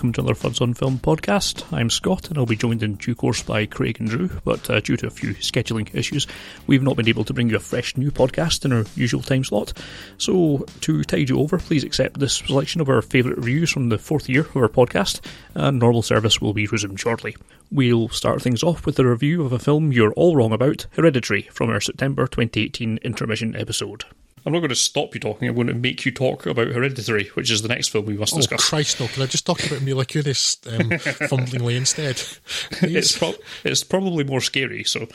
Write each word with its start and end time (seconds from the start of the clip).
Welcome 0.00 0.14
to 0.14 0.20
another 0.22 0.34
Fuds 0.34 0.62
on 0.62 0.72
Film 0.72 0.98
podcast. 0.98 1.70
I'm 1.74 1.90
Scott 1.90 2.30
and 2.30 2.38
I'll 2.38 2.46
be 2.46 2.56
joined 2.56 2.82
in 2.82 2.94
due 2.94 3.14
course 3.14 3.42
by 3.42 3.66
Craig 3.66 4.00
and 4.00 4.08
Drew, 4.08 4.30
but 4.46 4.70
uh, 4.70 4.80
due 4.80 4.96
to 4.96 5.06
a 5.06 5.10
few 5.10 5.34
scheduling 5.34 5.94
issues, 5.94 6.26
we've 6.66 6.82
not 6.82 6.96
been 6.96 7.10
able 7.10 7.24
to 7.24 7.34
bring 7.34 7.50
you 7.50 7.56
a 7.56 7.60
fresh 7.60 7.98
new 7.98 8.10
podcast 8.10 8.64
in 8.64 8.72
our 8.72 8.86
usual 8.96 9.20
time 9.20 9.44
slot. 9.44 9.74
So, 10.16 10.64
to 10.80 11.04
tide 11.04 11.28
you 11.28 11.38
over, 11.38 11.58
please 11.58 11.84
accept 11.84 12.18
this 12.18 12.36
selection 12.36 12.80
of 12.80 12.88
our 12.88 13.02
favourite 13.02 13.36
reviews 13.36 13.70
from 13.70 13.90
the 13.90 13.98
fourth 13.98 14.26
year 14.26 14.40
of 14.40 14.56
our 14.56 14.68
podcast, 14.68 15.20
and 15.54 15.78
normal 15.78 16.00
service 16.00 16.40
will 16.40 16.54
be 16.54 16.66
resumed 16.66 16.98
shortly. 16.98 17.36
We'll 17.70 18.08
start 18.08 18.40
things 18.40 18.62
off 18.62 18.86
with 18.86 18.98
a 18.98 19.04
review 19.04 19.44
of 19.44 19.52
a 19.52 19.58
film 19.58 19.92
you're 19.92 20.14
all 20.14 20.34
wrong 20.34 20.52
about, 20.52 20.86
Hereditary, 20.92 21.42
from 21.52 21.68
our 21.68 21.82
September 21.82 22.26
2018 22.26 23.00
intermission 23.02 23.54
episode. 23.54 24.06
I'm 24.44 24.52
not 24.52 24.60
going 24.60 24.70
to 24.70 24.74
stop 24.74 25.14
you 25.14 25.20
talking. 25.20 25.48
I'm 25.48 25.54
going 25.54 25.66
to 25.66 25.74
make 25.74 26.04
you 26.04 26.12
talk 26.12 26.46
about 26.46 26.68
Hereditary, 26.68 27.28
which 27.34 27.50
is 27.50 27.62
the 27.62 27.68
next 27.68 27.88
film 27.88 28.06
we 28.06 28.16
must 28.16 28.32
Oh 28.34 28.38
discuss. 28.38 28.68
Christ, 28.68 29.00
no! 29.00 29.06
Can 29.08 29.22
I 29.22 29.26
just 29.26 29.44
talk 29.46 29.64
about 29.64 29.82
Mila 29.82 30.06
Kunis 30.06 30.56
um, 30.66 30.98
fumblingly 31.28 31.76
instead? 31.76 32.22
it's, 32.82 33.16
pro- 33.18 33.34
it's 33.64 33.84
probably 33.84 34.24
more 34.24 34.40
scary. 34.40 34.84
So, 34.84 35.08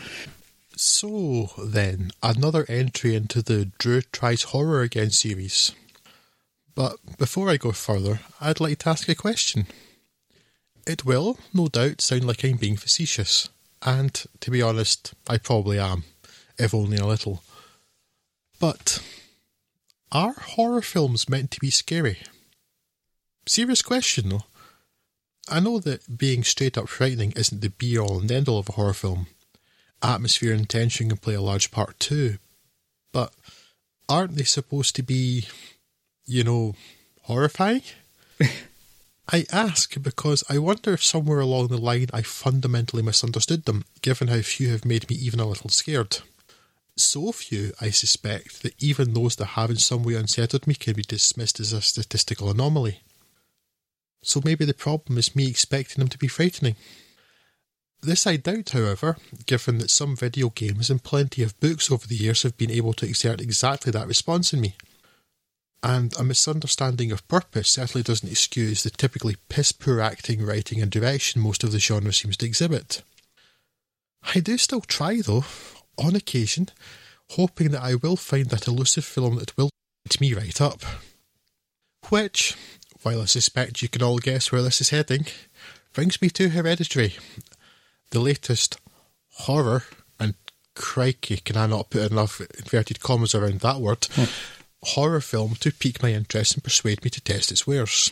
So 0.76 1.50
then, 1.58 2.12
another 2.22 2.66
entry 2.70 3.16
into 3.16 3.42
the 3.42 3.72
Drew 3.80 4.02
Tries 4.02 4.44
Horror 4.44 4.82
Again 4.82 5.10
series. 5.10 5.72
But 6.76 6.98
before 7.18 7.50
I 7.50 7.58
go 7.58 7.72
further, 7.72 8.20
I'd 8.42 8.60
like 8.60 8.80
to 8.80 8.90
ask 8.90 9.08
a 9.08 9.16
question. 9.16 9.66
It 10.86 11.06
will, 11.06 11.40
no 11.54 11.68
doubt, 11.68 12.02
sound 12.02 12.26
like 12.26 12.44
I'm 12.44 12.58
being 12.58 12.76
facetious, 12.78 13.50
and 13.82 14.14
to 14.42 14.52
be 14.52 14.62
honest, 14.62 15.14
I 15.28 15.38
probably 15.40 15.80
am, 15.80 16.04
if 16.60 16.74
only 16.76 16.98
a 16.98 17.08
little. 17.08 17.42
But 18.60 19.02
are 20.12 20.34
horror 20.34 20.82
films 20.82 21.28
meant 21.28 21.52
to 21.52 21.60
be 21.60 21.70
scary? 21.70 22.20
Serious 23.48 23.82
question, 23.82 24.30
though. 24.30 24.44
I 25.48 25.60
know 25.60 25.80
that 25.80 26.18
being 26.18 26.44
straight 26.44 26.78
up 26.78 26.90
frightening 26.90 27.32
isn't 27.36 27.62
the 27.62 27.70
be 27.70 27.98
all 27.98 28.20
and 28.20 28.32
end 28.32 28.48
all 28.48 28.60
of 28.60 28.70
a 28.70 28.74
horror 28.74 28.94
film. 28.94 29.28
Atmosphere 30.02 30.54
and 30.54 30.68
tension 30.68 31.10
can 31.10 31.18
play 31.18 31.36
a 31.36 31.42
large 31.42 31.70
part 31.70 32.00
too. 32.00 32.38
But 33.12 33.34
aren't 34.10 34.36
they 34.36 34.44
supposed 34.44 34.96
to 34.96 35.04
be, 35.04 35.48
you 36.26 36.44
know, 36.44 36.76
horrifying? 37.24 37.84
I 39.32 39.46
ask 39.52 40.02
because 40.02 40.44
I 40.50 40.58
wonder 40.58 40.94
if 40.94 41.04
somewhere 41.04 41.40
along 41.40 41.68
the 41.68 41.78
line 41.78 42.08
I 42.14 42.22
fundamentally 42.22 43.02
misunderstood 43.02 43.66
them, 43.66 43.86
given 44.02 44.28
how 44.28 44.42
few 44.42 44.70
have 44.70 44.86
made 44.86 45.10
me 45.10 45.16
even 45.16 45.40
a 45.40 45.48
little 45.48 45.70
scared. 45.70 46.20
So 46.98 47.32
few, 47.34 47.74
I 47.82 47.90
suspect, 47.90 48.64
that 48.64 48.82
even 48.82 49.14
those 49.14 49.36
that 49.36 49.46
have 49.46 49.70
in 49.70 49.78
some 49.78 50.04
way 50.04 50.16
unsettled 50.16 50.66
me 50.66 50.76
can 50.76 50.94
be 50.94 51.02
dismissed 51.02 51.60
as 51.60 51.74
a 51.74 51.82
statistical 51.82 52.50
anomaly. 52.50 53.02
So 54.24 54.42
maybe 54.44 54.66
the 54.66 54.74
problem 54.74 55.18
is 55.18 55.36
me 55.36 55.48
expecting 55.48 56.00
them 56.00 56.08
to 56.08 56.18
be 56.18 56.28
frightening. 56.28 56.76
This 58.02 58.26
I 58.26 58.38
doubt, 58.38 58.70
however, 58.70 59.18
given 59.46 59.80
that 59.80 59.90
some 59.90 60.16
video 60.16 60.50
games 60.50 60.90
and 60.90 61.04
plenty 61.04 61.44
of 61.44 61.60
books 61.60 61.92
over 61.92 62.08
the 62.08 62.16
years 62.16 62.44
have 62.44 62.58
been 62.58 62.72
able 62.72 62.94
to 62.94 63.06
exert 63.06 63.42
exactly 63.42 63.92
that 63.92 64.08
response 64.08 64.54
in 64.54 64.62
me. 64.62 64.76
And 65.84 66.18
a 66.18 66.24
misunderstanding 66.24 67.12
of 67.12 67.28
purpose 67.28 67.70
certainly 67.70 68.04
doesn't 68.04 68.30
excuse 68.30 68.84
the 68.84 68.90
typically 68.90 69.36
piss 69.50 69.72
poor 69.72 70.02
acting, 70.02 70.46
writing, 70.46 70.82
and 70.82 70.90
direction 70.90 71.42
most 71.42 71.64
of 71.64 71.72
the 71.72 71.80
genre 71.80 72.14
seems 72.14 72.38
to 72.38 72.46
exhibit. 72.46 73.02
I 74.34 74.40
do 74.40 74.58
still 74.58 74.82
try, 74.82 75.22
though, 75.22 75.46
on 75.98 76.16
occasion, 76.16 76.70
hoping 77.32 77.72
that 77.72 77.84
I 77.84 77.96
will 77.96 78.16
find 78.16 78.48
that 78.48 78.68
elusive 78.68 79.06
film 79.06 79.36
that 79.38 79.56
will 79.58 79.70
eat 80.06 80.22
me 80.22 80.34
right 80.34 80.60
up. 80.62 80.82
Which, 82.10 82.56
while 83.02 83.22
I 83.22 83.26
suspect 83.26 83.82
you 83.82 83.90
can 83.90 84.04
all 84.04 84.20
guess 84.20 84.52
where 84.52 84.62
this 84.62 84.82
is 84.82 84.90
heading, 84.90 85.26
brings 85.94 86.22
me 86.22 86.30
to 86.32 86.50
Hereditary, 86.50 87.16
the 88.12 88.20
latest 88.20 88.78
horror, 89.30 89.84
and 90.20 90.36
crikey, 90.76 91.38
can 91.38 91.58
I 91.58 91.68
not 91.68 91.90
put 91.90 92.12
enough 92.12 92.42
inverted 92.42 93.00
commas 93.00 93.34
around 93.34 93.62
that 93.62 93.80
word, 93.80 94.06
hmm. 94.12 94.26
horror 94.84 95.22
film 95.22 95.56
to 95.62 95.72
pique 95.72 96.04
my 96.04 96.14
interest 96.14 96.54
and 96.54 96.64
persuade 96.64 97.04
me 97.04 97.10
to 97.10 97.22
test 97.22 97.52
its 97.52 97.66
wares. 97.66 98.12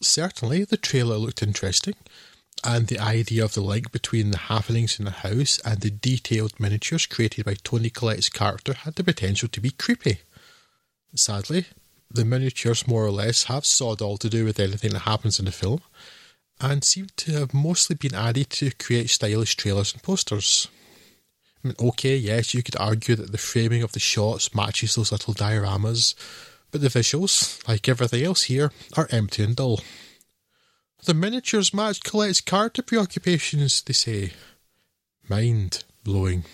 Certainly, 0.00 0.64
the 0.64 0.76
trailer 0.76 1.16
looked 1.16 1.42
interesting, 1.42 1.94
and 2.64 2.86
the 2.86 2.98
idea 2.98 3.44
of 3.44 3.52
the 3.52 3.60
link 3.60 3.92
between 3.92 4.30
the 4.30 4.38
happenings 4.38 4.98
in 4.98 5.04
the 5.04 5.10
house 5.10 5.58
and 5.64 5.80
the 5.80 5.90
detailed 5.90 6.58
miniatures 6.58 7.04
created 7.06 7.44
by 7.44 7.54
Toni 7.62 7.90
Collette's 7.90 8.30
character 8.30 8.72
had 8.72 8.94
the 8.94 9.04
potential 9.04 9.48
to 9.50 9.60
be 9.60 9.70
creepy. 9.70 10.20
Sadly, 11.14 11.66
the 12.10 12.24
miniatures 12.24 12.88
more 12.88 13.04
or 13.04 13.10
less 13.10 13.44
have 13.44 13.66
sod 13.66 14.00
all 14.00 14.16
to 14.16 14.30
do 14.30 14.44
with 14.44 14.58
anything 14.58 14.92
that 14.92 15.00
happens 15.00 15.38
in 15.38 15.44
the 15.44 15.52
film, 15.52 15.82
and 16.60 16.82
seem 16.82 17.08
to 17.16 17.32
have 17.32 17.52
mostly 17.52 17.96
been 17.96 18.14
added 18.14 18.48
to 18.50 18.70
create 18.70 19.10
stylish 19.10 19.56
trailers 19.56 19.92
and 19.92 20.02
posters. 20.02 20.68
I 21.62 21.68
mean, 21.68 21.76
okay, 21.80 22.16
yes, 22.16 22.54
you 22.54 22.62
could 22.62 22.76
argue 22.76 23.16
that 23.16 23.32
the 23.32 23.38
framing 23.38 23.82
of 23.82 23.92
the 23.92 24.00
shots 24.00 24.54
matches 24.54 24.94
those 24.94 25.12
little 25.12 25.34
dioramas, 25.34 26.14
but 26.70 26.80
the 26.80 26.88
visuals, 26.88 27.66
like 27.68 27.88
everything 27.88 28.24
else 28.24 28.44
here, 28.44 28.72
are 28.96 29.08
empty 29.10 29.42
and 29.42 29.56
dull. 29.56 29.80
The 31.04 31.12
miniatures 31.12 31.74
match 31.74 32.02
Collette's 32.02 32.40
character 32.40 32.80
preoccupations, 32.80 33.82
they 33.82 33.92
say. 33.92 34.32
Mind 35.28 35.84
blowing. 36.02 36.44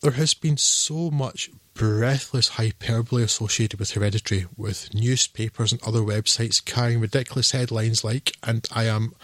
There 0.00 0.12
has 0.12 0.32
been 0.32 0.56
so 0.56 1.10
much 1.10 1.50
breathless 1.74 2.48
hyperbole 2.50 3.22
associated 3.22 3.78
with 3.78 3.90
Hereditary, 3.90 4.46
with 4.56 4.94
newspapers 4.94 5.70
and 5.70 5.82
other 5.82 6.00
websites 6.00 6.64
carrying 6.64 7.00
ridiculous 7.00 7.50
headlines 7.50 8.02
like, 8.02 8.36
and 8.42 8.66
I 8.72 8.84
am 8.84 9.14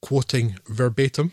quoting 0.00 0.58
verbatim, 0.66 1.32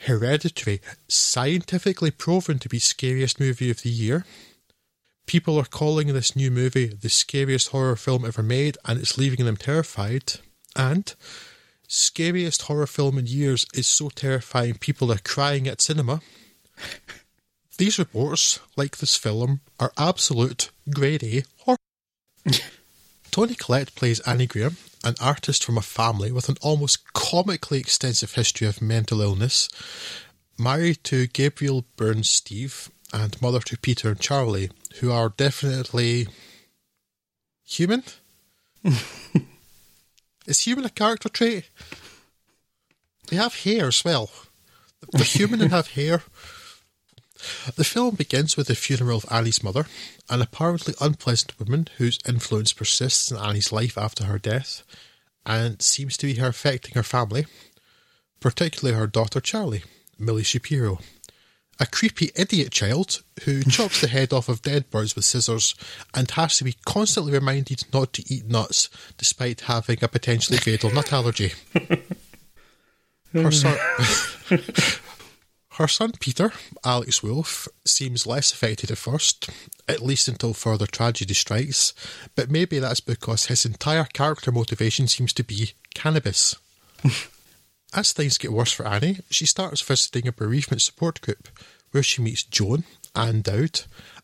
Hereditary, 0.00 0.82
scientifically 1.08 2.10
proven 2.10 2.58
to 2.58 2.68
be 2.68 2.78
scariest 2.78 3.40
movie 3.40 3.70
of 3.70 3.82
the 3.82 3.90
year. 3.90 4.26
People 5.30 5.60
are 5.60 5.64
calling 5.64 6.08
this 6.08 6.34
new 6.34 6.50
movie 6.50 6.88
the 6.88 7.08
scariest 7.08 7.68
horror 7.68 7.94
film 7.94 8.24
ever 8.24 8.42
made, 8.42 8.76
and 8.84 8.98
it's 8.98 9.16
leaving 9.16 9.46
them 9.46 9.56
terrified. 9.56 10.32
And 10.74 11.14
scariest 11.86 12.62
horror 12.62 12.88
film 12.88 13.16
in 13.16 13.28
years 13.28 13.64
is 13.72 13.86
so 13.86 14.08
terrifying 14.08 14.74
people 14.74 15.12
are 15.12 15.20
crying 15.22 15.68
at 15.68 15.80
cinema. 15.80 16.20
These 17.78 17.96
reports, 17.96 18.58
like 18.76 18.96
this 18.96 19.16
film, 19.16 19.60
are 19.78 19.92
absolute 19.96 20.72
grade 20.92 21.22
A 21.22 21.44
horror. 21.58 21.78
Toni 23.30 23.54
Collette 23.54 23.94
plays 23.94 24.18
Annie 24.26 24.48
Graham, 24.48 24.78
an 25.04 25.14
artist 25.20 25.62
from 25.62 25.78
a 25.78 25.80
family 25.80 26.32
with 26.32 26.48
an 26.48 26.56
almost 26.60 27.12
comically 27.12 27.78
extensive 27.78 28.34
history 28.34 28.66
of 28.66 28.82
mental 28.82 29.20
illness, 29.20 29.68
married 30.58 31.04
to 31.04 31.28
Gabriel 31.28 31.84
Byrne's 31.94 32.28
Steve, 32.28 32.90
and 33.12 33.40
mother 33.40 33.60
to 33.60 33.78
Peter 33.78 34.08
and 34.08 34.20
Charlie, 34.20 34.70
who 34.96 35.10
are 35.10 35.28
definitely 35.30 36.28
human. 37.64 38.02
Is 40.46 40.60
human 40.60 40.84
a 40.84 40.90
character 40.90 41.28
trait? 41.28 41.68
They 43.28 43.36
have 43.36 43.54
hair 43.54 43.86
as 43.86 44.04
well. 44.04 44.30
They're 45.12 45.24
human 45.24 45.60
and 45.60 45.70
have 45.70 45.88
hair. 45.88 46.22
The 47.74 47.84
film 47.84 48.16
begins 48.16 48.56
with 48.56 48.66
the 48.66 48.74
funeral 48.74 49.18
of 49.18 49.26
Annie's 49.30 49.62
mother, 49.62 49.86
an 50.28 50.42
apparently 50.42 50.94
unpleasant 51.00 51.58
woman 51.58 51.88
whose 51.96 52.18
influence 52.28 52.72
persists 52.72 53.30
in 53.30 53.38
Annie's 53.38 53.72
life 53.72 53.96
after 53.96 54.24
her 54.24 54.38
death, 54.38 54.82
and 55.46 55.80
seems 55.80 56.16
to 56.18 56.26
be 56.26 56.38
affecting 56.38 56.94
her 56.94 57.02
family, 57.02 57.46
particularly 58.40 58.98
her 58.98 59.06
daughter 59.06 59.40
Charlie, 59.40 59.84
Millie 60.18 60.42
Shapiro, 60.42 60.98
a 61.80 61.86
creepy 61.86 62.30
idiot 62.36 62.70
child 62.70 63.22
who 63.44 63.62
chops 63.62 64.02
the 64.02 64.06
head 64.06 64.32
off 64.32 64.48
of 64.50 64.60
dead 64.62 64.90
birds 64.90 65.16
with 65.16 65.24
scissors 65.24 65.74
and 66.14 66.30
has 66.32 66.58
to 66.58 66.64
be 66.64 66.76
constantly 66.84 67.32
reminded 67.32 67.84
not 67.92 68.12
to 68.12 68.22
eat 68.32 68.46
nuts 68.46 68.90
despite 69.16 69.62
having 69.62 69.98
a 70.02 70.08
potentially 70.08 70.58
fatal 70.58 70.92
nut 70.92 71.12
allergy. 71.12 71.52
Oh, 73.32 73.42
her 73.42 73.52
son, 73.52 73.78
her 75.74 75.86
son 75.86 76.10
Peter, 76.18 76.52
Alex 76.84 77.22
Wolff, 77.22 77.68
seems 77.84 78.26
less 78.26 78.52
affected 78.52 78.90
at 78.90 78.98
first, 78.98 79.48
at 79.88 80.02
least 80.02 80.26
until 80.26 80.52
further 80.52 80.86
tragedy 80.86 81.34
strikes, 81.34 81.94
but 82.34 82.50
maybe 82.50 82.80
that's 82.80 82.98
because 82.98 83.46
his 83.46 83.64
entire 83.64 84.02
character 84.02 84.50
motivation 84.50 85.06
seems 85.06 85.32
to 85.34 85.44
be 85.44 85.74
cannabis. 85.94 86.56
As 87.92 88.12
things 88.12 88.38
get 88.38 88.52
worse 88.52 88.72
for 88.72 88.86
Annie, 88.86 89.18
she 89.30 89.46
starts 89.46 89.80
visiting 89.80 90.28
a 90.28 90.32
bereavement 90.32 90.80
support 90.80 91.20
group 91.20 91.48
where 91.90 92.02
she 92.02 92.22
meets 92.22 92.44
Joan, 92.44 92.84
Ann 93.16 93.42
Dowd, 93.42 93.82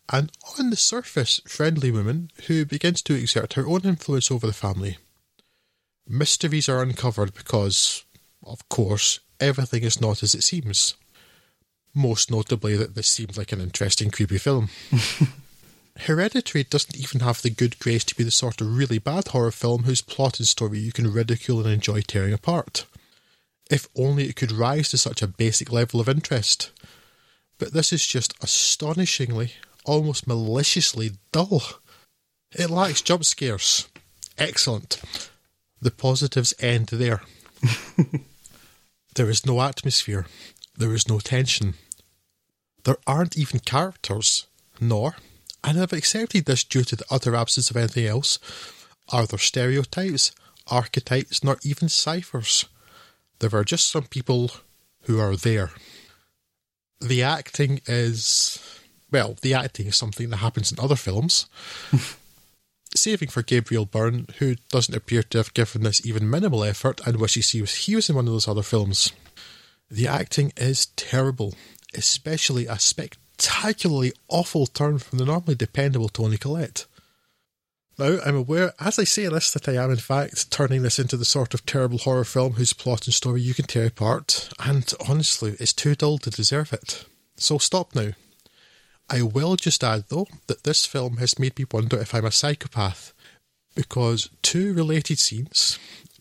an 0.09 0.29
on 0.57 0.69
the 0.69 0.77
surface 0.77 1.41
friendly 1.45 1.91
woman 1.91 2.31
who 2.47 2.65
begins 2.65 3.01
to 3.03 3.13
exert 3.13 3.53
her 3.53 3.67
own 3.67 3.81
influence 3.83 4.31
over 4.31 4.47
the 4.47 4.53
family. 4.53 4.97
Mysteries 6.07 6.69
are 6.69 6.81
uncovered 6.81 7.33
because, 7.33 8.05
of 8.41 8.67
course, 8.69 9.19
everything 9.41 9.83
is 9.83 9.99
not 9.99 10.23
as 10.23 10.33
it 10.33 10.43
seems. 10.43 10.95
Most 11.93 12.31
notably, 12.31 12.77
that 12.77 12.95
this 12.95 13.07
seems 13.07 13.37
like 13.37 13.51
an 13.51 13.59
interesting, 13.59 14.11
creepy 14.11 14.37
film. 14.37 14.69
Hereditary 16.01 16.63
doesn't 16.63 16.97
even 16.97 17.21
have 17.21 17.41
the 17.41 17.49
good 17.49 17.79
grace 17.79 18.05
to 18.05 18.15
be 18.15 18.23
the 18.23 18.31
sort 18.31 18.61
of 18.61 18.77
really 18.77 18.99
bad 18.99 19.29
horror 19.29 19.51
film 19.51 19.83
whose 19.83 20.01
plot 20.01 20.39
and 20.39 20.47
story 20.47 20.79
you 20.79 20.93
can 20.93 21.11
ridicule 21.11 21.59
and 21.59 21.69
enjoy 21.69 22.01
tearing 22.01 22.33
apart. 22.33 22.85
If 23.69 23.87
only 23.95 24.29
it 24.29 24.35
could 24.35 24.51
rise 24.51 24.89
to 24.89 24.97
such 24.97 25.21
a 25.21 25.27
basic 25.27 25.71
level 25.71 25.99
of 25.99 26.07
interest. 26.07 26.71
But 27.57 27.73
this 27.73 27.91
is 27.91 28.05
just 28.05 28.33
astonishingly, 28.41 29.53
almost 29.85 30.27
maliciously 30.27 31.11
dull. 31.31 31.63
It 32.51 32.69
lacks 32.69 33.01
jump 33.01 33.25
scares. 33.25 33.87
Excellent. 34.37 35.01
The 35.81 35.91
positives 35.91 36.53
end 36.59 36.87
there. 36.87 37.21
there 39.15 39.29
is 39.29 39.45
no 39.45 39.61
atmosphere. 39.61 40.25
There 40.77 40.93
is 40.93 41.09
no 41.09 41.19
tension. 41.19 41.73
There 42.83 42.97
aren't 43.05 43.37
even 43.37 43.59
characters, 43.59 44.47
nor, 44.79 45.15
and 45.63 45.79
I've 45.79 45.91
accepted 45.91 46.45
this 46.45 46.63
due 46.63 46.83
to 46.85 46.95
the 46.95 47.05
utter 47.09 47.35
absence 47.35 47.69
of 47.69 47.77
anything 47.77 48.05
else, 48.05 48.39
are 49.09 49.25
there 49.25 49.39
stereotypes, 49.39 50.31
archetypes, 50.67 51.43
nor 51.43 51.57
even 51.63 51.89
ciphers. 51.89 52.65
There 53.39 53.53
are 53.53 53.63
just 53.63 53.89
some 53.89 54.03
people 54.03 54.51
who 55.03 55.19
are 55.19 55.35
there. 55.35 55.71
The 56.99 57.23
acting 57.23 57.81
is. 57.85 58.59
Well, 59.11 59.37
the 59.41 59.53
acting 59.53 59.87
is 59.87 59.95
something 59.95 60.29
that 60.29 60.37
happens 60.37 60.71
in 60.71 60.79
other 60.79 60.95
films. 60.95 61.45
Saving 62.95 63.29
for 63.29 63.41
Gabriel 63.41 63.85
Byrne, 63.85 64.27
who 64.39 64.55
doesn't 64.69 64.95
appear 64.95 65.23
to 65.23 65.37
have 65.37 65.53
given 65.53 65.83
this 65.83 66.05
even 66.05 66.29
minimal 66.29 66.63
effort 66.63 66.99
and 67.05 67.17
wishes 67.17 67.51
he 67.51 67.61
was, 67.61 67.73
he 67.75 67.95
was 67.95 68.09
in 68.09 68.15
one 68.15 68.27
of 68.27 68.33
those 68.33 68.47
other 68.47 68.63
films. 68.63 69.11
The 69.89 70.07
acting 70.07 70.51
is 70.57 70.87
terrible, 70.97 71.53
especially 71.93 72.65
a 72.65 72.79
spectacularly 72.79 74.13
awful 74.27 74.65
turn 74.65 74.99
from 74.99 75.19
the 75.19 75.25
normally 75.25 75.55
dependable 75.55 76.09
Toni 76.09 76.37
Collette. 76.37 76.85
Now, 77.99 78.19
I'm 78.23 78.35
aware, 78.35 78.73
as 78.79 78.99
I 78.99 79.05
say 79.05 79.27
this, 79.27 79.51
that 79.51 79.67
I 79.67 79.73
am 79.83 79.89
in 79.89 79.97
fact 79.97 80.51
turning 80.51 80.83
this 80.83 80.99
into 80.99 81.17
the 81.17 81.25
sort 81.25 81.55
of 81.55 81.65
terrible 81.65 81.97
horror 81.97 82.25
film 82.25 82.53
whose 82.53 82.73
plot 82.73 83.07
and 83.07 83.13
story 83.13 83.41
you 83.41 83.55
can 83.55 83.65
tear 83.65 83.87
apart, 83.87 84.49
and 84.59 84.93
honestly, 85.09 85.55
it's 85.59 85.73
too 85.73 85.95
dull 85.95 86.19
to 86.19 86.29
deserve 86.29 86.73
it. 86.73 87.05
So 87.37 87.57
stop 87.57 87.95
now. 87.95 88.11
I 89.09 89.23
will 89.23 89.55
just 89.55 89.83
add, 89.83 90.05
though, 90.09 90.27
that 90.45 90.63
this 90.63 90.85
film 90.85 91.17
has 91.17 91.39
made 91.39 91.57
me 91.57 91.65
wonder 91.71 91.97
if 91.97 92.13
I'm 92.13 92.25
a 92.25 92.31
psychopath, 92.31 93.13
because 93.73 94.29
two 94.43 94.73
related 94.73 95.17
scenes, 95.17 95.79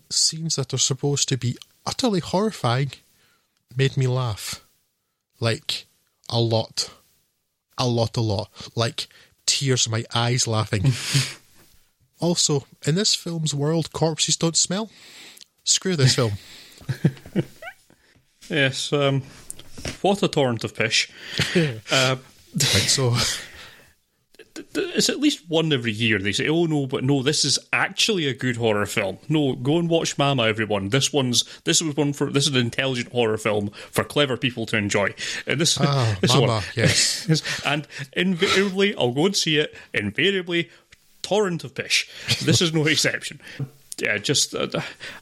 scenes 0.08 0.56
that 0.56 0.73
are 0.73 0.78
supposed 0.78 1.28
to 1.28 1.37
be 1.37 1.58
utterly 1.84 2.20
horrifying, 2.20 2.93
made 3.76 3.99
me 3.99 4.06
laugh. 4.06 4.64
Like, 5.40 5.84
a 6.31 6.40
lot. 6.40 6.90
A 7.76 7.87
lot, 7.87 8.17
a 8.17 8.23
lot. 8.23 8.50
Like, 8.75 9.08
tears 9.44 9.87
in 9.87 9.93
my 9.93 10.05
eyes 10.14 10.46
laughing. 10.46 10.84
also, 12.20 12.66
in 12.86 12.94
this 12.94 13.14
film's 13.14 13.54
world, 13.54 13.92
corpses 13.92 14.36
don't 14.36 14.56
smell. 14.56 14.90
Screw 15.64 15.96
this 15.96 16.14
film. 16.14 16.32
yes, 18.48 18.92
um, 18.92 19.22
what 20.02 20.22
a 20.22 20.28
torrent 20.28 20.64
of 20.64 20.74
pish. 20.74 21.10
uh, 21.90 22.16
Right, 22.56 22.88
so 22.88 23.14
it's 24.74 25.10
at 25.10 25.20
least 25.20 25.42
one 25.48 25.72
every 25.74 25.92
year 25.92 26.18
they 26.18 26.32
say, 26.32 26.48
"Oh 26.48 26.64
no, 26.64 26.86
but 26.86 27.04
no, 27.04 27.22
this 27.22 27.44
is 27.44 27.58
actually 27.70 28.26
a 28.26 28.32
good 28.32 28.56
horror 28.56 28.86
film." 28.86 29.18
No, 29.28 29.54
go 29.54 29.78
and 29.78 29.90
watch 29.90 30.16
Mama, 30.16 30.44
everyone. 30.44 30.88
This 30.88 31.12
one's 31.12 31.44
this 31.64 31.82
was 31.82 31.94
one 31.94 32.14
for 32.14 32.30
this 32.30 32.46
is 32.46 32.54
an 32.54 32.60
intelligent 32.60 33.12
horror 33.12 33.36
film 33.36 33.70
for 33.90 34.04
clever 34.04 34.38
people 34.38 34.64
to 34.66 34.78
enjoy. 34.78 35.14
And 35.46 35.60
this, 35.60 35.78
ah, 35.78 36.16
this 36.22 36.32
Mama, 36.32 36.46
one, 36.46 36.62
yes, 36.74 37.62
and 37.66 37.86
invariably, 38.14 38.94
I'll 38.96 39.12
go 39.12 39.26
and 39.26 39.36
see 39.36 39.58
it. 39.58 39.74
Invariably, 39.92 40.70
torrent 41.26 41.64
of 41.64 41.75
pish. 41.75 42.08
This 42.44 42.61
is 42.61 42.73
no 42.73 42.87
exception 42.87 43.40
yeah, 43.99 44.19
just 44.19 44.55
uh, 44.55 44.69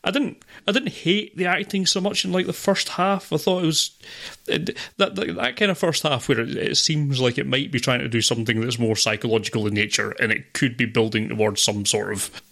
I 0.02 0.10
didn't 0.10 0.42
I 0.66 0.72
didn't 0.72 0.92
hate 0.92 1.36
the 1.36 1.46
acting 1.46 1.86
so 1.86 2.00
much 2.00 2.24
in 2.24 2.32
like 2.32 2.46
the 2.46 2.52
first 2.52 2.88
half. 2.90 3.32
I 3.32 3.36
thought 3.36 3.62
it 3.62 3.66
was 3.66 3.96
it, 4.48 4.76
that, 4.96 5.14
that, 5.14 5.36
that 5.36 5.56
kind 5.56 5.70
of 5.70 5.78
first 5.78 6.02
half 6.02 6.28
where 6.28 6.40
it, 6.40 6.56
it, 6.56 6.76
seems 6.76 7.20
like 7.20 7.38
it 7.38 7.46
might 7.46 7.70
be 7.70 7.78
trying 7.78 8.00
to 8.00 8.08
do 8.08 8.20
something 8.20 8.60
that's 8.60 8.78
more 8.78 8.96
psychological 8.96 9.66
in 9.68 9.74
nature, 9.74 10.10
and 10.18 10.32
it 10.32 10.54
could 10.54 10.76
be 10.76 10.86
building 10.86 11.28
towards 11.28 11.62
some 11.62 11.86
sort 11.86 12.12
of 12.12 12.42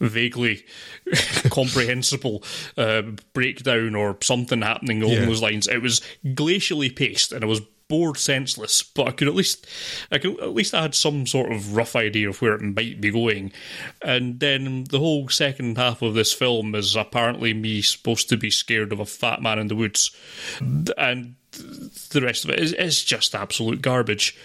vaguely 0.00 0.64
comprehensible 1.50 2.42
uh, 2.76 3.02
breakdown 3.32 3.94
or 3.94 4.16
something 4.22 4.62
happening 4.62 5.00
along 5.02 5.14
yeah. 5.14 5.26
those 5.26 5.42
lines. 5.42 5.68
It 5.68 5.80
was 5.82 6.00
glacially 6.24 6.94
paced, 6.94 7.32
and 7.32 7.44
it 7.44 7.48
was 7.48 7.60
bored 7.88 8.16
senseless, 8.16 8.82
but 8.82 9.08
I 9.08 9.10
could 9.12 9.28
at 9.28 9.34
least 9.34 9.66
I 10.10 10.18
could 10.18 10.40
at 10.40 10.54
least 10.54 10.74
I 10.74 10.82
had 10.82 10.94
some 10.94 11.26
sort 11.26 11.52
of 11.52 11.76
rough 11.76 11.96
idea 11.96 12.28
of 12.28 12.42
where 12.42 12.54
it 12.54 12.62
might 12.62 13.00
be 13.00 13.10
going. 13.10 13.52
And 14.02 14.40
then 14.40 14.84
the 14.84 14.98
whole 14.98 15.28
second 15.28 15.78
half 15.78 16.02
of 16.02 16.14
this 16.14 16.32
film 16.32 16.74
is 16.74 16.96
apparently 16.96 17.54
me 17.54 17.82
supposed 17.82 18.28
to 18.30 18.36
be 18.36 18.50
scared 18.50 18.92
of 18.92 19.00
a 19.00 19.06
fat 19.06 19.42
man 19.42 19.58
in 19.58 19.68
the 19.68 19.76
woods. 19.76 20.10
And 20.96 21.36
the 22.10 22.20
rest 22.20 22.44
of 22.44 22.50
it 22.50 22.58
is, 22.58 22.72
is 22.72 23.02
just 23.02 23.34
absolute 23.34 23.82
garbage. 23.82 24.36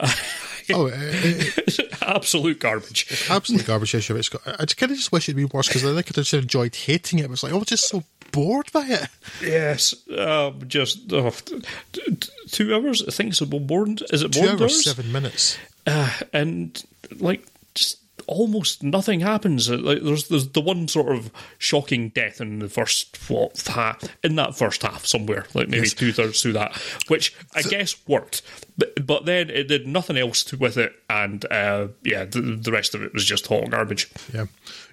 oh, 0.00 0.86
it, 0.86 1.58
it, 1.68 1.80
uh, 1.80 2.06
uh, 2.06 2.16
absolute 2.16 2.58
garbage. 2.58 3.26
Absolute 3.28 3.66
garbage 3.66 3.94
issue. 3.94 4.16
It's 4.16 4.28
got, 4.28 4.42
I 4.46 4.64
kind 4.66 4.92
of 4.92 4.98
just 4.98 5.12
wish 5.12 5.28
it'd 5.28 5.36
been 5.36 5.50
worse 5.52 5.68
because 5.68 5.84
I 5.84 5.94
think 5.94 6.08
I 6.10 6.12
just 6.12 6.34
enjoyed 6.34 6.74
hating 6.74 7.18
it. 7.18 7.26
It 7.26 7.30
was 7.30 7.42
like, 7.42 7.52
oh, 7.52 7.60
it's 7.60 7.70
just 7.70 7.88
so 7.88 8.02
bored 8.34 8.70
by 8.72 8.86
it. 8.86 9.08
Yes, 9.40 9.94
um, 10.18 10.62
just 10.66 11.12
oh, 11.12 11.30
t- 11.30 11.62
t- 11.92 12.30
two 12.48 12.74
hours. 12.74 13.02
I 13.06 13.10
think 13.10 13.30
it's 13.30 13.40
about 13.40 13.66
bored. 13.66 14.02
Is 14.12 14.22
it 14.22 14.32
two 14.32 14.48
hours, 14.48 14.60
hours? 14.60 14.84
Seven 14.84 15.12
minutes. 15.12 15.58
Uh, 15.86 16.10
and 16.32 16.82
like 17.18 17.46
just 17.74 17.98
almost 18.26 18.82
nothing 18.82 19.20
happens. 19.20 19.70
Uh, 19.70 19.78
like 19.78 20.02
there's 20.02 20.28
there's 20.28 20.48
the 20.48 20.60
one 20.60 20.88
sort 20.88 21.14
of 21.14 21.30
shocking 21.58 22.08
death 22.10 22.40
in 22.40 22.58
the 22.58 22.68
first 22.68 23.16
what 23.30 23.60
half 23.66 24.02
in 24.22 24.36
that 24.36 24.56
first 24.56 24.82
half 24.82 25.06
somewhere, 25.06 25.46
like 25.54 25.68
maybe 25.68 25.84
yes. 25.84 25.94
two 25.94 26.12
thirds 26.12 26.42
through 26.42 26.54
that, 26.54 26.76
which 27.08 27.34
I 27.54 27.60
so, 27.60 27.70
guess 27.70 27.96
worked. 28.06 28.42
But 28.76 29.06
but 29.06 29.26
then 29.26 29.50
it 29.50 29.68
did 29.68 29.86
nothing 29.86 30.16
else 30.16 30.42
to, 30.44 30.56
with 30.56 30.76
it, 30.76 30.92
and 31.08 31.44
uh, 31.50 31.88
yeah, 32.02 32.24
the, 32.24 32.40
the 32.40 32.72
rest 32.72 32.94
of 32.94 33.02
it 33.02 33.12
was 33.12 33.24
just 33.24 33.46
hot 33.46 33.70
garbage. 33.70 34.10
Yeah, 34.32 34.46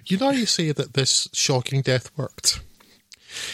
you 0.06 0.18
know, 0.18 0.30
you 0.30 0.46
say 0.46 0.72
that 0.72 0.94
this 0.94 1.28
shocking 1.32 1.82
death 1.82 2.10
worked. 2.16 2.60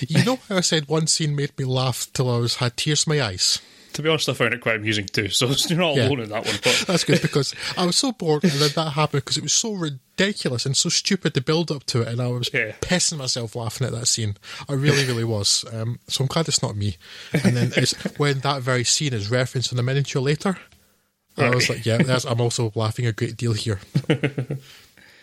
You 0.00 0.24
know 0.24 0.38
how 0.48 0.56
I 0.56 0.60
said 0.60 0.88
one 0.88 1.06
scene 1.06 1.36
made 1.36 1.56
me 1.58 1.64
laugh 1.64 2.08
till 2.12 2.30
I 2.30 2.38
was 2.38 2.56
had 2.56 2.76
tears 2.76 3.06
in 3.06 3.16
my 3.16 3.22
eyes? 3.22 3.60
To 3.94 4.02
be 4.02 4.08
honest, 4.08 4.28
I 4.28 4.34
found 4.34 4.54
it 4.54 4.60
quite 4.60 4.76
amusing 4.76 5.06
too, 5.06 5.28
so 5.28 5.48
you're 5.68 5.78
not 5.78 5.96
yeah. 5.96 6.06
alone 6.06 6.20
in 6.20 6.28
that 6.28 6.44
one. 6.44 6.54
But. 6.62 6.84
That's 6.86 7.04
good 7.04 7.20
because 7.20 7.54
I 7.76 7.84
was 7.84 7.96
so 7.96 8.12
bored 8.12 8.44
and 8.44 8.52
then 8.52 8.70
that 8.76 8.90
happened 8.90 9.24
because 9.24 9.36
it 9.36 9.42
was 9.42 9.52
so 9.52 9.72
ridiculous 9.72 10.66
and 10.66 10.76
so 10.76 10.88
stupid 10.88 11.34
to 11.34 11.40
build 11.40 11.72
up 11.72 11.84
to 11.84 12.02
it, 12.02 12.08
and 12.08 12.20
I 12.20 12.28
was 12.28 12.50
yeah. 12.52 12.72
pissing 12.80 13.18
myself 13.18 13.56
laughing 13.56 13.86
at 13.86 13.92
that 13.92 14.06
scene. 14.06 14.36
I 14.68 14.74
really, 14.74 15.04
really 15.04 15.24
was. 15.24 15.64
Um, 15.72 15.98
so 16.06 16.22
I'm 16.22 16.28
glad 16.28 16.48
it's 16.48 16.62
not 16.62 16.76
me. 16.76 16.96
And 17.32 17.56
then 17.56 17.72
it's 17.76 17.94
when 18.18 18.40
that 18.40 18.62
very 18.62 18.84
scene 18.84 19.14
is 19.14 19.30
referenced 19.30 19.72
in 19.72 19.78
a 19.78 19.82
miniature 19.82 20.22
later. 20.22 20.58
Right. 21.36 21.52
I 21.52 21.54
was 21.54 21.68
like, 21.68 21.86
yeah, 21.86 21.98
I'm 22.28 22.40
also 22.40 22.70
laughing 22.74 23.06
a 23.06 23.12
great 23.12 23.36
deal 23.36 23.52
here. 23.52 23.80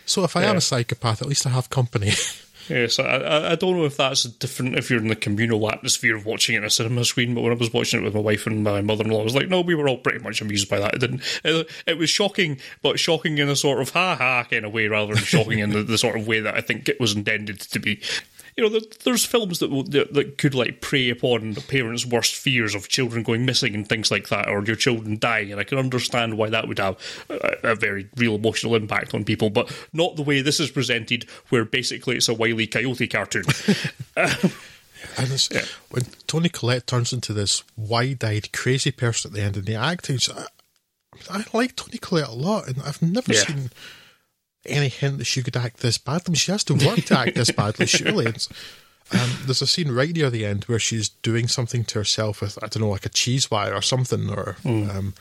So 0.06 0.22
if 0.22 0.36
I 0.36 0.42
yeah. 0.42 0.50
am 0.50 0.56
a 0.56 0.60
psychopath, 0.60 1.20
at 1.20 1.28
least 1.28 1.46
I 1.46 1.50
have 1.50 1.68
company. 1.68 2.12
Yes, 2.68 2.98
I, 2.98 3.52
I 3.52 3.54
don't 3.54 3.76
know 3.76 3.84
if 3.84 3.96
that's 3.96 4.24
different 4.24 4.76
if 4.76 4.90
you're 4.90 5.00
in 5.00 5.08
the 5.08 5.16
communal 5.16 5.70
atmosphere 5.70 6.16
of 6.16 6.26
watching 6.26 6.54
it 6.54 6.58
in 6.58 6.64
a 6.64 6.70
cinema 6.70 7.04
screen, 7.04 7.34
but 7.34 7.42
when 7.42 7.52
I 7.52 7.56
was 7.56 7.72
watching 7.72 8.00
it 8.00 8.04
with 8.04 8.14
my 8.14 8.20
wife 8.20 8.46
and 8.46 8.64
my 8.64 8.80
mother 8.80 9.04
in 9.04 9.10
law, 9.10 9.20
I 9.20 9.24
was 9.24 9.34
like, 9.34 9.48
no, 9.48 9.60
we 9.60 9.74
were 9.74 9.88
all 9.88 9.98
pretty 9.98 10.18
much 10.18 10.40
amused 10.40 10.68
by 10.68 10.80
that. 10.80 10.94
It 10.94 11.00
didn't. 11.00 11.22
It, 11.44 11.70
it 11.86 11.98
was 11.98 12.10
shocking, 12.10 12.58
but 12.82 12.98
shocking 12.98 13.38
in 13.38 13.48
a 13.48 13.56
sort 13.56 13.80
of 13.80 13.90
ha 13.90 14.16
ha 14.16 14.44
kind 14.44 14.64
of 14.64 14.72
way 14.72 14.88
rather 14.88 15.14
than 15.14 15.22
shocking 15.22 15.60
in 15.60 15.70
the, 15.70 15.82
the 15.82 15.98
sort 15.98 16.16
of 16.16 16.26
way 16.26 16.40
that 16.40 16.54
I 16.54 16.60
think 16.60 16.88
it 16.88 16.98
was 16.98 17.14
intended 17.14 17.60
to 17.60 17.78
be 17.78 18.00
you 18.56 18.68
know, 18.68 18.80
there's 19.04 19.24
films 19.24 19.58
that, 19.58 19.70
will, 19.70 19.82
that, 19.84 20.14
that 20.14 20.38
could 20.38 20.54
like 20.54 20.80
prey 20.80 21.10
upon 21.10 21.52
the 21.52 21.60
parents' 21.60 22.06
worst 22.06 22.34
fears 22.34 22.74
of 22.74 22.88
children 22.88 23.22
going 23.22 23.44
missing 23.44 23.74
and 23.74 23.86
things 23.86 24.10
like 24.10 24.28
that, 24.28 24.48
or 24.48 24.64
your 24.64 24.76
children 24.76 25.18
dying, 25.18 25.52
and 25.52 25.60
I 25.60 25.64
can 25.64 25.78
understand 25.78 26.38
why 26.38 26.48
that 26.48 26.66
would 26.66 26.78
have 26.78 26.96
a, 27.28 27.70
a 27.70 27.74
very 27.74 28.08
real 28.16 28.34
emotional 28.34 28.74
impact 28.74 29.12
on 29.12 29.24
people, 29.24 29.50
but 29.50 29.70
not 29.92 30.16
the 30.16 30.22
way 30.22 30.40
this 30.40 30.58
is 30.58 30.70
presented, 30.70 31.26
where 31.50 31.66
basically 31.66 32.16
it's 32.16 32.28
a 32.28 32.34
wily 32.34 32.66
coyote 32.66 33.06
cartoon. 33.06 33.44
And 35.18 35.48
yeah. 35.52 35.64
when 35.90 36.04
Toni 36.26 36.48
Collette 36.48 36.86
turns 36.86 37.12
into 37.12 37.32
this 37.32 37.62
wide-eyed, 37.76 38.52
crazy 38.52 38.90
person 38.90 39.30
at 39.30 39.34
the 39.34 39.42
end, 39.42 39.56
and 39.56 39.66
the 39.66 39.74
acting, 39.74 40.18
I, 40.34 40.46
I 41.30 41.44
like 41.52 41.76
Toni 41.76 41.98
Collette 41.98 42.28
a 42.28 42.32
lot, 42.32 42.68
and 42.68 42.82
I've 42.82 43.00
never 43.02 43.32
yeah. 43.32 43.40
seen 43.40 43.70
any 44.68 44.88
hint 44.88 45.18
that 45.18 45.24
she 45.24 45.42
could 45.42 45.56
act 45.56 45.78
this 45.78 45.98
badly. 45.98 46.24
I 46.26 46.30
mean, 46.30 46.36
she 46.36 46.52
has 46.52 46.64
to 46.64 46.74
work 46.74 47.04
to 47.04 47.18
act 47.18 47.34
this 47.34 47.50
badly, 47.50 47.86
surely. 47.86 48.26
Um, 49.12 49.30
there's 49.44 49.62
a 49.62 49.66
scene 49.66 49.90
right 49.90 50.10
near 50.10 50.30
the 50.30 50.44
end 50.44 50.64
where 50.64 50.78
she's 50.78 51.08
doing 51.08 51.46
something 51.46 51.84
to 51.84 51.98
herself 51.98 52.40
with, 52.40 52.58
I 52.62 52.66
don't 52.66 52.82
know, 52.82 52.88
like 52.88 53.06
a 53.06 53.10
cheese 53.10 53.50
wire 53.50 53.74
or 53.74 53.82
something, 53.82 54.28
or 54.30 54.56
mm. 54.64 54.94
um, 54.94 55.14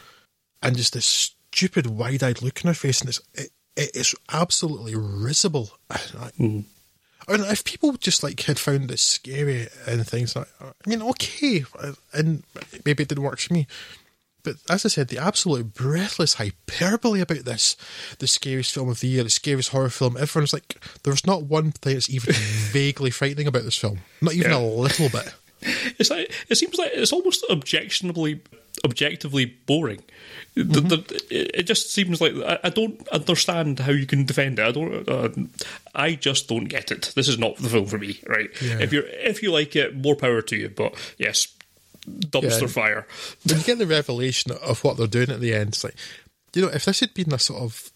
and 0.61 0.75
just 0.75 0.93
this 0.93 1.05
stupid 1.05 1.85
wide-eyed 1.87 2.41
look 2.41 2.63
in 2.63 2.67
her 2.67 2.73
face, 2.73 3.01
and 3.01 3.09
it's 3.09 3.21
it, 3.35 3.51
it 3.75 3.95
is 3.95 4.15
absolutely 4.31 4.95
risible. 4.95 5.77
I, 5.89 5.97
mm. 6.39 6.63
I 7.27 7.31
mean, 7.31 7.41
if 7.41 7.63
people 7.63 7.93
just 7.93 8.23
like 8.23 8.39
had 8.41 8.59
found 8.59 8.89
it 8.91 8.99
scary 8.99 9.67
and 9.87 10.07
things 10.07 10.35
like, 10.35 10.47
I 10.61 10.89
mean, 10.89 11.01
okay, 11.01 11.65
and 12.13 12.43
maybe 12.85 13.03
it 13.03 13.09
didn't 13.09 13.23
work 13.23 13.39
for 13.39 13.53
me, 13.53 13.67
but 14.45 14.55
as 14.69 14.85
I 14.85 14.89
said, 14.89 15.09
the 15.09 15.17
absolute 15.17 15.73
breathless 15.73 16.35
hyperbole 16.35 17.19
about 17.19 17.43
this, 17.45 17.75
the 18.19 18.27
scariest 18.27 18.73
film 18.73 18.87
of 18.89 19.01
the 19.01 19.07
year, 19.07 19.23
the 19.23 19.29
scariest 19.29 19.69
horror 19.71 19.89
film, 19.89 20.15
everyone's 20.17 20.53
like, 20.53 20.77
there's 21.03 21.25
not 21.27 21.43
one 21.43 21.71
thing 21.71 21.95
that's 21.95 22.09
even 22.09 22.33
vaguely 22.71 23.09
frightening 23.11 23.47
about 23.47 23.63
this 23.63 23.77
film. 23.77 23.99
Not 24.21 24.33
even 24.35 24.51
Yeah. 24.51 24.57
a 24.57 24.63
little 24.63 25.09
bit. 25.09 25.33
It's 25.97 26.11
like 26.11 26.31
it 26.47 26.55
seems 26.55 26.77
like 26.77 26.91
it's 26.93 27.11
almost 27.13 27.43
objectionably, 27.49 28.39
objectively 28.83 29.45
boring. 29.65 30.03
The- 30.53 30.63
the- 30.81 31.21
it 31.31 31.51
it 31.55 31.63
just 31.63 31.91
seems 31.91 32.21
like 32.21 32.33
I, 32.35 32.59
I 32.65 32.69
don't 32.69 33.05
understand 33.09 33.79
how 33.79 33.91
you 33.91 34.05
can 34.05 34.25
defend 34.25 34.59
it. 34.59 34.65
I 34.67 34.71
don't. 34.71 35.09
Uh, 35.09 35.29
I 35.95 36.13
just 36.15 36.47
don't 36.49 36.65
get 36.65 36.91
it. 36.91 37.13
This 37.15 37.27
is 37.27 37.39
not 37.39 37.55
the 37.57 37.69
film 37.69 37.87
for 37.87 37.97
me. 37.97 38.19
Right? 38.27 38.49
Yeah. 38.61 38.79
If 38.79 38.93
you're 38.93 39.07
if 39.07 39.41
you 39.41 39.51
like 39.51 39.75
it, 39.75 39.95
more 39.95 40.15
power 40.15 40.41
to 40.43 40.55
you. 40.55 40.69
But 40.69 40.93
yes, 41.17 41.47
dumpster 42.07 42.61
Yeah. 42.61 42.67
fire. 42.67 43.07
when 43.47 43.59
you 43.59 43.63
get 43.63 43.77
the 43.77 43.87
revelation 43.87 44.51
of 44.51 44.83
what 44.83 44.97
they're 44.97 45.07
doing 45.07 45.29
at 45.29 45.39
the 45.39 45.53
end, 45.53 45.69
it's 45.69 45.83
like, 45.83 45.95
you 46.53 46.61
know, 46.63 46.67
if 46.69 46.85
this 46.85 46.99
had 46.99 47.13
been 47.13 47.33
a 47.33 47.39
sort 47.39 47.61
of 47.61 47.91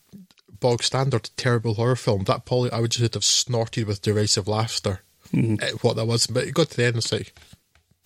bog 0.60 0.84
standard 0.84 1.30
terrible 1.38 1.76
horror 1.76 1.96
film, 1.96 2.24
that 2.26 2.46
probably 2.46 2.72
I 2.72 2.80
would 2.80 2.92
just 2.92 3.14
have 3.14 3.24
snorted 3.24 3.88
with 3.88 4.02
derisive 4.02 4.48
laughter 4.48 5.02
mm-hmm. 5.34 5.64
at 5.64 5.84
what 5.84 5.96
that 5.96 6.06
was. 6.06 6.28
But 6.28 6.46
it 6.46 6.54
got 6.54 6.70
to 6.72 6.78
the 6.78 6.86
end, 6.86 6.98
it's 6.98 7.12
like, 7.12 7.34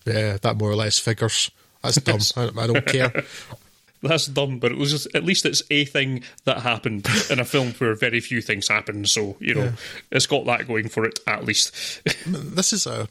yeah, 0.06 0.36
that 0.42 0.56
more 0.56 0.70
or 0.70 0.76
less 0.76 0.98
figures. 0.98 1.50
That's 1.82 1.96
dumb. 1.96 2.20
I, 2.36 2.44
I 2.62 2.66
don't 2.66 2.86
care. 2.86 3.24
That's 4.02 4.26
dumb, 4.26 4.58
but 4.58 4.70
it 4.70 4.76
was 4.76 4.90
just 4.90 5.08
at 5.14 5.24
least 5.24 5.46
it's 5.46 5.62
a 5.70 5.86
thing 5.86 6.24
that 6.44 6.58
happened 6.58 7.08
in 7.30 7.40
a 7.40 7.44
film 7.44 7.72
where 7.72 7.94
very 7.94 8.20
few 8.20 8.42
things 8.42 8.68
happen. 8.68 9.06
So 9.06 9.36
you 9.40 9.54
know, 9.54 9.64
Yeah. 9.64 9.72
it's 10.10 10.26
got 10.26 10.44
that 10.44 10.68
going 10.68 10.90
for 10.90 11.06
it 11.06 11.20
at 11.26 11.46
least. 11.46 12.02
this 12.26 12.74
is 12.74 12.86
a 12.86 13.08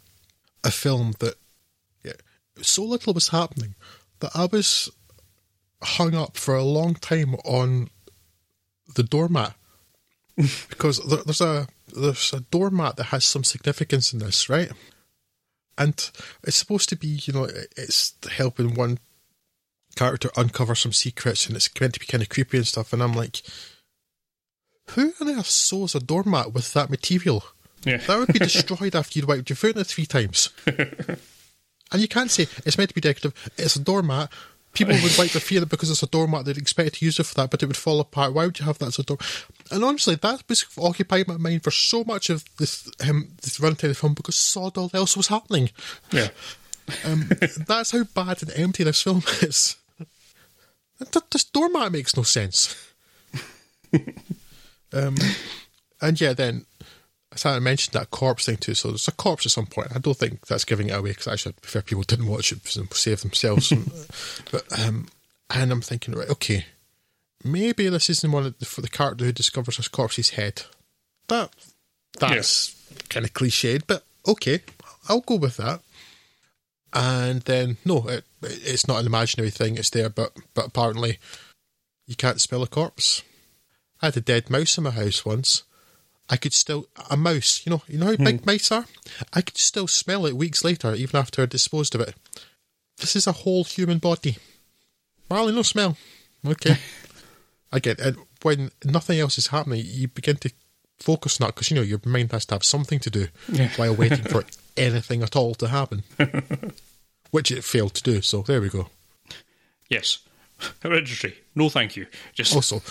a 0.64 0.70
film 0.70 1.14
that 1.18 1.34
so 2.62 2.84
little 2.84 3.14
was 3.14 3.30
happening 3.30 3.76
that 4.20 4.32
I 4.36 4.46
was 4.46 4.90
hung 5.82 6.16
up 6.16 6.38
for 6.38 6.56
a 6.56 6.64
long 6.64 6.96
time 6.96 7.36
on 7.44 7.90
the 8.96 9.04
doormat 9.04 9.56
because 10.70 11.00
there, 11.08 11.24
there's 11.24 11.42
a 11.42 11.68
there's 11.96 12.34
a 12.34 12.42
doormat 12.42 12.96
that 12.98 13.06
has 13.06 13.26
some 13.26 13.44
significance 13.44 14.14
in 14.14 14.20
this, 14.20 14.50
right? 14.50 14.72
And 15.78 15.94
it's 16.44 16.58
supposed 16.58 16.90
to 16.90 16.96
be, 16.96 17.20
you 17.24 17.34
know, 17.34 17.48
it's 17.76 18.16
helping 18.32 18.76
one 18.76 19.00
character 19.96 20.30
uncover 20.38 20.76
some 20.76 20.94
secrets, 20.94 21.48
and 21.48 21.56
it's 21.56 21.70
meant 21.80 21.96
to 21.96 22.00
be 22.00 22.06
kind 22.06 22.22
of 22.22 22.30
creepy 22.30 22.58
and 22.58 22.68
stuff. 22.68 22.94
And 22.94 23.02
I'm 23.02 23.14
like, 23.14 23.42
who 24.92 25.14
on 25.20 25.30
earth 25.30 25.48
sews 25.48 25.96
a 25.96 26.00
doormat 26.00 26.54
with 26.54 26.74
that 26.74 26.90
material? 26.90 27.44
yeah, 27.86 27.98
That 27.98 28.20
would 28.20 28.34
be 28.34 28.40
destroyed 28.40 28.96
after 28.96 29.18
you'd 29.20 29.28
wiped 29.28 29.50
your 29.50 29.58
foot 29.58 29.76
in 29.76 29.82
it 29.82 29.88
three 29.88 30.06
times. 30.06 30.50
and 31.94 32.02
you 32.02 32.08
can't 32.08 32.30
say 32.32 32.48
it's 32.66 32.78
meant 32.78 32.90
to 32.90 32.96
be 32.96 33.02
decorative. 33.02 33.34
It's 33.58 33.76
a 33.78 33.82
doormat. 33.82 34.32
People 34.74 34.96
would 34.96 35.18
like 35.20 35.32
to 35.34 35.56
in 35.56 35.62
it 35.64 35.70
because 35.70 35.92
it's 35.92 36.02
a 36.02 36.08
doormat. 36.08 36.46
They'd 36.46 36.58
expect 36.58 36.96
to 36.96 37.06
use 37.06 37.20
it 37.20 37.28
for 37.28 37.36
that, 37.36 37.52
but 37.52 37.62
it 37.62 37.68
would 37.68 37.78
fall 37.78 38.00
apart. 38.00 38.34
Why 38.34 38.46
would 38.48 38.58
you 38.58 38.66
have 38.66 38.80
that 38.80 38.88
as 38.88 38.98
a 38.98 39.04
door? 39.04 39.20
And 39.70 39.84
honestly, 39.84 40.16
that 40.16 40.44
was 40.50 40.66
occupied 40.80 41.28
my 41.28 41.38
mind 41.38 41.64
for 41.64 41.70
so 41.70 42.04
much 42.04 42.32
of 42.32 42.44
this 42.58 42.90
um, 43.08 43.30
this 43.44 43.60
runtime 43.60 43.84
of 43.84 43.90
the 43.90 43.94
film 43.94 44.16
because 44.16 44.36
sod 44.36 44.76
all 44.78 44.90
else 44.94 45.16
was 45.16 45.28
happening. 45.28 45.70
yeah. 46.12 46.30
Um, 47.06 47.30
that's 47.68 47.92
how 47.92 48.04
bad 48.04 48.42
and 48.42 48.52
empty 48.56 48.84
this 48.84 49.04
film 49.04 49.22
is. 49.42 49.76
Th- 51.12 51.24
This 51.32 51.44
doormat 51.44 51.92
makes 51.92 52.18
no 52.18 52.24
sense. 52.24 52.76
um, 54.94 55.16
and 56.02 56.20
yeah, 56.20 56.34
then 56.34 56.66
I 57.46 57.60
mentioned 57.60 57.94
that 57.94 58.12
corpse 58.12 58.46
thing 58.46 58.58
too. 58.58 58.74
So 58.74 58.90
there's 58.90 59.08
a 59.08 59.12
corpse 59.12 59.46
at 59.46 59.52
some 59.52 59.66
point. 59.66 59.96
I 59.96 60.00
don't 60.00 60.18
think 60.18 60.46
that's 60.48 60.66
giving 60.66 60.90
it 60.90 60.94
away 60.98 61.12
because 61.12 61.28
I 61.28 61.36
should 61.36 61.62
prefer 61.62 61.82
people 61.82 62.04
didn't 62.04 62.28
watch 62.28 62.52
it 62.52 62.76
and 62.76 62.92
save 62.94 63.22
themselves. 63.22 63.72
but 64.52 64.80
um, 64.80 65.08
and 65.50 65.72
I'm 65.72 65.82
thinking, 65.82 66.16
right, 66.16 66.30
okay, 66.30 66.66
maybe 67.44 67.90
this 67.90 68.10
isn't 68.10 68.32
one 68.32 68.46
of 68.46 68.60
the, 68.60 68.66
for 68.66 68.82
the 68.82 68.90
character 68.90 69.26
who 69.26 69.32
discovers 69.32 69.78
his 69.78 69.88
corpse's 69.88 70.32
head. 70.32 70.64
That 71.28 71.52
that's 72.20 72.76
kind 73.10 73.26
of 73.26 73.34
cliched, 73.34 73.84
but 73.88 74.04
okay, 74.28 74.62
I'll 75.10 75.22
go 75.22 75.36
with 75.36 75.58
that. 75.58 75.82
And 76.94 77.42
then 77.42 77.78
no, 77.86 78.08
it, 78.08 78.24
it's 78.42 78.88
not 78.88 79.00
an 79.00 79.08
imaginary 79.08 79.50
thing. 79.50 79.78
It's 79.78 79.90
there, 79.90 80.10
but 80.10 80.34
but 80.54 80.68
apparently 80.68 81.20
you 82.06 82.16
can't 82.16 82.42
smell 82.42 82.64
a 82.64 82.68
corpse. 82.68 83.24
I 84.02 84.08
had 84.08 84.18
a 84.18 84.22
dead 84.22 84.50
mouse 84.50 84.78
in 84.78 84.84
my 84.84 84.92
house 84.92 85.26
once. 85.26 85.64
I 86.30 86.38
could 86.38 86.54
still 86.54 86.88
a 87.10 87.18
mouse. 87.18 87.66
You 87.66 87.72
know, 87.72 87.84
you 87.88 87.98
know 87.98 88.08
how 88.08 88.16
big 88.16 88.42
hmm. 88.42 88.46
mice 88.46 88.72
are. 88.72 88.86
I 89.34 89.42
could 89.42 89.58
still 89.58 89.88
smell 89.88 90.26
it 90.26 90.38
weeks 90.38 90.64
later, 90.64 90.94
even 90.94 91.20
after 91.20 91.42
I 91.42 91.46
disposed 91.46 91.96
of 91.96 92.02
it. 92.02 92.16
This 92.98 93.16
is 93.16 93.28
a 93.28 93.32
whole 93.32 93.64
human 93.64 93.98
body. 93.98 94.38
Well, 95.30 95.52
no 95.52 95.64
smell. 95.64 95.98
Okay. 96.46 96.78
Again, 97.72 97.96
and 98.00 98.18
when 98.44 98.72
nothing 98.86 99.20
else 99.20 99.38
is 99.38 99.48
happening, 99.48 99.84
you 99.86 100.08
begin 100.08 100.38
to 100.38 100.52
focus 101.00 101.42
on 101.42 101.48
that 101.48 101.56
because 101.56 101.72
you 101.72 101.76
know 101.76 101.82
your 101.82 102.00
mind 102.06 102.32
has 102.32 102.46
to 102.46 102.56
have 102.56 102.64
something 102.64 103.00
to 103.00 103.10
do 103.10 103.28
Yeah. 103.52 103.70
while 103.76 103.96
waiting 103.96 104.24
for 104.24 104.46
anything 104.78 105.24
at 105.24 105.36
all 105.36 105.56
to 105.56 105.68
happen, 105.68 106.04
which 107.32 107.52
it 107.52 107.64
failed 107.64 107.96
to 107.96 108.04
do. 108.04 108.22
So 108.22 108.42
there 108.44 108.62
we 108.62 108.70
go. 108.70 108.90
Yes. 109.90 110.20
Hereditary. 110.82 111.36
No, 111.56 111.70
thank 111.70 111.96
you. 111.96 112.08
Just 112.34 112.56
Also, 112.56 112.82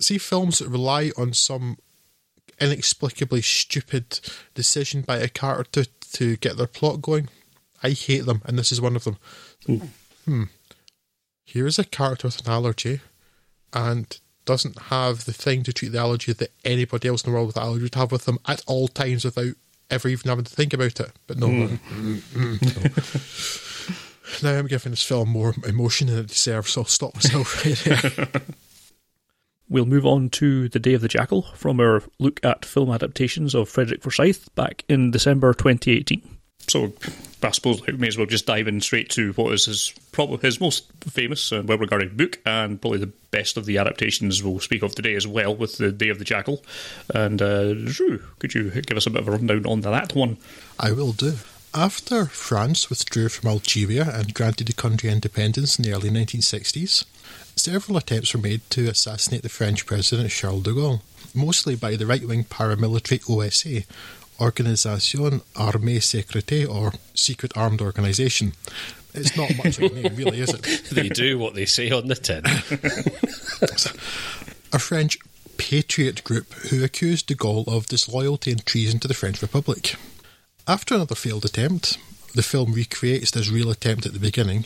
see 0.00 0.18
films 0.18 0.60
that 0.60 0.68
rely 0.68 1.10
on 1.16 1.34
some 1.34 1.76
inexplicably 2.60 3.42
stupid 3.42 4.20
decision 4.54 5.02
by 5.02 5.18
a 5.18 5.28
character 5.28 5.84
to, 5.84 5.90
to 6.12 6.36
get 6.36 6.56
their 6.56 6.66
plot 6.66 7.02
going. 7.02 7.28
I 7.82 7.90
hate 7.90 8.26
them, 8.26 8.42
and 8.44 8.58
this 8.58 8.72
is 8.72 8.80
one 8.80 8.96
of 8.96 9.04
them. 9.04 9.18
Hmm. 10.24 10.44
Here 11.44 11.66
is 11.66 11.78
a 11.78 11.84
character 11.84 12.28
with 12.28 12.46
an 12.46 12.52
allergy 12.52 13.00
and 13.72 14.18
doesn't 14.44 14.82
have 14.84 15.24
the 15.24 15.32
thing 15.32 15.62
to 15.62 15.72
treat 15.72 15.92
the 15.92 15.98
allergy 15.98 16.32
that 16.32 16.52
anybody 16.64 17.08
else 17.08 17.22
in 17.22 17.30
the 17.30 17.34
world 17.34 17.48
with 17.48 17.56
allergy 17.56 17.82
would 17.82 17.94
have 17.94 18.10
with 18.10 18.24
them 18.24 18.38
at 18.46 18.62
all 18.66 18.88
times 18.88 19.24
without 19.24 19.54
ever 19.90 20.08
even 20.08 20.28
having 20.28 20.44
to 20.44 20.54
think 20.54 20.72
about 20.72 21.00
it. 21.00 21.12
But 21.26 21.38
no. 21.38 21.48
Mm, 21.48 21.78
mm, 21.78 24.42
no. 24.42 24.50
now 24.50 24.58
I'm 24.58 24.66
giving 24.66 24.90
this 24.90 25.02
film 25.02 25.28
more 25.28 25.54
emotion 25.66 26.08
than 26.08 26.18
it 26.18 26.28
deserves, 26.28 26.72
so 26.72 26.82
I'll 26.82 26.86
stop 26.86 27.14
myself 27.14 27.64
right 27.64 27.76
there. 27.84 28.42
We'll 29.70 29.86
move 29.86 30.06
on 30.06 30.30
to 30.30 30.68
The 30.68 30.78
Day 30.78 30.94
of 30.94 31.02
the 31.02 31.08
Jackal 31.08 31.42
from 31.54 31.78
our 31.78 32.02
look 32.18 32.42
at 32.44 32.64
film 32.64 32.90
adaptations 32.90 33.54
of 33.54 33.68
Frederick 33.68 34.02
Forsyth 34.02 34.54
back 34.54 34.84
in 34.88 35.10
December 35.10 35.52
2018. 35.52 36.22
So, 36.68 36.92
I 37.42 37.50
suppose 37.50 37.86
we 37.86 37.92
may 37.94 38.08
as 38.08 38.18
well 38.18 38.26
just 38.26 38.46
dive 38.46 38.66
in 38.66 38.80
straight 38.80 39.10
to 39.10 39.32
what 39.32 39.52
is 39.52 39.66
his 39.66 39.92
probably 40.12 40.38
his 40.38 40.60
most 40.60 40.90
famous 41.02 41.52
and 41.52 41.68
well 41.68 41.78
regarded 41.78 42.16
book, 42.16 42.38
and 42.44 42.80
probably 42.80 42.98
the 42.98 43.12
best 43.30 43.56
of 43.56 43.66
the 43.66 43.78
adaptations 43.78 44.42
we'll 44.42 44.60
speak 44.60 44.82
of 44.82 44.94
today 44.94 45.14
as 45.14 45.26
well, 45.26 45.54
with 45.54 45.78
The 45.78 45.92
Day 45.92 46.08
of 46.08 46.18
the 46.18 46.24
Jackal. 46.24 46.64
And, 47.14 47.40
uh, 47.40 47.74
Drew, 47.74 48.22
could 48.38 48.54
you 48.54 48.70
give 48.70 48.96
us 48.96 49.06
a 49.06 49.10
bit 49.10 49.22
of 49.22 49.28
a 49.28 49.32
rundown 49.32 49.66
on 49.66 49.82
that 49.82 50.14
one? 50.14 50.38
I 50.78 50.92
will 50.92 51.12
do. 51.12 51.34
After 51.74 52.24
France 52.24 52.88
withdrew 52.88 53.28
from 53.28 53.50
Algeria 53.50 54.10
and 54.10 54.32
granted 54.32 54.66
the 54.66 54.72
country 54.72 55.10
independence 55.10 55.78
in 55.78 55.84
the 55.84 55.92
early 55.92 56.10
1960s, 56.10 57.04
several 57.58 57.98
attempts 57.98 58.34
were 58.34 58.40
made 58.40 58.68
to 58.70 58.88
assassinate 58.88 59.42
the 59.42 59.48
French 59.48 59.86
president 59.86 60.30
Charles 60.30 60.62
de 60.62 60.70
Gaulle, 60.70 61.02
mostly 61.34 61.76
by 61.76 61.96
the 61.96 62.06
right 62.06 62.26
wing 62.26 62.44
paramilitary 62.44 63.20
OSA, 63.28 63.84
Organisation 64.40 65.40
Armée 65.54 65.98
Secrète, 65.98 66.68
or 66.68 66.92
Secret 67.14 67.52
Armed 67.56 67.80
Organisation. 67.80 68.52
It's 69.14 69.36
not 69.36 69.56
much 69.56 69.78
of 69.78 69.90
a 69.90 69.94
name, 69.94 70.14
really, 70.14 70.40
is 70.40 70.54
it? 70.54 70.62
they 70.92 71.08
do 71.08 71.38
what 71.38 71.54
they 71.54 71.66
say 71.66 71.90
on 71.90 72.08
the 72.08 72.14
tin. 72.14 72.44
a 74.72 74.78
French 74.78 75.18
patriot 75.56 76.22
group 76.24 76.52
who 76.70 76.84
accused 76.84 77.26
de 77.26 77.34
Gaulle 77.34 77.66
of 77.66 77.86
disloyalty 77.86 78.52
and 78.52 78.64
treason 78.64 79.00
to 79.00 79.08
the 79.08 79.14
French 79.14 79.42
Republic. 79.42 79.96
After 80.68 80.94
another 80.94 81.14
failed 81.14 81.44
attempt, 81.44 81.98
the 82.38 82.42
film 82.44 82.72
recreates 82.72 83.32
this 83.32 83.50
real 83.50 83.68
attempt 83.68 84.06
at 84.06 84.12
the 84.12 84.20
beginning 84.20 84.58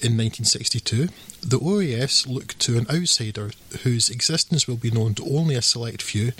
in 0.00 0.18
1962. 0.18 1.06
The 1.40 1.60
OAS 1.60 2.26
look 2.26 2.58
to 2.58 2.76
an 2.76 2.88
outsider 2.90 3.52
whose 3.84 4.10
existence 4.10 4.66
will 4.66 4.76
be 4.76 4.90
known 4.90 5.14
to 5.14 5.24
only 5.24 5.54
a 5.54 5.62
select 5.62 6.02
few 6.02 6.32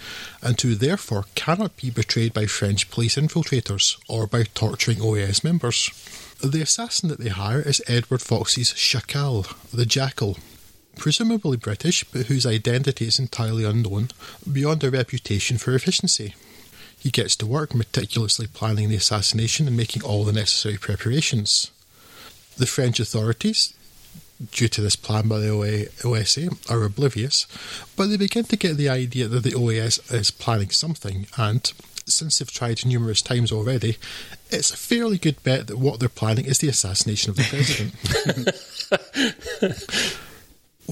and 0.42 0.60
who 0.60 0.74
therefore 0.74 1.26
cannot 1.36 1.76
be 1.76 1.90
betrayed 1.90 2.34
by 2.34 2.46
French 2.46 2.90
police 2.90 3.14
infiltrators 3.14 4.00
or 4.08 4.26
by 4.26 4.42
torturing 4.42 4.98
OAS 4.98 5.44
members. 5.44 5.90
The 6.42 6.60
assassin 6.60 7.08
that 7.10 7.20
they 7.20 7.28
hire 7.28 7.60
is 7.60 7.80
Edward 7.86 8.20
Fox's 8.20 8.72
Chacal, 8.72 9.46
the 9.70 9.86
Jackal, 9.86 10.38
presumably 10.96 11.56
British, 11.56 12.02
but 12.02 12.26
whose 12.26 12.44
identity 12.44 13.06
is 13.06 13.20
entirely 13.20 13.62
unknown, 13.62 14.08
beyond 14.50 14.82
a 14.82 14.90
reputation 14.90 15.56
for 15.56 15.72
efficiency. 15.72 16.34
He 17.00 17.10
gets 17.10 17.34
to 17.36 17.46
work 17.46 17.74
meticulously 17.74 18.46
planning 18.46 18.88
the 18.88 18.96
assassination 18.96 19.66
and 19.66 19.76
making 19.76 20.02
all 20.02 20.24
the 20.24 20.32
necessary 20.32 20.76
preparations. 20.76 21.70
The 22.56 22.66
French 22.66 23.00
authorities 23.00 23.74
due 24.52 24.68
to 24.68 24.80
this 24.80 24.96
plan 24.96 25.28
by 25.28 25.38
the 25.38 25.88
OSA 26.04 26.50
are 26.68 26.84
oblivious, 26.84 27.46
but 27.96 28.06
they 28.06 28.16
begin 28.16 28.44
to 28.44 28.56
get 28.56 28.76
the 28.76 28.88
idea 28.88 29.28
that 29.28 29.42
the 29.42 29.52
OAS 29.52 30.12
is 30.12 30.30
planning 30.30 30.70
something, 30.70 31.26
and 31.36 31.72
since 32.06 32.38
they've 32.38 32.50
tried 32.50 32.84
numerous 32.84 33.22
times 33.22 33.52
already, 33.52 33.96
it's 34.50 34.70
a 34.70 34.76
fairly 34.76 35.18
good 35.18 35.42
bet 35.42 35.66
that 35.66 35.78
what 35.78 36.00
they're 36.00 36.08
planning 36.08 36.44
is 36.44 36.58
the 36.58 36.68
assassination 36.68 37.30
of 37.30 37.36
the 37.36 37.44
president. 37.44 37.94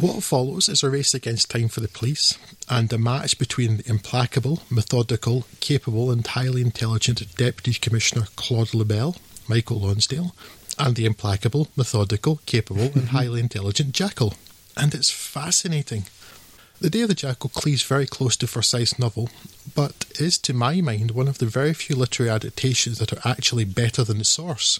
what 0.00 0.22
follows 0.22 0.68
is 0.68 0.82
a 0.82 0.90
race 0.90 1.14
against 1.14 1.50
time 1.50 1.68
for 1.68 1.80
the 1.80 1.88
police 1.88 2.38
and 2.68 2.92
a 2.92 2.98
match 2.98 3.38
between 3.38 3.78
the 3.78 3.88
implacable, 3.88 4.62
methodical, 4.70 5.44
capable, 5.60 6.10
and 6.10 6.26
highly 6.26 6.60
intelligent 6.60 7.36
Deputy 7.36 7.72
Commissioner 7.78 8.26
Claude 8.36 8.74
Lebel, 8.74 9.16
Michael 9.48 9.80
Lonsdale, 9.80 10.34
and 10.78 10.94
the 10.94 11.04
implacable, 11.04 11.68
methodical, 11.76 12.40
capable, 12.46 12.82
and 12.82 12.92
mm-hmm. 12.92 13.16
highly 13.16 13.40
intelligent 13.40 13.92
Jackal. 13.92 14.34
And 14.76 14.94
it's 14.94 15.10
fascinating. 15.10 16.04
The 16.80 16.90
Day 16.90 17.00
of 17.00 17.08
the 17.08 17.14
Jackal 17.14 17.50
cleaves 17.50 17.82
very 17.82 18.06
close 18.06 18.36
to 18.36 18.46
Forsyth's 18.46 19.00
novel, 19.00 19.30
but 19.74 20.04
is, 20.20 20.38
to 20.38 20.54
my 20.54 20.80
mind, 20.80 21.10
one 21.10 21.26
of 21.26 21.38
the 21.38 21.46
very 21.46 21.74
few 21.74 21.96
literary 21.96 22.30
adaptations 22.30 22.98
that 22.98 23.12
are 23.12 23.28
actually 23.28 23.64
better 23.64 24.04
than 24.04 24.18
the 24.18 24.24
source, 24.24 24.78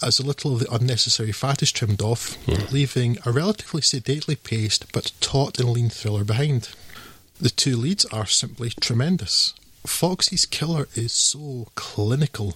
as 0.00 0.20
a 0.20 0.22
little 0.24 0.54
of 0.54 0.60
the 0.60 0.72
unnecessary 0.72 1.32
fat 1.32 1.60
is 1.60 1.72
trimmed 1.72 2.00
off, 2.00 2.38
mm. 2.46 2.70
leaving 2.70 3.18
a 3.26 3.32
relatively 3.32 3.82
sedately 3.82 4.36
paced 4.36 4.92
but 4.92 5.10
taut 5.20 5.58
and 5.58 5.70
lean 5.70 5.90
thriller 5.90 6.22
behind. 6.22 6.68
The 7.40 7.50
two 7.50 7.76
leads 7.76 8.04
are 8.06 8.26
simply 8.26 8.70
tremendous. 8.80 9.52
Foxy's 9.84 10.46
killer 10.46 10.86
is 10.94 11.12
so 11.12 11.66
clinical, 11.74 12.54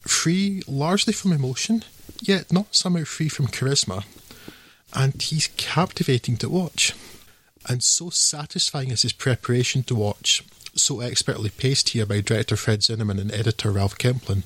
free 0.00 0.62
largely 0.66 1.12
from 1.12 1.32
emotion, 1.32 1.84
yet 2.22 2.50
not 2.50 2.74
somehow 2.74 3.04
free 3.04 3.28
from 3.28 3.48
charisma, 3.48 4.04
and 4.94 5.20
he's 5.20 5.48
captivating 5.58 6.38
to 6.38 6.48
watch 6.48 6.94
and 7.66 7.82
so 7.82 8.10
satisfying 8.10 8.90
is 8.90 9.02
his 9.02 9.12
preparation 9.12 9.82
to 9.84 9.94
watch, 9.94 10.44
so 10.74 11.00
expertly 11.00 11.50
paced 11.50 11.90
here 11.90 12.06
by 12.06 12.20
director 12.20 12.56
Fred 12.56 12.80
Zinnemann 12.80 13.20
and 13.20 13.32
editor 13.32 13.70
Ralph 13.70 13.98
Kemplen, 13.98 14.44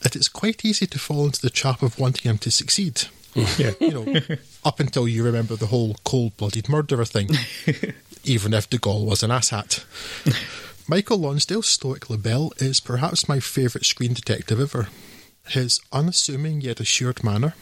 that 0.00 0.16
it's 0.16 0.28
quite 0.28 0.64
easy 0.64 0.86
to 0.86 0.98
fall 0.98 1.26
into 1.26 1.40
the 1.40 1.50
trap 1.50 1.82
of 1.82 1.98
wanting 1.98 2.30
him 2.30 2.38
to 2.38 2.50
succeed. 2.50 3.04
Yeah. 3.58 3.72
you 3.80 3.90
know, 3.90 4.20
up 4.64 4.78
until 4.78 5.08
you 5.08 5.24
remember 5.24 5.56
the 5.56 5.66
whole 5.66 5.96
cold 6.04 6.36
blooded 6.36 6.68
murderer 6.68 7.04
thing, 7.04 7.30
even 8.24 8.54
if 8.54 8.70
De 8.70 8.78
Gaulle 8.78 9.04
was 9.06 9.24
an 9.24 9.30
asshat. 9.30 9.84
Michael 10.86 11.18
Lonsdale's 11.18 11.66
stoic 11.66 12.08
Lebel 12.08 12.52
is 12.58 12.78
perhaps 12.78 13.28
my 13.28 13.40
favourite 13.40 13.86
screen 13.86 14.12
detective 14.14 14.60
ever. 14.60 14.86
His 15.48 15.80
unassuming 15.92 16.60
yet 16.60 16.78
assured 16.78 17.24
manner, 17.24 17.54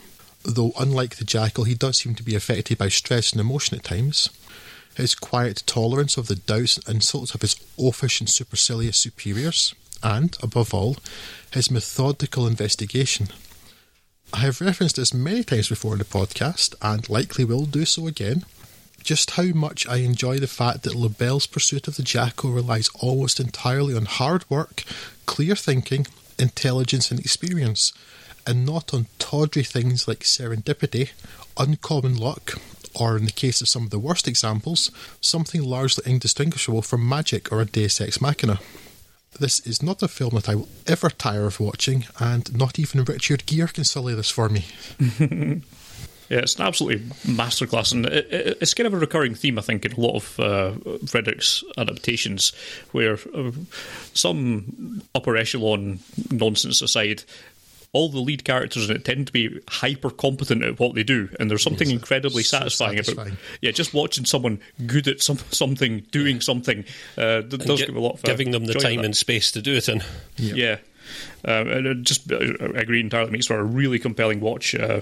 though 0.45 0.73
unlike 0.79 1.17
the 1.17 1.25
jackal, 1.25 1.65
he 1.65 1.75
does 1.75 1.99
seem 1.99 2.15
to 2.17 2.23
be 2.23 2.35
affected 2.35 2.77
by 2.77 2.89
stress 2.89 3.33
and 3.33 3.41
emotion 3.41 3.79
at 3.79 3.85
times, 3.85 4.29
his 4.97 5.15
quiet 5.15 5.63
tolerance 5.67 6.17
of 6.17 6.29
the 6.29 6.37
doubts 6.37 6.79
and 6.79 6.97
insults 6.97 7.35
of 7.35 7.41
his 7.41 7.55
oafish 7.79 8.21
and 8.21 8.29
supercilious 8.29 8.99
superiors, 8.99 9.75
and, 10.03 10.37
above 10.43 10.75
all, 10.75 10.97
his 11.53 11.71
methodical 11.71 12.47
investigation. 12.47 13.29
I 14.33 14.41
have 14.41 14.61
referenced 14.61 14.97
this 14.97 15.13
many 15.13 15.45
times 15.45 15.69
before 15.69 15.93
in 15.93 15.99
the 15.99 16.05
podcast, 16.05 16.75
and 16.81 17.09
likely 17.09 17.45
will 17.45 17.67
do 17.67 17.85
so 17.85 18.07
again. 18.07 18.45
Just 19.03 19.33
how 19.33 19.45
much 19.45 19.87
I 19.87 19.97
enjoy 19.97 20.39
the 20.39 20.47
fact 20.47 20.85
that 20.85 20.95
Lebel's 20.95 21.47
pursuit 21.47 21.89
of 21.89 21.97
the 21.97 22.03
Jackal 22.03 22.53
relies 22.53 22.89
almost 23.01 23.41
entirely 23.41 23.95
on 23.95 24.07
hard 24.07 24.49
work, 24.49 24.85
clear 25.27 25.57
thinking, 25.57 26.07
intelligence, 26.39 27.11
and 27.11 27.21
experience, 27.21 27.93
and 28.47 28.65
not 28.65 28.95
on 28.95 29.07
tawdry 29.19 29.65
things 29.65 30.09
like 30.09 30.21
serendipity, 30.21 31.11
uncommon 31.57 32.17
luck, 32.17 32.55
or 32.95 33.17
in 33.17 33.25
the 33.25 33.33
case 33.33 33.61
of 33.61 33.69
some 33.69 33.85
of 33.85 33.91
the 33.91 33.99
worst 33.99 34.29
examples, 34.29 34.91
something 35.21 35.63
largely 35.63 36.05
indistinguishable 36.11 36.83
from 36.83 37.09
magic 37.09 37.53
or 37.53 37.61
a 37.61 37.65
deus 37.65 38.01
ex 38.01 38.21
machina. 38.21 38.61
This 39.39 39.61
is 39.61 39.83
not 39.83 40.03
a 40.03 40.09
film 40.09 40.35
that 40.35 40.49
I 40.49 40.57
will 40.57 40.69
ever 40.87 41.09
tire 41.09 41.47
of 41.47 41.59
watching, 41.59 42.05
and 42.19 42.55
not 42.55 42.79
even 42.79 43.05
Richard 43.05 43.47
Gere 43.47 43.69
can 43.69 43.85
sully 43.85 44.15
this 44.15 44.31
for 44.31 44.49
me. 44.49 44.67
Yeah, 46.33 46.39
it's 46.39 46.57
an 46.57 46.63
absolutely 46.63 47.05
masterclass, 47.31 47.93
and 47.93 48.07
it, 48.07 48.27
it, 48.33 48.59
it's 48.63 48.73
kind 48.73 48.87
of 48.87 48.95
a 48.95 48.99
recurring 48.99 49.35
theme, 49.35 49.59
I 49.59 49.61
think, 49.61 49.85
in 49.85 49.93
a 49.93 50.01
lot 50.01 50.17
of 50.17 50.41
uh, 50.41 50.71
Frederick's 51.07 51.63
adaptations, 51.77 52.53
where 52.93 53.19
uh, 53.35 53.51
some 54.15 55.03
upper 55.15 55.37
echelon 55.37 55.99
nonsense 56.31 56.81
aside, 56.81 57.25
all 57.93 58.09
the 58.09 58.21
lead 58.21 58.45
characters 58.45 58.89
in 58.89 58.97
it 58.97 59.05
tend 59.05 59.27
to 59.27 59.33
be 59.33 59.61
hyper 59.69 60.11
competent 60.11 60.65
at 60.65 60.79
what 60.79 60.95
they 60.95 61.03
do, 61.03 61.29
and 61.39 61.51
there's 61.51 61.63
something 61.63 61.89
yes, 61.89 61.99
incredibly 61.99 62.43
so 62.43 62.59
satisfying, 62.59 62.97
satisfying, 62.97 63.29
about 63.29 63.41
yeah, 63.61 63.71
just 63.71 63.93
watching 63.93 64.25
someone 64.25 64.61
good 64.87 65.09
at 65.09 65.21
some, 65.21 65.39
something, 65.51 66.01
doing 66.11 66.41
something. 66.41 66.85
Uh, 67.19 67.43
does 67.43 67.81
get, 67.81 67.89
give 67.89 67.97
a 67.97 68.01
lot 68.01 68.15
of 68.15 68.23
giving 68.23 68.51
them 68.51 68.65
the 68.65 68.75
time 68.75 69.01
and 69.01 69.17
space 69.17 69.53
to 69.53 69.63
do 69.63 69.75
it 69.75 69.89
in. 69.89 70.03
Yep. 70.37 70.57
Yeah. 70.57 70.77
Um, 71.45 71.69
and 71.69 71.89
I 71.89 71.93
just 71.95 72.33
I 72.33 72.37
agree 72.81 73.01
entirely. 73.01 73.31
Makes 73.31 73.47
for 73.47 73.59
a 73.59 73.65
really 73.65 73.99
compelling 73.99 74.41
watch. 74.41 74.75
Uh, 74.75 75.01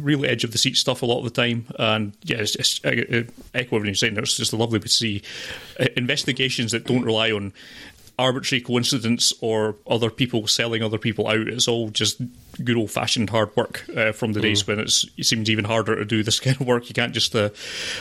really 0.00 0.28
edge 0.28 0.42
of 0.42 0.52
the 0.52 0.58
seat 0.58 0.76
stuff 0.76 1.02
a 1.02 1.06
lot 1.06 1.18
of 1.18 1.24
the 1.24 1.30
time, 1.30 1.66
and 1.78 2.12
yeah, 2.24 2.38
it's, 2.38 2.56
it's 2.56 2.84
uh, 2.84 2.88
uh 2.88 3.22
echo 3.54 3.76
everything 3.76 3.86
you're 3.86 3.94
saying. 3.94 4.16
It's 4.16 4.36
just 4.36 4.52
lovely 4.52 4.80
to 4.80 4.88
see 4.88 5.22
uh, 5.78 5.86
investigations 5.96 6.72
that 6.72 6.86
don't 6.86 7.04
rely 7.04 7.30
on 7.30 7.52
arbitrary 8.18 8.60
coincidence 8.62 9.32
or 9.40 9.76
other 9.86 10.10
people 10.10 10.46
selling 10.46 10.82
other 10.82 10.98
people 10.98 11.28
out. 11.28 11.48
It's 11.48 11.68
all 11.68 11.90
just 11.90 12.20
good 12.64 12.76
old 12.76 12.90
fashioned 12.90 13.30
hard 13.30 13.54
work 13.56 13.84
uh, 13.96 14.12
from 14.12 14.32
the 14.32 14.40
days 14.40 14.62
mm. 14.62 14.68
when 14.68 14.80
it 14.80 14.90
seems 15.24 15.50
even 15.50 15.64
harder 15.64 15.96
to 15.96 16.04
do 16.04 16.22
this 16.22 16.40
kind 16.46 16.60
of 16.60 16.66
work. 16.66 16.88
You 16.88 16.94
can't 16.94 17.12
just 17.12 17.34
uh, 17.34 17.50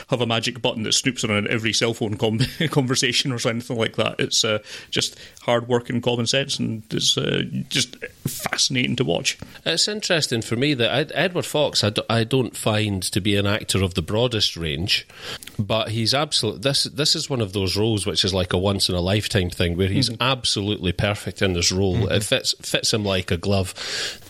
have 0.10 0.22
a 0.22 0.26
magic 0.26 0.62
button 0.62 0.84
that 0.84 0.94
snoops 0.94 1.28
on 1.28 1.48
every 1.48 1.74
cell 1.74 1.94
phone 1.94 2.18
com- 2.18 2.40
conversation 2.70 3.32
or 3.32 3.40
anything 3.48 3.78
like 3.78 3.96
that. 3.96 4.20
It's 4.20 4.44
uh, 4.44 4.60
just 4.90 5.18
hard 5.42 5.68
work 5.68 5.90
and 5.90 6.02
common 6.02 6.28
sense, 6.28 6.60
and 6.60 6.84
it's 6.92 7.18
uh, 7.18 7.44
just 7.70 7.98
fascinating 8.28 8.96
to 8.98 9.04
watch. 9.04 9.38
It's 9.66 9.88
interesting 9.88 10.42
for 10.42 10.56
me 10.56 10.74
that 10.76 11.12
Edward 11.14 11.46
Fox 11.46 11.84
I 11.84 11.90
d- 11.90 12.04
I 12.10 12.24
don't 12.24 12.56
find 12.56 13.04
to 13.04 13.22
be 13.22 13.36
an 13.36 13.46
actor 13.46 13.84
of 13.84 13.94
the 13.94 14.02
broadest 14.02 14.58
range, 14.58 15.08
but 15.60 15.90
he's 15.90 16.14
absolutely 16.14 16.62
this. 16.62 16.84
This 16.84 17.16
is 17.16 17.30
one 17.30 17.42
of 17.42 17.54
those 17.54 17.78
roles 17.78 18.06
which 18.06 18.24
is 18.24 18.34
like 18.34 18.54
a 18.54 18.58
once 18.58 18.90
in 18.90 18.96
a 18.96 19.02
lifetime 19.02 19.50
thing 19.50 19.78
where 19.78 19.88
he's 19.88 20.10
mm-hmm. 20.10 20.22
absolutely 20.22 20.92
perfect 20.92 21.42
in 21.42 21.54
this 21.54 21.72
role. 21.72 21.96
Mm-hmm. 21.96 22.12
It 22.12 22.24
fits 22.24 22.56
fits 22.62 22.94
him 22.94 23.04
like 23.04 23.32
a 23.32 23.38
glove 23.38 23.74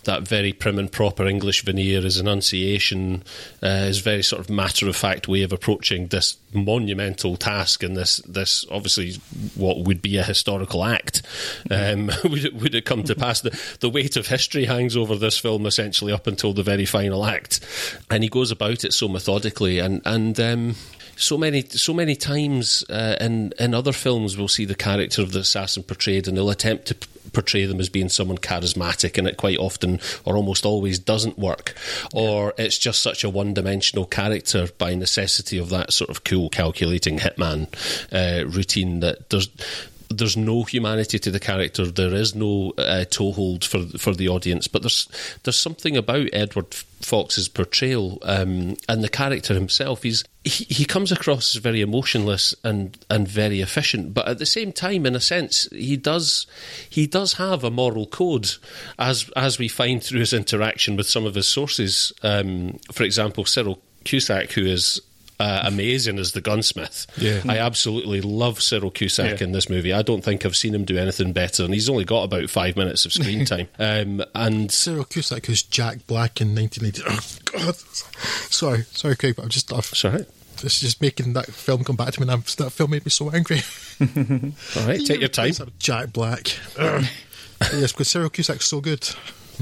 that 0.06 0.28
very 0.28 0.54
prim 0.54 0.80
and 0.80 0.92
proper 0.92 1.28
English 1.28 1.64
veneer, 1.64 2.02
his 2.02 2.20
enunciation, 2.20 3.24
uh, 3.62 3.86
his 3.86 4.00
very 4.00 4.24
sort 4.24 4.40
of 4.40 4.50
matter 4.50 4.88
of 4.88 4.96
fact 4.96 5.28
way 5.28 5.44
of 5.44 5.52
approaching 5.52 6.08
this 6.08 6.38
monumental 6.54 7.36
task 7.36 7.84
and 7.84 7.98
this 7.98 8.18
this 8.18 8.66
obviously 8.72 9.14
what 9.56 9.80
would 9.80 10.02
be 10.02 10.18
a 10.18 10.24
historical 10.24 10.84
act. 10.84 11.22
Um, 11.70 12.08
would, 12.24 12.46
it, 12.46 12.56
would 12.56 12.76
it 12.76 12.86
come 12.86 13.04
to 13.04 13.16
pass? 13.16 13.42
The, 13.42 13.60
the 13.82 13.90
weight 13.90 14.16
of 14.16 14.28
history 14.28 14.66
hangs 14.66 14.96
over 14.96 15.16
this 15.16 15.38
film 15.38 15.66
essentially 15.66 16.14
up 16.14 16.28
until 16.28 16.54
the 16.54 16.64
very 16.64 16.86
final 16.86 17.26
act, 17.26 17.60
and 18.10 18.24
he 18.24 18.30
goes 18.30 18.52
about 18.52 18.84
it 18.84 18.94
so 18.94 19.08
methodically 19.08 19.80
and 19.80 20.02
and. 20.06 20.40
Um, 20.40 20.76
so 21.16 21.38
many 21.38 21.62
so 21.62 21.94
many 21.94 22.16
times 22.16 22.84
uh, 22.90 23.16
in 23.20 23.54
in 23.60 23.74
other 23.74 23.94
films 23.94 24.38
we'll 24.38 24.48
see 24.48 24.66
the 24.66 24.76
character 24.76 25.22
of 25.22 25.32
the 25.32 25.40
assassin 25.40 25.84
portrayed 25.84 26.28
and 26.28 26.38
they'll 26.38 26.50
attempt 26.50 26.88
to 26.88 26.96
portray 27.36 27.66
them 27.66 27.80
as 27.80 27.90
being 27.90 28.10
someone 28.10 28.38
charismatic, 28.38 29.18
and 29.18 29.28
it 29.28 29.38
quite 29.38 29.58
often 29.58 30.00
or 30.24 30.36
almost 30.36 30.66
always 30.66 30.98
doesn't 30.98 31.38
work, 31.38 31.76
or 32.14 32.54
it's 32.58 32.78
just 32.78 33.04
such 33.04 33.24
a 33.24 33.30
one 33.30 33.54
dimensional 33.54 34.06
character 34.06 34.68
by 34.80 34.96
necessity 34.96 35.60
of 35.60 35.70
that 35.70 35.94
sort 35.94 36.10
of 36.10 36.24
cool, 36.24 36.50
calculating 36.50 37.20
hitman 37.20 37.68
uh, 38.12 38.48
routine 38.48 39.02
that 39.02 39.30
there's 39.30 39.50
there's 40.10 40.38
no 40.38 40.64
humanity 40.64 41.20
to 41.20 41.32
the 41.32 41.40
character. 41.40 41.86
There 41.86 42.14
is 42.14 42.36
no 42.36 42.74
uh, 42.78 43.06
toehold 43.06 43.64
for 43.64 43.86
for 43.98 44.14
the 44.14 44.30
audience. 44.30 44.68
But 44.68 44.84
there's 44.84 45.08
there's 45.44 45.60
something 45.60 45.98
about 45.98 46.30
Edward 46.34 46.74
Fox's 46.74 47.48
portrayal 47.48 48.20
um, 48.24 48.78
and 48.88 49.04
the 49.04 49.10
character 49.10 49.54
himself. 49.54 50.04
He's 50.04 50.24
he, 50.44 50.66
he 50.66 50.86
comes 50.86 51.12
across 51.12 51.56
as 51.56 51.62
very 51.62 51.82
emotionless 51.82 52.56
and 52.64 52.98
and 53.10 53.28
very 53.28 53.62
efficient, 53.62 54.14
but 54.14 54.28
at 54.28 54.38
the 54.38 54.46
same 54.46 54.72
time, 54.72 55.06
in 55.06 55.16
a 55.16 55.22
sense, 55.22 55.68
he 55.72 55.98
does 55.98 56.48
he 56.90 57.08
does 57.08 57.34
have 57.34 57.64
a 57.64 57.72
moral 57.72 58.08
code, 58.08 58.52
as 58.98 59.30
as 59.36 59.60
we 59.60 59.68
find 59.68 60.04
through 60.04 60.20
his 60.20 60.34
interaction 60.34 60.96
with 60.96 61.08
some 61.08 61.26
of 61.26 61.36
his 61.36 61.48
sources. 61.48 62.14
Um, 62.24 62.80
for 62.92 63.04
example, 63.04 63.46
Cyril 63.46 63.82
Cusack, 64.04 64.52
who 64.52 64.66
is 64.66 65.02
uh, 65.40 65.64
amazing 65.66 66.20
as 66.20 66.32
the 66.32 66.42
gunsmith. 66.42 67.08
Yeah. 67.18 67.42
I 67.48 67.58
absolutely 67.58 68.22
love 68.22 68.62
Cyril 68.62 68.92
Cusack 68.92 69.40
yeah. 69.40 69.46
in 69.46 69.52
this 69.52 69.70
movie. 69.70 69.94
I 69.94 70.02
don't 70.02 70.24
think 70.24 70.46
I've 70.46 70.56
seen 70.56 70.74
him 70.74 70.86
do 70.86 70.98
anything 70.98 71.34
better, 71.34 71.64
and 71.64 71.74
he's 71.74 71.90
only 71.90 72.06
got 72.06 72.24
about 72.24 72.50
five 72.50 72.76
minutes 72.76 73.06
of 73.06 73.14
screen 73.14 73.46
time. 73.46 73.68
Um, 73.80 74.24
and 74.34 74.72
Cyril 74.72 75.06
Cusack 75.06 75.50
is 75.50 75.64
Jack 75.64 76.08
Black 76.08 76.42
in 76.42 76.56
1980. 76.56 77.04
Oh 77.08 77.66
God, 77.66 77.76
sorry, 77.76 78.84
sorry, 78.92 79.16
Craig, 79.16 79.36
but 79.36 79.44
I'm 79.44 79.50
just 79.50 79.72
off. 79.72 79.86
Sorry. 79.88 80.26
It's 80.64 80.80
just 80.80 81.02
making 81.02 81.34
that 81.34 81.48
film 81.48 81.84
come 81.84 81.98
back 81.98 82.14
to 82.14 82.22
me, 82.22 82.32
and 82.32 82.42
that 82.44 82.72
film 82.72 82.92
made 82.92 83.06
me 83.06 83.10
so 83.12 83.30
angry. 83.30 83.60
All 84.02 84.88
right, 84.88 85.06
take 85.06 85.20
your 85.20 85.30
time. 85.30 85.52
Jack 85.80 86.14
Black. 86.14 86.56
yes, 86.78 87.92
because 87.92 88.08
Cyril 88.08 88.30
Cusack's 88.30 88.66
so 88.66 88.80
good. 88.80 89.10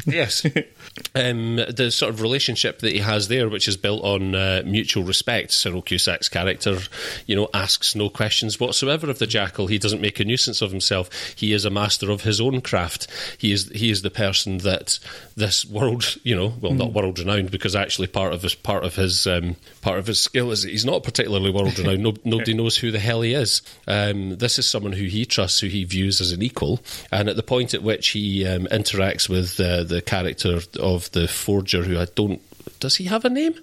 Yes. 0.05 0.45
Um, 1.15 1.55
the 1.55 1.89
sort 1.91 2.13
of 2.13 2.21
relationship 2.21 2.79
that 2.79 2.91
he 2.91 2.99
has 2.99 3.27
there, 3.27 3.49
which 3.49 3.67
is 3.67 3.77
built 3.77 4.03
on 4.03 4.35
uh, 4.35 4.61
mutual 4.63 5.03
respect. 5.03 5.51
Cyril 5.51 5.81
Cusack's 5.81 6.29
character, 6.29 6.77
you 7.25 7.35
know, 7.35 7.49
asks 7.53 7.95
no 7.95 8.09
questions 8.09 8.59
whatsoever 8.59 9.09
of 9.09 9.17
the 9.17 9.25
jackal. 9.25 9.67
He 9.67 9.79
doesn't 9.79 10.01
make 10.01 10.19
a 10.19 10.25
nuisance 10.25 10.61
of 10.61 10.69
himself. 10.69 11.09
He 11.35 11.53
is 11.53 11.65
a 11.65 11.71
master 11.71 12.11
of 12.11 12.21
his 12.21 12.39
own 12.39 12.61
craft. 12.61 13.07
He 13.37 13.51
is 13.51 13.69
he 13.69 13.89
is 13.89 14.03
the 14.03 14.11
person 14.11 14.59
that 14.59 14.99
this 15.35 15.65
world, 15.65 16.17
you 16.23 16.35
know, 16.35 16.53
well, 16.61 16.73
not 16.73 16.93
world 16.93 17.19
renowned 17.19 17.51
because 17.51 17.75
actually 17.75 18.07
part 18.07 18.33
of 18.33 18.43
his 18.43 18.55
part 18.55 18.83
of 18.83 18.95
his 18.95 19.25
um, 19.25 19.55
part 19.81 19.99
of 19.99 20.07
his 20.07 20.19
skill 20.19 20.51
is 20.51 20.63
he's 20.63 20.85
not 20.85 21.03
particularly 21.03 21.51
world 21.51 21.77
renowned. 21.77 22.03
No, 22.03 22.13
nobody 22.23 22.53
knows 22.53 22.77
who 22.77 22.91
the 22.91 22.99
hell 22.99 23.21
he 23.21 23.33
is. 23.33 23.61
Um, 23.87 24.37
this 24.37 24.59
is 24.59 24.69
someone 24.69 24.93
who 24.93 25.05
he 25.05 25.25
trusts, 25.25 25.59
who 25.59 25.67
he 25.67 25.83
views 25.83 26.21
as 26.21 26.31
an 26.31 26.41
equal, 26.41 26.81
and 27.11 27.29
at 27.29 27.35
the 27.35 27.43
point 27.43 27.73
at 27.73 27.83
which 27.83 28.09
he 28.09 28.47
um, 28.47 28.65
interacts 28.67 29.29
with 29.29 29.59
uh, 29.59 29.82
the 29.83 30.01
character 30.01 30.59
of 30.79 31.11
the 31.11 31.27
forger, 31.27 31.83
who 31.83 31.99
I 31.99 32.05
don't. 32.15 32.41
Does 32.79 32.95
he 32.97 33.05
have 33.05 33.25
a 33.25 33.29
name? 33.29 33.55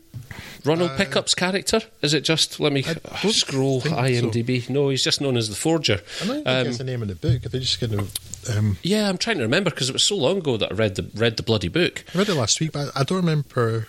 Ronald 0.65 0.93
Pickup's 0.97 1.35
character? 1.35 1.81
Is 2.03 2.15
it 2.15 2.23
just? 2.23 2.61
Let 2.61 2.73
me 2.73 2.83
scroll 3.31 3.81
think 3.81 3.95
so. 3.95 4.03
IMDb. 4.03 4.69
No, 4.69 4.89
he's 4.91 5.03
just 5.03 5.21
known 5.21 5.37
as 5.37 5.49
the 5.49 5.55
forger. 5.57 6.01
I 6.23 6.27
don't 6.27 6.35
think 6.37 6.49
Um, 6.49 6.65
that's 6.65 6.79
the 6.79 6.85
name 6.85 7.03
of 7.03 7.09
the 7.09 7.15
book. 7.15 7.43
They 7.43 7.59
just 7.59 7.81
kind 7.81 7.95
of. 7.95 8.13
Um, 8.49 8.79
yeah, 8.83 9.09
I'm 9.09 9.19
trying 9.19 9.37
to 9.39 9.43
remember 9.43 9.71
because 9.71 9.89
it 9.89 9.93
was 9.93 10.03
so 10.03 10.17
long 10.17 10.39
ago 10.39 10.57
that 10.57 10.73
I 10.73 10.75
read 10.75 10.95
the 10.97 11.11
read 11.15 11.37
the 11.37 11.43
bloody 11.43 11.69
book. 11.69 12.05
I 12.15 12.19
read 12.19 12.29
it 12.29 12.35
last 12.35 12.61
week, 12.61 12.73
but 12.73 12.91
I 12.95 13.03
don't 13.03 13.19
remember 13.19 13.87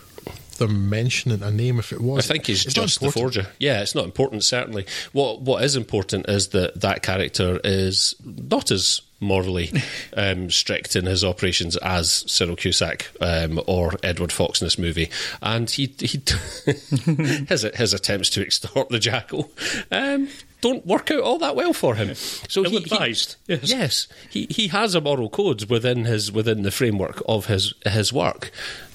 them 0.58 0.90
mentioning 0.90 1.42
a 1.42 1.52
name 1.52 1.80
if 1.80 1.92
it 1.92 2.02
was. 2.02 2.30
I 2.30 2.34
think 2.34 2.48
he's 2.48 2.66
It's 2.66 2.74
just 2.74 3.00
the 3.02 3.12
forger. 3.12 3.48
Yeah, 3.60 3.82
it's 3.82 3.96
not 3.96 4.06
important. 4.06 4.44
Certainly, 4.44 4.86
what 5.12 5.42
what 5.42 5.64
is 5.64 5.76
important 5.76 6.28
is 6.30 6.50
that 6.50 6.82
that 6.82 7.04
character 7.04 7.60
is 7.64 8.16
not 8.24 8.72
as 8.72 9.02
morally 9.22 9.72
um, 10.18 10.50
strict 10.50 10.96
in 10.96 11.06
his 11.06 11.24
operations 11.24 11.78
as 11.78 12.26
Cyril 12.30 12.56
Cusack 12.56 13.12
um, 13.22 13.62
or 13.68 13.94
Edward 14.04 14.32
Fox 14.32 14.62
in 14.62 14.66
this 14.66 14.78
movie, 14.78 15.10
and 15.42 15.70
he 15.70 15.94
he 16.00 16.22
his 17.48 17.62
his 17.62 17.94
attempts 17.94 18.30
to 18.32 18.42
extort 18.42 18.90
the 18.90 19.00
jackal 19.00 19.52
um, 19.92 20.28
don't 20.62 20.86
work 20.86 21.12
out 21.12 21.20
all 21.22 21.38
that 21.40 21.56
well 21.56 21.74
for 21.74 21.96
him. 21.96 22.14
So 22.16 22.64
he, 22.64 22.70
he- 22.70 22.76
Ill-advised, 22.78 23.36
yes. 23.48 23.70
yes, 23.70 24.08
he 24.30 24.48
he 24.50 24.68
has 24.70 24.96
a 24.96 25.02
moral 25.02 25.30
code 25.30 25.70
within 25.70 26.06
his 26.06 26.32
within 26.32 26.62
the 26.64 26.72
framework 26.72 27.22
of 27.28 27.48
his 27.48 27.74
his 27.86 28.14
work. 28.14 28.52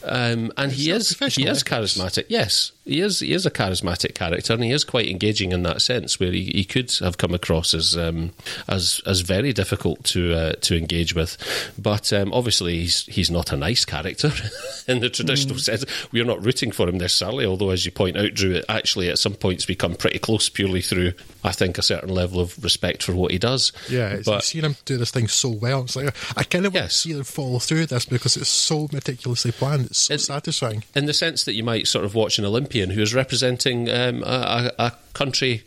Um, 0.08 0.52
and 0.56 0.70
he 0.70 0.90
is 0.92 1.18
he 1.34 1.48
is 1.48 1.64
charismatic. 1.64 2.26
Yes, 2.28 2.70
he 2.84 3.00
is. 3.00 3.18
He 3.18 3.32
is 3.32 3.44
a 3.44 3.50
charismatic 3.50 4.14
character, 4.14 4.52
and 4.52 4.62
he 4.62 4.70
is 4.70 4.84
quite 4.84 5.08
engaging 5.08 5.50
in 5.50 5.64
that 5.64 5.82
sense. 5.82 6.20
Where 6.20 6.30
he, 6.30 6.44
he 6.44 6.62
could 6.64 6.92
have 7.00 7.18
come 7.18 7.34
across 7.34 7.74
as 7.74 7.96
um, 7.96 8.30
as 8.68 9.00
as 9.04 9.22
very 9.22 9.52
difficult 9.52 10.04
to 10.04 10.32
uh, 10.32 10.52
to 10.60 10.78
engage 10.78 11.16
with, 11.16 11.36
but 11.76 12.12
um, 12.12 12.32
obviously 12.32 12.78
he's 12.78 13.04
he's 13.06 13.32
not 13.32 13.50
a 13.52 13.56
nice 13.56 13.84
character 13.84 14.30
in 14.86 15.00
the 15.00 15.10
traditional 15.10 15.58
sense. 15.58 15.84
We 16.12 16.20
are 16.20 16.24
not 16.24 16.44
rooting 16.44 16.70
for 16.70 16.88
him 16.88 16.98
necessarily, 16.98 17.44
although 17.44 17.70
as 17.70 17.84
you 17.84 17.90
point 17.90 18.16
out, 18.16 18.32
Drew, 18.34 18.52
it 18.54 18.64
actually 18.68 19.08
at 19.08 19.18
some 19.18 19.34
points 19.34 19.66
become 19.66 19.96
pretty 19.96 20.20
close 20.20 20.48
purely 20.48 20.82
through 20.82 21.14
I 21.46 21.52
think 21.52 21.78
a 21.78 21.82
certain 21.82 22.08
level 22.10 22.40
of 22.40 22.62
respect 22.62 23.02
for 23.02 23.14
what 23.14 23.30
he 23.30 23.38
does. 23.38 23.72
Yeah, 23.88 24.08
it's, 24.10 24.26
but 24.26 24.32
you've 24.34 24.44
seen 24.44 24.64
him 24.64 24.76
do 24.84 24.96
this 24.96 25.10
thing 25.10 25.28
so 25.28 25.48
well. 25.50 25.82
It's 25.82 25.96
like 25.96 26.14
I 26.36 26.42
kind 26.42 26.66
of 26.66 26.74
want 26.74 26.84
Yes. 26.84 26.92
to 27.02 27.08
see 27.08 27.12
him 27.14 27.24
follow 27.24 27.58
through 27.58 27.86
this 27.86 28.04
because 28.04 28.36
it's 28.36 28.48
so 28.48 28.88
meticulously 28.92 29.52
planned. 29.52 29.86
It's 29.86 29.98
so 29.98 30.16
satisfying. 30.16 30.84
in 30.94 31.06
the 31.06 31.14
sense 31.14 31.44
that 31.44 31.54
you 31.54 31.62
might 31.64 31.86
sort 31.86 32.04
of 32.04 32.14
watch 32.14 32.38
an 32.38 32.44
Olympian 32.44 32.90
who 32.90 33.00
is 33.02 33.14
representing 33.14 33.88
um, 33.88 34.22
a, 34.24 34.72
a, 34.78 34.84
a 34.86 34.92
country 35.14 35.62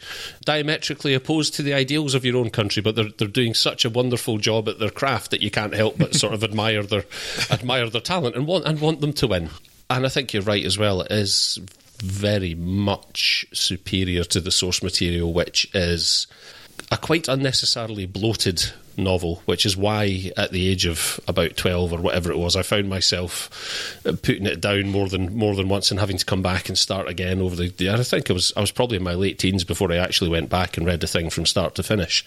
diametrically 0.46 1.14
opposed 1.14 1.54
to 1.56 1.64
the 1.64 1.74
ideals 1.74 2.14
of 2.14 2.24
your 2.26 2.38
own 2.38 2.50
country, 2.50 2.82
but 2.82 2.96
they're 2.96 3.10
they're 3.18 3.28
doing 3.28 3.54
such 3.54 3.86
a 3.86 3.90
wonderful 3.90 4.38
job 4.38 4.68
at 4.70 4.80
their 4.80 4.90
craft 4.90 5.32
that 5.32 5.42
you 5.42 5.50
can't 5.52 5.74
help 5.74 5.98
but 5.98 6.14
sort 6.16 6.34
of 6.34 6.44
admire 6.50 6.84
their 6.84 7.06
admire 7.50 7.90
their 7.90 8.02
talent 8.02 8.36
and 8.36 8.46
want 8.48 8.66
and 8.66 8.80
want 8.82 9.02
them 9.02 9.14
to 9.14 9.28
win. 9.28 9.50
And 9.90 10.06
I 10.06 10.10
think 10.10 10.34
you're 10.34 10.44
right 10.44 10.66
as 10.66 10.78
well. 10.78 11.02
It 11.02 11.12
is 11.12 11.60
very 12.02 12.56
much 12.56 13.46
superior 13.54 14.24
to 14.26 14.40
the 14.40 14.52
source 14.52 14.82
material, 14.82 15.34
which 15.34 15.70
is 15.74 16.28
a 16.92 16.98
quite 16.98 17.28
unnecessarily 17.28 18.06
bloated 18.06 18.72
novel, 18.98 19.42
which 19.46 19.66
is 19.66 19.78
why 19.78 20.32
at 20.38 20.52
the 20.52 20.68
age 20.68 20.86
of 20.86 21.20
about 21.28 21.58
twelve 21.58 21.94
or 21.94 22.00
whatever 22.00 22.32
it 22.32 22.38
was, 22.38 22.56
I 22.56 22.64
found 22.64 22.90
myself 22.90 24.00
putting 24.04 24.46
it 24.46 24.62
down 24.62 24.90
more 24.90 25.08
than 25.08 25.36
more 25.36 25.56
than 25.56 25.70
once 25.70 25.92
and 25.92 26.00
having 26.00 26.18
to 26.18 26.26
come 26.26 26.42
back 26.42 26.70
and 26.70 26.78
start 26.78 27.08
again 27.08 27.42
over 27.42 27.56
the. 27.56 27.70
the 27.70 27.90
I 27.90 28.04
think 28.04 28.30
I 28.30 28.34
was 28.34 28.54
I 28.56 28.62
was 28.62 28.72
probably 28.72 28.98
in 28.98 29.04
my 29.04 29.14
late 29.14 29.40
teens 29.40 29.64
before 29.64 29.92
I 29.92 29.98
actually 29.98 30.30
went 30.30 30.50
back 30.50 30.78
and 30.78 30.86
read 30.86 31.02
the 31.02 31.08
thing 31.08 31.30
from 31.30 31.46
start 31.46 31.76
to 31.76 31.84
finish. 31.84 32.26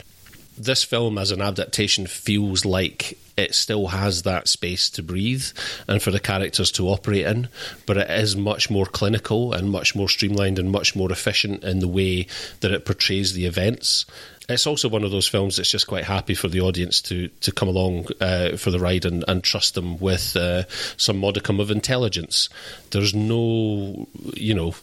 This 0.57 0.85
film, 0.85 1.19
as 1.19 1.31
an 1.31 1.41
adaptation, 1.41 2.07
feels 2.07 2.65
like 2.65 3.19
it 3.37 3.55
still 3.55 3.89
has 3.89 4.23
that 4.23 4.49
space 4.49 4.91
to 4.91 5.03
breathe 5.03 5.45
and 5.89 6.03
for 6.03 6.11
the 6.11 6.21
characters 6.21 6.71
to 6.73 6.89
operate 6.89 7.27
in, 7.27 7.49
but 7.87 7.97
it 7.97 8.11
is 8.11 8.37
much 8.37 8.71
more 8.71 8.87
clinical 8.87 9.53
and 9.55 9.71
much 9.71 9.95
more 9.95 10.09
streamlined 10.09 10.59
and 10.59 10.71
much 10.71 10.95
more 10.95 11.11
efficient 11.11 11.65
in 11.65 11.79
the 11.79 11.89
way 11.89 12.27
that 12.61 12.71
it 12.71 12.85
portrays 12.85 13.33
the 13.33 13.47
events. 13.47 14.05
It's 14.49 14.67
also 14.67 14.89
one 14.89 15.05
of 15.05 15.11
those 15.11 15.29
films 15.29 15.57
that's 15.57 15.71
just 15.71 15.87
quite 15.87 16.05
happy 16.05 16.35
for 16.35 16.49
the 16.49 16.61
audience 16.61 17.01
to 17.03 17.29
to 17.29 17.53
come 17.53 17.69
along 17.69 18.09
uh, 18.21 18.57
for 18.57 18.71
the 18.71 18.81
ride 18.81 19.05
and, 19.05 19.25
and 19.29 19.43
trust 19.43 19.75
them 19.75 19.99
with 19.99 20.37
uh, 20.37 20.65
some 20.97 21.17
modicum 21.17 21.61
of 21.61 21.71
intelligence. 21.71 22.49
There's 22.91 23.15
no, 23.15 24.09
you 24.35 24.53
know, 24.53 24.75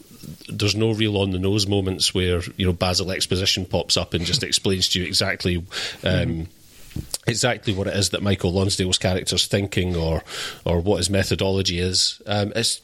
there's 0.47 0.75
no 0.75 0.91
real 0.91 1.17
on 1.17 1.31
the 1.31 1.39
nose 1.39 1.67
moments 1.67 2.13
where 2.13 2.41
you 2.57 2.65
know 2.65 2.73
Basil 2.73 3.11
exposition 3.11 3.65
pops 3.65 3.97
up 3.97 4.13
and 4.13 4.25
just 4.25 4.43
explains 4.49 4.89
to 4.89 5.01
you 5.01 5.05
exactly. 5.05 5.65
Um, 6.03 6.47
Exactly 7.27 7.71
what 7.71 7.85
it 7.85 7.95
is 7.95 8.09
that 8.09 8.23
Michael 8.23 8.51
Lonsdale's 8.51 8.97
character's 8.97 9.45
thinking, 9.45 9.95
or 9.95 10.23
or 10.65 10.79
what 10.79 10.97
his 10.97 11.09
methodology 11.09 11.79
is. 11.79 12.19
Um, 12.25 12.51
it's 12.55 12.81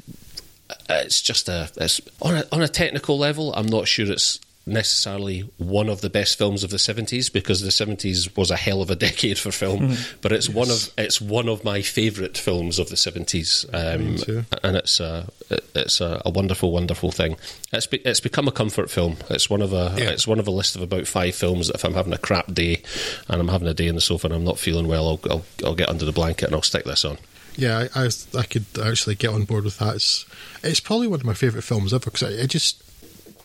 it's 0.88 1.22
just 1.22 1.50
a 1.50 1.70
it's 1.78 2.00
on 2.22 2.36
a 2.36 2.44
on 2.52 2.62
a 2.62 2.68
technical 2.68 3.18
level. 3.18 3.52
I'm 3.56 3.66
not 3.66 3.88
sure 3.88 4.10
it's 4.10 4.40
necessarily 4.68 5.42
one 5.58 5.90
of 5.90 6.02
the 6.02 6.10
best 6.10 6.38
films 6.38 6.64
of 6.64 6.72
the 6.72 6.78
70s 6.78 7.32
because 7.32 7.62
the 7.62 7.70
70s 7.70 8.36
was 8.36 8.50
a 8.50 8.56
hell 8.56 8.82
of 8.82 8.90
a 8.90 8.96
decade 9.08 9.38
for 9.38 9.52
film 9.52 9.94
but 10.22 10.32
it's 10.32 10.50
one 10.50 10.70
of 10.72 10.90
it's 10.98 11.22
one 11.22 11.48
of 11.48 11.64
my 11.64 11.82
favorite 11.84 12.36
films 12.38 12.80
of 12.80 12.90
the 12.90 12.96
70s 12.96 13.66
um, 13.74 14.46
and 14.64 14.76
it's 14.76 15.00
a 15.00 15.28
it's 15.76 16.02
a, 16.02 16.22
a 16.26 16.30
wonderful 16.32 16.72
wonderful 16.72 17.12
thing. 17.12 17.38
It's 17.72 17.86
be, 17.86 17.98
it's 17.98 18.20
become 18.20 18.48
a 18.48 18.52
comfort 18.52 18.90
film. 18.90 19.18
It's 19.30 19.50
one 19.50 19.62
of 19.62 19.74
a 19.74 19.94
Yeah. 19.98 20.10
it's 20.10 20.26
one 20.28 20.40
of 20.40 20.48
a 20.48 20.52
list 20.52 20.76
of 20.76 20.82
about 20.82 21.06
five 21.06 21.36
films 21.36 21.68
that 21.68 21.76
if 21.76 21.84
I'm 21.86 21.94
having 21.94 22.14
a 22.14 22.18
crap 22.18 22.54
day 22.54 22.82
and 23.28 23.40
I'm 23.40 23.50
having 23.50 23.68
a 23.68 23.74
day 23.74 23.88
in 23.88 23.96
the 23.96 24.02
sofa 24.02 24.28
and 24.28 24.36
I'm 24.36 24.44
not 24.44 24.58
feeling 24.58 24.88
well 24.88 25.08
I'll, 25.08 25.32
I'll, 25.32 25.46
I'll 25.64 25.76
get 25.76 25.90
under 25.90 26.06
the 26.06 26.12
blanket 26.12 26.46
and 26.46 26.56
I'll 26.56 26.62
stick 26.64 26.86
this 26.86 27.06
on. 27.06 27.18
Yeah, 27.58 27.88
I, 27.96 28.06
I, 28.06 28.10
I 28.40 28.44
could 28.44 28.66
actually 28.84 29.16
get 29.16 29.30
on 29.30 29.46
board 29.46 29.64
with 29.64 29.78
that. 29.78 29.96
It's, 29.96 30.26
it's 30.62 30.80
probably 30.82 31.08
one 31.08 31.22
of 31.22 31.26
my 31.26 31.34
favourite 31.34 31.64
films 31.64 31.94
ever 31.94 32.06
because 32.12 32.24
I, 32.24 32.44
I 32.44 32.46
just 32.48 32.82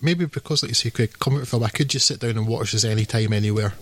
maybe 0.00 0.26
because 0.26 0.62
like 0.62 0.70
you 0.70 0.74
say, 0.74 0.90
Craig, 0.90 1.18
comfort 1.18 1.46
film, 1.46 1.64
I 1.64 1.68
could 1.68 1.88
just 1.88 2.06
sit 2.06 2.20
down 2.20 2.38
and 2.38 2.46
watch 2.46 2.72
this 2.72 2.84
anytime, 2.84 3.32
anywhere. 3.32 3.74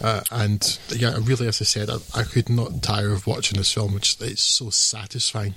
Uh, 0.00 0.20
and 0.30 0.78
yeah, 0.90 1.16
really, 1.20 1.48
as 1.48 1.60
I 1.60 1.64
said, 1.64 1.90
I, 1.90 1.96
I 2.14 2.22
could 2.22 2.48
not 2.48 2.82
tire 2.82 3.12
of 3.12 3.26
watching 3.26 3.58
this 3.58 3.72
film. 3.72 3.94
Which 3.94 4.16
it's 4.20 4.42
so 4.42 4.70
satisfying. 4.70 5.54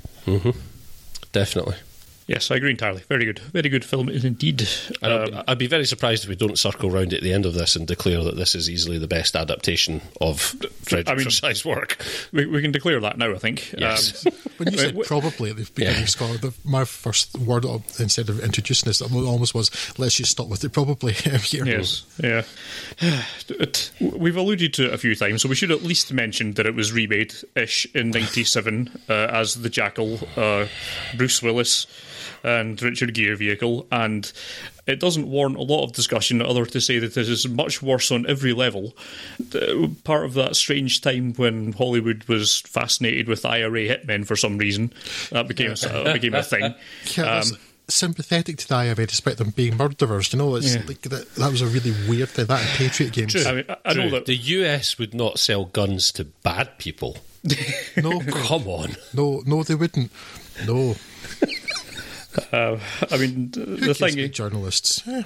definitely 1.32 1.76
Yes, 2.28 2.50
I 2.52 2.56
agree 2.56 2.72
entirely. 2.72 3.02
Very 3.10 3.26
good. 3.26 3.40
Very 3.40 3.70
good 3.70 3.84
film 3.84 4.08
indeed. 4.10 4.68
Um, 5.02 5.12
I'd, 5.12 5.44
I'd 5.50 5.58
be 5.58 5.68
very 5.68 5.86
surprised 5.86 6.24
if 6.24 6.30
we 6.30 6.36
don't 6.36 6.58
circle 6.58 6.90
round 6.90 7.14
at 7.14 7.22
the 7.22 7.34
end 7.34 7.46
of 7.46 7.54
this 7.54 7.76
and 7.76 7.86
declare 7.88 8.24
that 8.24 8.36
this 8.38 8.56
is 8.56 8.70
easily 8.70 8.98
the 8.98 9.08
best 9.08 9.36
adaptation 9.36 10.02
of 10.22 10.40
Frederick 10.84 11.10
I 11.10 11.16
mean- 11.16 11.24
Forsyth's 11.26 11.66
work. 11.66 11.98
we, 12.32 12.46
we 12.46 12.62
can 12.62 12.72
declare 12.72 13.00
that 13.02 13.18
now, 13.18 13.32
I 13.34 13.38
think. 13.38 13.74
Yes. 13.78 14.26
Um, 14.26 14.34
When 14.58 14.72
you 14.72 14.78
said 14.78 14.96
probably 15.06 15.50
at 15.50 15.56
the 15.58 15.68
beginning, 15.74 16.02
Yeah. 16.02 16.06
Scott, 16.06 16.42
the, 16.42 16.54
my 16.64 16.86
first 16.86 17.36
word 17.40 17.66
of- 17.66 17.84
instead 18.00 18.30
of 18.30 18.40
introducing 18.40 18.88
this 18.88 19.02
almost 19.02 19.56
was, 19.56 19.72
"Let's 19.98 20.14
just 20.14 20.30
stop 20.32 20.48
with 20.48 20.64
it." 20.64 20.72
Probably 20.72 21.12
here. 21.14 21.40
Yes, 21.66 22.06
yeah. 22.24 22.44
We've 24.00 24.38
alluded 24.38 24.74
to 24.76 24.86
it 24.88 24.94
a 24.94 24.98
few 25.00 25.16
times, 25.16 25.42
so 25.42 25.50
we 25.50 25.56
should 25.56 25.72
at 25.72 25.82
least 25.84 26.14
mention 26.14 26.54
that 26.54 26.66
it 26.68 26.76
was 26.76 26.94
remade 26.94 27.34
ish 27.56 27.88
in 27.96 28.12
'97 28.12 28.92
uh, 29.10 29.14
as 29.14 29.56
the 29.56 29.70
Jackal, 29.70 30.20
uh, 30.38 30.68
Bruce 31.18 31.42
Willis, 31.42 31.88
and 32.44 32.82
Richard 32.82 33.14
Gere 33.14 33.36
vehicle, 33.36 33.88
and 33.92 34.32
it 34.86 35.00
doesn't 35.00 35.28
warrant 35.30 35.56
a 35.58 35.62
lot 35.62 35.84
of 35.86 35.94
discussion 35.94 36.42
other 36.42 36.66
to 36.66 36.82
say 36.82 37.00
that 37.00 37.16
it 37.18 37.30
is 37.30 37.48
much 37.48 37.82
worse 37.82 38.12
on 38.12 38.26
every 38.28 38.52
level. 38.54 38.94
Part 40.04 40.26
of 40.26 40.34
that 40.34 40.56
strange 40.56 41.02
time 41.02 41.34
when 41.36 41.72
Hollywood 41.74 42.26
was 42.26 42.60
fascinated 42.62 43.28
with 43.28 43.46
IRA 43.46 43.88
hitmen 43.88 44.26
for 44.28 44.36
some 44.36 44.58
reason, 44.58 44.94
that 45.32 45.48
became 45.48 45.74
that 45.76 46.14
became 46.14 46.36
a 46.36 46.44
thing. 46.44 46.74
Yeah, 47.18 47.40
Um, 47.40 47.58
sympathetic 47.90 48.58
to 48.58 48.68
the 48.68 48.76
IRA 48.76 49.06
despite 49.06 49.38
them 49.38 49.50
being 49.52 49.76
murderers. 49.78 50.32
You 50.34 50.40
know, 50.40 50.56
it's 50.56 50.74
Yeah. 50.76 50.84
like 50.88 51.02
that, 51.02 51.36
that 51.36 51.52
was 51.52 51.62
a 51.62 51.68
really 51.68 51.94
weird 52.08 52.30
thing. 52.30 52.46
That 52.48 52.62
and 52.62 52.70
Patriot 52.78 53.12
games. 53.14 53.46
I 53.46 53.52
mean, 53.54 53.66
I, 53.70 53.78
I 53.86 53.94
know 53.94 54.10
that 54.12 54.26
the 54.26 54.36
US 54.36 54.98
would 54.98 55.14
not 55.14 55.38
sell 55.40 55.66
guns 55.66 56.12
to 56.14 56.24
bad 56.24 56.78
people. 56.78 57.18
No, 57.98 58.20
Come 58.32 58.68
on. 58.68 58.96
no, 59.14 59.44
no, 59.46 59.64
they 59.64 59.76
wouldn't. 59.76 60.12
No, 60.66 60.96
Uh, 62.52 62.80
I 63.12 63.17
mean, 63.17 63.52
the 63.52 63.93
thing 63.93 64.32
journalists. 64.32 65.04
Eh. 65.08 65.24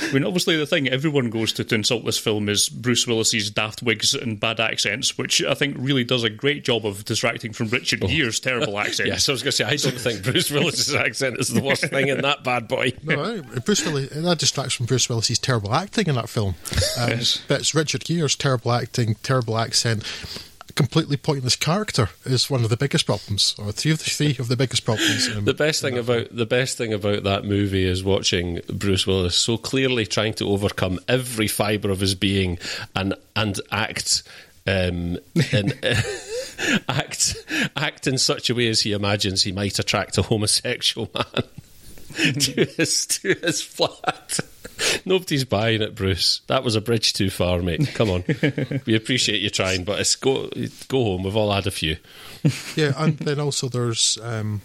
I 0.00 0.10
mean, 0.12 0.24
obviously, 0.24 0.56
the 0.56 0.66
thing 0.66 0.88
everyone 0.88 1.30
goes 1.30 1.52
to 1.54 1.64
to 1.64 1.74
insult 1.74 2.04
this 2.04 2.18
film 2.18 2.48
is 2.48 2.68
Bruce 2.68 3.06
Willis's 3.06 3.50
daft 3.50 3.82
wigs 3.82 4.14
and 4.14 4.40
bad 4.40 4.58
accents, 4.58 5.16
which 5.18 5.44
I 5.44 5.54
think 5.54 5.76
really 5.78 6.02
does 6.02 6.24
a 6.24 6.30
great 6.30 6.64
job 6.64 6.86
of 6.86 7.04
distracting 7.04 7.52
from 7.52 7.68
Richard 7.68 8.00
Gere's 8.00 8.40
terrible 8.40 8.78
accent. 8.80 9.08
Yes, 9.08 9.28
I 9.28 9.32
was 9.32 9.42
going 9.42 9.50
to 9.52 9.56
say, 9.56 9.64
I 9.64 9.76
don't 9.76 10.00
think 10.00 10.22
Bruce 10.24 10.50
Willis's 10.50 10.94
accent 10.94 11.38
is 11.38 11.48
the 11.48 11.62
worst 11.62 11.84
thing 11.84 12.08
in 12.08 12.22
that 12.22 12.42
bad 12.42 12.68
boy. 12.68 12.92
No, 13.04 13.42
Bruce 13.64 13.84
Willis 13.84 14.08
that 14.10 14.38
distracts 14.38 14.74
from 14.74 14.86
Bruce 14.86 15.08
Willis's 15.08 15.38
terrible 15.38 15.74
acting 15.74 16.06
in 16.06 16.14
that 16.14 16.28
film. 16.28 16.54
Um, 16.98 17.10
Yes. 17.10 17.42
But 17.46 17.60
it's 17.60 17.74
Richard 17.74 18.04
Gere's 18.04 18.34
terrible 18.34 18.72
acting, 18.72 19.16
terrible 19.22 19.58
accent, 19.58 20.02
completely 20.74 21.16
pointless 21.16 21.56
character 21.56 22.10
is 22.24 22.50
one 22.50 22.64
of 22.64 22.70
the 22.70 22.76
biggest 22.76 23.06
problems, 23.06 23.54
or 23.58 23.72
three 23.72 23.92
of 23.92 23.98
the 23.98 24.10
three 24.10 24.36
of 24.38 24.48
the 24.48 24.56
biggest 24.56 24.84
problems. 24.84 25.28
The 25.42 25.54
best 25.54 25.82
thing 25.82 25.98
about 25.98 26.34
the 26.34 26.46
best 26.46 26.78
thing 26.78 26.92
about 26.92 27.24
that 27.24 27.44
movie 27.44 27.84
is 27.84 28.04
watching 28.04 28.60
Bruce 28.68 29.06
Willis 29.06 29.36
so 29.36 29.56
clearly 29.56 30.06
trying 30.06 30.34
to 30.34 30.48
overcome 30.48 31.00
every 31.08 31.48
fibre 31.48 31.90
of 31.90 32.00
his 32.00 32.14
being 32.14 32.58
and 32.94 33.14
and 33.34 33.60
act 33.70 34.22
um, 34.66 35.18
and 35.52 35.78
act 36.88 37.36
act 37.76 38.06
in 38.06 38.18
such 38.18 38.50
a 38.50 38.54
way 38.54 38.68
as 38.68 38.82
he 38.82 38.92
imagines 38.92 39.42
he 39.42 39.52
might 39.52 39.78
attract 39.78 40.18
a 40.18 40.22
homosexual 40.22 41.10
man 41.14 41.44
to 42.12 42.64
his 42.76 43.06
to 43.06 43.34
his 43.42 43.62
flat. 43.62 44.40
Nobody's 45.04 45.44
buying 45.44 45.82
it, 45.82 45.94
Bruce. 45.94 46.40
That 46.46 46.64
was 46.64 46.76
a 46.76 46.80
bridge 46.80 47.12
too 47.12 47.30
far, 47.30 47.60
mate. 47.60 47.88
Come 47.94 48.10
on, 48.10 48.24
we 48.86 48.94
appreciate 48.94 49.40
you 49.40 49.50
trying, 49.50 49.84
but 49.84 50.00
it's 50.00 50.16
go 50.16 50.48
go 50.88 51.04
home. 51.04 51.22
We've 51.24 51.36
all 51.36 51.52
had 51.52 51.66
a 51.66 51.70
few. 51.70 51.96
yeah, 52.76 52.92
and 52.96 53.18
then 53.18 53.38
also 53.40 53.68
there's 53.68 54.18
um, 54.22 54.60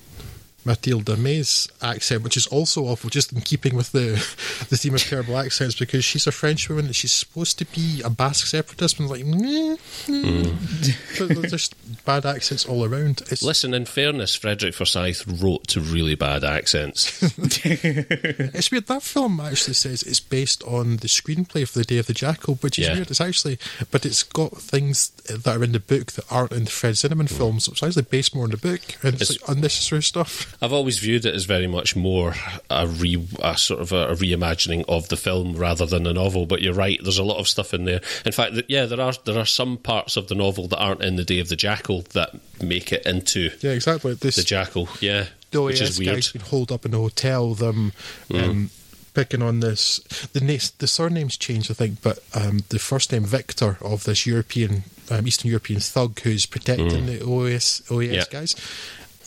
Mathilda 0.67 1.17
May's 1.17 1.67
accent, 1.81 2.23
which 2.23 2.35
is 2.37 2.45
also 2.47 2.83
awful, 2.85 3.09
just 3.09 3.31
in 3.31 3.41
keeping 3.41 3.75
with 3.75 3.91
the 3.93 4.09
the 4.69 4.77
theme 4.77 4.95
of 4.95 5.01
terrible 5.01 5.37
accents, 5.37 5.75
because 5.79 6.03
she's 6.03 6.27
a 6.27 6.31
French 6.31 6.67
woman 6.69 6.85
and 6.87 6.95
she's 6.95 7.11
supposed 7.13 7.57
to 7.59 7.65
be 7.65 8.01
a 8.03 8.09
Basque 8.09 8.47
separatist, 8.47 8.99
and 8.99 9.09
like, 9.09 9.23
mm, 9.23 9.33
mm. 9.35 9.77
mm. 10.07 10.45
meh, 10.45 11.27
meh. 11.27 11.33
there's 11.41 11.51
just 11.51 11.75
bad 12.05 12.25
accents 12.25 12.65
all 12.65 12.83
around. 12.85 13.21
It's, 13.31 13.41
Listen, 13.43 13.73
in 13.73 13.85
fairness, 13.85 14.35
Frederick 14.35 14.73
Forsyth 14.75 15.25
wrote 15.41 15.67
to 15.69 15.79
really 15.81 16.15
bad 16.15 16.43
accents. 16.43 17.21
It's 17.63 18.71
weird. 18.71 18.87
That 18.87 19.03
film 19.03 19.39
actually 19.39 19.73
says 19.73 20.03
it's 20.03 20.19
based 20.19 20.63
on 20.63 20.97
the 20.97 21.07
screenplay 21.07 21.67
for 21.67 21.79
The 21.79 21.85
Day 21.85 21.97
of 21.99 22.07
the 22.07 22.13
Jackal, 22.13 22.55
which 22.55 22.79
is 22.79 22.87
Yeah. 22.87 22.95
weird. 22.95 23.11
It's 23.11 23.21
actually, 23.21 23.59
but 23.91 24.05
it's 24.05 24.23
got 24.23 24.57
things 24.57 25.09
that 25.27 25.47
are 25.47 25.63
in 25.63 25.71
the 25.71 25.79
book 25.79 26.13
that 26.13 26.25
aren't 26.31 26.51
in 26.51 26.65
the 26.65 26.71
Fred 26.71 26.95
Zinnemann 26.95 27.29
film, 27.29 27.59
so 27.59 27.71
it's 27.71 27.83
actually 27.83 28.03
based 28.03 28.35
more 28.35 28.45
on 28.45 28.51
the 28.51 28.57
book, 28.57 28.81
and 29.03 29.13
it's, 29.15 29.29
It's- 29.29 29.41
like 29.47 29.57
unnecessary 29.57 30.03
stuff. 30.03 30.56
I've 30.61 30.73
always 30.73 30.97
viewed 30.97 31.25
it 31.25 31.35
as 31.35 31.45
very 31.45 31.67
much 31.67 31.95
more 31.95 32.33
a, 32.69 32.87
re, 32.87 33.27
a 33.43 33.57
sort 33.57 33.79
of 33.79 33.91
a, 33.91 34.07
a 34.09 34.15
reimagining 34.15 34.85
of 34.87 35.09
the 35.09 35.15
film 35.17 35.55
rather 35.55 35.85
than 35.85 36.07
a 36.07 36.13
novel. 36.13 36.45
But 36.47 36.61
you're 36.61 36.73
right, 36.73 36.99
there's 37.03 37.19
a 37.19 37.23
lot 37.23 37.37
of 37.37 37.47
stuff 37.47 37.73
in 37.73 37.85
there. 37.85 38.01
In 38.25 38.31
fact, 38.31 38.53
th- 38.53 38.65
yeah, 38.67 38.85
there 38.85 38.99
are 39.01 39.13
there 39.25 39.37
are 39.37 39.45
some 39.45 39.77
parts 39.77 40.17
of 40.17 40.27
the 40.29 40.35
novel 40.35 40.67
that 40.69 40.79
aren't 40.79 41.03
in 41.03 41.15
the 41.15 41.23
Day 41.23 41.39
of 41.39 41.49
the 41.49 41.55
Jackal 41.55 42.01
that 42.13 42.31
make 42.61 42.91
it 42.91 43.05
into 43.05 43.51
Yeah, 43.61 43.71
exactly. 43.71 44.13
This 44.15 44.35
the 44.35 44.43
Jackal. 44.43 44.89
Yeah, 44.99 45.27
the 45.51 45.61
which 45.61 45.79
is 45.81 45.99
weird. 45.99 46.15
guy's 46.15 46.31
been 46.31 46.41
holed 46.41 46.71
up 46.71 46.85
in 46.85 46.93
a 46.93 46.97
hotel. 46.97 47.53
Them 47.53 47.93
um, 48.33 48.71
picking 49.13 49.41
on 49.43 49.59
this. 49.59 49.99
The 50.33 50.39
the 50.79 50.87
surnames 50.87 51.37
changed, 51.37 51.69
I 51.69 51.75
think, 51.75 52.01
but 52.01 52.19
um, 52.33 52.61
the 52.69 52.79
first 52.79 53.11
name 53.11 53.25
Victor 53.25 53.77
of 53.81 54.05
this 54.05 54.25
European, 54.25 54.83
um, 55.11 55.27
Eastern 55.27 55.49
European 55.49 55.79
thug 55.81 56.19
who's 56.21 56.45
protecting 56.47 57.05
the 57.05 57.19
OAS 57.19 57.83
OAS 57.89 58.11
Yeah. 58.13 58.23
guys. 58.31 58.55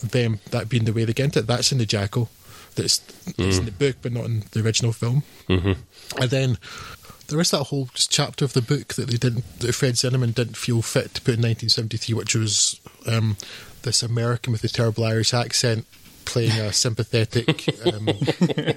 Them 0.02 0.40
that 0.50 0.68
being 0.68 0.84
the 0.84 0.92
way 0.92 1.04
they 1.04 1.12
get 1.12 1.36
it. 1.36 1.46
That's 1.46 1.72
in 1.72 1.78
the 1.78 1.86
Jackal. 1.86 2.30
That's 2.74 3.02
it's 3.38 3.58
in 3.58 3.64
the 3.64 3.72
book, 3.72 3.96
but 4.02 4.12
not 4.12 4.26
in 4.26 4.44
the 4.52 4.62
original 4.62 4.92
film. 4.92 5.22
Mm-hmm. 5.48 5.72
And 6.20 6.30
then. 6.30 6.58
There 7.28 7.40
is 7.40 7.52
that 7.52 7.62
whole 7.62 7.88
chapter 7.94 8.44
of 8.44 8.54
the 8.54 8.60
book 8.60 8.94
that 8.94 9.06
they 9.06 9.16
didn't, 9.16 9.60
that 9.60 9.72
Fred 9.72 9.94
Zinnemann 9.94 10.34
didn't 10.34 10.56
feel 10.56 10.82
fit 10.82 11.14
to 11.14 11.20
put 11.20 11.34
in 11.34 11.42
1973, 11.42 12.12
which 12.16 12.34
was 12.34 12.80
um, 13.06 13.36
this 13.82 14.02
American 14.02 14.50
with 14.52 14.64
a 14.64 14.68
terrible 14.68 15.04
Irish 15.04 15.32
accent 15.32 15.86
playing 16.24 16.52
a 16.52 16.72
sympathetic 16.86 17.66
um, 17.86 18.06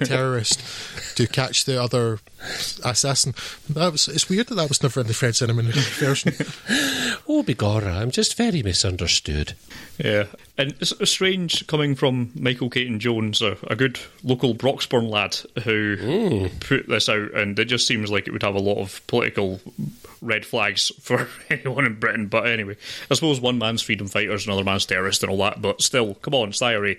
terrorist 0.04 0.62
to 1.16 1.26
catch 1.26 1.64
the 1.64 1.80
other 1.80 2.18
assassin. 2.84 3.34
That 3.70 3.92
was 3.92 4.08
it's 4.08 4.28
weird 4.28 4.48
that 4.48 4.56
that 4.56 4.68
was 4.68 4.82
never 4.82 5.00
in 5.00 5.06
the 5.06 5.14
Fred 5.14 5.34
Zinnemann 5.34 5.72
version. 5.98 6.34
Oh, 7.26 7.42
begorra, 7.42 7.96
I'm 7.96 8.10
just 8.10 8.36
very 8.36 8.62
misunderstood. 8.62 9.54
Yeah, 9.98 10.26
and 10.56 10.74
it's 10.80 10.92
it's 10.92 11.10
strange 11.10 11.66
coming 11.66 11.96
from 11.96 12.30
Michael 12.34 12.70
Caton 12.70 13.00
Jones, 13.00 13.42
a, 13.42 13.56
a 13.66 13.74
good 13.74 13.98
local 14.22 14.54
Broxburn 14.54 15.10
lad 15.10 15.36
who 15.64 15.96
mm. 15.96 16.60
put 16.60 16.88
this 16.88 17.08
out, 17.08 17.32
and 17.32 17.58
it 17.58 17.64
just 17.64 17.88
seems 17.88 18.10
like 18.10 18.28
it 18.28 18.30
would 18.30 18.44
have 18.44 18.54
a 18.54 18.60
lot 18.60 18.78
of 18.78 19.04
political 19.08 19.60
red 20.22 20.46
flags 20.46 20.92
for 21.00 21.28
anyone 21.50 21.86
in 21.86 21.98
Britain. 21.98 22.28
But 22.28 22.46
anyway, 22.46 22.76
I 23.10 23.14
suppose 23.14 23.40
one 23.40 23.58
man's 23.58 23.82
freedom 23.82 24.06
fighters, 24.06 24.46
another 24.46 24.62
man's 24.62 24.86
terrorist, 24.86 25.24
and 25.24 25.30
all 25.30 25.38
that. 25.38 25.60
But 25.60 25.82
still, 25.82 26.14
come 26.14 26.34
on, 26.34 26.50
it's 26.50 26.62
IRA. 26.62 26.94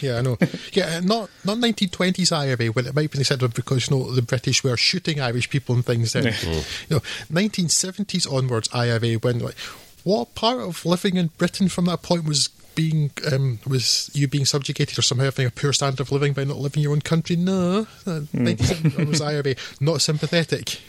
Yeah, 0.00 0.18
I 0.18 0.22
know. 0.22 0.38
Yeah, 0.72 1.00
not 1.00 1.30
not 1.44 1.58
1920s 1.58 2.30
IRA 2.30 2.72
when 2.72 2.86
it 2.86 2.94
might 2.94 3.10
be 3.10 3.24
said 3.24 3.40
because 3.54 3.90
you 3.90 3.96
know 3.96 4.12
the 4.12 4.22
British 4.22 4.62
were 4.62 4.76
shooting 4.76 5.20
Irish 5.20 5.50
people 5.50 5.74
and 5.74 5.84
things. 5.84 6.12
Then 6.12 6.26
mm. 6.26 6.32
Mm. 6.32 6.90
you 6.90 6.96
know 6.96 7.02
1970s 7.32 8.32
onwards 8.32 8.68
IRA 8.72 9.14
when 9.14 9.40
like 9.40 9.56
what 10.04 10.34
part 10.34 10.60
of 10.60 10.86
living 10.86 11.16
in 11.16 11.26
Britain 11.38 11.68
from 11.68 11.86
that 11.86 12.02
point 12.02 12.24
was 12.24 12.48
being 12.78 13.10
um, 13.32 13.58
was 13.66 14.08
you 14.14 14.28
being 14.28 14.44
subjugated 14.44 14.96
or 14.96 15.02
somehow 15.02 15.24
having 15.24 15.46
a 15.46 15.50
poor 15.50 15.72
standard 15.72 16.00
of 16.00 16.12
living 16.12 16.32
by 16.32 16.44
not 16.44 16.58
living 16.58 16.78
in 16.78 16.84
your 16.84 16.92
own 16.92 17.00
country? 17.00 17.34
No, 17.34 17.88
1970s 18.06 18.96
onwards 19.00 19.20
IRA 19.20 19.56
not 19.80 20.00
sympathetic, 20.00 20.80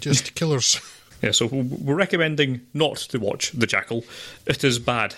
just 0.00 0.34
killers. 0.34 0.80
Yeah, 1.22 1.30
so 1.30 1.46
we're 1.46 1.94
recommending 1.94 2.62
not 2.74 2.96
to 2.96 3.18
watch 3.20 3.52
The 3.52 3.68
Jackal. 3.68 4.02
It 4.44 4.64
is 4.64 4.80
bad. 4.80 5.14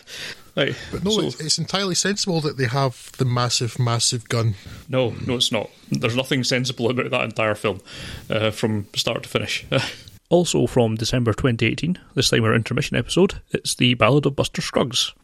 Right, 0.54 0.76
But 0.92 1.02
no, 1.02 1.10
so- 1.12 1.22
it's, 1.22 1.40
it's 1.40 1.56
entirely 1.58 1.94
sensible 1.94 2.42
that 2.42 2.58
they 2.58 2.66
have 2.66 3.10
the 3.16 3.24
massive, 3.24 3.78
massive 3.78 4.28
gun. 4.28 4.54
No, 4.86 5.14
no, 5.26 5.36
it's 5.36 5.50
not. 5.50 5.70
There's 5.90 6.14
nothing 6.14 6.44
sensible 6.44 6.90
about 6.90 7.10
that 7.10 7.24
entire 7.24 7.54
film 7.54 7.80
uh, 8.28 8.50
from 8.50 8.86
start 8.94 9.22
to 9.22 9.28
finish. 9.30 9.64
also 10.28 10.66
from 10.66 10.96
December 10.96 11.32
2018, 11.32 11.98
this 12.14 12.28
time 12.28 12.44
our 12.44 12.54
intermission 12.54 12.98
episode, 12.98 13.40
it's 13.52 13.74
the 13.74 13.94
Ballad 13.94 14.26
of 14.26 14.36
Buster 14.36 14.60
Scruggs. 14.60 15.14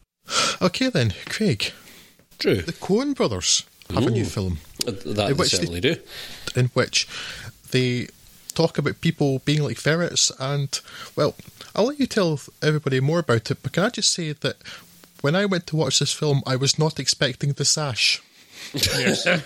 Okay, 0.62 0.88
then, 0.90 1.14
Craig, 1.26 1.72
True. 2.38 2.62
the 2.62 2.72
Coen 2.72 3.14
brothers 3.14 3.64
have 3.92 4.06
a 4.06 4.10
new 4.10 4.24
film. 4.24 4.58
That 4.86 5.00
they 5.04 5.32
which 5.32 5.50
they- 5.52 5.58
certainly 5.58 5.80
do. 5.80 5.96
in 6.54 6.66
which 6.74 7.08
they 7.70 8.08
talk 8.54 8.78
about 8.78 9.00
people 9.00 9.40
being 9.44 9.62
like 9.62 9.76
ferrets. 9.78 10.30
And, 10.38 10.78
well, 11.16 11.34
I'll 11.74 11.86
let 11.86 11.98
you 12.00 12.06
tell 12.06 12.40
everybody 12.62 13.00
more 13.00 13.20
about 13.20 13.50
it, 13.50 13.58
but 13.62 13.72
can 13.72 13.84
I 13.84 13.90
just 13.90 14.12
say 14.12 14.32
that 14.32 14.56
when 15.22 15.34
I 15.34 15.44
went 15.46 15.66
to 15.68 15.76
watch 15.76 15.98
this 15.98 16.12
film, 16.12 16.42
I 16.46 16.56
was 16.56 16.78
not 16.78 16.98
expecting 17.00 17.52
the 17.52 17.64
sash. 17.64 18.20
Yes. 18.74 19.26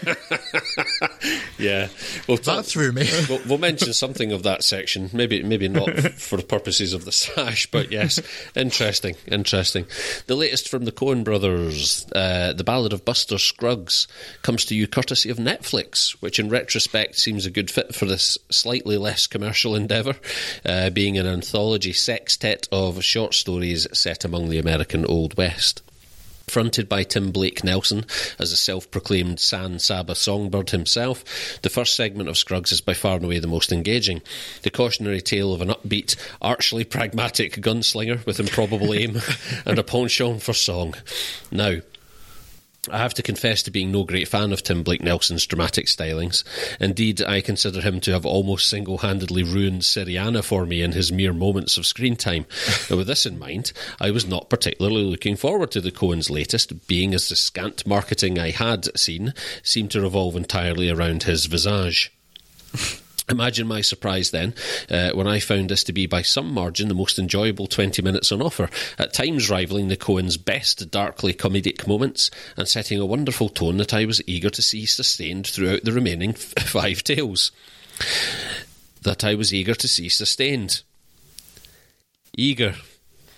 Yeah. 1.59 1.89
Well, 2.29 2.37
That 2.39 2.67
threw 2.67 2.93
me. 2.93 3.09
we'll, 3.29 3.41
we'll 3.49 3.59
mention 3.59 3.93
something 3.93 4.33
of 4.33 4.43
that 4.43 4.63
section. 4.65 5.09
Maybe, 5.13 5.43
maybe 5.43 5.69
not 5.69 5.89
f- 5.89 6.15
for 6.21 6.37
the 6.37 6.43
purposes 6.43 6.93
of 6.93 7.05
the 7.05 7.13
sash, 7.13 7.71
but 7.71 7.91
yes, 7.93 8.21
interesting, 8.55 9.15
interesting. 9.27 9.87
The 10.27 10.35
latest 10.35 10.69
from 10.69 10.85
the 10.85 10.93
Coen 10.93 11.23
Brothers, 11.25 12.07
uh, 12.15 12.53
the 12.53 12.65
Ballad 12.65 12.93
of 12.93 13.05
Buster 13.05 13.39
Scruggs, 13.39 14.09
comes 14.43 14.65
to 14.67 14.75
you 14.75 14.87
courtesy 14.87 15.31
of 15.31 15.39
Netflix, 15.39 16.11
which, 16.21 16.39
in 16.39 16.49
retrospect, 16.51 17.17
seems 17.17 17.47
a 17.47 17.51
good 17.51 17.71
fit 17.71 17.95
for 17.95 18.05
this 18.07 18.37
slightly 18.51 18.99
less 18.99 19.27
commercial 19.27 19.75
endeavour, 19.77 20.17
uh, 20.67 20.91
being 20.91 21.17
an 21.17 21.27
anthology 21.27 21.93
sextet 21.93 22.69
of 22.73 23.03
short 23.03 23.33
stories 23.33 23.87
set 23.97 24.25
among 24.25 24.51
the 24.51 24.59
American 24.59 25.07
Old 25.07 25.37
West. 25.37 25.83
Fronted 26.47 26.89
by 26.89 27.03
Tim 27.03 27.33
Blake 27.33 27.65
Nelson 27.65 28.05
as 28.39 28.53
a 28.53 28.57
self 28.57 28.91
proclaimed 28.91 29.41
San 29.41 29.79
Saba 29.79 30.15
songbird 30.15 30.71
himself, 30.71 31.25
the 31.63 31.71
first 31.71 31.97
segment 31.97 32.29
of 32.29 32.37
Scruggs 32.37 32.73
is 32.73 32.81
by 32.81 32.95
far 32.95 33.17
and 33.17 33.25
away 33.25 33.39
the 33.39 33.47
most 33.47 33.73
engaging. 33.73 34.23
The 34.63 34.71
cautionary 34.71 35.21
tale 35.21 35.53
of 35.53 35.63
an 35.63 35.69
upbeat, 35.69 36.17
archly 36.41 36.85
pragmatic 36.85 37.57
gunslinger 37.57 38.25
with 38.27 38.41
improbable 38.41 38.95
aim 38.95 39.21
and 39.67 39.79
a 39.79 39.83
penchant 39.83 40.43
for 40.43 40.53
song. 40.53 40.95
Now, 41.51 41.81
I 42.91 42.99
have 42.99 43.15
to 43.15 43.23
confess 43.23 43.63
to 43.63 43.71
being 43.71 43.91
no 43.91 44.05
great 44.05 44.29
fan 44.29 44.53
of 44.53 44.63
Tim 44.63 44.83
Blake 44.83 45.03
Nelson's 45.03 45.47
dramatic 45.47 45.87
stylings. 45.87 46.45
Indeed, 46.81 47.23
I 47.23 47.41
consider 47.41 47.81
him 47.81 48.01
to 48.01 48.13
have 48.13 48.27
almost 48.27 48.69
single 48.69 48.99
handedly 48.99 49.43
ruined 49.43 49.83
Syriana 49.83 50.43
for 50.43 50.67
me 50.67 50.83
in 50.83 50.93
his 50.93 51.13
mere 51.13 51.33
moments 51.33 51.77
of 51.77 51.87
screen 51.87 52.17
time. 52.17 52.47
and 52.89 52.99
with 52.99 53.07
this 53.07 53.27
in 53.27 53.39
mind, 53.39 53.73
I 54.01 54.11
was 54.11 54.27
not 54.27 54.51
particularly 54.51 55.05
looking 55.05 55.37
forward 55.37 55.71
to 55.73 55.81
the 55.81 55.93
Coens' 55.93 56.31
latest, 56.31 56.87
being 56.87 57.15
as 57.15 57.29
the 57.29 57.37
scant 57.37 57.87
marketing 57.87 58.39
I 58.39 58.51
had 58.51 58.97
seen 58.99 59.35
seemed 59.63 59.91
to 59.93 60.01
revolve 60.01 60.37
entirely 60.37 60.91
around 60.91 61.25
his 61.25 61.47
visage. 61.47 62.13
Imagine 63.31 63.67
my 63.67 63.81
surprise 63.81 64.31
then 64.33 64.53
uh, 64.91 65.13
when 65.13 65.27
I 65.27 65.41
found 65.41 65.71
this 65.71 65.83
to 65.85 65.95
be 65.95 66.07
by 66.07 66.21
some 66.21 66.53
margin 66.53 66.89
the 66.89 66.95
most 66.95 67.19
enjoyable 67.19 67.67
20 67.67 68.03
minutes 68.03 68.31
on 68.31 68.43
offer, 68.43 68.69
at 68.99 69.15
times 69.15 69.49
rivaling 69.49 69.89
the 69.89 69.97
Coens' 69.97 70.43
best 70.43 70.91
darkly 70.91 71.33
comedic 71.33 71.87
moments 71.89 72.31
and 72.57 72.69
setting 72.69 73.01
a 73.01 73.07
wonderful 73.07 73.49
tone 73.49 73.79
that 73.79 73.95
I 73.95 74.05
was 74.05 74.23
eager 74.27 74.51
to 74.51 74.61
see 74.61 74.85
sustained 74.85 75.47
throughout 75.47 75.85
the 75.85 75.93
remaining 75.93 76.31
f- 76.31 76.53
five 76.67 77.03
tales. 77.03 77.51
that 79.03 79.25
I 79.25 79.35
was 79.35 79.55
eager 79.55 79.75
to 79.75 79.89
see 79.89 80.11
sustained. 80.11 80.83
Eager. 82.37 82.75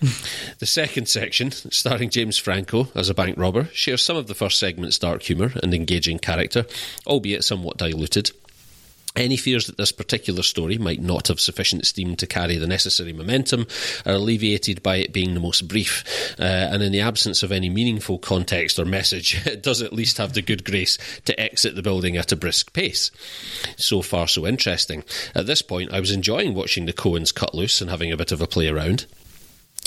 the 0.59 0.67
second 0.67 1.09
section, 1.09 1.53
starring 1.53 2.11
James 2.11 2.39
Franco 2.39 2.89
as 2.95 3.09
a 3.09 3.15
bank 3.15 3.39
robber, 3.39 3.65
shares 3.73 4.05
some 4.05 4.17
of 4.17 4.27
the 4.27 4.35
first 4.35 4.59
segment's 4.59 4.99
dark 4.99 5.23
humour 5.23 5.53
and 5.63 5.73
engaging 5.73 6.19
character, 6.19 6.67
albeit 7.07 7.45
somewhat 7.45 7.77
diluted. 7.77 8.33
Any 9.17 9.39
fears 9.39 9.67
that 9.67 9.79
this 9.79 9.93
particular 9.93 10.43
story 10.43 10.77
might 10.77 11.01
not 11.01 11.29
have 11.29 11.41
sufficient 11.41 11.87
steam 11.87 12.17
to 12.17 12.27
carry 12.27 12.57
the 12.57 12.67
necessary 12.67 13.15
momentum 13.15 13.67
are 14.05 14.15
alleviated 14.15 14.83
by 14.83 14.97
it 14.97 15.13
being 15.13 15.33
the 15.33 15.41
most 15.41 15.67
brief, 15.67 16.05
uh, 16.39 16.43
and 16.43 16.83
in 16.83 16.93
the 16.93 17.01
absence 17.01 17.43
of 17.43 17.51
any 17.51 17.71
meaningful 17.71 18.19
context 18.19 18.79
or 18.79 18.85
message, 18.85 19.41
it 19.47 19.63
does 19.63 19.81
at 19.81 19.93
least 19.93 20.19
have 20.19 20.35
the 20.35 20.43
good 20.43 20.65
grace 20.65 20.99
to 21.25 21.39
exit 21.41 21.75
the 21.75 21.83
building 21.83 22.17
at 22.17 22.33
a 22.33 22.37
brisk 22.37 22.73
pace. 22.73 23.11
So 23.77 24.03
far, 24.03 24.29
so 24.29 24.47
interesting. 24.47 25.03
At 25.35 25.47
this 25.47 25.63
point, 25.63 25.93
I 25.93 26.01
was 26.01 26.11
enjoying 26.11 26.55
watching 26.55 26.85
the 26.85 26.93
Coens 26.93 27.35
cut 27.35 27.55
loose 27.55 27.81
and 27.81 27.91
having 27.91 28.13
a 28.13 28.17
bit 28.17 28.33
of 28.33 28.43
a 28.43 28.47
play 28.47 28.69
around. 28.69 29.07